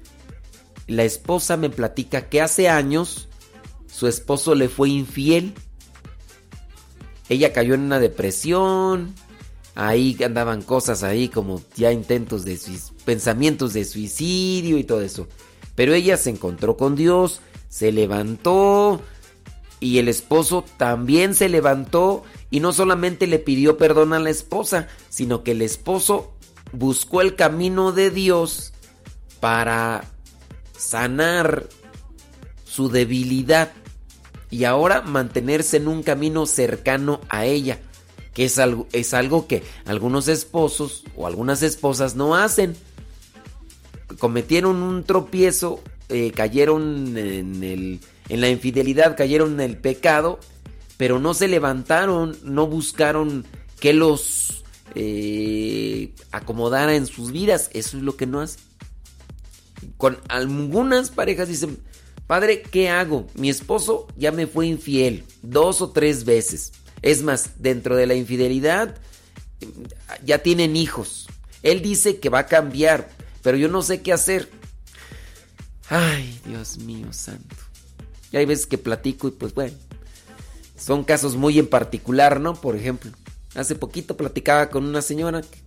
la 0.87 1.05
esposa 1.05 1.57
me 1.57 1.71
platica 1.71 2.29
que 2.29 2.41
hace 2.41 2.69
años 2.69 3.29
su 3.97 4.07
esposo 4.07 4.55
le 4.55 4.69
fue 4.69 4.91
infiel. 4.91 5.55
Ella 7.29 7.53
cayó 7.53 7.75
en 7.75 7.81
una 7.81 7.99
depresión. 7.99 9.15
Ahí 9.75 10.17
andaban 10.25 10.63
cosas 10.63 11.03
ahí 11.03 11.29
como 11.29 11.63
ya 11.77 11.93
intentos 11.93 12.45
de 12.45 12.59
pensamientos 13.05 13.73
de 13.73 13.85
suicidio 13.85 14.79
y 14.79 14.85
todo 14.85 15.03
eso. 15.03 15.29
Pero 15.75 15.93
ella 15.93 16.17
se 16.17 16.31
encontró 16.31 16.77
con 16.77 16.95
Dios, 16.97 17.41
se 17.69 17.93
levantó 17.93 19.03
y 19.81 19.99
el 19.99 20.09
esposo 20.09 20.65
también 20.79 21.35
se 21.35 21.49
levantó 21.49 22.23
y 22.51 22.61
no 22.61 22.73
solamente 22.73 23.27
le 23.27 23.39
pidió 23.39 23.77
perdón 23.77 24.13
a 24.13 24.19
la 24.19 24.31
esposa, 24.31 24.89
sino 25.11 25.43
que 25.43 25.51
el 25.53 25.63
esposo 25.63 26.35
buscó 26.73 27.21
el 27.21 27.35
camino 27.35 27.93
de 27.93 28.11
Dios 28.11 28.73
para 29.41 30.16
sanar 30.77 31.69
su 32.65 32.89
debilidad 32.89 33.73
y 34.51 34.65
ahora 34.65 35.03
mantenerse 35.03 35.79
en 35.79 35.89
un 35.89 36.03
camino 36.03 36.47
cercano 36.47 37.21
a 37.29 37.47
ella, 37.47 37.79
que 38.33 38.45
es 38.45 38.59
algo, 38.59 38.87
es 38.93 39.15
algo 39.15 39.47
que 39.47 39.63
algunos 39.87 40.29
esposos 40.29 41.05
o 41.17 41.27
algunas 41.27 41.63
esposas 41.63 42.15
no 42.17 42.37
hacen. 42.37 42.77
Cometieron 44.19 44.83
un 44.83 45.05
tropiezo, 45.05 45.81
eh, 46.09 46.31
cayeron 46.31 47.17
en, 47.17 47.65
el, 47.65 48.01
en 48.29 48.41
la 48.41 48.49
infidelidad, 48.49 49.17
cayeron 49.17 49.55
en 49.55 49.61
el 49.61 49.77
pecado, 49.79 50.39
pero 50.97 51.19
no 51.19 51.35
se 51.35 51.49
levantaron, 51.49 52.37
no 52.45 52.67
buscaron 52.67 53.45
que 53.81 53.93
los 53.93 54.65
eh, 54.95 56.13
acomodara 56.31 56.95
en 56.95 57.07
sus 57.07 57.33
vidas. 57.33 57.71
Eso 57.73 57.97
es 57.99 58.03
lo 58.03 58.17
que 58.17 58.27
no. 58.27 58.45
Con 59.97 60.19
algunas 60.29 61.11
parejas 61.11 61.49
dicen, 61.49 61.79
padre, 62.27 62.63
¿qué 62.63 62.89
hago? 62.89 63.27
Mi 63.35 63.51
esposo 63.51 64.07
ya 64.17 64.33
me 64.33 64.47
fue 64.47 64.67
infiel 64.67 65.25
dos 65.43 65.81
o 65.81 65.91
tres 65.91 66.25
veces. 66.25 66.73
Es 67.03 67.23
más, 67.23 67.51
dentro 67.59 67.97
de 67.97 68.07
la 68.07 68.15
infidelidad 68.15 68.97
ya 70.25 70.39
tienen 70.39 70.77
hijos. 70.77 71.29
Él 71.63 71.83
dice 71.83 72.19
que 72.19 72.29
va 72.29 72.41
a 72.41 72.47
cambiar, 72.47 73.09
pero 73.43 73.57
yo 73.57 73.69
no 73.69 73.83
sé 73.83 74.03
qué 74.03 74.13
hacer. 74.13 74.49
Ay, 75.89 76.41
Dios 76.45 76.79
mío 76.79 77.13
santo. 77.13 77.57
Y 78.33 78.37
hay 78.37 78.45
veces 78.45 78.67
que 78.67 78.79
platico 78.79 79.29
y 79.29 79.31
pues 79.31 79.55
bueno, 79.55 79.75
son 80.77 81.05
casos 81.05 81.37
muy 81.37 81.59
en 81.59 81.69
particular, 81.69 82.41
¿no? 82.41 82.55
Por 82.55 82.77
ejemplo, 82.77 83.13
hace 83.55 83.75
poquito 83.75 84.17
platicaba 84.17 84.69
con 84.69 84.85
una 84.85 85.01
señora 85.01 85.43
que 85.43 85.59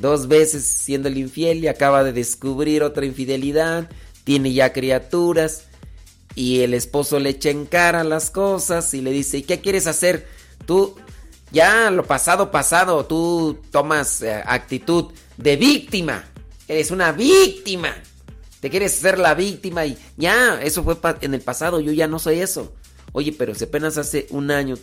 dos 0.00 0.28
veces 0.28 0.64
siendo 0.64 1.08
el 1.08 1.18
infiel 1.18 1.64
y 1.64 1.68
acaba 1.68 2.02
de 2.02 2.12
descubrir 2.12 2.82
otra 2.82 3.04
infidelidad, 3.04 3.90
tiene 4.24 4.52
ya 4.52 4.72
criaturas 4.72 5.64
y 6.34 6.60
el 6.60 6.74
esposo 6.74 7.18
le 7.18 7.30
echa 7.30 7.50
en 7.50 7.66
cara 7.66 8.04
las 8.04 8.30
cosas 8.30 8.94
y 8.94 9.00
le 9.00 9.10
dice, 9.10 9.38
¿y 9.38 9.42
qué 9.42 9.60
quieres 9.60 9.86
hacer? 9.86 10.26
Tú, 10.66 10.96
ya 11.52 11.90
lo 11.90 12.04
pasado, 12.04 12.50
pasado, 12.50 13.04
tú 13.06 13.58
tomas 13.70 14.22
eh, 14.22 14.42
actitud 14.46 15.12
de 15.36 15.56
víctima, 15.56 16.24
eres 16.68 16.90
una 16.90 17.12
víctima, 17.12 17.94
te 18.60 18.70
quieres 18.70 18.92
ser 18.92 19.18
la 19.18 19.34
víctima 19.34 19.86
y 19.86 19.98
ya, 20.16 20.60
eso 20.62 20.84
fue 20.84 20.96
en 21.22 21.34
el 21.34 21.40
pasado, 21.40 21.80
yo 21.80 21.92
ya 21.92 22.06
no 22.06 22.18
soy 22.18 22.40
eso. 22.40 22.74
Oye, 23.12 23.34
pero 23.36 23.54
si 23.54 23.64
apenas 23.64 23.98
hace 23.98 24.26
un 24.30 24.50
año 24.50 24.76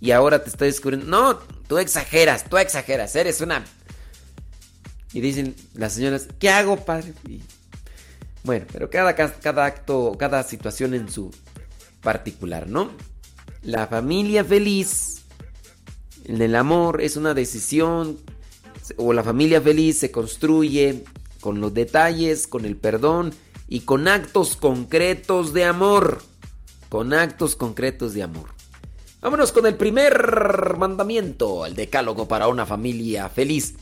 y 0.00 0.12
ahora 0.12 0.42
te 0.42 0.48
estoy 0.48 0.68
descubriendo, 0.68 1.06
no, 1.06 1.38
tú 1.66 1.78
exageras, 1.78 2.48
tú 2.48 2.56
exageras, 2.56 3.14
eres 3.14 3.40
una 3.40 3.64
y 5.18 5.20
dicen 5.20 5.56
las 5.74 5.94
señoras, 5.94 6.28
¿qué 6.38 6.48
hago, 6.48 6.84
padre? 6.84 7.12
Bueno, 8.44 8.66
pero 8.72 8.88
cada, 8.88 9.16
ca- 9.16 9.34
cada 9.40 9.64
acto, 9.66 10.14
cada 10.16 10.44
situación 10.44 10.94
en 10.94 11.10
su 11.10 11.32
particular, 12.02 12.68
¿no? 12.68 12.92
La 13.62 13.88
familia 13.88 14.44
feliz, 14.44 15.22
en 16.24 16.40
el 16.40 16.54
amor, 16.54 17.02
es 17.02 17.16
una 17.16 17.34
decisión, 17.34 18.18
o 18.96 19.12
la 19.12 19.24
familia 19.24 19.60
feliz 19.60 19.98
se 19.98 20.12
construye 20.12 21.02
con 21.40 21.60
los 21.60 21.74
detalles, 21.74 22.46
con 22.46 22.64
el 22.64 22.76
perdón 22.76 23.34
y 23.68 23.80
con 23.80 24.06
actos 24.06 24.56
concretos 24.56 25.52
de 25.52 25.64
amor. 25.64 26.22
Con 26.88 27.12
actos 27.12 27.56
concretos 27.56 28.14
de 28.14 28.22
amor. 28.22 28.50
Vámonos 29.20 29.50
con 29.50 29.66
el 29.66 29.74
primer 29.74 30.76
mandamiento, 30.78 31.66
el 31.66 31.74
decálogo 31.74 32.28
para 32.28 32.46
una 32.46 32.64
familia 32.66 33.28
feliz. 33.28 33.74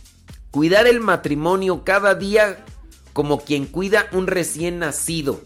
Cuidar 0.56 0.86
el 0.86 1.00
matrimonio 1.00 1.84
cada 1.84 2.14
día 2.14 2.64
como 3.12 3.40
quien 3.40 3.66
cuida 3.66 4.06
un 4.12 4.26
recién 4.26 4.78
nacido. 4.78 5.42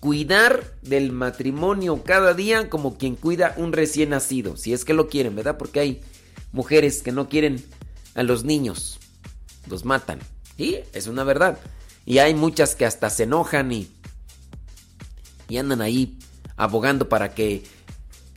Cuidar 0.00 0.74
del 0.82 1.12
matrimonio 1.12 2.02
cada 2.02 2.34
día 2.34 2.68
como 2.68 2.98
quien 2.98 3.14
cuida 3.14 3.54
un 3.58 3.72
recién 3.72 4.10
nacido. 4.10 4.56
Si 4.56 4.72
es 4.72 4.84
que 4.84 4.92
lo 4.92 5.08
quieren, 5.08 5.36
¿verdad? 5.36 5.56
Porque 5.56 5.78
hay 5.78 6.00
mujeres 6.50 7.00
que 7.00 7.12
no 7.12 7.28
quieren 7.28 7.64
a 8.16 8.24
los 8.24 8.42
niños. 8.42 8.98
Los 9.68 9.84
matan. 9.84 10.18
Y 10.58 10.78
es 10.92 11.06
una 11.06 11.22
verdad. 11.22 11.56
Y 12.04 12.18
hay 12.18 12.34
muchas 12.34 12.74
que 12.74 12.86
hasta 12.86 13.08
se 13.08 13.22
enojan 13.22 13.70
y, 13.70 13.88
y 15.48 15.58
andan 15.58 15.80
ahí 15.80 16.18
abogando 16.56 17.08
para 17.08 17.36
que 17.36 17.62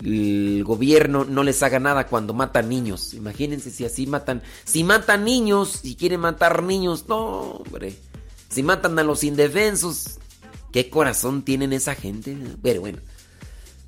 el 0.04 0.64
gobierno 0.66 1.24
no 1.24 1.44
les 1.44 1.64
haga 1.64 1.80
nada 1.80 2.08
cuando 2.08 2.34
matan 2.34 2.70
niños. 2.70 3.14
Imagínense 3.14 3.72
si 3.72 3.86
así 3.86 4.06
matan. 4.06 4.42
Si 4.66 4.84
matan 4.84 5.24
niños 5.24 5.80
y 5.84 5.96
quieren 5.96 6.20
matar 6.20 6.64
niños, 6.64 7.06
no, 7.08 7.18
hombre. 7.18 7.96
Si 8.50 8.64
matan 8.64 9.00
a 9.00 9.04
los 9.04 9.24
indefensos, 9.24 10.20
¿qué 10.72 10.90
corazón 10.90 11.44
tienen 11.44 11.72
esa 11.74 11.96
gente? 11.96 12.38
Pero 12.62 12.82
bueno. 12.82 13.00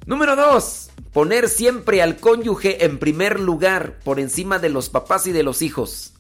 Número 0.06 0.36
dos, 0.36 0.92
poner 1.12 1.50
siempre 1.50 2.02
al 2.02 2.18
cónyuge 2.18 2.86
en 2.86 3.00
primer 3.00 3.40
lugar, 3.40 4.00
por 4.04 4.20
encima 4.20 4.60
de 4.60 4.70
los 4.70 4.90
papás 4.90 5.26
y 5.28 5.32
de 5.32 5.44
los 5.44 5.62
hijos. 5.62 6.14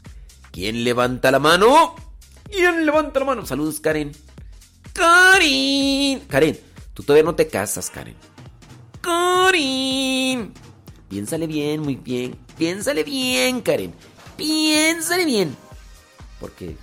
¿Quién 0.51 0.83
levanta 0.83 1.31
la 1.31 1.39
mano? 1.39 1.95
¿Quién 2.49 2.85
levanta 2.85 3.19
la 3.19 3.25
mano? 3.27 3.45
Saludos, 3.45 3.79
Karen. 3.79 4.11
Karen. 4.91 6.21
Karen, 6.27 6.59
tú 6.93 7.03
todavía 7.03 7.23
no 7.23 7.35
te 7.35 7.47
casas, 7.47 7.89
Karen. 7.89 8.15
Karen. 9.05 10.51
Piénsale 11.09 11.45
bien, 11.47 11.81
muy 11.81 11.95
bien. 11.95 12.35
Piénsale 12.57 13.03
bien, 13.03 13.61
Karen. 13.61 13.93
Piénsale 14.35 15.25
bien. 15.25 15.55
Porque 16.39 16.75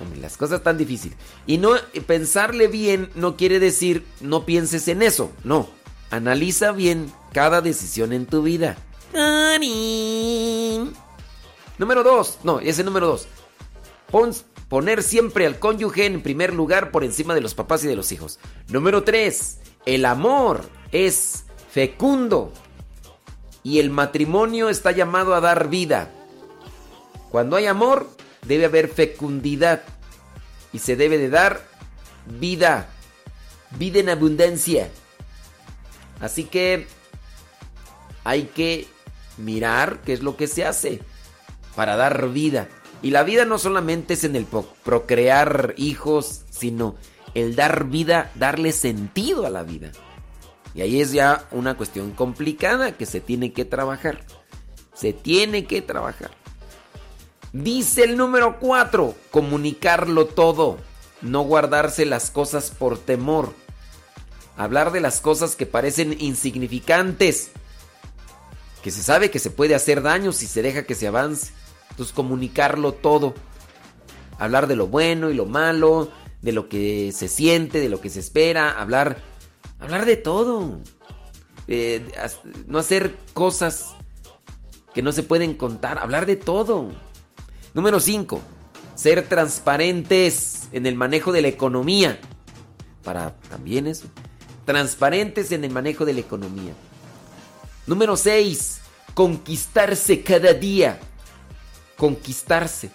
hombre, 0.00 0.18
las 0.20 0.36
cosas 0.36 0.58
están 0.58 0.76
difíciles. 0.76 1.16
Y 1.46 1.58
no 1.58 1.72
pensarle 2.06 2.66
bien 2.68 3.10
no 3.14 3.36
quiere 3.36 3.60
decir 3.60 4.04
no 4.20 4.44
pienses 4.44 4.88
en 4.88 5.02
eso. 5.02 5.30
No. 5.44 5.68
Analiza 6.10 6.72
bien 6.72 7.12
cada 7.32 7.60
decisión 7.60 8.12
en 8.12 8.26
tu 8.26 8.42
vida. 8.42 8.76
Karen. 9.12 10.92
Número 11.78 12.02
dos. 12.02 12.38
No, 12.42 12.58
ese 12.60 12.82
número 12.82 13.06
dos. 13.06 13.28
Pon- 14.10 14.34
poner 14.68 15.02
siempre 15.02 15.46
al 15.46 15.58
cónyuge 15.58 16.06
en 16.06 16.22
primer 16.22 16.52
lugar 16.52 16.90
por 16.90 17.04
encima 17.04 17.34
de 17.34 17.40
los 17.40 17.54
papás 17.54 17.84
y 17.84 17.86
de 17.86 17.94
los 17.96 18.10
hijos. 18.12 18.38
Número 18.68 19.04
3. 19.04 19.58
El 19.86 20.04
amor 20.04 20.68
es 20.92 21.44
fecundo 21.70 22.52
y 23.62 23.80
el 23.80 23.90
matrimonio 23.90 24.68
está 24.68 24.92
llamado 24.92 25.34
a 25.34 25.40
dar 25.40 25.68
vida. 25.68 26.10
Cuando 27.30 27.56
hay 27.56 27.66
amor, 27.66 28.08
debe 28.46 28.64
haber 28.64 28.88
fecundidad 28.88 29.82
y 30.72 30.78
se 30.78 30.96
debe 30.96 31.18
de 31.18 31.28
dar 31.28 31.62
vida, 32.38 32.88
vida 33.78 34.00
en 34.00 34.08
abundancia. 34.08 34.88
Así 36.20 36.44
que 36.44 36.86
hay 38.24 38.44
que 38.44 38.86
mirar 39.36 40.00
qué 40.04 40.12
es 40.12 40.22
lo 40.22 40.36
que 40.36 40.46
se 40.46 40.64
hace 40.64 41.00
para 41.76 41.96
dar 41.96 42.30
vida. 42.30 42.68
Y 43.02 43.10
la 43.10 43.22
vida 43.22 43.44
no 43.44 43.58
solamente 43.58 44.14
es 44.14 44.24
en 44.24 44.34
el 44.34 44.46
procrear 44.46 45.74
hijos, 45.76 46.42
sino 46.50 46.96
el 47.34 47.54
dar 47.54 47.84
vida, 47.84 48.32
darle 48.34 48.72
sentido 48.72 49.46
a 49.46 49.50
la 49.50 49.62
vida. 49.62 49.92
Y 50.78 50.80
ahí 50.80 51.00
es 51.00 51.10
ya 51.10 51.44
una 51.50 51.76
cuestión 51.76 52.12
complicada 52.12 52.92
que 52.92 53.04
se 53.04 53.20
tiene 53.20 53.52
que 53.52 53.64
trabajar. 53.64 54.20
Se 54.94 55.12
tiene 55.12 55.64
que 55.64 55.82
trabajar. 55.82 56.30
Dice 57.52 58.04
el 58.04 58.16
número 58.16 58.60
4, 58.60 59.12
comunicarlo 59.32 60.26
todo, 60.26 60.78
no 61.20 61.42
guardarse 61.42 62.06
las 62.06 62.30
cosas 62.30 62.70
por 62.70 62.96
temor. 62.96 63.54
Hablar 64.56 64.92
de 64.92 65.00
las 65.00 65.20
cosas 65.20 65.56
que 65.56 65.66
parecen 65.66 66.14
insignificantes, 66.20 67.50
que 68.80 68.92
se 68.92 69.02
sabe 69.02 69.32
que 69.32 69.40
se 69.40 69.50
puede 69.50 69.74
hacer 69.74 70.00
daño 70.00 70.30
si 70.30 70.46
se 70.46 70.62
deja 70.62 70.84
que 70.84 70.94
se 70.94 71.08
avance. 71.08 71.50
Entonces 71.90 72.14
comunicarlo 72.14 72.92
todo. 72.92 73.34
Hablar 74.38 74.68
de 74.68 74.76
lo 74.76 74.86
bueno 74.86 75.28
y 75.30 75.34
lo 75.34 75.44
malo, 75.44 76.12
de 76.40 76.52
lo 76.52 76.68
que 76.68 77.10
se 77.12 77.26
siente, 77.26 77.80
de 77.80 77.88
lo 77.88 78.00
que 78.00 78.10
se 78.10 78.20
espera, 78.20 78.70
hablar, 78.80 79.20
hablar 79.78 80.04
de 80.06 80.16
todo. 80.16 80.80
Eh, 81.66 82.06
no 82.66 82.78
hacer 82.78 83.16
cosas 83.34 83.94
que 84.94 85.02
no 85.02 85.12
se 85.12 85.22
pueden 85.22 85.54
contar, 85.54 85.98
hablar 85.98 86.26
de 86.26 86.36
todo. 86.36 86.90
Número 87.74 88.00
5. 88.00 88.40
Ser 88.94 89.28
transparentes 89.28 90.68
en 90.72 90.86
el 90.86 90.94
manejo 90.94 91.32
de 91.32 91.42
la 91.42 91.48
economía. 91.48 92.18
Para 93.04 93.36
también 93.48 93.86
eso. 93.86 94.06
Transparentes 94.64 95.52
en 95.52 95.64
el 95.64 95.70
manejo 95.70 96.04
de 96.04 96.14
la 96.14 96.20
economía. 96.20 96.72
Número 97.86 98.16
6. 98.16 98.80
Conquistarse 99.14 100.22
cada 100.22 100.54
día. 100.54 100.98
Conquistarse. 101.96 102.90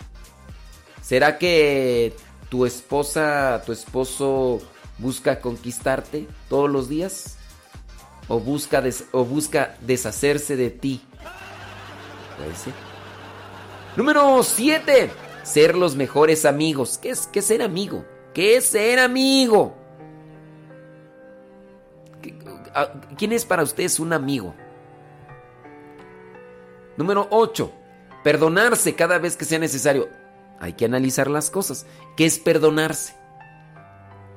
¿Será 1.01 1.37
que 1.37 2.15
tu 2.49 2.65
esposa, 2.65 3.61
tu 3.65 3.71
esposo 3.71 4.61
busca 5.03 5.39
conquistarte 5.41 6.27
todos 6.49 6.69
los 6.71 6.89
días? 6.89 7.37
¿O 8.29 8.39
busca, 8.39 8.81
o 9.11 9.25
busca 9.25 9.75
deshacerse 9.81 10.55
de 10.55 10.69
ti? 10.71 11.01
Número 13.95 14.41
7. 14.41 15.11
Ser 15.43 15.75
los 15.75 15.95
mejores 15.95 16.45
amigos. 16.45 16.97
¿Qué 16.97 17.09
es, 17.09 17.27
qué 17.27 17.39
es 17.39 17.45
ser 17.45 17.61
amigo? 17.61 18.05
¿Qué 18.33 18.55
es 18.57 18.65
ser 18.65 18.97
amigo? 18.99 19.75
¿Qué- 22.21 22.33
a- 22.73 22.93
¿Quién 23.17 23.33
es 23.33 23.45
para 23.45 23.61
ustedes 23.63 23.99
un 23.99 24.13
amigo? 24.13 24.55
Número 26.97 27.27
8. 27.29 27.71
Perdonarse 28.23 28.95
cada 28.95 29.19
vez 29.19 29.35
que 29.35 29.45
sea 29.45 29.59
necesario. 29.59 30.07
Hay 30.59 30.73
que 30.73 30.85
analizar 30.85 31.29
las 31.29 31.49
cosas. 31.49 31.85
¿Qué 32.15 32.25
es 32.25 32.39
perdonarse? 32.39 33.13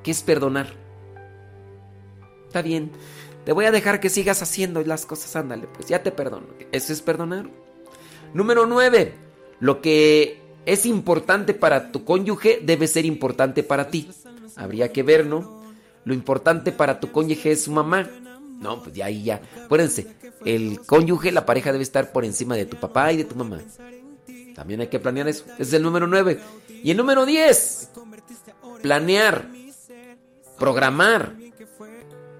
¿Qué 0.07 0.11
es 0.11 0.23
perdonar? 0.23 0.67
Está 2.45 2.61
bien. 2.61 2.91
Te 3.43 3.51
voy 3.51 3.65
a 3.65 3.73
dejar 3.73 3.99
que 3.99 4.09
sigas 4.09 4.41
haciendo 4.41 4.81
las 4.85 5.05
cosas. 5.05 5.35
Ándale, 5.35 5.67
pues 5.67 5.89
ya 5.89 6.01
te 6.01 6.13
perdono. 6.13 6.47
Eso 6.71 6.93
es 6.93 7.01
perdonar. 7.01 7.49
Número 8.33 8.65
9. 8.65 9.13
Lo 9.59 9.81
que 9.81 10.39
es 10.65 10.85
importante 10.85 11.53
para 11.53 11.91
tu 11.91 12.05
cónyuge 12.05 12.61
debe 12.63 12.87
ser 12.87 13.05
importante 13.05 13.63
para 13.63 13.89
ti. 13.89 14.09
Habría 14.55 14.93
que 14.93 15.03
ver, 15.03 15.25
¿no? 15.25 15.61
Lo 16.05 16.13
importante 16.13 16.71
para 16.71 17.01
tu 17.01 17.11
cónyuge 17.11 17.51
es 17.51 17.63
su 17.65 17.73
mamá. 17.73 18.09
No, 18.61 18.81
pues 18.81 18.95
ya 18.95 19.07
ahí 19.07 19.25
ya. 19.25 19.41
Acuérdense, 19.65 20.07
el 20.45 20.79
cónyuge, 20.85 21.33
la 21.33 21.45
pareja 21.45 21.73
debe 21.73 21.83
estar 21.83 22.13
por 22.13 22.23
encima 22.23 22.55
de 22.55 22.65
tu 22.65 22.77
papá 22.77 23.11
y 23.11 23.17
de 23.17 23.25
tu 23.25 23.35
mamá. 23.35 23.59
También 24.55 24.79
hay 24.79 24.87
que 24.87 25.01
planear 25.01 25.27
eso. 25.27 25.43
Es 25.59 25.73
el 25.73 25.83
número 25.83 26.07
9. 26.07 26.39
Y 26.81 26.91
el 26.91 26.95
número 26.95 27.25
10. 27.25 27.89
Planear. 28.81 29.56
Programar. 30.57 31.35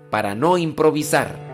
Para 0.09 0.33
no 0.33 0.57
improvisar. 0.57 1.46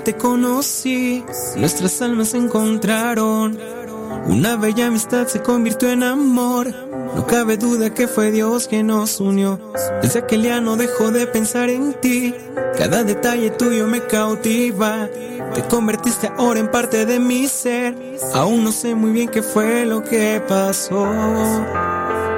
Te 0.00 0.14
conocí? 0.14 1.24
Nuestras 1.56 2.00
almas 2.02 2.28
se 2.28 2.38
encontraron. 2.38 3.58
Una 4.26 4.56
bella 4.56 4.86
amistad 4.86 5.26
se 5.26 5.42
convirtió 5.42 5.90
en 5.90 6.02
amor. 6.02 6.72
No 7.14 7.26
cabe 7.26 7.56
duda 7.56 7.92
que 7.92 8.08
fue 8.08 8.30
Dios 8.30 8.68
quien 8.68 8.88
nos 8.88 9.20
unió. 9.20 9.60
Desde 10.02 10.20
aquel 10.20 10.42
día 10.42 10.60
no 10.60 10.76
dejo 10.76 11.10
de 11.10 11.26
pensar 11.26 11.68
en 11.70 11.94
ti. 11.94 12.34
Cada 12.76 13.04
detalle 13.04 13.50
tuyo 13.50 13.86
me 13.86 14.00
cautiva. 14.02 15.08
Te 15.54 15.62
convertiste 15.62 16.30
ahora 16.36 16.60
en 16.60 16.70
parte 16.70 17.06
de 17.06 17.18
mi 17.18 17.46
ser. 17.46 17.94
Aún 18.34 18.64
no 18.64 18.72
sé 18.72 18.94
muy 18.94 19.12
bien 19.12 19.28
qué 19.28 19.42
fue 19.42 19.84
lo 19.84 20.02
que 20.02 20.42
pasó. 20.46 21.06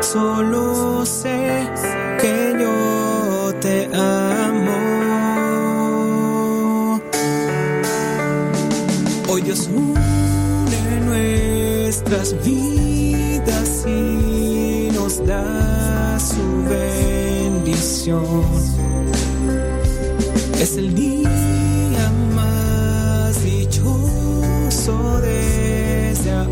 Solo 0.01 1.07
sé 1.07 2.02
Dios 9.53 9.69
une 9.69 11.01
nuestras 11.05 12.35
vidas 12.43 13.85
y 13.87 14.89
nos 14.95 15.27
da 15.27 16.19
su 16.19 16.65
bendición. 16.71 18.25
Es 20.59 20.79
el 20.79 20.95
día 20.95 22.11
más 22.35 23.45
dichoso 23.45 25.21
desde 25.21 26.31
ahora 26.31 26.52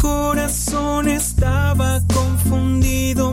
corazón 0.00 1.08
estaba 1.08 2.00
confundido 2.12 3.32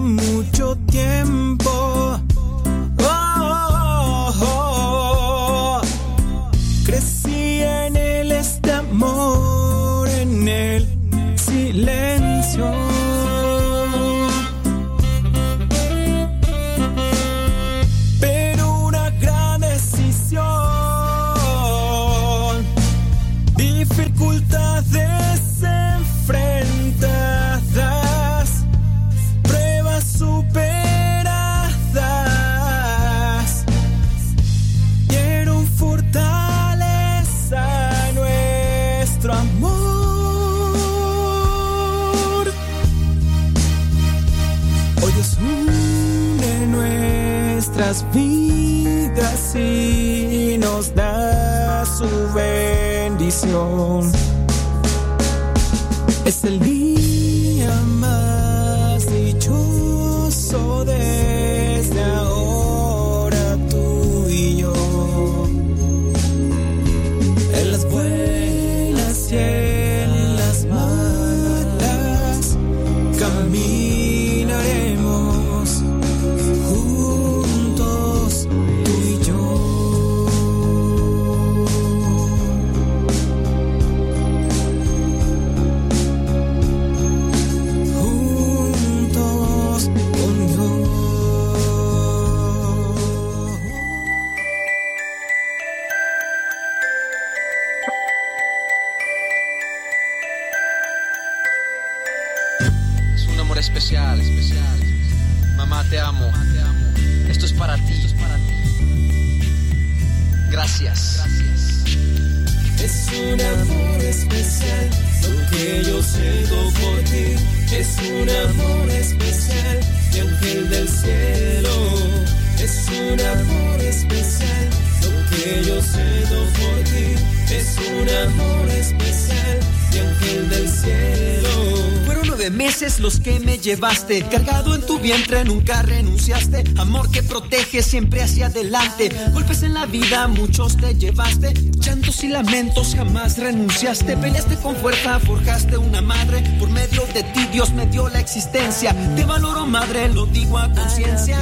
los 133.00 133.20
que 133.20 133.40
me 133.40 133.58
llevaste, 133.58 134.22
cargado 134.30 134.76
en 134.76 134.86
tu 134.86 135.00
vientre, 135.00 135.44
nunca 135.44 135.82
renunciaste. 135.82 136.64
Amor 136.78 137.10
que 137.10 137.24
protege 137.24 137.82
siempre 137.82 138.22
hacia 138.22 138.46
adelante. 138.46 139.10
Golpes 139.34 139.64
en 139.64 139.74
la 139.74 139.88
vida, 139.88 140.28
muchos 140.28 140.78
te 140.78 140.94
llevaste. 140.94 141.52
Llantos 141.80 142.24
y 142.24 142.28
lamentos, 142.28 142.94
jamás 142.96 143.40
renunciaste. 143.40 144.16
Peleaste 144.18 144.58
con 144.58 144.76
fuerza, 144.76 145.20
forjaste 145.20 145.78
una 145.78 146.02
madre. 146.02 146.44
Por 146.60 146.70
medio 146.70 147.04
de 147.12 147.24
ti, 147.24 147.48
Dios 147.52 147.72
me 147.74 147.88
dio 147.88 148.08
la 148.08 148.20
existencia. 148.20 148.96
Te 149.16 149.26
valoro, 149.26 149.66
madre, 149.66 150.08
lo 150.10 150.28
digo 150.28 150.60
a 150.60 150.72
conciencia. 150.72 151.40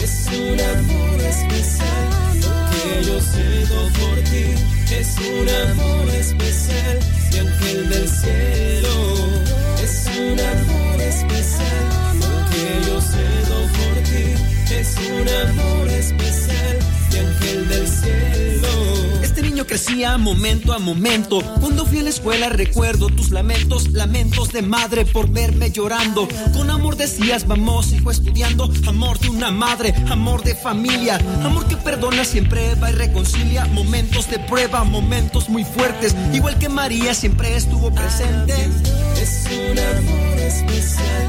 Es 0.00 0.28
un 0.28 0.60
amor 0.60 1.20
especial, 1.20 2.40
yo 3.04 3.20
siento 3.20 3.98
por 3.98 4.18
ti. 4.30 4.94
Es 4.94 5.16
un 5.18 5.48
amor 5.48 6.14
especial, 6.14 7.00
mi 7.32 7.38
ángel 7.38 7.88
del 7.88 8.08
cielo. 8.08 9.65
Un 10.18 10.40
amor 10.40 11.00
especial, 11.02 12.18
lo 12.20 12.50
que 12.50 12.88
yo 12.88 13.00
siento 13.02 13.56
por 13.76 13.94
ti. 14.04 14.74
Es 14.74 14.96
un 15.10 15.28
amor 15.28 15.88
especial, 15.90 16.78
Este 19.22 19.42
niño 19.42 19.66
crecía 19.66 20.16
momento 20.16 20.72
a 20.72 20.78
momento. 20.78 21.42
Cuando 21.60 21.84
fui 21.84 21.98
a 21.98 22.02
la 22.04 22.08
escuela 22.08 22.48
recuerdo 22.48 23.08
tus 23.08 23.30
lamentos, 23.30 23.90
lamentos 23.90 24.50
de 24.50 24.62
madre 24.62 25.04
por 25.04 25.28
verme 25.28 25.70
llorando. 25.70 26.26
Con 26.54 26.70
amor 26.70 26.96
decías, 26.96 27.46
vamos 27.46 27.92
hijo 27.92 28.10
estudiando. 28.10 28.70
Amor 28.86 29.18
de 29.18 29.28
una 29.28 29.50
madre, 29.50 29.94
amor 30.08 30.42
de 30.42 30.54
familia. 30.54 31.18
Amor 31.44 31.66
que 31.66 31.76
perdona 31.76 32.24
siempre 32.24 32.74
va 32.76 32.90
y 32.90 32.94
reconcilia. 32.94 33.66
Momentos 33.66 34.30
de 34.30 34.38
prueba, 34.38 34.84
momentos 34.84 35.50
muy 35.50 35.64
fuertes. 35.64 36.14
Igual 36.32 36.58
que 36.58 36.70
María 36.70 37.12
siempre 37.12 37.56
estuvo 37.56 37.90
presente. 37.90 38.54
Es 39.20 39.44
un 39.50 39.78
amor 39.78 40.38
especial, 40.38 41.28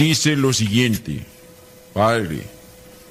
Dice 0.00 0.34
lo 0.34 0.54
siguiente. 0.54 1.26
Padre, 1.92 2.40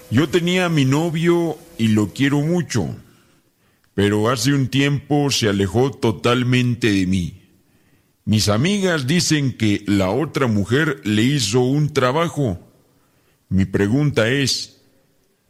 yo 0.09 0.27
tenía 0.27 0.65
a 0.65 0.69
mi 0.69 0.85
novio 0.85 1.55
y 1.77 1.89
lo 1.89 2.15
quiero 2.15 2.41
mucho, 2.41 2.95
pero 3.93 4.27
hace 4.27 4.53
un 4.55 4.69
tiempo 4.69 5.29
se 5.29 5.49
alejó 5.49 5.91
totalmente 5.91 6.91
de 6.91 7.05
mí. 7.05 7.43
Mis 8.25 8.49
amigas 8.49 9.05
dicen 9.05 9.55
que 9.55 9.83
la 9.85 10.09
otra 10.09 10.47
mujer 10.47 10.99
le 11.03 11.21
hizo 11.21 11.59
un 11.59 11.93
trabajo. 11.93 12.59
Mi 13.49 13.65
pregunta 13.65 14.27
es, 14.27 14.81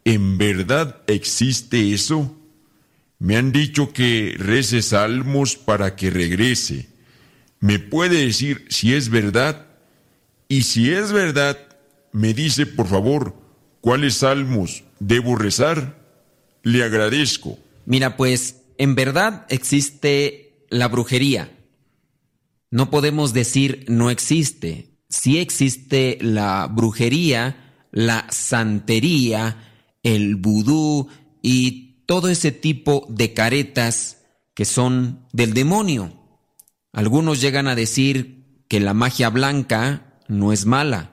¿en 0.03 0.37
verdad 0.37 1.03
existe 1.07 1.93
eso? 1.93 2.35
Me 3.17 3.37
han 3.37 3.53
dicho 3.53 3.93
que 3.93 4.35
rece 4.37 4.81
salmos 4.81 5.55
para 5.55 5.95
que 5.95 6.09
regrese. 6.09 6.89
¿Me 7.61 7.79
puede 7.79 8.25
decir 8.25 8.65
si 8.67 8.93
es 8.93 9.07
verdad? 9.07 9.68
Y 10.51 10.63
si 10.63 10.91
es 10.91 11.11
verdad, 11.11 11.57
me 12.11 12.33
dice 12.33 12.65
por 12.65 12.87
favor 12.87 13.35
cuáles 13.81 14.15
salmos 14.15 14.83
debo 14.99 15.35
rezar. 15.35 15.97
Le 16.63 16.83
agradezco. 16.83 17.59
Mira, 17.85 18.17
pues 18.17 18.63
en 18.79 18.95
verdad 18.95 19.45
existe 19.49 20.65
la 20.69 20.87
brujería. 20.87 21.55
No 22.71 22.89
podemos 22.89 23.31
decir 23.31 23.85
no 23.87 24.09
existe. 24.09 24.97
Sí 25.07 25.37
existe 25.37 26.17
la 26.19 26.67
brujería, 26.67 27.85
la 27.91 28.25
santería, 28.31 29.71
el 30.01 30.35
vudú 30.35 31.09
y 31.43 32.03
todo 32.07 32.27
ese 32.27 32.51
tipo 32.51 33.05
de 33.07 33.35
caretas 33.35 34.17
que 34.55 34.65
son 34.65 35.27
del 35.31 35.53
demonio. 35.53 36.11
Algunos 36.91 37.39
llegan 37.39 37.67
a 37.67 37.75
decir 37.75 38.63
que 38.67 38.79
la 38.79 38.95
magia 38.95 39.29
blanca 39.29 40.08
no 40.29 40.53
es 40.53 40.65
mala. 40.65 41.11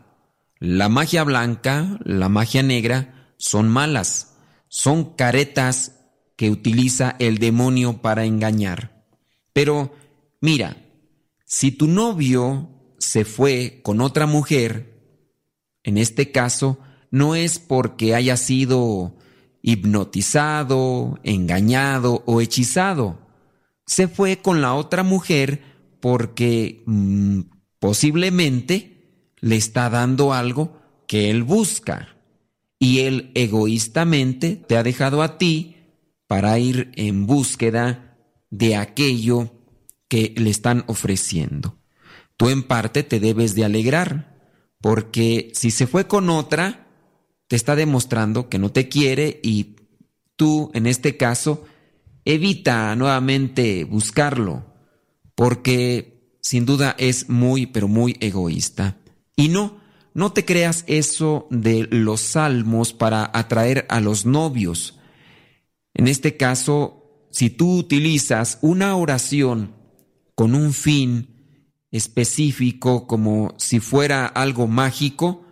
La 0.60 0.88
magia 0.88 1.24
blanca, 1.24 1.98
la 2.04 2.28
magia 2.28 2.62
negra 2.62 3.32
son 3.38 3.68
malas. 3.68 4.36
Son 4.68 5.16
caretas 5.16 5.96
que 6.36 6.50
utiliza 6.50 7.16
el 7.18 7.38
demonio 7.38 8.02
para 8.02 8.26
engañar. 8.26 9.04
Pero 9.52 9.94
mira, 10.40 10.76
si 11.44 11.72
tu 11.72 11.88
novio 11.88 12.70
se 12.98 13.24
fue 13.24 13.80
con 13.82 14.00
otra 14.00 14.26
mujer, 14.26 15.00
en 15.82 15.98
este 15.98 16.30
caso, 16.30 16.78
no 17.10 17.34
es 17.34 17.58
porque 17.58 18.14
haya 18.14 18.36
sido 18.36 19.16
hipnotizado, 19.62 21.18
engañado 21.22 22.22
o 22.26 22.40
hechizado. 22.42 23.18
Se 23.86 24.08
fue 24.08 24.42
con 24.42 24.60
la 24.60 24.74
otra 24.74 25.02
mujer 25.02 25.62
porque 26.00 26.82
mm, 26.86 27.40
posiblemente 27.78 28.95
le 29.40 29.56
está 29.56 29.90
dando 29.90 30.32
algo 30.32 30.80
que 31.06 31.30
él 31.30 31.42
busca. 31.42 32.16
Y 32.78 33.00
él 33.00 33.30
egoístamente 33.34 34.56
te 34.56 34.76
ha 34.76 34.82
dejado 34.82 35.22
a 35.22 35.38
ti 35.38 35.76
para 36.26 36.58
ir 36.58 36.92
en 36.96 37.26
búsqueda 37.26 38.16
de 38.50 38.76
aquello 38.76 39.52
que 40.08 40.34
le 40.36 40.50
están 40.50 40.84
ofreciendo. 40.86 41.78
Tú 42.36 42.50
en 42.50 42.62
parte 42.62 43.02
te 43.02 43.18
debes 43.18 43.54
de 43.54 43.64
alegrar, 43.64 44.36
porque 44.80 45.50
si 45.54 45.70
se 45.70 45.86
fue 45.86 46.06
con 46.06 46.28
otra, 46.28 46.86
te 47.48 47.56
está 47.56 47.76
demostrando 47.76 48.48
que 48.48 48.58
no 48.58 48.70
te 48.72 48.88
quiere 48.88 49.40
y 49.42 49.76
tú, 50.36 50.70
en 50.74 50.86
este 50.86 51.16
caso, 51.16 51.64
evita 52.24 52.94
nuevamente 52.96 53.84
buscarlo, 53.84 54.66
porque 55.34 56.36
sin 56.42 56.66
duda 56.66 56.94
es 56.98 57.28
muy, 57.28 57.66
pero 57.66 57.88
muy 57.88 58.16
egoísta. 58.20 58.98
Y 59.36 59.48
no, 59.48 59.78
no 60.14 60.32
te 60.32 60.44
creas 60.44 60.84
eso 60.86 61.46
de 61.50 61.86
los 61.90 62.20
salmos 62.22 62.94
para 62.94 63.30
atraer 63.34 63.86
a 63.90 64.00
los 64.00 64.24
novios. 64.24 64.98
En 65.94 66.08
este 66.08 66.36
caso, 66.36 67.28
si 67.30 67.50
tú 67.50 67.76
utilizas 67.76 68.58
una 68.62 68.96
oración 68.96 69.74
con 70.34 70.54
un 70.54 70.72
fin 70.72 71.36
específico 71.90 73.06
como 73.06 73.54
si 73.58 73.78
fuera 73.78 74.26
algo 74.26 74.66
mágico, 74.66 75.44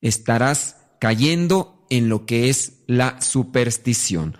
estarás 0.00 0.76
cayendo 0.98 1.86
en 1.90 2.08
lo 2.08 2.24
que 2.24 2.48
es 2.48 2.82
la 2.86 3.20
superstición. 3.20 4.36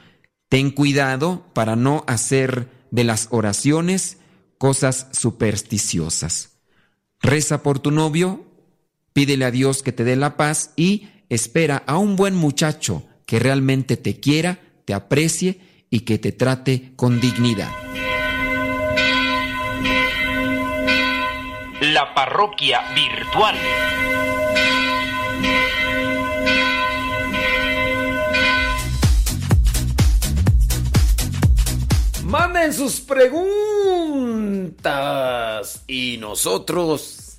Ten 0.49 0.71
cuidado 0.71 1.47
para 1.53 1.77
no 1.77 2.05
hacer 2.07 2.69
de 2.91 3.05
las 3.05 3.29
oraciones 3.31 4.19
cosas 4.59 5.09
supersticiosas. 5.13 6.59
Reza 7.21 7.63
por 7.63 7.79
tu 7.79 7.91
novio, 7.91 8.47
pídele 9.13 9.45
a 9.45 9.51
Dios 9.51 9.83
que 9.83 9.93
te 9.93 10.05
dé 10.05 10.17
la 10.17 10.37
paz 10.37 10.73
y 10.77 11.09
espera 11.29 11.83
a 11.87 11.99
un 11.99 12.17
buen 12.17 12.35
muchacho 12.35 13.05
que 13.27 13.39
realmente 13.39 13.97
te 13.97 14.19
quiera, 14.19 14.59
te 14.85 14.95
aprecie 14.95 15.61
y 15.89 16.01
que 16.01 16.19
te 16.19 16.33
trate 16.33 16.93
con 16.97 17.21
dignidad. 17.21 17.71
La 21.81 22.13
parroquia 22.15 22.81
virtual. 22.95 23.57
Manden 32.25 32.73
sus 32.73 33.01
preguntas 33.01 33.41
y 35.89 36.17
nosotros 36.19 37.30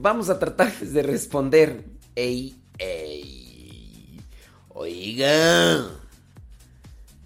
vamos 0.00 0.30
a 0.30 0.38
tratar 0.38 0.72
de 0.78 1.02
responder. 1.02 1.84
Ey, 2.14 2.54
ey. 2.78 4.20
Oiga. 4.68 5.88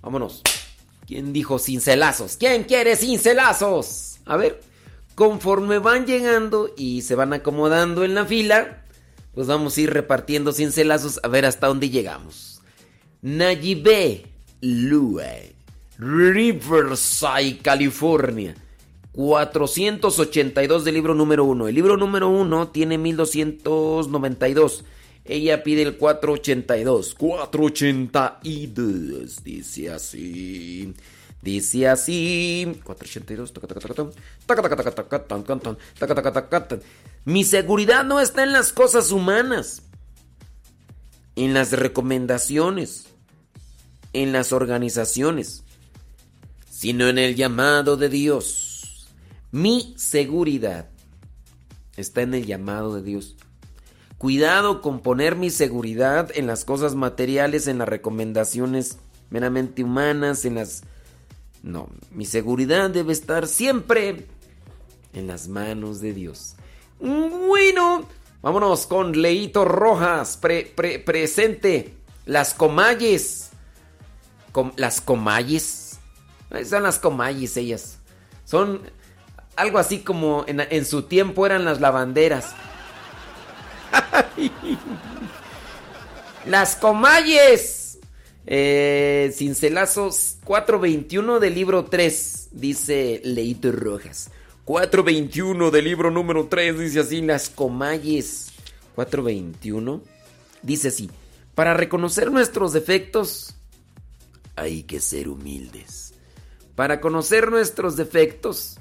Vámonos. 0.02 0.42
¿Quién 1.06 1.32
dijo 1.32 1.58
cincelazos? 1.58 2.36
¿Quién 2.36 2.64
quiere 2.64 2.96
cincelazos? 2.96 4.18
A 4.24 4.36
ver, 4.36 4.60
conforme 5.14 5.78
van 5.78 6.06
llegando 6.06 6.72
y 6.76 7.02
se 7.02 7.14
van 7.14 7.32
acomodando 7.32 8.04
en 8.04 8.14
la 8.14 8.26
fila, 8.26 8.82
pues 9.34 9.46
vamos 9.46 9.76
a 9.76 9.80
ir 9.80 9.92
repartiendo 9.92 10.52
cincelazos 10.52 11.20
a 11.22 11.28
ver 11.28 11.46
hasta 11.46 11.68
dónde 11.68 11.90
llegamos. 11.90 12.60
Nayibe 13.22 14.26
Lue. 14.60 15.54
Riverside, 15.98 17.58
California. 17.62 18.54
482 19.16 20.84
del 20.84 20.94
libro 20.94 21.14
número 21.14 21.44
1. 21.44 21.68
El 21.68 21.74
libro 21.74 21.96
número 21.96 22.28
1 22.28 22.68
tiene 22.68 22.98
1292. 22.98 24.84
Ella 25.24 25.62
pide 25.62 25.80
el 25.82 25.96
482. 25.96 27.14
482. 27.14 29.42
Dice 29.42 29.90
así. 29.90 30.92
Dice 31.42 31.88
así. 31.88 32.78
482. 32.84 33.54
Mi 37.24 37.44
seguridad 37.44 38.04
no 38.04 38.20
está 38.20 38.42
en 38.42 38.52
las 38.52 38.70
cosas 38.72 39.10
humanas. 39.10 39.80
En 41.36 41.54
las 41.54 41.72
recomendaciones. 41.72 43.06
En 44.12 44.32
las 44.32 44.52
organizaciones 44.52 45.62
sino 46.76 47.08
en 47.08 47.16
el 47.16 47.34
llamado 47.34 47.96
de 47.96 48.10
Dios. 48.10 48.65
Mi 49.52 49.94
seguridad 49.96 50.88
está 51.96 52.22
en 52.22 52.34
el 52.34 52.46
llamado 52.46 52.94
de 52.94 53.02
Dios. 53.02 53.36
Cuidado 54.18 54.80
con 54.82 55.00
poner 55.00 55.36
mi 55.36 55.50
seguridad 55.50 56.30
en 56.34 56.46
las 56.46 56.64
cosas 56.64 56.94
materiales, 56.94 57.66
en 57.66 57.78
las 57.78 57.88
recomendaciones 57.88 58.98
meramente 59.30 59.84
humanas, 59.84 60.44
en 60.44 60.56
las... 60.56 60.82
No, 61.62 61.88
mi 62.10 62.24
seguridad 62.24 62.90
debe 62.90 63.12
estar 63.12 63.46
siempre 63.46 64.26
en 65.12 65.26
las 65.26 65.48
manos 65.48 66.00
de 66.00 66.12
Dios. 66.12 66.54
Bueno, 67.00 68.06
vámonos 68.40 68.86
con 68.86 69.20
Leito 69.20 69.64
Rojas, 69.64 70.38
presente. 70.38 71.94
Las 72.24 72.54
comalles. 72.54 73.50
las 74.76 75.00
comalles 75.00 75.86
son 76.64 76.82
las 76.82 76.98
comayis 76.98 77.56
ellas. 77.56 77.98
Son 78.44 78.80
algo 79.56 79.78
así 79.78 80.00
como 80.00 80.44
en, 80.46 80.84
su 80.84 81.02
tiempo 81.02 81.46
eran 81.46 81.64
las 81.64 81.80
lavanderas. 81.80 82.54
las 86.46 86.76
comayes. 86.76 87.98
Eh, 88.48 89.32
cincelazos 89.34 90.36
421 90.44 91.40
del 91.40 91.54
libro 91.54 91.86
3, 91.86 92.50
dice 92.52 93.20
Leito 93.24 93.72
Rojas. 93.72 94.30
421 94.64 95.70
del 95.70 95.84
libro 95.84 96.10
número 96.10 96.46
3, 96.46 96.78
dice 96.78 97.00
así, 97.00 97.22
las 97.22 97.48
comayes. 97.48 98.52
421, 98.94 100.00
dice 100.62 100.88
así, 100.88 101.10
para 101.54 101.74
reconocer 101.74 102.30
nuestros 102.32 102.72
defectos 102.72 103.54
hay 104.56 104.82
que 104.84 105.00
ser 105.00 105.28
humildes. 105.28 106.14
Para 106.74 107.00
conocer 107.00 107.50
nuestros 107.50 107.96
defectos, 107.96 108.78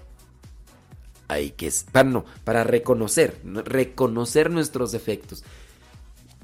hay 1.28 1.52
que... 1.52 1.72
Para, 1.92 2.10
no, 2.10 2.26
para 2.44 2.64
reconocer, 2.64 3.40
reconocer 3.44 4.52
nuestros 4.52 4.92
defectos. 4.92 5.44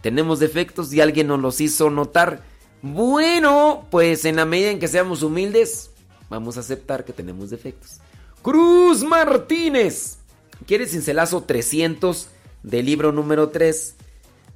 Tenemos 0.02 0.40
defectos 0.40 0.92
y 0.94 1.02
alguien 1.02 1.28
nos 1.28 1.40
los 1.40 1.62
hizo 1.62 1.90
notar. 1.90 2.44
Bueno, 2.82 3.88
pues 3.92 4.26
en 4.26 4.38
la 4.38 4.46
medida 4.46 4.72
en 4.72 4.80
que 4.80 4.88
seamos 4.88 5.22
humildes, 5.22 5.92
vamos 6.30 6.58
a 6.58 6.62
aceptar 6.62 7.06
que 7.06 7.14
tenemos 7.14 7.50
defectos. 7.50 8.00
Cruz 8.42 9.04
Martínez. 9.04 10.18
¿Quieres 10.66 10.92
cincelazo 10.92 11.44
300 11.44 12.30
del 12.64 12.86
libro 12.86 13.12
número 13.12 13.50
3? 13.50 13.96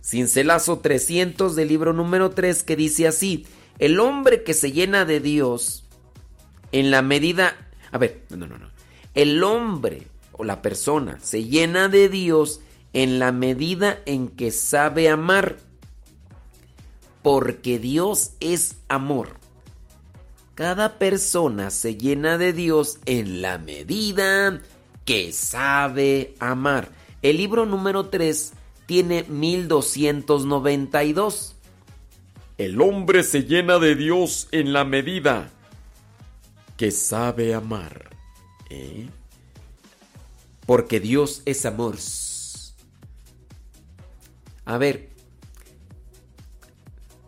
Cincelazo 0.02 0.80
300 0.80 1.56
del 1.56 1.68
libro 1.68 1.94
número 1.94 2.32
3 2.32 2.64
que 2.64 2.76
dice 2.76 3.08
así, 3.08 3.46
el 3.80 4.00
hombre 4.00 4.44
que 4.44 4.54
se 4.54 4.72
llena 4.72 5.06
de 5.06 5.20
Dios 5.20 5.86
en 6.72 6.92
la 6.92 7.02
medida... 7.02 7.56
A 7.92 7.98
ver, 7.98 8.24
no, 8.30 8.48
no, 8.48 8.58
no. 8.58 8.70
El 9.14 9.44
hombre 9.44 10.08
o 10.38 10.44
la 10.44 10.62
persona 10.62 11.18
se 11.22 11.46
llena 11.46 11.88
de 11.90 12.10
Dios 12.10 12.62
en 12.94 13.18
la 13.20 13.32
medida 13.32 14.00
en 14.06 14.28
que 14.30 14.52
sabe 14.52 15.10
amar, 15.10 15.58
porque 17.22 17.80
Dios 17.80 18.32
es 18.40 18.78
amor. 18.88 19.38
Cada 20.56 20.98
persona 20.98 21.70
se 21.72 21.98
llena 21.98 22.38
de 22.38 22.54
Dios 22.54 23.00
en 23.06 23.42
la 23.42 23.58
medida 23.58 24.62
que 25.04 25.34
sabe 25.34 26.36
amar. 26.40 26.88
El 27.22 27.36
libro 27.38 27.66
número 27.66 28.06
3 28.08 28.54
tiene 28.86 29.24
1292. 29.24 31.56
El 32.58 32.80
hombre 32.80 33.24
se 33.24 33.44
llena 33.44 33.80
de 33.80 33.96
Dios 33.96 34.48
en 34.52 34.72
la 34.72 34.86
medida 34.86 35.50
que 36.78 36.92
sabe 36.92 37.54
amar. 37.54 38.12
¿eh? 38.70 39.10
Porque 40.66 41.00
Dios 41.00 41.42
es 41.46 41.66
amor. 41.66 41.96
A 44.66 44.78
ver, 44.78 45.10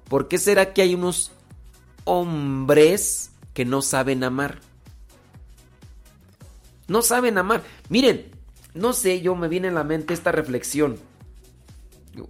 ¿por 0.10 0.28
qué 0.28 0.38
será 0.38 0.74
que 0.74 0.82
hay 0.82 0.96
unos 0.96 1.32
hombres 2.04 3.32
que 3.54 3.64
no 3.66 3.82
saben 3.82 4.24
amar? 4.24 4.60
No 6.88 7.02
saben 7.02 7.38
amar. 7.38 7.64
Miren, 7.90 8.32
no 8.74 8.94
sé, 8.94 9.22
yo 9.22 9.36
me 9.36 9.48
viene 9.48 9.68
a 9.68 9.72
la 9.72 9.84
mente 9.84 10.14
esta 10.14 10.32
reflexión. 10.32 10.98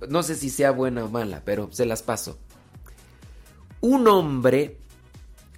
No 0.09 0.23
sé 0.23 0.35
si 0.35 0.49
sea 0.49 0.71
buena 0.71 1.05
o 1.05 1.09
mala, 1.09 1.41
pero 1.45 1.69
se 1.71 1.85
las 1.85 2.03
paso. 2.03 2.37
Un 3.79 4.07
hombre 4.07 4.77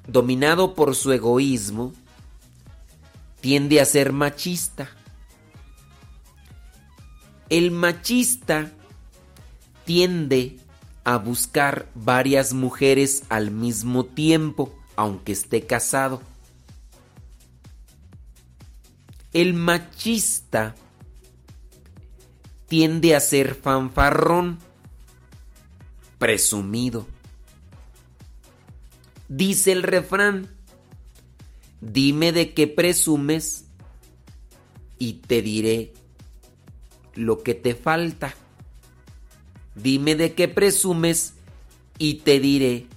dominado 0.07 0.75
por 0.75 0.95
su 0.95 1.11
egoísmo 1.11 1.93
tiende 3.41 3.79
a 3.81 3.85
ser 3.85 4.11
machista. 4.11 4.89
El 7.49 7.71
machista 7.71 8.71
tiende 9.83 10.59
a 11.03 11.17
buscar 11.17 11.89
varias 11.95 12.53
mujeres 12.53 13.23
al 13.29 13.49
mismo 13.49 14.05
tiempo, 14.05 14.71
aunque 14.95 15.31
esté 15.31 15.65
casado. 15.65 16.21
El 19.33 19.55
machista 19.55 20.75
tiende 22.67 23.15
a 23.15 23.19
ser 23.19 23.55
fanfarrón, 23.55 24.59
presumido. 26.19 27.07
Dice 29.27 29.71
el 29.71 29.81
refrán, 29.81 30.49
dime 31.81 32.31
de 32.31 32.53
qué 32.53 32.67
presumes 32.67 33.65
y 34.99 35.13
te 35.13 35.41
diré 35.41 35.93
lo 37.19 37.43
que 37.43 37.53
te 37.53 37.75
falta. 37.75 38.33
Dime 39.75 40.15
de 40.15 40.33
qué 40.33 40.47
presumes 40.47 41.33
y 41.97 42.15
te 42.15 42.39
diré 42.39 42.87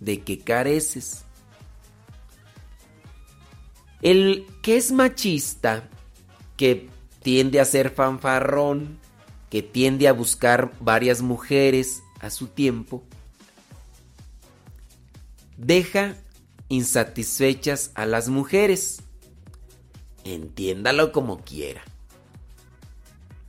de 0.00 0.20
qué 0.20 0.38
careces. 0.38 1.24
El 4.02 4.46
que 4.62 4.76
es 4.76 4.92
machista, 4.92 5.88
que 6.56 6.88
tiende 7.22 7.60
a 7.60 7.64
ser 7.64 7.90
fanfarrón, 7.90 8.98
que 9.50 9.62
tiende 9.62 10.06
a 10.06 10.12
buscar 10.12 10.72
varias 10.80 11.22
mujeres 11.22 12.02
a 12.20 12.30
su 12.30 12.46
tiempo, 12.46 13.02
deja 15.56 16.16
insatisfechas 16.68 17.90
a 17.94 18.06
las 18.06 18.28
mujeres. 18.28 19.02
Entiéndalo 20.24 21.12
como 21.12 21.40
quiera. 21.40 21.82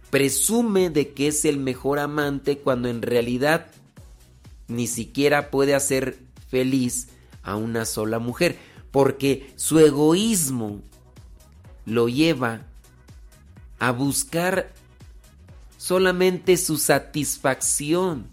Presume 0.10 0.90
de 0.90 1.14
que 1.14 1.28
es 1.28 1.46
el 1.46 1.58
mejor 1.58 2.00
amante 2.00 2.60
cuando 2.60 2.88
en 2.88 3.02
realidad 3.02 3.68
ni 4.68 4.88
siquiera 4.88 5.50
puede 5.50 5.76
hacer 5.76 6.18
feliz 6.50 7.10
a 7.44 7.56
una 7.56 7.86
sola 7.86 8.20
mujer, 8.20 8.58
porque 8.92 9.52
su 9.56 9.80
egoísmo 9.80 10.82
lo 11.86 12.10
lleva 12.10 12.66
a 13.80 13.92
buscar 13.92 14.74
solamente 15.78 16.58
su 16.58 16.78
satisfacción. 16.78 18.28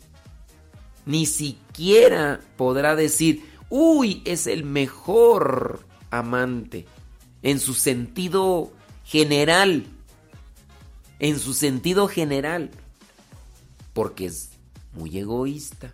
Ni 1.06 1.26
siquiera 1.26 2.40
podrá 2.56 2.96
decir, 2.96 3.44
uy, 3.68 4.22
es 4.24 4.46
el 4.46 4.64
mejor 4.64 5.84
amante, 6.10 6.86
en 7.42 7.60
su 7.60 7.74
sentido 7.74 8.72
general, 9.04 9.84
en 11.18 11.38
su 11.38 11.54
sentido 11.54 12.08
general, 12.08 12.70
porque 13.92 14.26
es 14.26 14.50
muy 14.92 15.18
egoísta. 15.18 15.92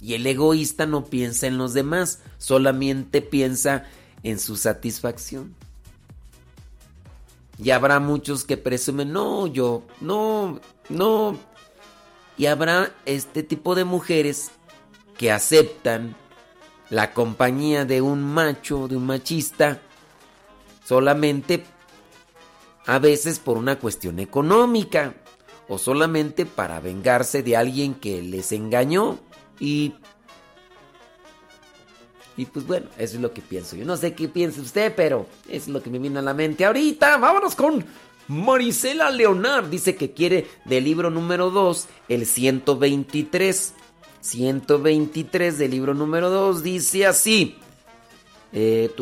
Y 0.00 0.14
el 0.14 0.26
egoísta 0.26 0.86
no 0.86 1.04
piensa 1.04 1.46
en 1.46 1.58
los 1.58 1.74
demás, 1.74 2.20
solamente 2.38 3.22
piensa 3.22 3.84
en 4.22 4.38
su 4.38 4.56
satisfacción. 4.56 5.54
Y 7.62 7.70
habrá 7.70 8.00
muchos 8.00 8.44
que 8.44 8.56
presumen, 8.56 9.12
no, 9.12 9.46
yo, 9.46 9.82
no, 10.00 10.60
no. 10.90 11.38
Y 12.36 12.46
habrá 12.46 12.94
este 13.06 13.42
tipo 13.42 13.74
de 13.74 13.84
mujeres 13.84 14.50
que 15.16 15.32
aceptan 15.32 16.14
la 16.90 17.14
compañía 17.14 17.86
de 17.86 18.02
un 18.02 18.22
macho, 18.22 18.88
de 18.88 18.96
un 18.96 19.06
machista, 19.06 19.80
solamente 20.84 21.64
a 22.86 22.98
veces 22.98 23.38
por 23.38 23.56
una 23.56 23.78
cuestión 23.78 24.18
económica 24.18 25.14
o 25.68 25.78
solamente 25.78 26.46
para 26.46 26.80
vengarse 26.80 27.42
de 27.42 27.56
alguien 27.56 27.94
que 27.94 28.22
les 28.22 28.52
engañó 28.52 29.18
y 29.58 29.94
y 32.38 32.44
pues 32.44 32.66
bueno, 32.66 32.88
eso 32.98 33.16
es 33.16 33.22
lo 33.22 33.32
que 33.32 33.40
pienso. 33.40 33.76
Yo 33.76 33.86
no 33.86 33.96
sé 33.96 34.12
qué 34.12 34.28
piensa 34.28 34.60
usted, 34.60 34.92
pero 34.94 35.26
es 35.48 35.68
lo 35.68 35.82
que 35.82 35.88
me 35.88 35.98
viene 35.98 36.18
a 36.18 36.22
la 36.22 36.34
mente 36.34 36.66
ahorita. 36.66 37.16
Vámonos 37.16 37.54
con 37.54 37.82
Marisela 38.28 39.10
Leonard. 39.10 39.70
Dice 39.70 39.96
que 39.96 40.12
quiere 40.12 40.46
del 40.66 40.84
libro 40.84 41.10
número 41.10 41.50
2, 41.50 41.88
el 42.08 42.26
123. 42.26 43.72
123 44.20 45.56
del 45.58 45.70
libro 45.70 45.94
número 45.94 46.28
2 46.28 46.62
dice 46.62 47.06
así. 47.06 47.56
Eh, 48.52 48.94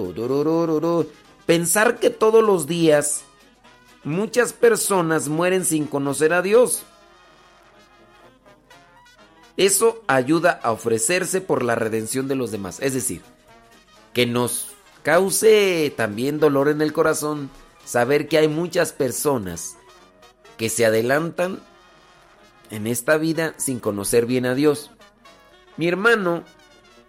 Pensar 1.46 1.98
que 1.98 2.10
todos 2.10 2.44
los 2.44 2.66
días 2.66 3.24
muchas 4.04 4.52
personas 4.52 5.28
mueren 5.28 5.64
sin 5.64 5.86
conocer 5.86 6.32
a 6.32 6.42
Dios. 6.42 6.84
Eso 9.56 10.02
ayuda 10.06 10.60
a 10.62 10.72
ofrecerse 10.72 11.40
por 11.40 11.62
la 11.62 11.74
redención 11.74 12.28
de 12.28 12.34
los 12.34 12.50
demás. 12.50 12.80
Es 12.80 12.94
decir, 12.94 13.22
que 14.12 14.26
nos 14.26 14.72
cause 15.02 15.92
también 15.96 16.40
dolor 16.40 16.68
en 16.68 16.80
el 16.80 16.92
corazón 16.92 17.50
saber 17.84 18.28
que 18.28 18.38
hay 18.38 18.48
muchas 18.48 18.92
personas 18.92 19.76
que 20.56 20.68
se 20.68 20.86
adelantan 20.86 21.60
en 22.70 22.86
esta 22.86 23.16
vida 23.16 23.54
sin 23.56 23.78
conocer 23.78 24.26
bien 24.26 24.46
a 24.46 24.54
Dios. 24.54 24.90
Mi 25.76 25.88
hermano, 25.88 26.44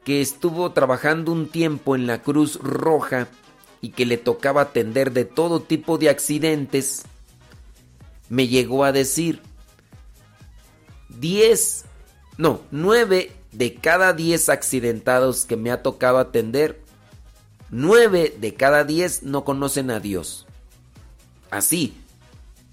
que 0.03 0.21
estuvo 0.21 0.71
trabajando 0.71 1.31
un 1.31 1.47
tiempo 1.47 1.95
en 1.95 2.05
la 2.05 2.21
Cruz 2.21 2.59
Roja 2.61 3.27
y 3.81 3.89
que 3.89 4.05
le 4.05 4.17
tocaba 4.17 4.61
atender 4.61 5.11
de 5.11 5.25
todo 5.25 5.61
tipo 5.61 5.97
de 5.97 6.09
accidentes, 6.09 7.03
me 8.29 8.47
llegó 8.47 8.83
a 8.83 8.91
decir, 8.91 9.41
10, 11.09 11.85
no, 12.37 12.61
9 12.71 13.31
de 13.51 13.75
cada 13.75 14.13
10 14.13 14.49
accidentados 14.49 15.45
que 15.45 15.55
me 15.55 15.71
ha 15.71 15.83
tocado 15.83 16.17
atender, 16.17 16.81
9 17.69 18.35
de 18.39 18.53
cada 18.53 18.83
10 18.83 19.23
no 19.23 19.43
conocen 19.43 19.91
a 19.91 19.99
Dios. 19.99 20.45
Así, 21.51 21.95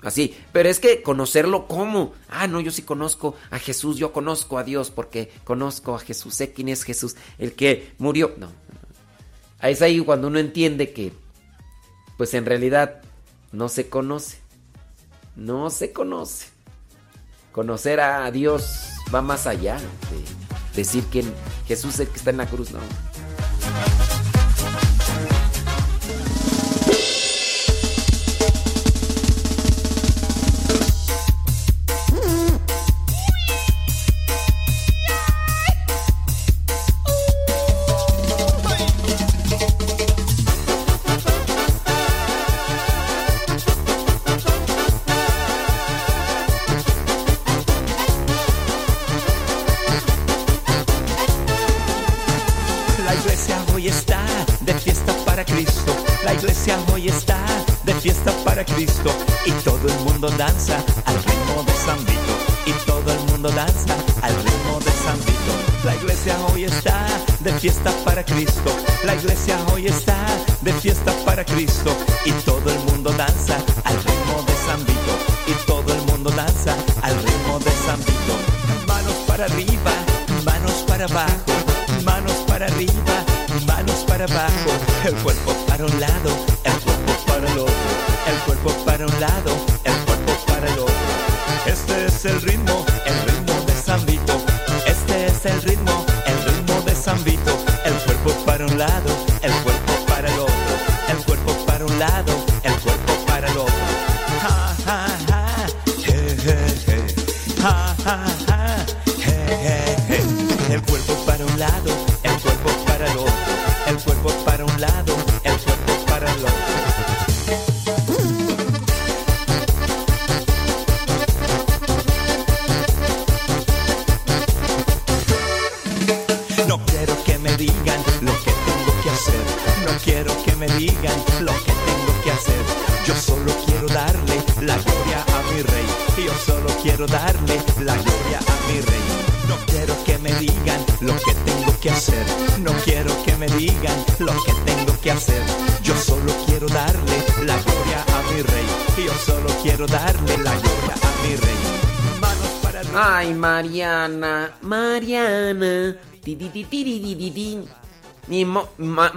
Así, 0.03 0.35
pero 0.53 0.69
es 0.69 0.81
que 0.81 1.01
conocerlo 1.01 1.69
cómo. 1.69 2.13
Ah, 2.29 2.49
no, 2.49 2.61
yo 2.61 2.73
sí 2.73 2.83
conozco 2.83 3.37
a 3.51 3.59
Jesús, 3.61 3.99
yo 3.99 4.13
conozco 4.13 4.59
a 4.59 4.65
Dios 4.65 4.91
porque 4.91 5.31
conozco 5.45 5.95
a 5.95 6.01
Jesús, 6.01 6.35
sé 6.35 6.53
quién 6.53 6.69
es 6.69 6.83
Jesús, 6.83 7.15
el 7.39 7.53
que 7.53 7.93
murió. 7.99 8.35
No, 8.37 8.51
es 9.71 9.83
ahí 9.83 10.01
cuando 10.01 10.29
uno 10.29 10.39
entiende 10.39 10.93
que, 10.93 11.13
pues 12.17 12.35
en 12.35 12.47
realidad 12.47 13.01
no 13.53 13.69
se 13.69 13.89
conoce, 13.89 14.39
no 15.37 15.71
se 15.71 15.93
conoce. 15.93 16.49
Conocer 17.53 18.01
a 18.01 18.31
Dios 18.31 18.91
va 19.15 19.23
más 19.23 19.47
allá 19.47 19.77
de 19.77 20.75
decir 20.75 21.05
que 21.05 21.23
Jesús 21.67 21.95
es 21.95 22.01
el 22.01 22.09
que 22.09 22.17
está 22.17 22.31
en 22.31 22.39
la 22.39 22.47
cruz, 22.47 22.71
no. 22.73 22.81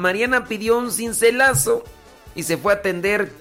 Mariana 0.06 0.46
pidió 0.46 0.78
un 0.78 0.92
cincelazo 0.92 1.84
y 2.36 2.44
se 2.44 2.58
fue 2.58 2.74
a 2.74 2.76
atender 2.76 3.32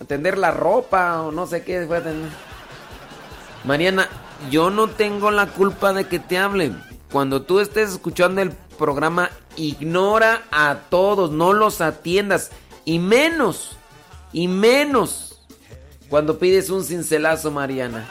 atender 0.00 0.38
la 0.38 0.52
ropa 0.52 1.22
o 1.22 1.32
no 1.32 1.44
sé 1.48 1.64
qué 1.64 1.84
fue 1.88 1.96
a 1.96 1.98
atender. 1.98 2.30
Mariana, 3.64 4.08
yo 4.48 4.70
no 4.70 4.88
tengo 4.90 5.32
la 5.32 5.46
culpa 5.46 5.92
de 5.92 6.06
que 6.06 6.20
te 6.20 6.38
hablen. 6.38 6.80
Cuando 7.10 7.42
tú 7.42 7.58
estés 7.58 7.90
escuchando 7.90 8.42
el 8.42 8.52
programa, 8.78 9.28
ignora 9.56 10.44
a 10.52 10.82
todos, 10.88 11.32
no 11.32 11.52
los 11.52 11.80
atiendas 11.80 12.52
y 12.84 13.00
menos 13.00 13.76
y 14.32 14.46
menos 14.46 15.42
cuando 16.08 16.38
pides 16.38 16.70
un 16.70 16.84
cincelazo, 16.84 17.50
Mariana. 17.50 18.06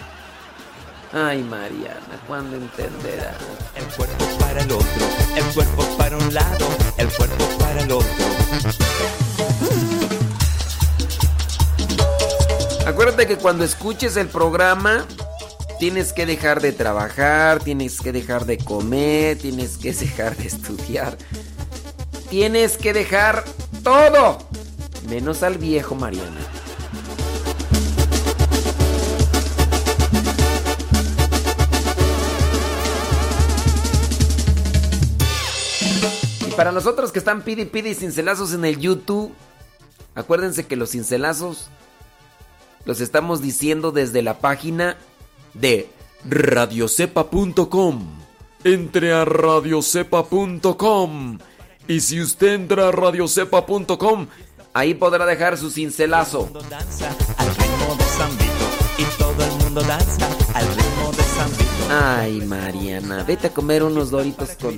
Ay, 1.11 1.41
Mariana, 1.41 2.21
¿cuándo 2.27 2.55
entenderás? 2.55 3.35
El 3.75 3.85
cuerpo 3.95 4.25
para 4.39 4.61
el 4.61 4.71
otro, 4.71 5.05
el 5.35 5.43
cuerpo 5.55 5.97
para 5.97 6.15
un 6.15 6.31
lado, 6.31 6.67
el 6.97 7.09
cuerpo 7.09 7.45
para 7.57 7.81
el 7.81 7.91
otro. 7.91 8.25
Acuérdate 12.85 13.25
que 13.25 13.38
cuando 13.38 13.63
escuches 13.63 14.17
el 14.17 14.27
programa 14.27 15.07
tienes 15.79 16.13
que 16.13 16.27
dejar 16.27 16.61
de 16.61 16.73
trabajar, 16.73 17.59
tienes 17.59 18.01
que 18.01 18.11
dejar 18.11 18.45
de 18.45 18.59
comer, 18.59 19.39
tienes 19.39 19.77
que 19.77 19.93
dejar 19.99 20.38
de 20.38 20.45
estudiar. 20.45 21.17
Tienes 22.29 22.77
que 22.77 22.93
dejar 22.93 23.43
todo, 23.83 24.38
menos 25.07 25.41
al 25.41 25.57
viejo 25.57 25.95
Mariana. 25.95 26.58
Para 36.59 36.73
nosotros 36.73 37.13
que 37.13 37.19
están 37.19 37.43
pidi 37.43 37.63
pidi 37.63 37.95
cincelazos 37.95 38.51
en 38.51 38.65
el 38.65 38.79
YouTube, 38.79 39.31
acuérdense 40.13 40.67
que 40.67 40.75
los 40.75 40.89
cincelazos 40.89 41.69
los 42.83 42.99
estamos 42.99 43.41
diciendo 43.41 43.93
desde 43.93 44.21
la 44.21 44.39
página 44.39 44.97
de 45.53 45.89
radiocepa.com. 46.25 48.05
Entre 48.65 49.13
a 49.13 49.23
radiocepa.com. 49.23 51.39
Y 51.88 52.01
si 52.01 52.19
usted 52.19 52.55
entra 52.55 52.89
a 52.89 52.91
radiocepa.com, 52.91 54.27
ahí 54.73 54.95
podrá 54.95 55.25
dejar 55.25 55.57
su 55.57 55.71
cincelazo. 55.71 56.49
Danza 56.69 57.15
al 57.38 57.55
ritmo 57.55 57.95
de 57.97 58.03
San 58.03 58.38
Vito 58.38 58.65
y 58.97 59.05
todo 59.17 59.45
el 59.45 59.51
mundo 59.63 59.81
danza 59.83 60.27
al 60.53 60.67
ritmo 60.67 61.13
de 61.15 61.23
San 61.23 61.49
Vito. 61.51 61.88
Ay, 61.89 62.41
Mariana, 62.41 63.23
vete 63.23 63.47
a 63.47 63.53
comer 63.53 63.81
unos 63.81 64.11
doritos 64.11 64.57
con, 64.59 64.77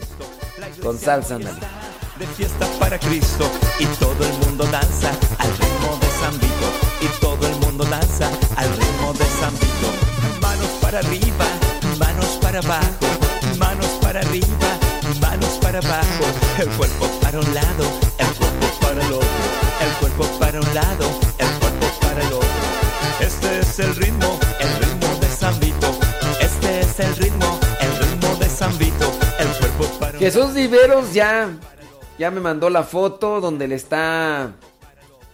con 0.81 0.97
salsa. 0.97 1.37
De 1.37 2.27
fiesta 2.27 2.67
para 2.79 2.99
Cristo 2.99 3.49
y 3.79 3.85
todo 3.97 4.25
el 4.25 4.33
mundo 4.45 4.65
danza 4.65 5.09
al 5.39 5.49
ritmo 5.57 5.97
de 5.99 6.09
San 6.19 6.33
Vito 6.39 6.67
y 7.01 7.07
todo 7.19 7.47
el 7.47 7.55
mundo 7.57 7.83
danza 7.85 8.29
al 8.55 8.69
ritmo 8.69 9.13
de 9.13 9.25
San 9.39 9.53
Vito. 9.53 9.89
Manos 10.39 10.69
para 10.81 10.99
arriba, 10.99 11.45
manos 11.97 12.37
para 12.41 12.59
abajo, 12.59 13.07
manos 13.57 13.87
para 14.01 14.19
arriba, 14.19 14.77
manos 15.19 15.57
para 15.61 15.79
abajo. 15.79 16.25
El 16.59 16.69
cuerpo 16.69 17.07
para 17.21 17.39
un 17.39 17.53
lado, 17.53 17.85
el 18.19 18.27
cuerpo 18.27 18.67
para 18.81 19.05
el 19.05 19.13
otro. 19.13 19.27
El 19.81 19.91
cuerpo 19.99 20.39
para 20.39 20.59
un 20.59 20.75
lado, 20.75 21.09
el 21.39 21.49
cuerpo 21.59 21.87
para 22.01 22.21
el 22.21 22.33
otro. 22.33 22.49
Este 23.19 23.59
es 23.59 23.79
el 23.79 23.95
ritmo, 23.95 24.39
el 24.59 24.75
ritmo 24.77 25.07
de 25.19 25.27
San 25.27 25.59
Vito. 25.59 25.99
Este 26.39 26.81
es 26.81 26.99
el 26.99 27.15
ritmo 27.15 27.50
Jesús 30.21 30.53
Viveros 30.53 31.15
ya, 31.15 31.49
ya 32.19 32.29
me 32.29 32.41
mandó 32.41 32.69
la 32.69 32.83
foto 32.83 33.41
donde 33.41 33.67
le 33.67 33.73
está... 33.73 34.53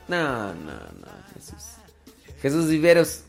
No, 0.08 0.54
no, 0.54 0.72
no, 0.72 1.08
Jesús. 1.34 1.74
Jesús 2.42 2.70
Viveros. 2.70 3.24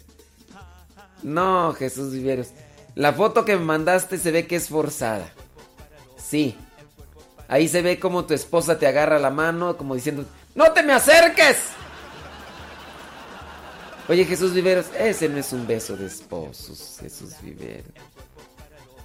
No, 1.25 1.73
Jesús 1.73 2.13
Viveros. 2.13 2.51
La 2.95 3.13
foto 3.13 3.45
que 3.45 3.57
me 3.57 3.65
mandaste 3.65 4.19
se 4.19 4.31
ve 4.31 4.47
que 4.47 4.55
es 4.55 4.69
forzada. 4.69 5.33
Sí. 6.17 6.57
Ahí 7.49 7.67
se 7.67 7.83
ve 7.83 7.99
como 7.99 8.25
tu 8.25 8.35
esposa 8.35 8.79
te 8.79 8.87
agarra 8.87 9.19
la 9.19 9.31
mano, 9.31 9.77
como 9.77 9.97
diciendo, 9.97 10.25
¡No 10.55 10.71
te 10.71 10.85
me 10.85 10.93
acerques! 10.93 11.57
Oye, 14.09 14.25
Jesús 14.25 14.55
Viveros, 14.55 14.87
ese 14.97 15.29
no 15.29 15.39
es 15.39 15.53
un 15.53 15.67
beso 15.67 15.97
de 15.97 16.07
esposos, 16.07 16.99
Jesús 17.01 17.33
Viveros. 17.43 17.91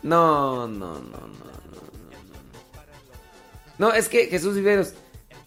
No, 0.03 0.67
no, 0.67 0.93
no, 0.93 0.99
no, 0.99 1.27
no, 1.27 2.02
no. 3.77 3.93
Es 3.93 4.10
que 4.10 4.27
Jesús 4.27 4.56
Viveros, 4.56 4.93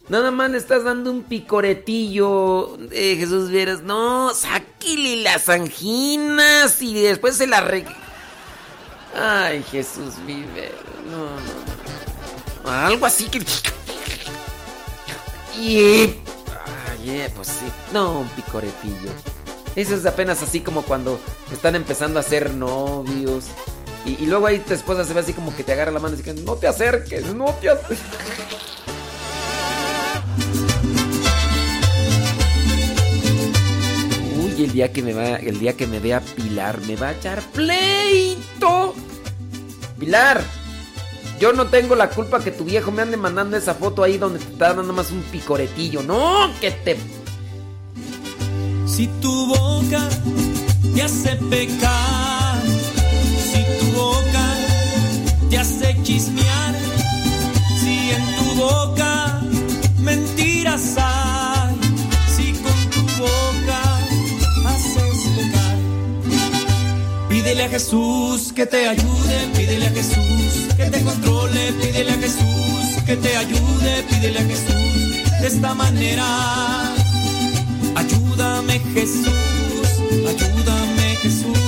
nada 0.09 0.31
más 0.31 0.51
le 0.51 0.59
estás 0.59 0.85
dando 0.85 1.11
un 1.11 1.23
picoretillo, 1.23 2.79
eh, 2.91 3.17
Jesús 3.17 3.49
Viveros. 3.49 3.83
No, 3.83 4.35
sáquile 4.35 5.23
las 5.23 5.49
anginas 5.49 6.81
y 6.83 6.95
después 7.03 7.37
se 7.37 7.47
la 7.47 7.61
re... 7.61 7.85
Ay, 9.15 9.65
Jesús 9.71 10.15
Viveros, 10.27 10.75
no, 11.11 11.25
no, 11.25 12.65
no. 12.65 12.71
Algo 12.71 13.07
así 13.07 13.29
que... 13.29 13.39
Y... 15.59 16.17
Ay, 16.91 17.11
eh, 17.11 17.33
pues 17.35 17.49
sí. 17.49 17.67
No, 17.93 18.21
un 18.21 18.29
picoretillo. 18.31 19.11
Eso 19.75 19.95
es 19.95 20.07
apenas 20.07 20.43
así 20.43 20.61
como 20.61 20.83
cuando 20.83 21.21
están 21.53 21.77
empezando 21.77 22.19
a 22.19 22.23
ser 22.23 22.53
novios. 22.53 23.45
Y, 24.07 24.27
luego 24.27 24.47
ahí 24.47 24.61
tu 24.61 24.73
esposa 24.73 25.05
se 25.05 25.13
ve 25.13 25.21
así 25.21 25.33
como 25.33 25.55
que 25.55 25.65
te 25.65 25.73
agarra 25.73 25.91
la 25.91 25.99
mano 25.99 26.15
y 26.15 26.19
dice, 26.19 26.33
no 26.35 26.55
te 26.55 26.69
acerques, 26.69 27.35
no 27.35 27.47
te 27.61 27.71
acerques. 27.71 27.99
Uy, 34.39 34.65
el 34.65 34.73
día 34.73 34.93
que 34.93 35.03
me 35.03 35.13
va, 35.13 35.37
el 35.37 35.59
día 35.59 35.77
que 35.77 35.89
me 35.89 35.99
vea 35.99 36.21
Pilar, 36.21 36.81
me 36.83 36.95
va 36.95 37.09
a 37.09 37.13
echar 37.13 37.43
pleito. 37.53 38.95
Pilar, 39.99 40.41
Yo 41.41 41.53
no 41.53 41.67
tengo 41.67 41.97
la 41.97 42.09
culpa 42.11 42.39
que 42.39 42.53
tu 42.53 42.65
viejo 42.65 42.93
me 42.93 43.03
ande 43.03 43.17
mandando 43.17 43.57
esa 43.57 43.75
foto 43.75 44.05
ahí 44.05 44.19
donde 44.19 44.39
te 44.39 44.53
está 44.53 44.73
dando 44.73 44.93
más 44.93 45.11
un 45.11 45.23
picoretillo. 45.23 46.03
No, 46.03 46.49
que 46.61 46.71
te. 46.71 46.97
Si 48.87 49.09
tu 49.21 49.49
boca 49.49 50.09
te 50.95 51.03
hace 51.03 51.37
pecar, 51.51 52.26
si 56.21 58.11
en 58.11 58.25
tu 58.37 58.55
boca 58.55 59.41
mentiras 59.99 60.97
hay, 60.97 61.75
si 62.35 62.53
con 62.55 62.91
tu 62.91 63.03
boca 63.21 63.81
haces 64.65 65.19
pecar. 65.37 65.77
Pídele 67.29 67.65
a 67.65 67.69
Jesús 67.69 68.53
que 68.55 68.65
te 68.65 68.89
ayude, 68.89 69.37
pídele 69.55 69.87
a 69.87 69.91
Jesús 69.91 70.75
que 70.77 70.87
te 70.87 71.03
controle, 71.03 71.73
pídele 71.83 72.11
a 72.11 72.15
Jesús 72.15 73.03
que 73.05 73.17
te 73.17 73.37
ayude, 73.37 74.05
pídele 74.09 74.39
a 74.39 74.45
Jesús 74.45 75.41
de 75.41 75.47
esta 75.47 75.75
manera. 75.75 76.95
Ayúdame 77.95 78.81
Jesús, 78.95 79.89
ayúdame 80.31 81.17
Jesús, 81.23 81.59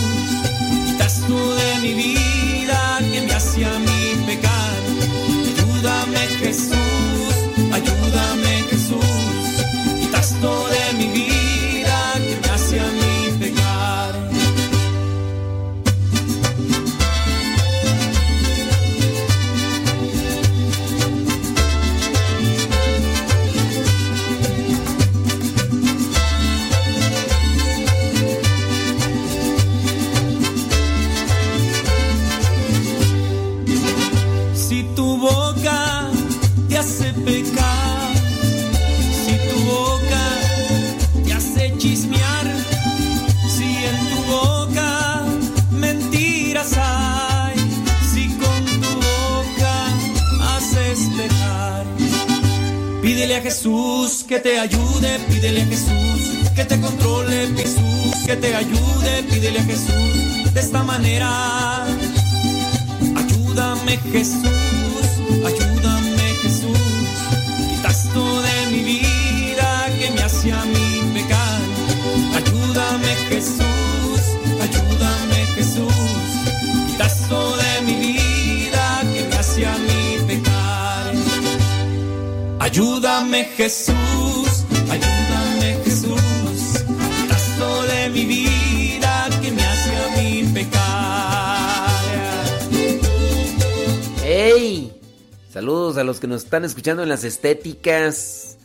quitas 0.86 1.22
tú 1.26 1.36
de 1.36 1.80
mi 1.82 1.94
vida 1.94 2.37
Ayúdame 5.78 6.18
Jesús, 6.40 7.34
ayúdame 7.72 8.64
Jesús, 8.68 10.00
quitas 10.00 10.34
tú 10.40 10.48
de 10.48 10.98
mi 10.98 11.06
vida 11.12 11.37
a 53.38 53.40
Jesús 53.40 54.24
que 54.26 54.40
te 54.40 54.58
ayude, 54.58 55.18
pídele 55.28 55.62
a 55.62 55.66
Jesús 55.66 56.50
que 56.56 56.64
te 56.64 56.80
controle, 56.80 57.46
Jesús 57.56 58.24
que 58.26 58.36
te 58.36 58.54
ayude, 58.54 59.22
pídele 59.30 59.60
a 59.60 59.62
Jesús 59.62 60.52
de 60.52 60.60
esta 60.60 60.82
manera. 60.82 61.84
Ayúdame 63.16 63.96
Jesús, 64.10 64.42
ayúdame 65.46 65.77
Ayúdame 83.28 83.44
Jesús, 83.56 84.64
ayúdame 84.88 85.78
Jesús, 85.84 86.18
tú 87.58 87.82
de 87.86 88.08
mi 88.08 88.24
vida 88.24 89.28
que 89.42 89.50
me 89.52 89.62
hace 89.62 89.96
a 89.96 90.16
mí 90.16 90.50
pecar. 90.54 91.90
¡Ey! 94.24 94.98
Saludos 95.52 95.98
a 95.98 96.04
los 96.04 96.20
que 96.20 96.26
nos 96.26 96.44
están 96.44 96.64
escuchando 96.64 97.02
en 97.02 97.10
las 97.10 97.22
estéticas. 97.22 98.56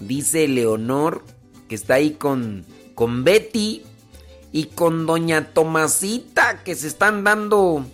Dice 0.00 0.48
Leonor 0.48 1.24
que 1.68 1.76
está 1.76 1.94
ahí 1.94 2.10
con, 2.10 2.66
con 2.96 3.22
Betty 3.22 3.84
y 4.50 4.64
con 4.64 5.06
Doña 5.06 5.52
Tomasita 5.52 6.64
que 6.64 6.74
se 6.74 6.88
están 6.88 7.22
dando 7.22 7.86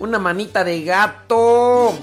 una 0.00 0.18
manita 0.18 0.64
de 0.64 0.82
gato. 0.82 1.94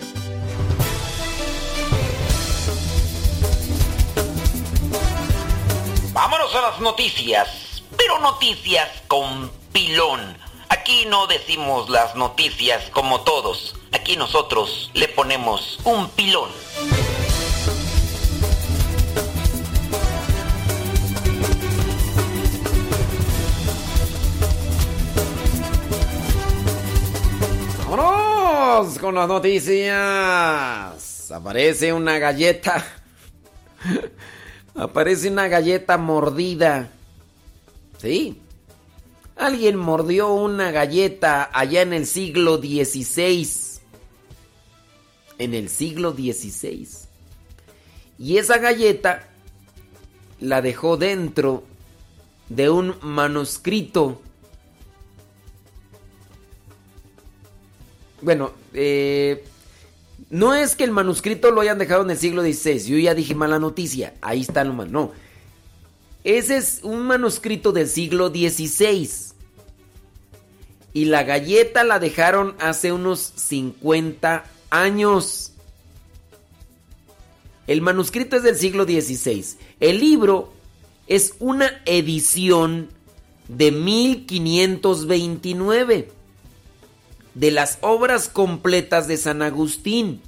Vámonos 6.18 6.54
a 6.56 6.62
las 6.62 6.80
noticias, 6.80 7.84
pero 7.96 8.18
noticias 8.18 8.90
con 9.08 9.52
pilón. 9.72 10.36
Aquí 10.68 11.06
no 11.06 11.28
decimos 11.28 11.92
las 11.92 12.16
noticias 12.16 12.90
como 12.90 13.22
todos. 13.22 13.76
Aquí 13.92 14.18
nosotros 14.18 14.90
le 14.96 15.10
ponemos 15.10 15.80
un 15.84 16.10
pilón. 16.10 16.50
¡Vámonos 27.88 28.98
con 28.98 29.14
las 29.14 29.28
noticias! 29.28 29.92
Aparece 31.32 31.94
una 31.94 32.18
galleta. 32.18 32.84
Aparece 34.78 35.32
una 35.32 35.48
galleta 35.48 35.98
mordida. 35.98 36.92
Sí. 37.98 38.40
Alguien 39.36 39.76
mordió 39.76 40.32
una 40.34 40.70
galleta 40.70 41.50
allá 41.52 41.82
en 41.82 41.94
el 41.94 42.06
siglo 42.06 42.58
XVI. 42.58 43.50
En 45.40 45.56
el 45.56 45.70
siglo 45.70 46.14
XVI. 46.14 46.88
Y 48.20 48.38
esa 48.38 48.60
galleta 48.60 49.28
la 50.40 50.62
dejó 50.62 50.96
dentro 50.96 51.64
de 52.50 52.70
un 52.70 52.96
manuscrito. 53.02 54.22
Bueno, 58.22 58.52
eh, 58.74 59.44
no 60.30 60.54
es 60.54 60.76
que 60.76 60.84
el 60.84 60.92
manuscrito 60.92 61.52
lo 61.52 61.62
hayan 61.62 61.78
dejado 61.78 62.04
en 62.04 62.12
el 62.12 62.18
siglo 62.18 62.42
XVI. 62.42 62.86
Yo 62.86 62.98
ya 62.98 63.16
dije 63.16 63.34
mala 63.34 63.60
noticia. 63.60 64.14
Ahí 64.22 64.42
está 64.42 64.66
lo 64.66 64.74
mal. 64.74 64.92
No. 64.92 65.14
Ese 66.24 66.58
es 66.58 66.80
un 66.84 67.04
manuscrito 67.04 67.72
del 67.72 67.88
siglo 67.88 68.28
XVI. 68.30 69.10
Y 70.94 71.06
la 71.06 71.24
galleta 71.24 71.86
la 71.86 72.00
dejaron 72.00 72.56
hace 72.60 72.92
unos 72.92 73.32
50 73.36 74.44
años. 74.70 75.54
El 77.68 77.82
manuscrito 77.82 78.36
es 78.36 78.44
del 78.44 78.58
siglo 78.58 78.84
XVI. 78.84 79.46
El 79.80 80.00
libro 80.00 80.52
es 81.08 81.36
una 81.40 81.82
edición 81.86 82.90
de 83.48 83.72
1529 83.72 86.17
de 87.38 87.52
las 87.52 87.78
obras 87.82 88.30
completas 88.30 89.08
de 89.08 89.16
San 89.16 89.44
Agustín. 89.44 90.22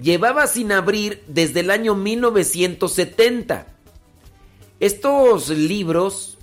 Llevaba 0.00 0.46
sin 0.46 0.72
abrir 0.72 1.24
desde 1.26 1.60
el 1.60 1.70
año 1.70 1.94
1970. 1.94 3.66
Estos 4.78 5.48
libros 5.48 6.36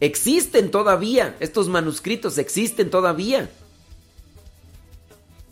existen 0.00 0.70
todavía, 0.70 1.36
estos 1.40 1.68
manuscritos 1.68 2.38
existen 2.38 2.88
todavía. 2.88 3.50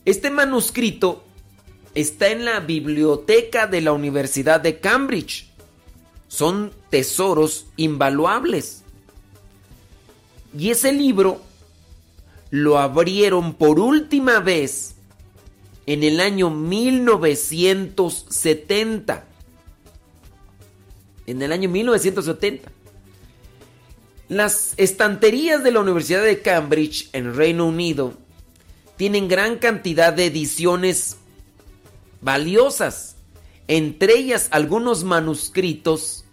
Este 0.06 0.30
manuscrito 0.30 1.22
está 1.94 2.28
en 2.28 2.46
la 2.46 2.60
biblioteca 2.60 3.66
de 3.66 3.82
la 3.82 3.92
Universidad 3.92 4.60
de 4.60 4.80
Cambridge. 4.80 5.50
Son 6.28 6.72
tesoros 6.88 7.66
invaluables. 7.76 8.84
Y 10.56 10.70
ese 10.70 10.92
libro 10.92 11.49
lo 12.50 12.78
abrieron 12.78 13.54
por 13.54 13.78
última 13.78 14.40
vez 14.40 14.96
en 15.86 16.02
el 16.02 16.20
año 16.20 16.50
1970. 16.50 19.24
En 21.26 21.42
el 21.42 21.52
año 21.52 21.68
1970. 21.68 22.72
Las 24.28 24.74
estanterías 24.76 25.62
de 25.64 25.72
la 25.72 25.80
Universidad 25.80 26.22
de 26.22 26.40
Cambridge 26.40 27.08
en 27.12 27.34
Reino 27.34 27.66
Unido 27.66 28.14
tienen 28.96 29.26
gran 29.28 29.58
cantidad 29.58 30.12
de 30.12 30.26
ediciones 30.26 31.16
valiosas, 32.20 33.16
entre 33.66 34.18
ellas 34.18 34.48
algunos 34.50 35.04
manuscritos 35.04 36.24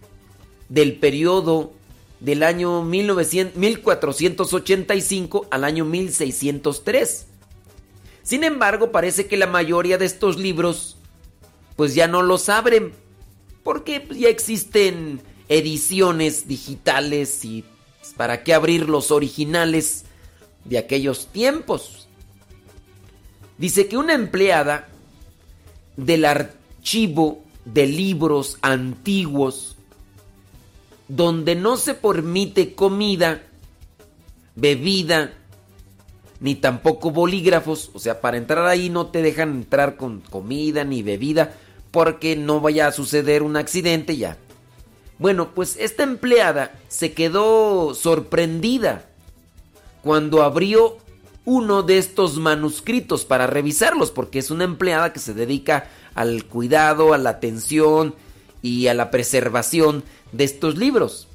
del 0.69 0.97
periodo 0.97 1.76
del 2.19 2.43
año 2.43 2.83
1900 2.83 3.57
1485 3.57 5.47
al 5.51 5.63
año 5.63 5.85
1603. 5.85 7.27
Sin 8.23 8.43
embargo, 8.43 8.91
parece 8.91 9.27
que 9.27 9.37
la 9.37 9.47
mayoría 9.47 9.97
de 9.97 10.05
estos 10.05 10.37
libros 10.37 10.97
pues 11.75 11.95
ya 11.95 12.07
no 12.07 12.23
los 12.23 12.49
abren 12.49 12.91
porque 13.63 14.07
ya 14.11 14.29
existen 14.29 15.21
ediciones 15.47 16.47
digitales 16.47 17.45
y 17.45 17.63
pues, 17.99 18.13
para 18.13 18.43
qué 18.43 18.53
abrir 18.53 18.89
los 18.89 19.11
originales 19.11 20.05
de 20.65 20.77
aquellos 20.77 21.27
tiempos. 21.27 22.07
Dice 23.57 23.87
que 23.87 23.97
una 23.97 24.13
empleada 24.13 24.89
del 25.95 26.25
archivo 26.25 27.43
de 27.65 27.87
libros 27.87 28.57
antiguos 28.61 29.76
donde 31.07 31.55
no 31.55 31.77
se 31.77 31.93
permite 31.93 32.75
comida, 32.75 33.41
bebida, 34.55 35.33
ni 36.39 36.55
tampoco 36.55 37.11
bolígrafos, 37.11 37.89
o 37.93 37.99
sea, 37.99 38.21
para 38.21 38.37
entrar 38.37 38.65
ahí 38.67 38.89
no 38.89 39.07
te 39.07 39.21
dejan 39.21 39.51
entrar 39.51 39.97
con 39.97 40.19
comida 40.21 40.83
ni 40.83 41.01
bebida 41.01 41.55
porque 41.91 42.35
no 42.35 42.59
vaya 42.59 42.87
a 42.87 42.91
suceder 42.91 43.41
un 43.41 43.57
accidente 43.57 44.17
ya. 44.17 44.37
Bueno, 45.19 45.55
pues 45.55 45.77
esta 45.79 46.03
empleada 46.03 46.77
se 46.89 47.13
quedó 47.13 47.95
sorprendida 47.95 49.05
cuando 50.03 50.43
abrió 50.43 50.97
uno 51.43 51.81
de 51.81 51.97
estos 51.97 52.37
manuscritos 52.37 53.25
para 53.25 53.47
revisarlos, 53.47 54.11
porque 54.11 54.37
es 54.39 54.51
una 54.51 54.65
empleada 54.65 55.13
que 55.13 55.19
se 55.19 55.33
dedica 55.33 55.89
al 56.13 56.43
cuidado, 56.45 57.13
a 57.13 57.17
la 57.17 57.31
atención 57.31 58.13
y 58.61 58.87
a 58.87 58.93
la 58.93 59.11
preservación 59.11 60.03
de 60.31 60.43
estos 60.43 60.77
libros. 60.77 61.27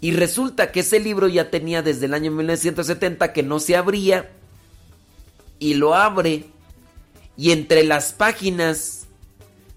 Y 0.00 0.12
resulta 0.12 0.72
que 0.72 0.80
ese 0.80 1.00
libro 1.00 1.28
ya 1.28 1.50
tenía 1.50 1.82
desde 1.82 2.06
el 2.06 2.14
año 2.14 2.30
1970 2.30 3.32
que 3.32 3.42
no 3.42 3.60
se 3.60 3.76
abría 3.76 4.30
y 5.58 5.74
lo 5.74 5.94
abre 5.94 6.44
y 7.36 7.52
entre 7.52 7.84
las 7.84 8.12
páginas 8.12 9.06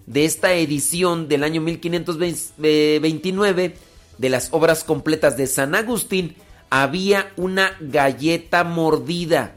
de 0.06 0.24
esta 0.26 0.54
edición 0.54 1.28
del 1.28 1.44
año 1.44 1.62
1529 1.62 3.76
de 4.18 4.30
las 4.30 4.50
obras 4.52 4.84
completas 4.84 5.38
de 5.38 5.48
San 5.48 5.74
Agustín 5.76 6.36
había 6.70 7.32
una 7.36 7.72
galleta 7.80 8.64
mordida. 8.64 9.56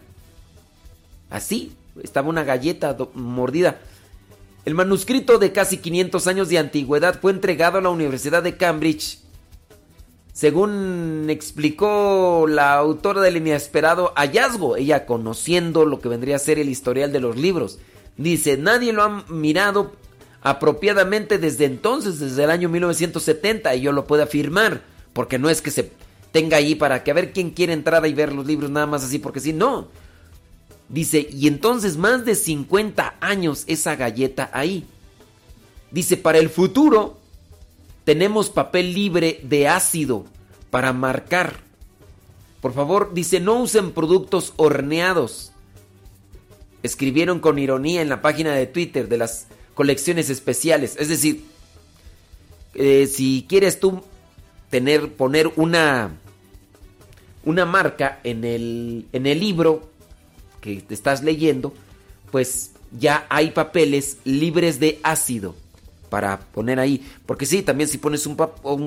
Así, 1.30 1.72
estaba 2.02 2.28
una 2.28 2.44
galleta 2.44 2.96
mordida. 3.14 3.80
El 4.64 4.74
manuscrito 4.74 5.38
de 5.38 5.50
casi 5.50 5.78
500 5.78 6.26
años 6.28 6.48
de 6.48 6.58
antigüedad 6.58 7.18
fue 7.20 7.32
entregado 7.32 7.78
a 7.78 7.80
la 7.80 7.90
Universidad 7.90 8.44
de 8.44 8.56
Cambridge. 8.56 9.18
Según 10.32 11.26
explicó 11.28 12.46
la 12.48 12.74
autora 12.74 13.20
del 13.20 13.36
inesperado 13.36 14.12
hallazgo, 14.14 14.76
ella 14.76 15.04
conociendo 15.04 15.84
lo 15.84 16.00
que 16.00 16.08
vendría 16.08 16.36
a 16.36 16.38
ser 16.38 16.60
el 16.60 16.68
historial 16.68 17.12
de 17.12 17.20
los 17.20 17.36
libros, 17.36 17.80
dice, 18.16 18.56
nadie 18.56 18.92
lo 18.92 19.02
ha 19.02 19.24
mirado 19.28 19.92
apropiadamente 20.42 21.38
desde 21.38 21.64
entonces, 21.64 22.20
desde 22.20 22.44
el 22.44 22.50
año 22.50 22.68
1970, 22.68 23.74
y 23.74 23.80
yo 23.80 23.92
lo 23.92 24.06
puedo 24.06 24.22
afirmar, 24.22 24.82
porque 25.12 25.38
no 25.38 25.50
es 25.50 25.60
que 25.60 25.72
se 25.72 25.90
tenga 26.30 26.56
ahí 26.56 26.76
para 26.76 27.02
que 27.02 27.10
a 27.10 27.14
ver 27.14 27.32
quién 27.32 27.50
quiere 27.50 27.72
entrar 27.72 28.06
y 28.06 28.14
ver 28.14 28.32
los 28.32 28.46
libros 28.46 28.70
nada 28.70 28.86
más 28.86 29.04
así, 29.04 29.18
porque 29.18 29.40
si 29.40 29.52
no, 29.52 29.88
Dice, 30.92 31.26
y 31.32 31.48
entonces 31.48 31.96
más 31.96 32.26
de 32.26 32.34
50 32.34 33.16
años 33.20 33.64
esa 33.66 33.96
galleta 33.96 34.50
ahí. 34.52 34.84
Dice, 35.90 36.18
para 36.18 36.38
el 36.38 36.50
futuro 36.50 37.18
tenemos 38.04 38.50
papel 38.50 38.92
libre 38.92 39.40
de 39.42 39.68
ácido 39.68 40.26
para 40.70 40.92
marcar. 40.92 41.60
Por 42.60 42.74
favor, 42.74 43.14
dice, 43.14 43.40
no 43.40 43.60
usen 43.60 43.92
productos 43.92 44.52
horneados. 44.56 45.52
Escribieron 46.82 47.40
con 47.40 47.58
ironía 47.58 48.02
en 48.02 48.10
la 48.10 48.20
página 48.20 48.54
de 48.54 48.66
Twitter 48.66 49.08
de 49.08 49.16
las 49.16 49.46
colecciones 49.74 50.28
especiales. 50.28 50.96
Es 50.98 51.08
decir, 51.08 51.44
eh, 52.74 53.06
si 53.06 53.46
quieres 53.48 53.80
tú 53.80 54.02
tener, 54.68 55.10
poner 55.12 55.50
una, 55.56 56.10
una 57.44 57.64
marca 57.64 58.20
en 58.24 58.44
el, 58.44 59.06
en 59.12 59.26
el 59.26 59.40
libro, 59.40 59.91
que 60.62 60.80
te 60.80 60.94
estás 60.94 61.22
leyendo, 61.22 61.74
pues 62.30 62.70
ya 62.98 63.26
hay 63.28 63.50
papeles 63.50 64.16
libres 64.24 64.80
de 64.80 64.98
ácido 65.02 65.54
para 66.08 66.40
poner 66.40 66.78
ahí. 66.78 67.06
Porque 67.26 67.46
sí, 67.46 67.62
también 67.62 67.88
si 67.88 67.98
pones 67.98 68.26
un, 68.26 68.36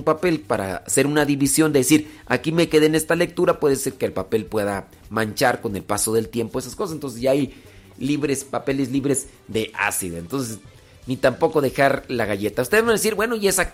papel 0.03 0.39
para 0.41 0.77
hacer 0.77 1.05
una 1.07 1.25
división, 1.25 1.73
de 1.73 1.79
decir, 1.79 2.19
aquí 2.27 2.51
me 2.51 2.69
quedé 2.69 2.85
en 2.85 2.95
esta 2.95 3.15
lectura, 3.15 3.59
puede 3.59 3.75
ser 3.75 3.93
que 3.93 4.05
el 4.05 4.13
papel 4.13 4.45
pueda 4.45 4.87
manchar 5.09 5.61
con 5.61 5.75
el 5.75 5.83
paso 5.83 6.13
del 6.13 6.29
tiempo, 6.29 6.59
esas 6.59 6.75
cosas. 6.75 6.93
Entonces 6.93 7.21
ya 7.21 7.31
hay 7.31 7.53
libres, 7.97 8.43
papeles 8.43 8.91
libres 8.91 9.27
de 9.47 9.71
ácido. 9.73 10.17
Entonces, 10.17 10.59
ni 11.07 11.17
tampoco 11.17 11.61
dejar 11.61 12.05
la 12.07 12.25
galleta. 12.25 12.61
Ustedes 12.61 12.83
van 12.83 12.91
a 12.91 12.93
decir, 12.93 13.15
bueno, 13.15 13.35
¿y 13.35 13.47
esa 13.47 13.71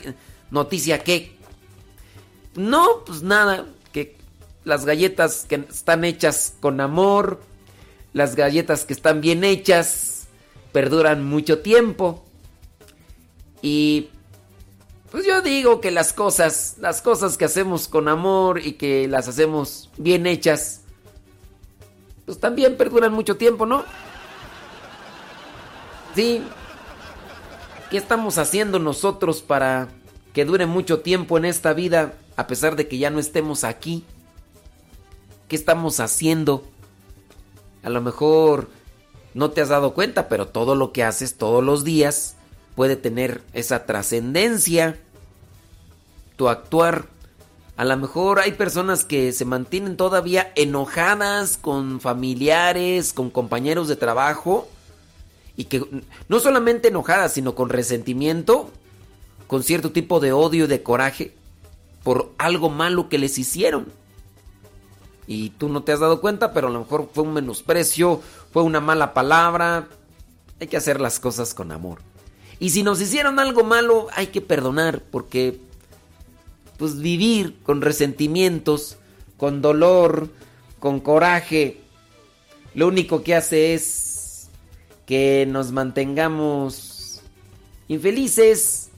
noticia 0.50 1.00
qué? 1.00 1.36
No, 2.56 3.04
pues 3.06 3.22
nada, 3.22 3.66
que 3.92 4.16
las 4.64 4.86
galletas 4.86 5.46
que 5.48 5.56
están 5.70 6.04
hechas 6.04 6.56
con 6.60 6.80
amor, 6.82 7.42
las 8.14 8.36
galletas 8.36 8.86
que 8.86 8.94
están 8.94 9.22
bien 9.22 9.44
hechas 9.44 10.28
perduran 10.72 11.26
mucho 11.26 11.60
tiempo. 11.60 12.24
Y 13.62 14.10
pues 15.12 15.26
yo 15.26 15.42
digo 15.42 15.82
que 15.82 15.92
las 15.92 16.14
cosas, 16.14 16.76
las 16.80 17.02
cosas 17.02 17.38
que 17.38 17.46
hacemos 17.46 17.88
con 17.88 18.08
amor 18.08 18.60
y 18.66 18.74
que 18.74 19.08
las 19.08 19.28
hacemos 19.28 19.90
bien 19.98 20.26
hechas, 20.26 20.82
pues 22.26 22.40
también 22.40 22.78
perduran 22.78 23.14
mucho 23.14 23.38
tiempo, 23.38 23.66
¿no? 23.66 23.84
Sí. 26.16 26.42
¿Qué 27.90 27.98
estamos 27.98 28.38
haciendo 28.38 28.80
nosotros 28.80 29.42
para 29.42 29.90
que 30.34 30.46
dure 30.46 30.66
mucho 30.66 31.02
tiempo 31.02 31.38
en 31.38 31.44
esta 31.44 31.74
vida 31.74 32.14
a 32.38 32.48
pesar 32.48 32.78
de 32.78 32.88
que 32.88 32.98
ya 32.98 33.10
no 33.10 33.20
estemos 33.20 33.66
aquí? 33.66 34.06
¿Qué 35.50 35.58
estamos 35.58 36.00
haciendo? 36.00 36.71
A 37.84 37.90
lo 37.90 38.02
mejor 38.02 38.70
no 39.34 39.52
te 39.52 39.62
has 39.62 39.70
dado 39.70 39.94
cuenta, 39.94 40.28
pero 40.28 40.48
todo 40.48 40.76
lo 40.76 40.92
que 40.92 41.04
haces 41.04 41.36
todos 41.36 41.64
los 41.64 41.84
días 41.84 42.36
puede 42.76 42.96
tener 42.96 43.42
esa 43.54 43.86
trascendencia. 43.86 44.98
Tu 46.36 46.50
actuar. 46.50 47.06
A 47.78 47.86
lo 47.86 47.98
mejor 47.98 48.40
hay 48.40 48.52
personas 48.52 49.06
que 49.06 49.32
se 49.32 49.46
mantienen 49.46 49.98
todavía 49.98 50.52
enojadas 50.56 51.58
con 51.58 52.00
familiares, 52.00 53.14
con 53.14 53.30
compañeros 53.30 53.88
de 53.88 53.96
trabajo, 53.96 54.68
y 55.56 55.66
que 55.66 55.84
no 56.28 56.40
solamente 56.40 56.90
enojadas, 56.90 57.34
sino 57.34 57.56
con 57.56 57.70
resentimiento, 57.70 58.70
con 59.48 59.64
cierto 59.64 59.92
tipo 59.92 60.20
de 60.20 60.32
odio 60.32 60.66
y 60.66 60.68
de 60.68 60.84
coraje 60.84 61.34
por 62.04 62.32
algo 62.38 62.70
malo 62.70 63.10
que 63.10 63.18
les 63.18 63.38
hicieron 63.38 63.88
y 65.32 65.52
tú 65.52 65.70
no 65.70 65.84
te 65.84 65.94
has 65.94 66.02
dado 66.02 66.20
cuenta, 66.20 66.52
pero 66.52 66.68
a 66.68 66.72
lo 66.72 66.80
mejor 66.80 67.10
fue 67.14 67.24
un 67.24 67.32
menosprecio, 67.32 68.22
fue 68.52 68.64
una 68.64 68.82
mala 68.82 69.14
palabra. 69.14 69.88
Hay 70.60 70.68
que 70.68 70.76
hacer 70.76 71.00
las 71.00 71.22
cosas 71.22 71.54
con 71.54 71.72
amor. 71.72 72.00
Y 72.60 72.72
si 72.72 72.84
nos 72.84 73.00
hicieron 73.00 73.40
algo 73.40 73.64
malo, 73.64 74.08
hay 74.14 74.28
que 74.28 74.42
perdonar, 74.42 75.02
porque 75.10 75.58
pues 76.78 77.00
vivir 77.00 77.56
con 77.64 77.82
resentimientos, 77.82 78.98
con 79.38 79.62
dolor, 79.62 80.28
con 80.82 81.00
coraje, 81.00 81.80
lo 82.76 82.90
único 82.90 83.24
que 83.24 83.34
hace 83.34 83.74
es 83.74 84.50
que 85.06 85.46
nos 85.48 85.72
mantengamos 85.72 87.22
infelices 87.88 88.90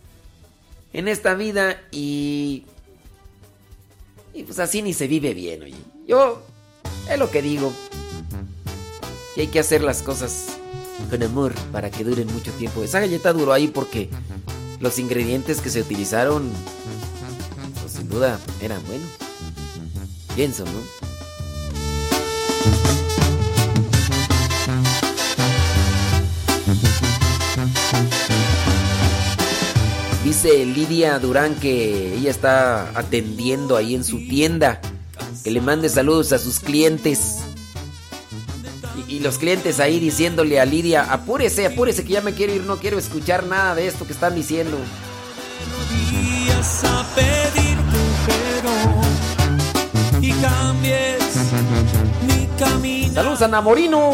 en 0.94 1.08
esta 1.08 1.36
vida 1.36 1.80
y 1.92 2.66
y 4.34 4.42
pues 4.42 4.58
así 4.58 4.82
ni 4.82 4.94
se 4.94 5.08
vive 5.08 5.36
bien, 5.36 5.62
oye. 5.62 5.93
Yo 6.08 6.42
es 7.10 7.18
lo 7.18 7.30
que 7.32 7.42
digo. 7.42 7.74
Y 9.36 9.42
hay 9.42 9.48
que 9.48 9.60
hacer 9.60 9.84
las 9.84 10.02
cosas 10.02 10.46
con 11.10 11.24
amor 11.24 11.54
para 11.72 11.90
que 11.90 12.04
duren 12.04 12.32
mucho 12.34 12.52
tiempo. 12.52 12.84
Esa 12.84 13.00
galleta 13.00 13.34
duró 13.34 13.54
ahí 13.54 13.68
porque 13.68 14.10
los 14.80 15.00
ingredientes 15.00 15.62
que 15.62 15.70
se 15.70 15.82
utilizaron, 15.82 16.52
pues 17.80 17.94
sin 17.94 18.10
duda 18.10 18.40
eran 18.62 18.86
buenos. 18.86 19.10
Pienso, 20.36 20.66
¿no? 20.66 20.72
Dice 30.24 30.66
Lidia 30.66 31.20
Durán 31.20 31.56
que 31.56 32.16
ella 32.16 32.32
está 32.32 32.98
atendiendo 32.98 33.76
ahí 33.76 33.94
en 33.94 34.04
su 34.04 34.18
tienda 34.28 34.82
que 35.44 35.52
le 35.52 35.62
mande 35.62 35.90
saludos 35.90 36.32
a 36.32 36.40
sus 36.40 36.60
clientes. 36.60 37.40
Y, 39.08 39.20
los 39.20 39.38
clientes 39.38 39.80
ahí 39.80 40.00
diciéndole 40.00 40.60
a 40.60 40.66
Lidia, 40.66 41.12
apúrese, 41.12 41.66
apúrese 41.66 42.04
que 42.04 42.14
ya 42.14 42.22
me 42.22 42.34
quiero 42.34 42.54
ir, 42.54 42.64
no 42.64 42.78
quiero 42.78 42.98
escuchar 42.98 43.46
nada 43.46 43.76
de 43.76 43.88
esto 43.88 44.06
que 44.06 44.14
están 44.14 44.36
diciendo. 44.36 44.78
Saludos 53.14 53.42
a 53.42 53.48
Namorino. 53.48 54.12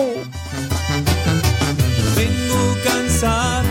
cansar 2.83 3.63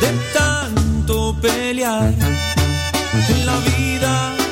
de 0.00 0.38
tanto 0.38 1.36
pelear 1.40 2.12
en 3.28 3.46
la 3.46 3.56
vida 3.58 4.47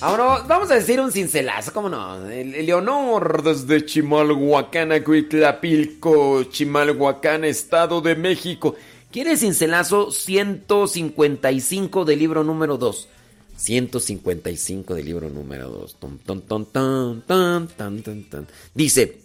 Ahora 0.00 0.44
vamos 0.48 0.70
a 0.70 0.76
decir 0.76 0.98
un 1.00 1.12
cincelazo, 1.12 1.72
¿cómo 1.72 1.88
no? 1.88 2.28
El, 2.28 2.54
el 2.54 2.66
Leonor 2.66 3.42
desde 3.42 3.84
Chimalhuacán, 3.84 4.92
Acuitlapilco, 4.92 6.44
Chimalhuacán, 6.44 7.44
Estado 7.44 8.00
de 8.00 8.14
México. 8.16 8.76
¿Quiere 9.10 9.36
cincelazo 9.36 10.10
155 10.10 12.04
del 12.04 12.18
libro 12.18 12.44
número 12.44 12.78
2? 12.78 13.08
155 13.56 14.94
del 14.94 15.04
libro 15.04 15.28
número 15.28 15.68
2. 15.68 15.96
Ton, 15.96 16.18
ton, 16.40 16.64
ton. 16.66 18.46
Dice, 18.74 19.18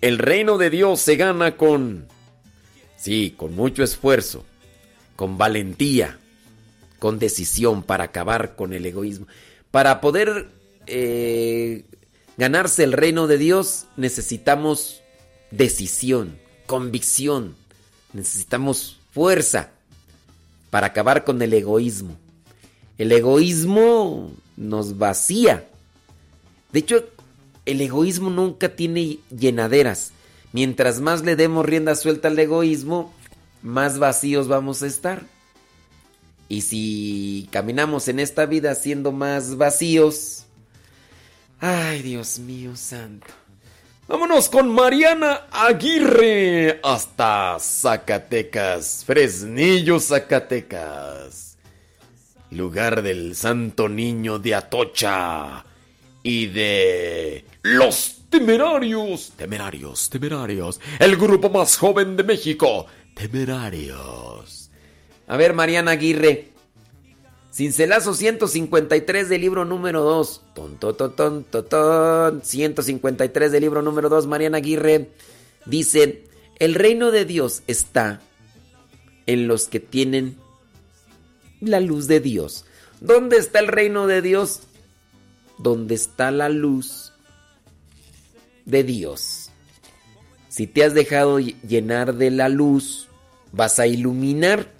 el 0.00 0.18
reino 0.18 0.58
de 0.58 0.68
Dios 0.68 1.00
se 1.00 1.16
gana 1.16 1.56
con... 1.56 2.06
Sí, 2.96 3.34
con 3.36 3.56
mucho 3.56 3.82
esfuerzo, 3.82 4.44
con 5.16 5.38
valentía, 5.38 6.18
con 7.00 7.18
decisión 7.18 7.82
para 7.82 8.04
acabar 8.04 8.54
con 8.54 8.72
el 8.72 8.86
egoísmo. 8.86 9.26
Para 9.72 10.00
poder 10.00 10.48
eh, 10.86 11.84
ganarse 12.36 12.84
el 12.84 12.92
reino 12.92 13.26
de 13.26 13.38
Dios 13.38 13.86
necesitamos 13.96 15.02
decisión, 15.50 16.38
convicción, 16.66 17.56
necesitamos 18.12 19.00
fuerza 19.12 19.70
para 20.70 20.88
acabar 20.88 21.24
con 21.24 21.42
el 21.42 21.52
egoísmo. 21.52 22.16
El 22.98 23.10
egoísmo 23.12 24.30
nos 24.56 24.98
vacía. 24.98 25.66
De 26.72 26.80
hecho, 26.80 27.04
el 27.64 27.80
egoísmo 27.80 28.30
nunca 28.30 28.76
tiene 28.76 29.18
llenaderas. 29.36 30.12
Mientras 30.52 31.00
más 31.00 31.22
le 31.22 31.36
demos 31.36 31.64
rienda 31.64 31.94
suelta 31.94 32.28
al 32.28 32.38
egoísmo, 32.38 33.12
más 33.62 33.98
vacíos 33.98 34.48
vamos 34.48 34.82
a 34.82 34.86
estar. 34.86 35.24
Y 36.50 36.62
si 36.62 37.48
caminamos 37.52 38.08
en 38.08 38.18
esta 38.18 38.44
vida 38.44 38.74
siendo 38.74 39.12
más 39.12 39.56
vacíos, 39.56 40.46
ay 41.60 42.02
Dios 42.02 42.40
mío 42.40 42.74
santo. 42.74 43.28
Vámonos 44.08 44.48
con 44.48 44.68
Mariana 44.68 45.46
Aguirre 45.52 46.80
hasta 46.82 47.56
Zacatecas, 47.60 49.04
Fresnillo, 49.06 50.00
Zacatecas. 50.00 51.56
Lugar 52.50 53.02
del 53.02 53.36
Santo 53.36 53.88
Niño 53.88 54.40
de 54.40 54.56
Atocha 54.56 55.64
y 56.24 56.46
de 56.46 57.44
los 57.62 58.22
temerarios, 58.28 59.34
temerarios, 59.36 60.10
temerarios. 60.10 60.80
El 60.98 61.16
grupo 61.16 61.48
más 61.48 61.76
joven 61.76 62.16
de 62.16 62.24
México, 62.24 62.86
temerarios. 63.14 64.59
A 65.30 65.36
ver, 65.36 65.54
Mariana 65.54 65.92
Aguirre. 65.92 66.48
Cincelazo 67.52 68.14
153 68.14 69.28
del 69.28 69.40
libro 69.40 69.64
número 69.64 70.02
2. 70.02 70.42
Ton, 70.56 70.76
ton, 70.76 70.96
ton, 70.96 71.14
ton, 71.14 71.44
ton, 71.44 71.64
ton. 71.68 72.40
153 72.42 73.52
del 73.52 73.60
libro 73.60 73.80
número 73.80 74.08
2. 74.08 74.26
Mariana 74.26 74.58
Aguirre 74.58 75.12
dice, 75.66 76.24
el 76.58 76.74
reino 76.74 77.12
de 77.12 77.26
Dios 77.26 77.62
está 77.68 78.20
en 79.26 79.46
los 79.46 79.68
que 79.68 79.78
tienen 79.78 80.36
la 81.60 81.78
luz 81.78 82.08
de 82.08 82.18
Dios. 82.18 82.64
¿Dónde 83.00 83.36
está 83.36 83.60
el 83.60 83.68
reino 83.68 84.08
de 84.08 84.22
Dios? 84.22 84.62
Donde 85.58 85.94
está 85.94 86.32
la 86.32 86.48
luz 86.48 87.12
de 88.64 88.82
Dios. 88.82 89.50
Si 90.48 90.66
te 90.66 90.82
has 90.82 90.92
dejado 90.92 91.38
llenar 91.38 92.16
de 92.16 92.32
la 92.32 92.48
luz, 92.48 93.06
vas 93.52 93.78
a 93.78 93.86
iluminar. 93.86 94.79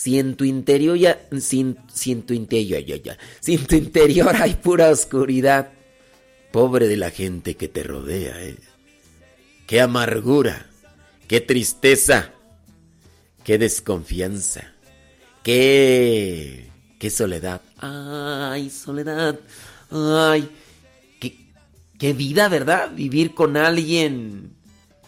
Si 0.00 0.18
en 0.18 0.34
tu 0.34 0.44
interior 0.44 0.96
ya, 0.96 1.20
si, 1.42 1.76
si 1.92 2.12
en 2.12 2.22
tu 2.22 2.32
interior 2.32 2.82
ya, 2.82 2.96
ya, 2.96 3.18
si 3.38 3.52
en 3.52 3.66
tu 3.66 3.76
interior 3.76 4.34
hay 4.34 4.54
pura 4.54 4.88
oscuridad, 4.88 5.72
pobre 6.52 6.88
de 6.88 6.96
la 6.96 7.10
gente 7.10 7.54
que 7.54 7.68
te 7.68 7.82
rodea, 7.82 8.42
¿eh? 8.42 8.56
Qué 9.66 9.78
amargura, 9.82 10.70
qué 11.28 11.42
tristeza, 11.42 12.32
qué 13.44 13.58
desconfianza, 13.58 14.72
qué, 15.42 16.70
qué 16.98 17.10
soledad. 17.10 17.60
Ay, 17.76 18.70
soledad, 18.70 19.38
ay, 19.90 20.48
qué, 21.20 21.36
qué 21.98 22.14
vida, 22.14 22.48
¿verdad? 22.48 22.90
Vivir 22.94 23.34
con 23.34 23.58
alguien 23.58 24.54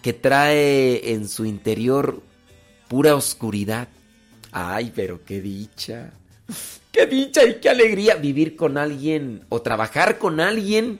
que 0.03 0.13
trae 0.13 1.15
en 1.15 1.31
su 1.31 1.47
interior 1.47 2.23
pura 2.89 3.15
oscuridad. 3.15 3.89
Ay, 4.53 4.93
pero 4.95 5.25
qué 5.25 5.41
dicha. 5.41 6.13
Qué 6.93 7.07
dicha 7.07 7.43
y 7.45 7.55
qué 7.55 7.71
alegría 7.71 8.17
vivir 8.17 8.55
con 8.55 8.77
alguien 8.77 9.47
o 9.49 9.63
trabajar 9.63 10.19
con 10.19 10.41
alguien 10.41 10.99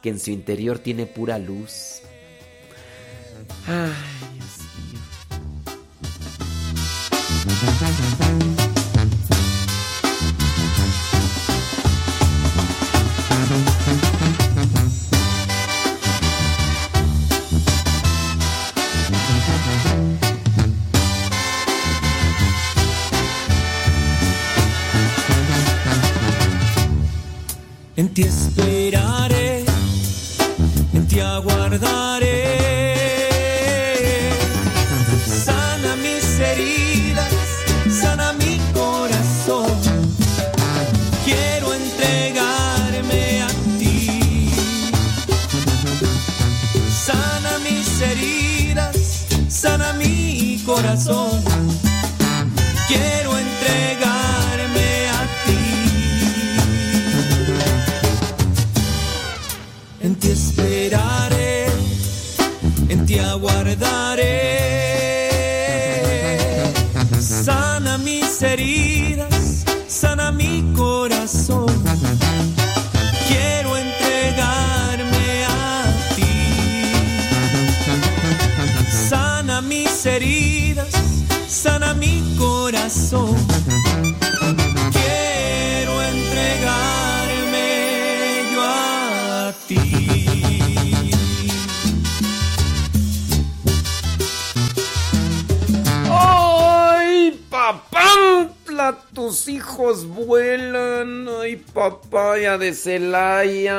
que 0.00 0.10
en 0.10 0.20
su 0.20 0.30
interior 0.30 0.78
tiene 0.78 1.06
pura 1.06 1.38
luz. 1.38 2.02
Ay, 3.66 3.90
Dios 4.34 4.58
mío. 8.22 8.27
En 28.20 28.67
Vuelan. 99.78 101.28
¡Ay, 101.40 101.56
papaya 101.56 102.58
de 102.58 102.74
Celaya! 102.74 103.76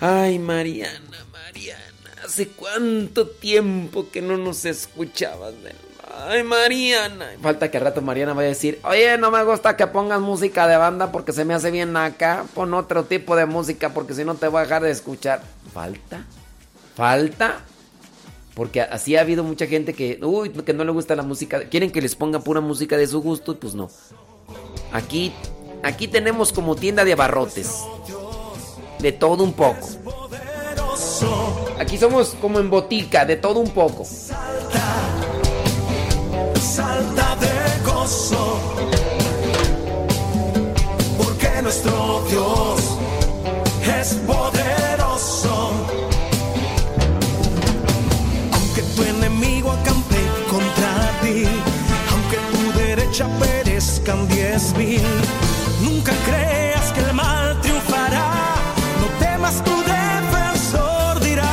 ¡Ay, 0.00 0.38
Mariana, 0.38 1.26
Mariana! 1.32 1.82
¿Hace 2.24 2.48
cuánto 2.48 3.26
tiempo 3.26 4.08
que 4.12 4.22
no 4.22 4.36
nos 4.36 4.64
escuchabas 4.64 5.54
Ay, 6.28 6.44
Mariana. 6.44 7.30
Falta 7.42 7.70
que 7.70 7.78
al 7.78 7.84
rato 7.84 8.00
Mariana 8.00 8.32
vaya 8.32 8.46
a 8.46 8.50
decir, 8.50 8.78
oye, 8.84 9.18
no 9.18 9.30
me 9.32 9.42
gusta 9.42 9.76
que 9.76 9.86
pongas 9.88 10.20
música 10.20 10.68
de 10.68 10.76
banda 10.76 11.10
porque 11.10 11.32
se 11.32 11.44
me 11.44 11.54
hace 11.54 11.72
bien 11.72 11.96
acá. 11.96 12.44
Pon 12.54 12.74
otro 12.74 13.04
tipo 13.04 13.34
de 13.34 13.46
música 13.46 13.88
porque 13.92 14.14
si 14.14 14.24
no 14.24 14.36
te 14.36 14.46
voy 14.46 14.60
a 14.60 14.62
dejar 14.62 14.82
de 14.82 14.90
escuchar. 14.90 15.42
Falta. 15.72 16.24
Falta. 16.94 17.64
Porque 18.54 18.82
así 18.82 19.16
ha 19.16 19.20
habido 19.20 19.44
mucha 19.44 19.66
gente 19.66 19.94
que, 19.94 20.18
uy, 20.22 20.50
que 20.50 20.72
no 20.72 20.84
le 20.84 20.92
gusta 20.92 21.14
la 21.16 21.22
música. 21.22 21.68
Quieren 21.68 21.90
que 21.90 22.02
les 22.02 22.14
ponga 22.14 22.40
pura 22.40 22.60
música 22.60 22.96
de 22.96 23.06
su 23.06 23.22
gusto 23.22 23.52
y 23.52 23.54
pues 23.56 23.74
no. 23.74 23.88
Aquí, 24.92 25.32
aquí 25.82 26.08
tenemos 26.08 26.52
como 26.52 26.74
tienda 26.76 27.04
de 27.04 27.12
abarrotes. 27.12 27.84
De 28.98 29.12
todo 29.12 29.44
un 29.44 29.52
poco. 29.52 29.88
Aquí 31.78 31.96
somos 31.96 32.36
como 32.40 32.58
en 32.58 32.68
botica, 32.68 33.24
de 33.24 33.36
todo 33.36 33.60
un 33.60 33.70
poco. 33.70 34.04
Salta 36.60 37.36
de 37.36 37.90
gozo, 37.90 38.58
porque 41.16 41.62
nuestro 41.62 42.22
Dios 42.28 42.98
es 43.98 44.14
poderoso. 44.26 45.79
Derecha 53.20 53.38
perezcan 53.38 54.28
diez 54.28 54.74
mil, 54.76 55.02
nunca 55.80 56.12
creas 56.24 56.92
que 56.92 57.00
el 57.00 57.14
mal 57.14 57.60
triunfará. 57.60 58.54
No 59.00 59.06
temas 59.18 59.62
tu 59.62 59.76
defensor 59.82 61.20
dirá. 61.20 61.44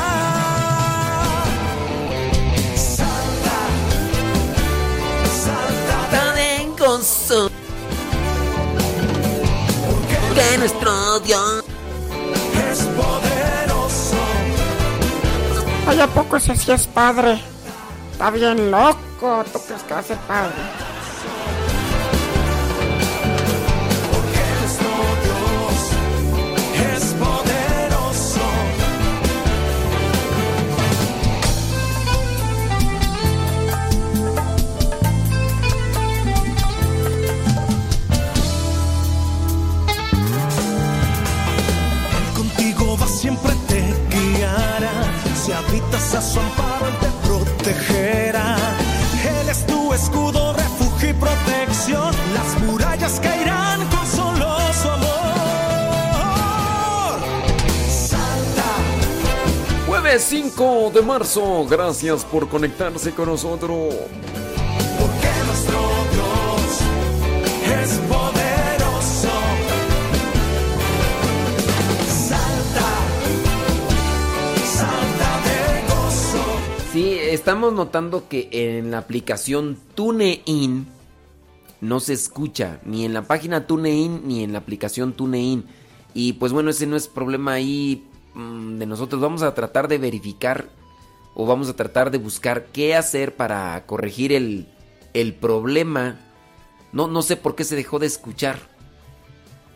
Salta, 2.76 3.58
salta 5.46 6.34
de 6.36 6.70
gozo. 6.78 7.50
Porque 9.90 10.58
nuestro 10.60 11.20
Dios 11.22 11.64
es 12.70 12.80
poderoso. 12.80 14.18
Oye, 15.90 16.02
¿a 16.02 16.08
poco 16.08 16.38
ese 16.38 16.56
sí 16.56 16.72
es 16.72 16.88
padre? 16.88 17.42
Está 18.12 18.30
bien 18.32 18.72
loco. 18.72 19.44
¿Tú 19.52 19.60
crees 19.68 19.84
que 19.84 19.94
va 19.94 20.00
a 20.00 20.04
ser 20.04 20.18
padre? 20.20 20.54
Siempre 43.18 43.52
te 43.68 43.82
guiará. 44.16 44.92
Si 45.36 45.52
habitas 45.52 46.14
a 46.14 46.22
su 46.22 46.40
amparo, 46.40 46.86
te 47.02 47.10
protegerá. 47.28 48.56
Él 49.24 49.50
es 49.50 49.66
tu 49.66 49.92
escudo, 49.94 50.54
refugio 50.54 51.10
y 51.10 51.14
protección. 51.14 52.14
Las 52.36 52.62
murallas 52.62 53.20
caerán 53.20 53.80
con 53.88 54.06
solo 54.06 54.58
su 54.82 54.90
amor. 54.90 56.20
Salta. 57.90 58.70
Jueves 59.88 60.24
5 60.24 60.92
de 60.94 61.02
marzo. 61.02 61.66
Gracias 61.68 62.24
por 62.24 62.48
conectarse 62.48 63.12
con 63.14 63.30
nosotros. 63.30 63.96
Estamos 77.38 77.72
notando 77.74 78.27
que 78.27 78.49
en 78.51 78.90
la 78.90 78.98
aplicación 78.98 79.77
TuneIn 79.93 80.88
no 81.82 81.99
se 81.99 82.14
escucha, 82.14 82.80
ni 82.83 83.06
en 83.06 83.14
la 83.14 83.22
página 83.22 83.67
TuneIn 83.67 84.27
ni 84.27 84.43
en 84.43 84.53
la 84.53 84.59
aplicación 84.59 85.14
TuneIn. 85.14 85.66
Y 86.16 86.33
pues 86.33 86.51
bueno, 86.51 86.72
ese 86.72 86.88
no 86.88 86.95
es 86.95 87.07
problema 87.07 87.53
ahí 87.53 88.03
mm, 88.33 88.80
de 88.80 88.85
nosotros. 88.88 89.22
Vamos 89.22 89.43
a 89.43 89.53
tratar 89.53 89.88
de 89.88 89.99
verificar 89.99 90.67
o 91.35 91.45
vamos 91.45 91.69
a 91.69 91.75
tratar 91.75 92.09
de 92.09 92.17
buscar 92.17 92.66
qué 92.74 92.95
hacer 92.95 93.35
para 93.35 93.85
corregir 93.85 94.33
el, 94.33 94.67
el 95.14 95.35
problema. 95.35 96.19
No, 96.91 97.07
no 97.07 97.22
sé 97.22 97.38
por 97.38 97.56
qué 97.56 97.64
se 97.64 97.75
dejó 97.75 97.99
de 97.99 98.07
escuchar. 98.07 98.57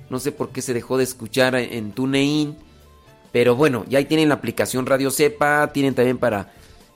No 0.09 0.19
sé 0.19 0.31
por 0.31 0.49
qué 0.49 0.63
se 0.63 0.73
dejó 0.73 0.97
de 0.97 1.03
escuchar 1.03 1.53
en 1.53 1.91
TuneIn. 1.91 2.57
Pero 3.31 3.55
bueno, 3.55 3.85
ya 3.87 3.99
ahí 3.99 4.05
tienen 4.05 4.29
la 4.29 4.35
aplicación 4.35 4.87
Radio 4.87 5.11
Cepa. 5.11 5.71
Tienen 5.71 5.93
también 5.93 6.17
para 6.17 6.51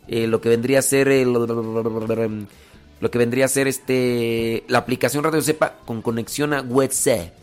eh, 0.07 0.27
lo 0.27 0.41
que 0.41 0.49
vendría 0.49 0.79
a 0.79 0.81
ser 0.81 1.07
el, 1.07 1.33
lo 1.33 3.11
que 3.11 3.17
vendría 3.17 3.45
a 3.45 3.47
ser 3.47 3.67
este 3.67 4.63
la 4.67 4.79
aplicación 4.79 5.23
Radio 5.23 5.41
Cepa 5.41 5.75
con 5.85 6.01
conexión 6.01 6.53
a 6.53 6.61
WhatsApp. 6.61 7.33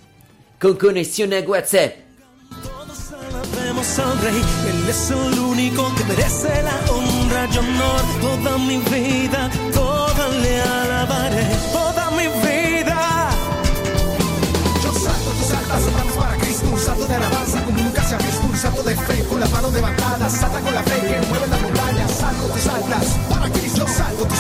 Con 0.61 0.77
conexión 0.77 1.33
a 1.33 1.41
WhatsApp. 1.41 1.93
Alabemos 3.13 3.99
al 3.99 4.19
Rey, 4.21 4.43
Él 4.69 4.89
es 4.89 5.11
el 5.11 5.39
único 5.39 5.95
que 5.97 6.05
merece 6.05 6.63
la 6.63 6.93
honra 6.93 7.49
y 7.53 7.59
honor. 7.59 8.01
Toda 8.21 8.59
mi 8.59 8.77
vida, 8.79 9.51
toda 9.73 10.29
le 10.29 10.61
alabaré, 10.61 11.47
toda 11.73 12.11
mi 12.13 12.29
vida. 12.29 13.31
Yo 14.83 14.93
salto, 14.93 15.31
tú 15.39 15.45
saltas, 15.45 15.83
saltamos 15.83 16.13
para 16.15 16.37
Cristo, 16.37 16.67
un 16.71 16.79
salto 16.79 17.07
de 17.07 17.15
alabanza 17.15 17.65
como 17.65 17.79
nunca 17.79 18.05
se 18.05 18.15
ha 18.15 18.19
visto, 18.19 18.47
un 18.47 18.57
salto 18.57 18.83
de 18.83 18.97
fe 18.97 19.25
con 19.25 19.41
las 19.41 19.51
manos 19.51 19.73
levantadas, 19.73 20.33
salta 20.33 20.61
con 20.61 20.75
la 20.75 20.83
fe 20.83 21.01
que 21.01 21.27
mueve 21.29 21.47
la 21.49 21.52
para 23.31 23.51
Cristo, 23.51 23.79
yo 23.79 23.89
salto, 23.89 24.27
tú 24.27 24.35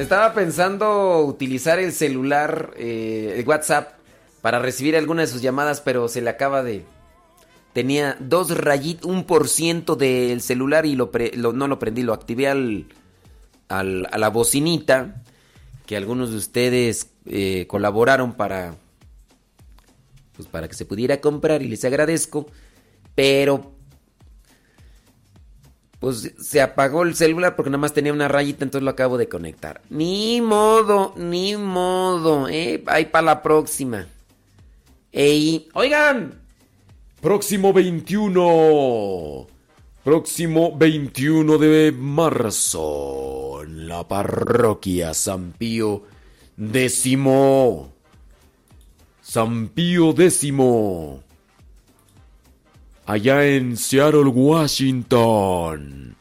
Estaba 0.00 0.32
pensando 0.32 1.20
utilizar 1.26 1.78
el 1.78 1.92
celular, 1.92 2.72
eh, 2.76 3.34
el 3.36 3.46
WhatsApp, 3.46 3.98
para 4.40 4.58
recibir 4.58 4.96
alguna 4.96 5.20
de 5.22 5.26
sus 5.28 5.42
llamadas, 5.42 5.80
pero 5.82 6.08
se 6.08 6.22
le 6.22 6.30
acaba 6.30 6.62
de... 6.62 6.84
Tenía 7.74 8.16
dos 8.18 8.56
rayitas, 8.56 9.04
un 9.04 9.24
por 9.24 9.48
ciento 9.48 9.96
del 9.96 10.40
celular 10.40 10.86
y 10.86 10.96
lo 10.96 11.10
no 11.52 11.68
lo 11.68 11.78
prendí, 11.78 12.02
lo 12.02 12.14
activé 12.14 12.48
al, 12.48 12.86
al- 13.68 14.08
a 14.10 14.18
la 14.18 14.28
bocinita 14.30 15.22
que 15.86 15.96
algunos 15.96 16.30
de 16.30 16.38
ustedes 16.38 17.10
eh, 17.26 17.66
colaboraron 17.68 18.32
para, 18.32 18.74
pues 20.34 20.48
para 20.48 20.66
que 20.66 20.74
se 20.74 20.84
pudiera 20.86 21.20
comprar 21.20 21.62
y 21.62 21.68
les 21.68 21.84
agradezco, 21.84 22.46
pero 23.14 23.72
pues 26.00 26.32
se 26.40 26.60
apagó 26.60 27.02
el 27.02 27.14
celular 27.14 27.54
porque 27.54 27.70
nada 27.70 27.82
más 27.82 27.92
tenía 27.92 28.12
una 28.12 28.26
rayita, 28.26 28.64
entonces 28.64 28.84
lo 28.84 28.90
acabo 28.90 29.18
de 29.18 29.28
conectar. 29.28 29.82
Ni 29.90 30.40
modo, 30.40 31.14
ni 31.16 31.56
modo, 31.56 32.48
eh, 32.48 32.82
ahí 32.86 33.04
para 33.04 33.26
la 33.26 33.42
próxima. 33.42 34.08
Ey, 35.12 35.68
oigan, 35.74 36.40
próximo 37.20 37.72
21, 37.72 39.46
próximo 40.02 40.76
21 40.76 41.58
de 41.58 41.92
marzo, 41.92 43.62
en 43.62 43.86
la 43.86 44.08
parroquia 44.08 45.14
San 45.14 45.52
Pío 45.52 46.02
décimo. 46.60 47.92
San 49.22 49.68
Pío 49.68 50.12
décimo. 50.12 51.22
Allá 53.10 53.44
en 53.44 53.76
Seattle, 53.76 54.26
Washington. 54.26 56.16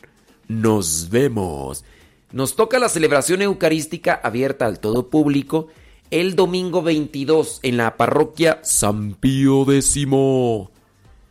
Nos 0.48 1.10
vemos. 1.12 1.86
Nos 2.32 2.56
toca 2.56 2.80
la 2.80 2.90
celebración 2.90 3.44
eucarística 3.44 4.20
abierta 4.24 4.66
al 4.66 4.80
todo 4.80 5.10
público 5.10 5.68
el 6.10 6.36
domingo 6.36 6.82
22 6.82 7.60
en 7.62 7.78
la 7.78 7.96
parroquia 7.96 8.60
San 8.64 9.14
Pío 9.14 9.72
X. 9.72 10.08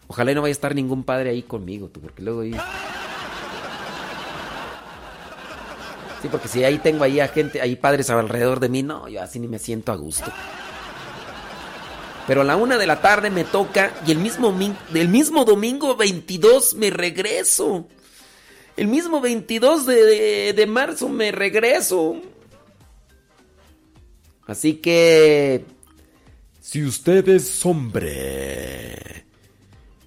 Ojalá 0.07 0.33
no 0.33 0.43
vaya 0.43 0.51
a 0.51 0.53
estar 0.53 0.77
ningún 0.77 1.03
padre 1.03 1.31
ahí 1.31 1.43
conmigo, 1.43 1.89
tú, 1.89 2.01
porque 2.01 2.23
luego 2.23 2.43
ahí... 2.43 2.55
Sí, 6.23 6.28
porque 6.31 6.49
si 6.49 6.62
ahí 6.62 6.78
tengo 6.78 7.03
ahí 7.05 7.20
a 7.20 7.28
gente, 7.28 7.61
ahí 7.61 7.75
padres 7.77 8.11
alrededor 8.11 8.61
de 8.61 8.69
mí, 8.69 8.83
no, 8.85 9.09
yo 9.09 9.23
así 9.23 9.41
ni 9.41 9.49
me 9.49 9.59
siento 9.59 9.91
a 9.91 9.97
gusto. 9.97 10.33
Pero 12.28 12.42
a 12.42 12.44
la 12.44 12.57
una 12.57 12.76
de 12.76 12.86
la 12.86 13.00
tarde 13.00 13.31
me 13.31 13.44
toca 13.44 13.94
y 14.07 14.12
el 14.12 14.18
mismo, 14.18 14.55
el 14.94 15.08
mismo 15.08 15.47
domingo 15.47 15.97
22 15.97 16.74
me 16.74 16.90
regreso. 16.90 17.89
El 18.76 18.86
mismo 18.86 19.23
22 19.23 19.86
de, 19.86 20.52
de 20.52 20.66
marzo 20.66 21.08
me 21.08 21.32
regreso. 21.32 22.20
Así 24.47 24.74
que... 24.74 25.65
Si 26.60 26.84
usted 26.84 27.26
es 27.31 27.65
hombre, 27.65 29.24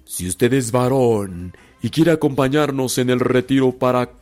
si 0.04 0.28
usted 0.28 0.52
es 0.52 0.70
varón 0.70 1.56
y 1.82 1.90
quiere 1.90 2.12
acompañarnos 2.12 2.98
en 2.98 3.10
el 3.10 3.18
retiro 3.18 3.72
para 3.72 4.12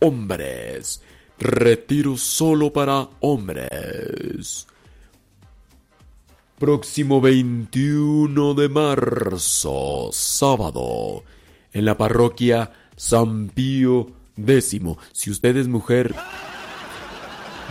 hombres, 0.00 1.00
retiro 1.38 2.16
solo 2.16 2.72
para 2.72 3.08
hombres. 3.20 4.66
Próximo 6.60 7.22
21 7.22 8.52
de 8.52 8.68
marzo, 8.68 10.10
sábado, 10.12 11.24
en 11.72 11.86
la 11.86 11.96
parroquia 11.96 12.70
San 12.96 13.48
Pío 13.48 14.08
X. 14.36 14.76
Si 15.12 15.30
usted 15.30 15.56
es 15.56 15.68
mujer, 15.68 16.14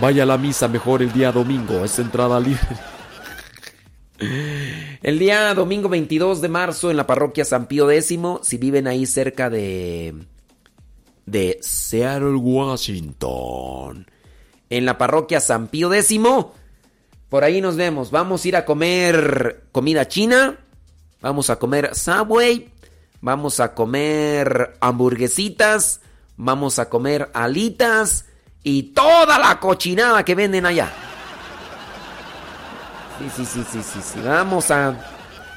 vaya 0.01 0.23
a 0.23 0.25
la 0.25 0.39
misa 0.39 0.67
mejor 0.67 1.03
el 1.03 1.13
día 1.13 1.31
domingo, 1.31 1.85
es 1.85 1.99
entrada 1.99 2.39
libre. 2.39 2.67
El 5.03 5.19
día 5.19 5.53
domingo 5.53 5.87
22 5.87 6.41
de 6.41 6.49
marzo 6.49 6.89
en 6.89 6.97
la 6.97 7.05
parroquia 7.05 7.45
San 7.45 7.67
Pío 7.67 7.91
X, 7.91 8.17
si 8.41 8.57
viven 8.57 8.87
ahí 8.87 9.05
cerca 9.05 9.51
de 9.51 10.15
de 11.27 11.59
Seattle, 11.61 12.37
Washington. 12.37 14.07
En 14.71 14.85
la 14.85 14.97
parroquia 14.97 15.39
San 15.39 15.67
Pío 15.67 15.93
X. 15.93 16.19
Por 17.29 17.43
ahí 17.43 17.61
nos 17.61 17.75
vemos. 17.75 18.11
Vamos 18.11 18.43
a 18.43 18.47
ir 18.47 18.55
a 18.55 18.65
comer 18.65 19.67
comida 19.71 20.07
china. 20.07 20.57
Vamos 21.21 21.49
a 21.49 21.57
comer 21.57 21.95
Subway. 21.95 22.71
Vamos 23.21 23.59
a 23.59 23.73
comer 23.73 24.77
hamburguesitas. 24.79 26.01
Vamos 26.37 26.79
a 26.79 26.89
comer 26.89 27.29
alitas. 27.33 28.25
Y 28.63 28.93
toda 28.93 29.37
la 29.37 29.59
cochinada 29.59 30.25
que 30.25 30.35
venden 30.35 30.65
allá. 30.65 30.91
Sí, 33.19 33.29
sí, 33.35 33.45
sí, 33.45 33.65
sí, 33.71 33.83
sí. 33.83 33.99
sí. 34.01 34.19
Vamos 34.21 34.71
a, 34.71 34.97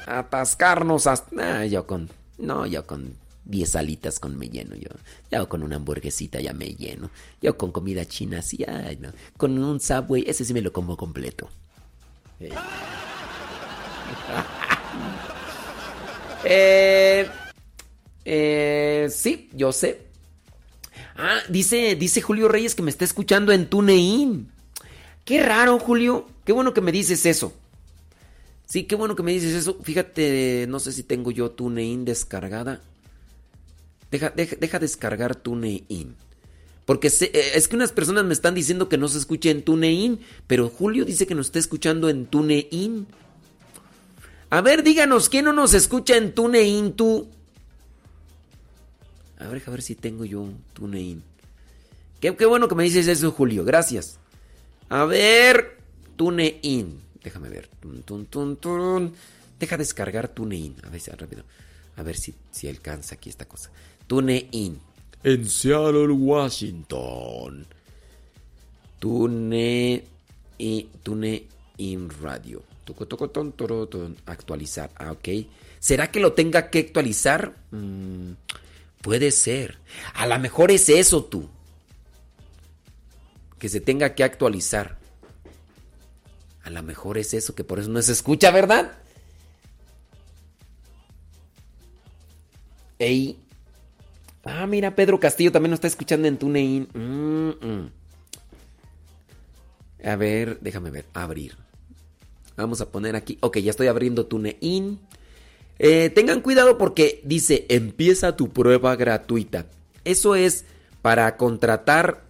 atascarnos 0.05 1.07
hasta... 1.07 1.59
Ah, 1.59 1.65
yo 1.65 1.87
con... 1.87 2.09
No, 2.37 2.65
yo 2.65 2.85
con 2.85 3.15
10 3.45 3.75
alitas 3.75 4.19
con 4.19 4.37
me 4.37 4.49
lleno 4.49 4.75
yo. 4.75 4.89
Ya 5.31 5.45
con 5.45 5.63
una 5.63 5.77
hamburguesita 5.77 6.39
ya 6.39 6.53
me 6.53 6.73
lleno. 6.75 7.09
Yo 7.41 7.57
con 7.57 7.71
comida 7.71 8.05
china 8.05 8.41
ay 8.67 8.97
no. 8.97 9.11
Con 9.37 9.57
un 9.57 9.79
Subway, 9.79 10.23
ese 10.27 10.45
sí 10.45 10.53
me 10.53 10.61
lo 10.61 10.71
como 10.71 10.97
completo. 10.97 11.49
Eh, 16.45 17.25
eh, 18.25 19.07
sí, 19.09 19.49
yo 19.53 19.71
sé. 19.71 20.01
Ah, 21.15 21.39
dice, 21.47 21.95
dice 21.95 22.21
Julio 22.21 22.49
Reyes 22.49 22.75
que 22.75 22.81
me 22.81 22.89
está 22.89 23.05
escuchando 23.05 23.53
en 23.53 23.69
TuneIn. 23.69 24.51
Qué 25.25 25.41
raro, 25.41 25.79
Julio. 25.79 26.27
Qué 26.43 26.51
bueno 26.51 26.73
que 26.73 26.81
me 26.81 26.91
dices 26.91 27.25
eso. 27.25 27.53
Sí, 28.65 28.83
qué 28.83 28.95
bueno 28.95 29.15
que 29.15 29.23
me 29.23 29.31
dices 29.31 29.53
eso. 29.53 29.77
Fíjate, 29.83 30.65
no 30.67 30.79
sé 30.79 30.91
si 30.91 31.03
tengo 31.03 31.31
yo 31.31 31.51
TuneIn 31.51 32.05
descargada. 32.05 32.81
Deja, 34.11 34.31
deja, 34.31 34.79
descargar 34.79 35.35
TuneIn. 35.35 36.15
Porque 36.85 37.07
eh, 37.07 37.51
es 37.55 37.67
que 37.67 37.75
unas 37.75 37.91
personas 37.91 38.25
me 38.25 38.33
están 38.33 38.55
diciendo 38.55 38.89
que 38.89 38.97
no 38.97 39.07
se 39.07 39.17
escuche 39.17 39.49
en 39.49 39.63
TuneIn, 39.63 40.19
pero 40.47 40.69
Julio 40.69 41.05
dice 41.05 41.25
que 41.25 41.35
nos 41.35 41.47
está 41.47 41.59
escuchando 41.59 42.09
en 42.09 42.25
TuneIn. 42.25 43.07
A 44.49 44.61
ver, 44.61 44.83
díganos, 44.83 45.29
¿quién 45.29 45.45
no 45.45 45.53
nos 45.53 45.73
escucha 45.73 46.17
en 46.17 46.33
TuneIn 46.33 46.93
tú? 46.93 47.29
A 49.39 49.47
ver, 49.47 49.63
a 49.65 49.71
ver 49.71 49.81
si 49.81 49.95
tengo 49.95 50.25
yo 50.25 50.41
un 50.41 50.63
TuneIn. 50.73 51.23
Qué, 52.19 52.31
bueno 52.45 52.67
que 52.67 52.75
me 52.75 52.83
dices 52.83 53.07
eso, 53.07 53.31
Julio, 53.31 53.65
gracias. 53.65 54.19
A 54.89 55.05
ver, 55.05 55.77
TuneIn. 56.15 57.01
Déjame 57.23 57.49
ver. 57.49 57.69
Deja 59.59 59.77
descargar 59.77 60.27
TuneIn. 60.29 60.75
A 60.83 60.89
ver, 60.89 61.01
rápido. 61.17 61.43
A 61.95 62.03
ver 62.03 62.15
si, 62.15 62.33
si 62.51 62.67
alcanza 62.67 63.15
aquí 63.15 63.29
esta 63.29 63.45
cosa. 63.45 63.71
TuneIn. 64.07 64.79
En 65.23 65.49
Seattle, 65.49 66.11
Washington. 66.11 67.65
Tune 68.99 70.03
y 70.57 71.97
Radio. 72.21 72.63
Ton, 72.85 73.51
toro, 73.53 73.87
ton. 73.87 74.17
Actualizar. 74.25 74.91
Ah, 74.95 75.11
ok. 75.11 75.29
¿Será 75.79 76.11
que 76.11 76.19
lo 76.19 76.33
tenga 76.33 76.69
que 76.69 76.79
actualizar? 76.79 77.55
Mm, 77.71 78.33
puede 79.01 79.31
ser. 79.31 79.79
A 80.13 80.27
lo 80.27 80.37
mejor 80.39 80.71
es 80.71 80.89
eso 80.89 81.23
tú. 81.23 81.49
Que 83.59 83.69
se 83.69 83.79
tenga 83.79 84.15
que 84.15 84.23
actualizar. 84.23 84.97
A 86.63 86.69
lo 86.69 86.83
mejor 86.83 87.17
es 87.17 87.33
eso, 87.33 87.55
que 87.55 87.63
por 87.63 87.79
eso 87.79 87.89
no 87.89 88.01
se 88.01 88.13
escucha, 88.13 88.51
¿verdad? 88.51 88.97
Ey, 92.99 93.42
Ah, 94.43 94.67
mira, 94.67 94.95
Pedro 94.95 95.19
Castillo 95.19 95.51
también 95.51 95.71
nos 95.71 95.77
está 95.77 95.87
escuchando 95.87 96.27
en 96.27 96.37
TuneIn. 96.37 96.87
Mm, 96.93 97.87
A 100.05 100.15
ver, 100.17 100.59
déjame 100.59 100.91
ver, 100.91 101.05
abrir. 101.13 101.55
Vamos 102.57 102.81
a 102.81 102.91
poner 102.91 103.15
aquí. 103.15 103.37
Ok, 103.41 103.57
ya 103.59 103.71
estoy 103.71 103.87
abriendo 103.87 104.25
TuneIn. 104.25 104.99
Eh, 105.79 106.09
tengan 106.09 106.41
cuidado 106.41 106.77
porque 106.77 107.21
dice, 107.23 107.65
empieza 107.69 108.35
tu 108.35 108.49
prueba 108.49 108.95
gratuita. 108.95 109.65
Eso 110.03 110.35
es 110.35 110.65
para 111.01 111.37
contratar 111.37 112.23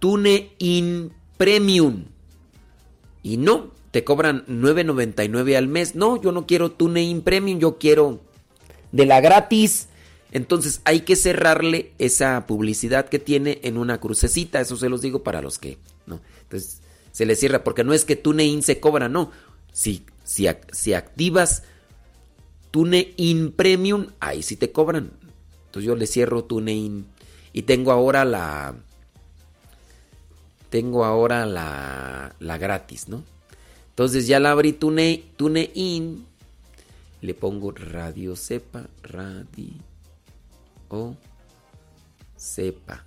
TuneIn 0.00 1.12
Premium. 1.36 2.04
Y 3.22 3.36
no, 3.36 3.70
te 3.92 4.02
cobran 4.02 4.44
9.99 4.46 5.56
al 5.56 5.68
mes. 5.68 5.94
No, 5.94 6.20
yo 6.20 6.32
no 6.32 6.46
quiero 6.46 6.72
TuneIn 6.72 7.22
Premium, 7.22 7.60
yo 7.60 7.78
quiero 7.78 8.20
de 8.90 9.06
la 9.06 9.20
gratis. 9.20 9.88
Entonces 10.32 10.80
hay 10.84 11.00
que 11.00 11.14
cerrarle 11.14 11.92
esa 11.98 12.46
publicidad 12.46 13.08
que 13.08 13.18
tiene 13.18 13.60
en 13.62 13.76
una 13.76 14.00
crucecita. 14.00 14.60
Eso 14.60 14.76
se 14.76 14.88
los 14.88 15.02
digo 15.02 15.22
para 15.22 15.42
los 15.42 15.58
que, 15.58 15.78
¿no? 16.06 16.20
Entonces 16.42 16.80
se 17.12 17.26
le 17.26 17.36
cierra 17.36 17.62
porque 17.62 17.84
no 17.84 17.92
es 17.92 18.06
que 18.06 18.16
TuneIn 18.16 18.62
se 18.62 18.80
cobra, 18.80 19.10
no. 19.10 19.30
Si, 19.72 20.06
si, 20.24 20.48
si 20.72 20.94
activas 20.94 21.64
TuneIn 22.70 23.52
Premium, 23.52 24.06
ahí 24.20 24.42
sí 24.42 24.56
te 24.56 24.72
cobran. 24.72 25.10
Entonces 25.66 25.86
yo 25.86 25.94
le 25.96 26.06
cierro 26.06 26.44
TuneIn 26.44 27.06
y 27.52 27.62
tengo 27.62 27.92
ahora 27.92 28.24
la... 28.24 28.74
Tengo 30.70 31.04
ahora 31.04 31.44
la, 31.44 32.34
la 32.40 32.56
gratis, 32.56 33.06
¿no? 33.08 33.22
Entonces 33.90 34.26
ya 34.26 34.40
la 34.40 34.52
abrí 34.52 34.72
TuneIn. 34.72 36.26
Le 37.20 37.34
pongo 37.34 37.72
Radio 37.72 38.34
Cepa, 38.34 38.86
Radio 39.02 39.91
o 40.92 41.16
sepa. 42.36 43.04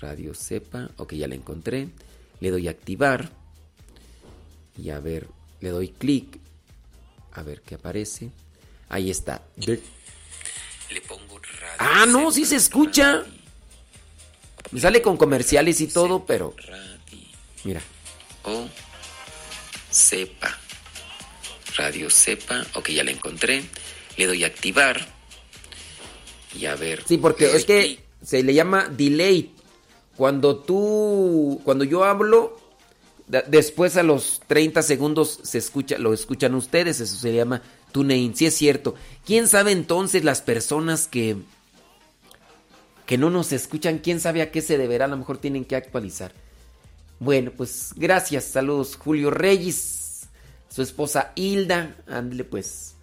Radio 0.00 0.32
sepa. 0.32 0.88
Ok, 0.96 1.14
ya 1.14 1.28
la 1.28 1.34
encontré. 1.34 1.88
Le 2.40 2.50
doy 2.50 2.68
a 2.68 2.70
activar. 2.70 3.28
Y 4.78 4.90
a 4.90 5.00
ver, 5.00 5.28
le 5.60 5.70
doy 5.70 5.88
clic. 5.88 6.38
A 7.32 7.42
ver 7.42 7.60
qué 7.60 7.74
aparece. 7.74 8.30
Ahí 8.88 9.10
está. 9.10 9.42
Le 9.56 9.80
pongo 11.06 11.38
radio. 11.38 11.76
Ah, 11.78 12.06
no, 12.06 12.30
sí 12.32 12.46
se 12.46 12.56
escucha. 12.56 13.24
Me 14.70 14.80
sale 14.80 15.02
con 15.02 15.16
comerciales 15.16 15.80
y 15.80 15.88
todo, 15.88 16.24
pero. 16.24 16.54
Mira. 17.64 17.82
O 18.44 18.68
sepa. 19.90 20.56
Radio 21.76 22.08
sepa. 22.10 22.64
Ok, 22.74 22.90
ya 22.90 23.04
la 23.04 23.10
encontré. 23.10 23.64
Le 24.16 24.26
doy 24.26 24.44
a 24.44 24.46
activar. 24.46 25.19
Y 26.58 26.66
a 26.66 26.74
ver. 26.74 27.04
Sí, 27.06 27.18
porque 27.18 27.56
es 27.56 27.64
que 27.64 28.00
se 28.22 28.42
le 28.42 28.54
llama 28.54 28.88
delay. 28.88 29.52
Cuando 30.16 30.56
tú, 30.56 31.60
cuando 31.64 31.84
yo 31.84 32.04
hablo, 32.04 32.58
Después 33.46 33.96
a 33.96 34.02
los 34.02 34.42
30 34.48 34.82
segundos 34.82 35.38
se 35.44 35.58
escucha, 35.58 35.98
lo 35.98 36.12
escuchan 36.12 36.52
ustedes, 36.56 36.98
eso 36.98 37.14
se 37.14 37.32
llama 37.32 37.62
TuneIn, 37.92 38.34
sí 38.34 38.46
es 38.46 38.56
cierto. 38.56 38.96
¿Quién 39.24 39.46
sabe 39.46 39.70
entonces 39.70 40.24
las 40.24 40.42
personas 40.42 41.06
que 41.06 41.36
que 43.10 43.18
no 43.18 43.28
nos 43.28 43.50
escuchan, 43.50 43.98
quién 43.98 44.20
sabe 44.20 44.40
a 44.40 44.52
qué 44.52 44.62
se 44.62 44.78
deberá, 44.78 45.06
a 45.06 45.08
lo 45.08 45.16
mejor 45.16 45.38
tienen 45.38 45.64
que 45.64 45.74
actualizar. 45.74 46.32
Bueno, 47.18 47.50
pues 47.56 47.92
gracias, 47.96 48.44
saludos 48.44 48.94
Julio 48.94 49.32
Reyes, 49.32 50.28
su 50.68 50.80
esposa 50.80 51.32
Hilda, 51.34 51.96
ándale 52.06 52.44
pues. 52.44 52.94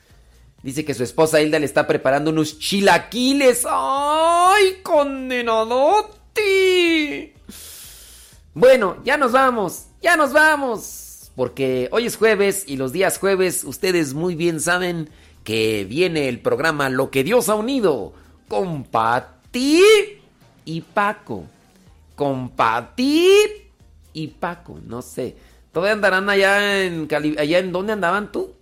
Dice 0.64 0.84
que 0.84 0.94
su 0.94 1.04
esposa 1.04 1.42
Hilda 1.42 1.60
le 1.60 1.66
está 1.66 1.88
preparando 1.88 2.32
unos 2.32 2.60
chilaquiles. 2.60 3.66
¡Ay, 3.70 4.80
condenadoti! 4.84 6.14
Bueno, 8.54 8.98
ya 9.04 9.18
nos 9.18 9.32
vamos, 9.32 9.86
ya 10.02 10.16
nos 10.16 10.34
vamos. 10.34 11.32
Porque 11.36 11.88
hoy 11.92 12.08
es 12.08 12.18
jueves 12.18 12.64
y 12.68 12.78
los 12.78 12.92
días 12.92 13.20
jueves 13.20 13.64
ustedes 13.64 14.16
muy 14.16 14.34
bien 14.34 14.60
saben 14.60 15.10
que 15.44 15.86
viene 15.86 16.28
el 16.28 16.40
programa 16.40 16.90
Lo 16.90 17.12
que 17.12 17.24
Dios 17.24 17.50
ha 17.50 17.56
unido 17.56 18.14
con 18.48 18.84
Pati 18.84 19.84
y 20.66 20.82
Paco. 20.82 21.46
Con 22.16 22.52
y 24.14 24.28
Paco, 24.28 24.80
no 24.88 25.04
sé. 25.04 25.38
Todavía 25.72 25.94
andarán 25.94 26.28
allá 26.30 26.84
en 26.84 27.06
Cali 27.06 27.36
allá 27.38 27.60
en 27.60 27.72
dónde 27.72 27.94
andaban 27.94 28.32
tú? 28.32 28.57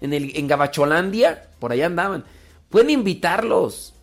En 0.00 0.12
el 0.12 0.36
en 0.36 0.46
Gabacholandia, 0.46 1.48
por 1.58 1.72
allá 1.72 1.86
andaban. 1.86 2.24
Pueden 2.68 2.90
invitarlos 2.90 3.94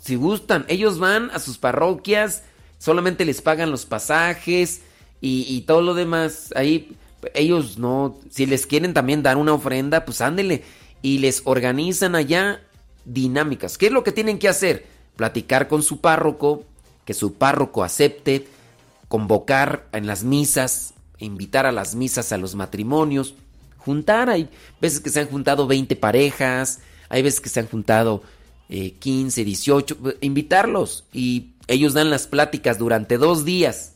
si 0.00 0.16
gustan. 0.16 0.64
Ellos 0.68 0.98
van 0.98 1.30
a 1.30 1.38
sus 1.38 1.58
parroquias, 1.58 2.42
solamente 2.78 3.24
les 3.24 3.42
pagan 3.42 3.70
los 3.70 3.86
pasajes 3.86 4.82
y, 5.20 5.44
y 5.48 5.62
todo 5.62 5.82
lo 5.82 5.94
demás. 5.94 6.52
Ahí 6.54 6.96
ellos 7.34 7.78
no, 7.78 8.18
si 8.30 8.46
les 8.46 8.66
quieren 8.66 8.94
también 8.94 9.22
dar 9.22 9.36
una 9.36 9.52
ofrenda, 9.52 10.04
pues 10.04 10.20
ándele. 10.20 10.62
Y 11.02 11.18
les 11.18 11.42
organizan 11.44 12.14
allá 12.14 12.60
dinámicas. 13.04 13.78
¿Qué 13.78 13.86
es 13.86 13.92
lo 13.92 14.04
que 14.04 14.12
tienen 14.12 14.38
que 14.38 14.48
hacer? 14.48 14.86
Platicar 15.16 15.68
con 15.68 15.82
su 15.82 16.00
párroco, 16.00 16.64
que 17.04 17.14
su 17.14 17.34
párroco 17.34 17.82
acepte, 17.82 18.46
convocar 19.08 19.88
en 19.92 20.06
las 20.06 20.24
misas, 20.24 20.94
invitar 21.18 21.66
a 21.66 21.72
las 21.72 21.94
misas 21.94 22.32
a 22.32 22.38
los 22.38 22.54
matrimonios, 22.54 23.34
juntar. 23.88 24.28
Hay 24.28 24.50
veces 24.82 25.00
que 25.00 25.08
se 25.08 25.20
han 25.20 25.28
juntado 25.28 25.66
20 25.66 25.96
parejas, 25.96 26.80
hay 27.08 27.22
veces 27.22 27.40
que 27.40 27.48
se 27.48 27.60
han 27.60 27.68
juntado 27.68 28.22
eh, 28.68 28.92
15, 28.98 29.44
18, 29.44 29.96
invitarlos 30.20 31.04
y 31.10 31.52
ellos 31.68 31.94
dan 31.94 32.10
las 32.10 32.26
pláticas 32.26 32.76
durante 32.76 33.16
dos 33.16 33.46
días. 33.46 33.94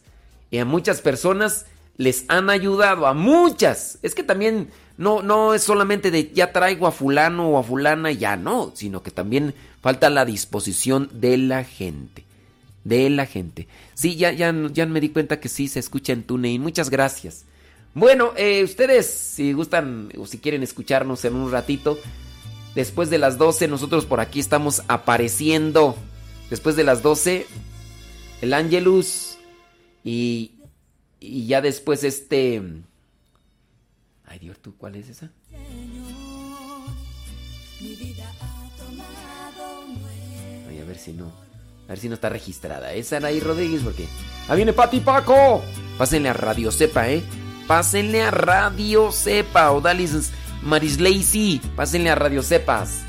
Y 0.51 0.59
a 0.59 0.65
muchas 0.65 1.03
personas 1.03 1.67
les 1.99 2.25
han 2.29 2.49
ayudado, 2.49 3.07
a 3.07 3.13
muchas. 3.13 3.99
Es 4.01 4.15
que 4.15 4.23
también 4.23 4.71
no, 4.97 5.23
no 5.23 5.53
es 5.53 5.63
solamente 5.63 6.11
de 6.11 6.31
ya 6.33 6.53
traigo 6.53 6.87
a 6.87 6.93
fulano 6.93 7.51
o 7.51 7.59
a 7.59 7.63
fulana, 7.63 8.13
ya 8.13 8.37
no, 8.37 8.73
sino 8.75 9.03
que 9.03 9.11
también 9.11 9.55
falta 9.83 10.09
la 10.09 10.25
disposición 10.25 11.11
de 11.13 11.37
la 11.37 11.65
gente. 11.65 12.25
De 12.85 13.11
la 13.11 13.27
gente. 13.27 13.69
Sí, 13.93 14.17
ya, 14.17 14.33
ya, 14.33 14.55
ya 14.73 14.87
me 14.87 15.01
di 15.01 15.11
cuenta 15.11 15.39
que 15.39 15.51
sí 15.51 15.69
se 15.69 15.81
escucha 15.81 16.15
en 16.15 16.23
TuneIn. 16.23 16.63
Muchas 16.63 16.89
gracias. 16.89 17.45
Bueno, 17.95 18.33
eh, 18.37 18.65
ustedes, 18.65 19.07
si 19.07 19.53
gustan 19.53 20.11
o 20.19 20.27
si 20.27 20.39
quieren 20.39 20.63
escucharnos 20.63 21.25
en 21.25 21.35
un 21.35 21.53
ratito, 21.53 21.99
después 22.75 23.11
de 23.11 23.19
las 23.19 23.37
12, 23.37 23.69
nosotros 23.69 24.07
por 24.07 24.21
aquí 24.21 24.41
estamos 24.41 24.83
apareciendo. 24.89 25.97
Después 26.49 26.75
de 26.77 26.85
las 26.85 27.03
12, 27.03 27.47
el 28.41 28.55
Angelus 28.55 29.37
y, 30.05 30.53
y 31.21 31.47
ya 31.47 31.61
después 31.61 32.05
este... 32.05 32.63
Ay 34.25 34.39
Dios, 34.39 34.59
¿tú 34.61 34.75
cuál 34.77 34.97
es 34.97 35.11
esa? 35.11 35.31
Ay, 40.69 40.79
a 40.81 40.85
ver 40.85 40.99
si 40.99 41.13
no. 41.13 41.27
A 41.87 41.89
ver 41.89 41.99
si 41.99 42.09
no 42.09 42.15
está 42.15 42.31
registrada. 42.31 42.95
Esa 42.95 43.19
Anaí 43.19 43.41
Rodríguez, 43.41 43.83
porque. 43.83 44.07
¡Ah, 44.49 44.55
viene 44.55 44.73
Pati 44.73 45.01
Paco! 45.01 45.63
Pásenle 45.99 46.31
a 46.31 46.33
Radio 46.33 46.71
Cepa, 46.71 47.11
¿eh? 47.11 47.23
Pásenle 47.67 48.23
a 48.23 48.31
Radio 48.31 49.13
Cepa. 49.13 49.73
O 49.73 49.81
Dalis 49.81 50.33
Maris 50.63 51.01
Lacey. 51.01 51.61
Pásenle 51.77 52.11
a 52.11 52.15
Radio 52.15 52.43
Cepas. 52.43 53.03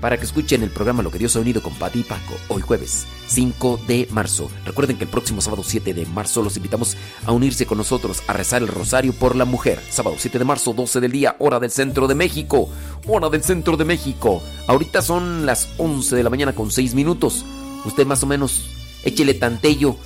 Para 0.00 0.16
que 0.16 0.24
escuchen 0.24 0.62
el 0.62 0.70
programa 0.70 1.02
Lo 1.02 1.10
que 1.10 1.18
Dios 1.18 1.34
ha 1.34 1.40
unido 1.40 1.62
con 1.62 1.74
Pati 1.74 2.00
y 2.00 2.02
Paco. 2.04 2.34
Hoy 2.48 2.62
jueves 2.62 3.06
5 3.26 3.80
de 3.86 4.08
marzo. 4.10 4.50
Recuerden 4.64 4.96
que 4.96 5.04
el 5.04 5.10
próximo 5.10 5.40
sábado 5.40 5.62
7 5.64 5.92
de 5.92 6.06
marzo 6.06 6.42
los 6.42 6.56
invitamos 6.56 6.96
a 7.26 7.32
unirse 7.32 7.66
con 7.66 7.78
nosotros 7.78 8.22
a 8.26 8.32
rezar 8.32 8.62
el 8.62 8.68
rosario 8.68 9.12
por 9.12 9.34
la 9.34 9.44
mujer. 9.44 9.82
Sábado 9.90 10.16
7 10.18 10.38
de 10.38 10.44
marzo, 10.44 10.72
12 10.72 11.00
del 11.00 11.12
día, 11.12 11.36
hora 11.38 11.58
del 11.58 11.70
centro 11.70 12.06
de 12.06 12.14
México. 12.14 12.70
Hora 13.06 13.28
del 13.28 13.42
centro 13.42 13.76
de 13.76 13.84
México. 13.84 14.42
Ahorita 14.66 15.02
son 15.02 15.46
las 15.46 15.68
11 15.78 16.14
de 16.14 16.22
la 16.22 16.30
mañana 16.30 16.54
con 16.54 16.70
6 16.70 16.94
minutos. 16.94 17.44
Usted 17.84 18.06
más 18.06 18.22
o 18.22 18.26
menos 18.26 18.68
échele 19.04 19.34
tantello. 19.34 19.96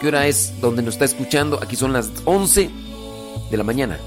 ¿Qué 0.00 0.06
hora 0.06 0.28
es 0.28 0.60
donde 0.60 0.82
nos 0.82 0.94
está 0.94 1.06
escuchando? 1.06 1.58
Aquí 1.60 1.74
son 1.74 1.92
las 1.92 2.10
11 2.24 2.70
de 3.50 3.56
la 3.56 3.64
mañana. 3.64 3.98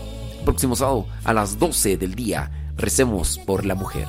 Próximo 0.46 0.74
sábado 0.74 1.06
a 1.26 1.34
las 1.34 1.60
12 1.60 1.98
del 1.98 2.16
día. 2.16 2.50
Recemos 2.78 3.38
por 3.40 3.66
la 3.66 3.76
mujer. 3.76 4.08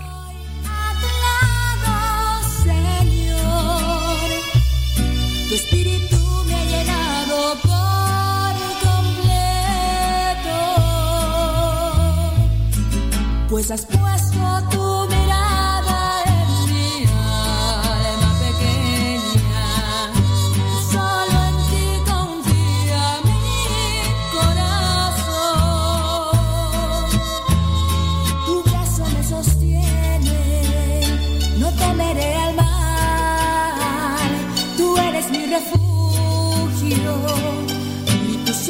Pues 13.51 13.71
has 13.71 13.85
puesto 13.87 14.69
tu 14.71 14.82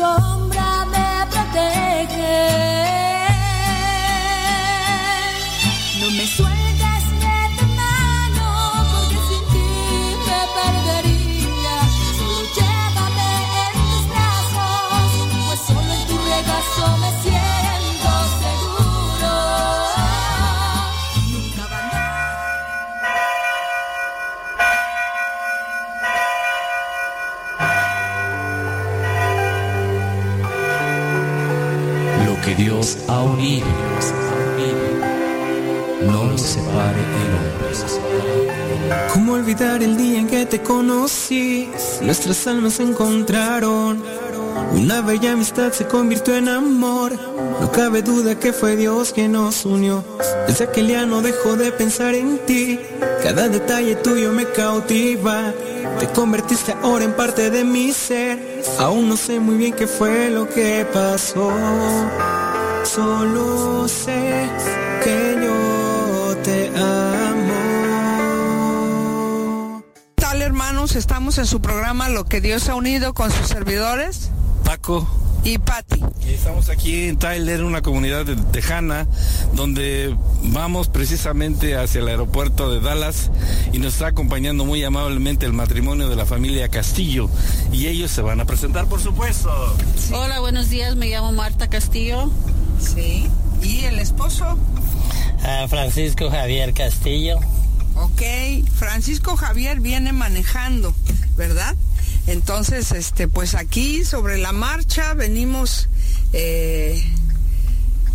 y 0.03 0.32
No 36.07 36.25
lo 36.27 36.39
separe 36.39 37.01
el 37.01 37.35
hombre. 37.35 37.73
¿Cómo 39.13 39.33
olvidar 39.33 39.83
el 39.83 39.97
día 39.97 40.21
en 40.21 40.29
que 40.29 40.47
te 40.47 40.63
conocí? 40.63 41.69
Nuestras 42.03 42.47
almas 42.47 42.75
se 42.75 42.85
encontraron. 42.85 44.01
Una 44.75 45.01
bella 45.01 45.33
amistad 45.33 45.73
se 45.73 45.89
convirtió 45.89 46.37
en 46.37 46.49
amor. 46.49 47.19
No 47.61 47.73
cabe 47.73 48.03
duda 48.03 48.39
que 48.39 48.53
fue 48.53 48.77
Dios 48.77 49.13
quien 49.13 49.33
nos 49.33 49.65
unió. 49.65 50.05
Desde 50.47 50.67
aquel 50.67 50.87
día 50.87 51.05
no 51.05 51.21
dejo 51.21 51.57
de 51.57 51.73
pensar 51.73 52.15
en 52.15 52.39
ti. 52.47 52.79
Cada 53.25 53.49
detalle 53.49 53.97
tuyo 53.97 54.31
me 54.31 54.47
cautiva. 54.53 55.53
Te 55.99 56.07
convertiste 56.07 56.77
ahora 56.81 57.07
en 57.07 57.15
parte 57.15 57.51
de 57.51 57.65
mi 57.65 57.93
ser. 57.93 58.63
Aún 58.79 59.09
no 59.09 59.17
sé 59.17 59.41
muy 59.41 59.57
bien 59.57 59.73
qué 59.73 59.89
fue 59.89 60.31
lo 60.31 60.49
que 60.49 60.87
pasó. 60.93 61.51
Solo 62.85 63.87
sé 63.89 64.49
que 65.03 65.37
yo 65.43 66.37
te 66.43 66.69
amo. 66.77 67.53
tal 70.17 70.43
hermanos? 70.43 70.97
Estamos 70.97 71.39
en 71.39 71.47
su 71.47 71.61
programa 71.63 72.09
Lo 72.09 72.25
que 72.25 72.41
Dios 72.41 72.69
ha 72.69 72.75
unido 72.75 73.15
con 73.15 73.31
sus 73.31 73.47
servidores. 73.47 74.31
Paco 74.65 75.09
y 75.45 75.59
Patty. 75.59 76.01
Estamos 76.27 76.69
aquí 76.69 77.09
en 77.09 77.17
Tyler, 77.19 77.63
una 77.65 77.83
comunidad 77.83 78.25
de- 78.25 78.37
tejana, 78.37 79.07
donde 79.55 80.17
vamos 80.45 80.89
precisamente 80.89 81.77
hacia 81.77 82.01
el 82.01 82.09
aeropuerto 82.09 82.71
de 82.73 82.81
Dallas 82.81 83.31
y 83.73 83.79
nos 83.79 83.95
está 83.95 84.09
acompañando 84.09 84.65
muy 84.65 84.83
amablemente 84.85 85.47
el 85.47 85.53
matrimonio 85.53 86.09
de 86.09 86.17
la 86.17 86.27
familia 86.27 86.69
Castillo 86.69 87.29
y 87.73 87.87
ellos 87.87 88.11
se 88.11 88.23
van 88.23 88.41
a 88.41 88.45
presentar, 88.45 88.87
por 88.87 89.01
supuesto. 89.01 89.51
Hola, 90.13 90.41
buenos 90.41 90.69
días. 90.71 90.95
Me 90.97 91.09
llamo 91.09 91.33
Marta 91.33 91.69
Castillo. 91.69 92.31
Sí. 92.83 93.29
¿Y 93.63 93.85
el 93.85 93.99
esposo? 93.99 94.59
Ah, 95.45 95.67
Francisco 95.69 96.31
Javier 96.31 96.75
Castillo. 96.75 97.39
Ok, 97.95 98.23
Francisco 98.77 99.37
Javier 99.37 99.81
viene 99.81 100.13
manejando, 100.13 100.95
¿verdad? 101.37 101.77
Entonces, 102.27 102.93
este, 102.93 103.29
pues 103.29 103.55
aquí 103.55 104.05
sobre 104.05 104.39
la 104.39 104.53
marcha 104.53 105.15
venimos 105.15 105.89
eh, 106.33 107.05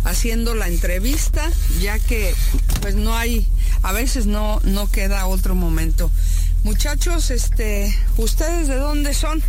haciendo 0.04 0.54
la 0.54 0.68
entrevista, 0.68 1.48
ya 1.80 1.98
que 1.98 2.34
pues 2.80 2.94
no 2.94 3.16
hay, 3.16 3.46
a 3.82 3.92
veces 3.92 4.26
no, 4.26 4.60
no 4.64 4.90
queda 4.90 5.26
otro 5.26 5.54
momento. 5.54 6.10
Muchachos, 6.64 7.30
este, 7.30 7.94
¿ustedes 8.16 8.68
de 8.68 8.76
dónde 8.76 9.14
son? 9.14 9.42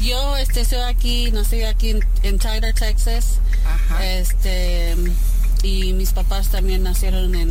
Yo 0.00 0.36
este, 0.36 0.60
estoy 0.62 0.78
aquí, 0.80 1.30
nací 1.30 1.62
aquí 1.62 1.90
en, 1.90 2.00
en 2.22 2.38
Tyler, 2.38 2.74
Texas. 2.74 3.38
Este, 4.02 4.94
y 5.62 5.92
mis 5.92 6.12
papás 6.12 6.48
también 6.48 6.82
nacieron 6.82 7.34
en 7.34 7.50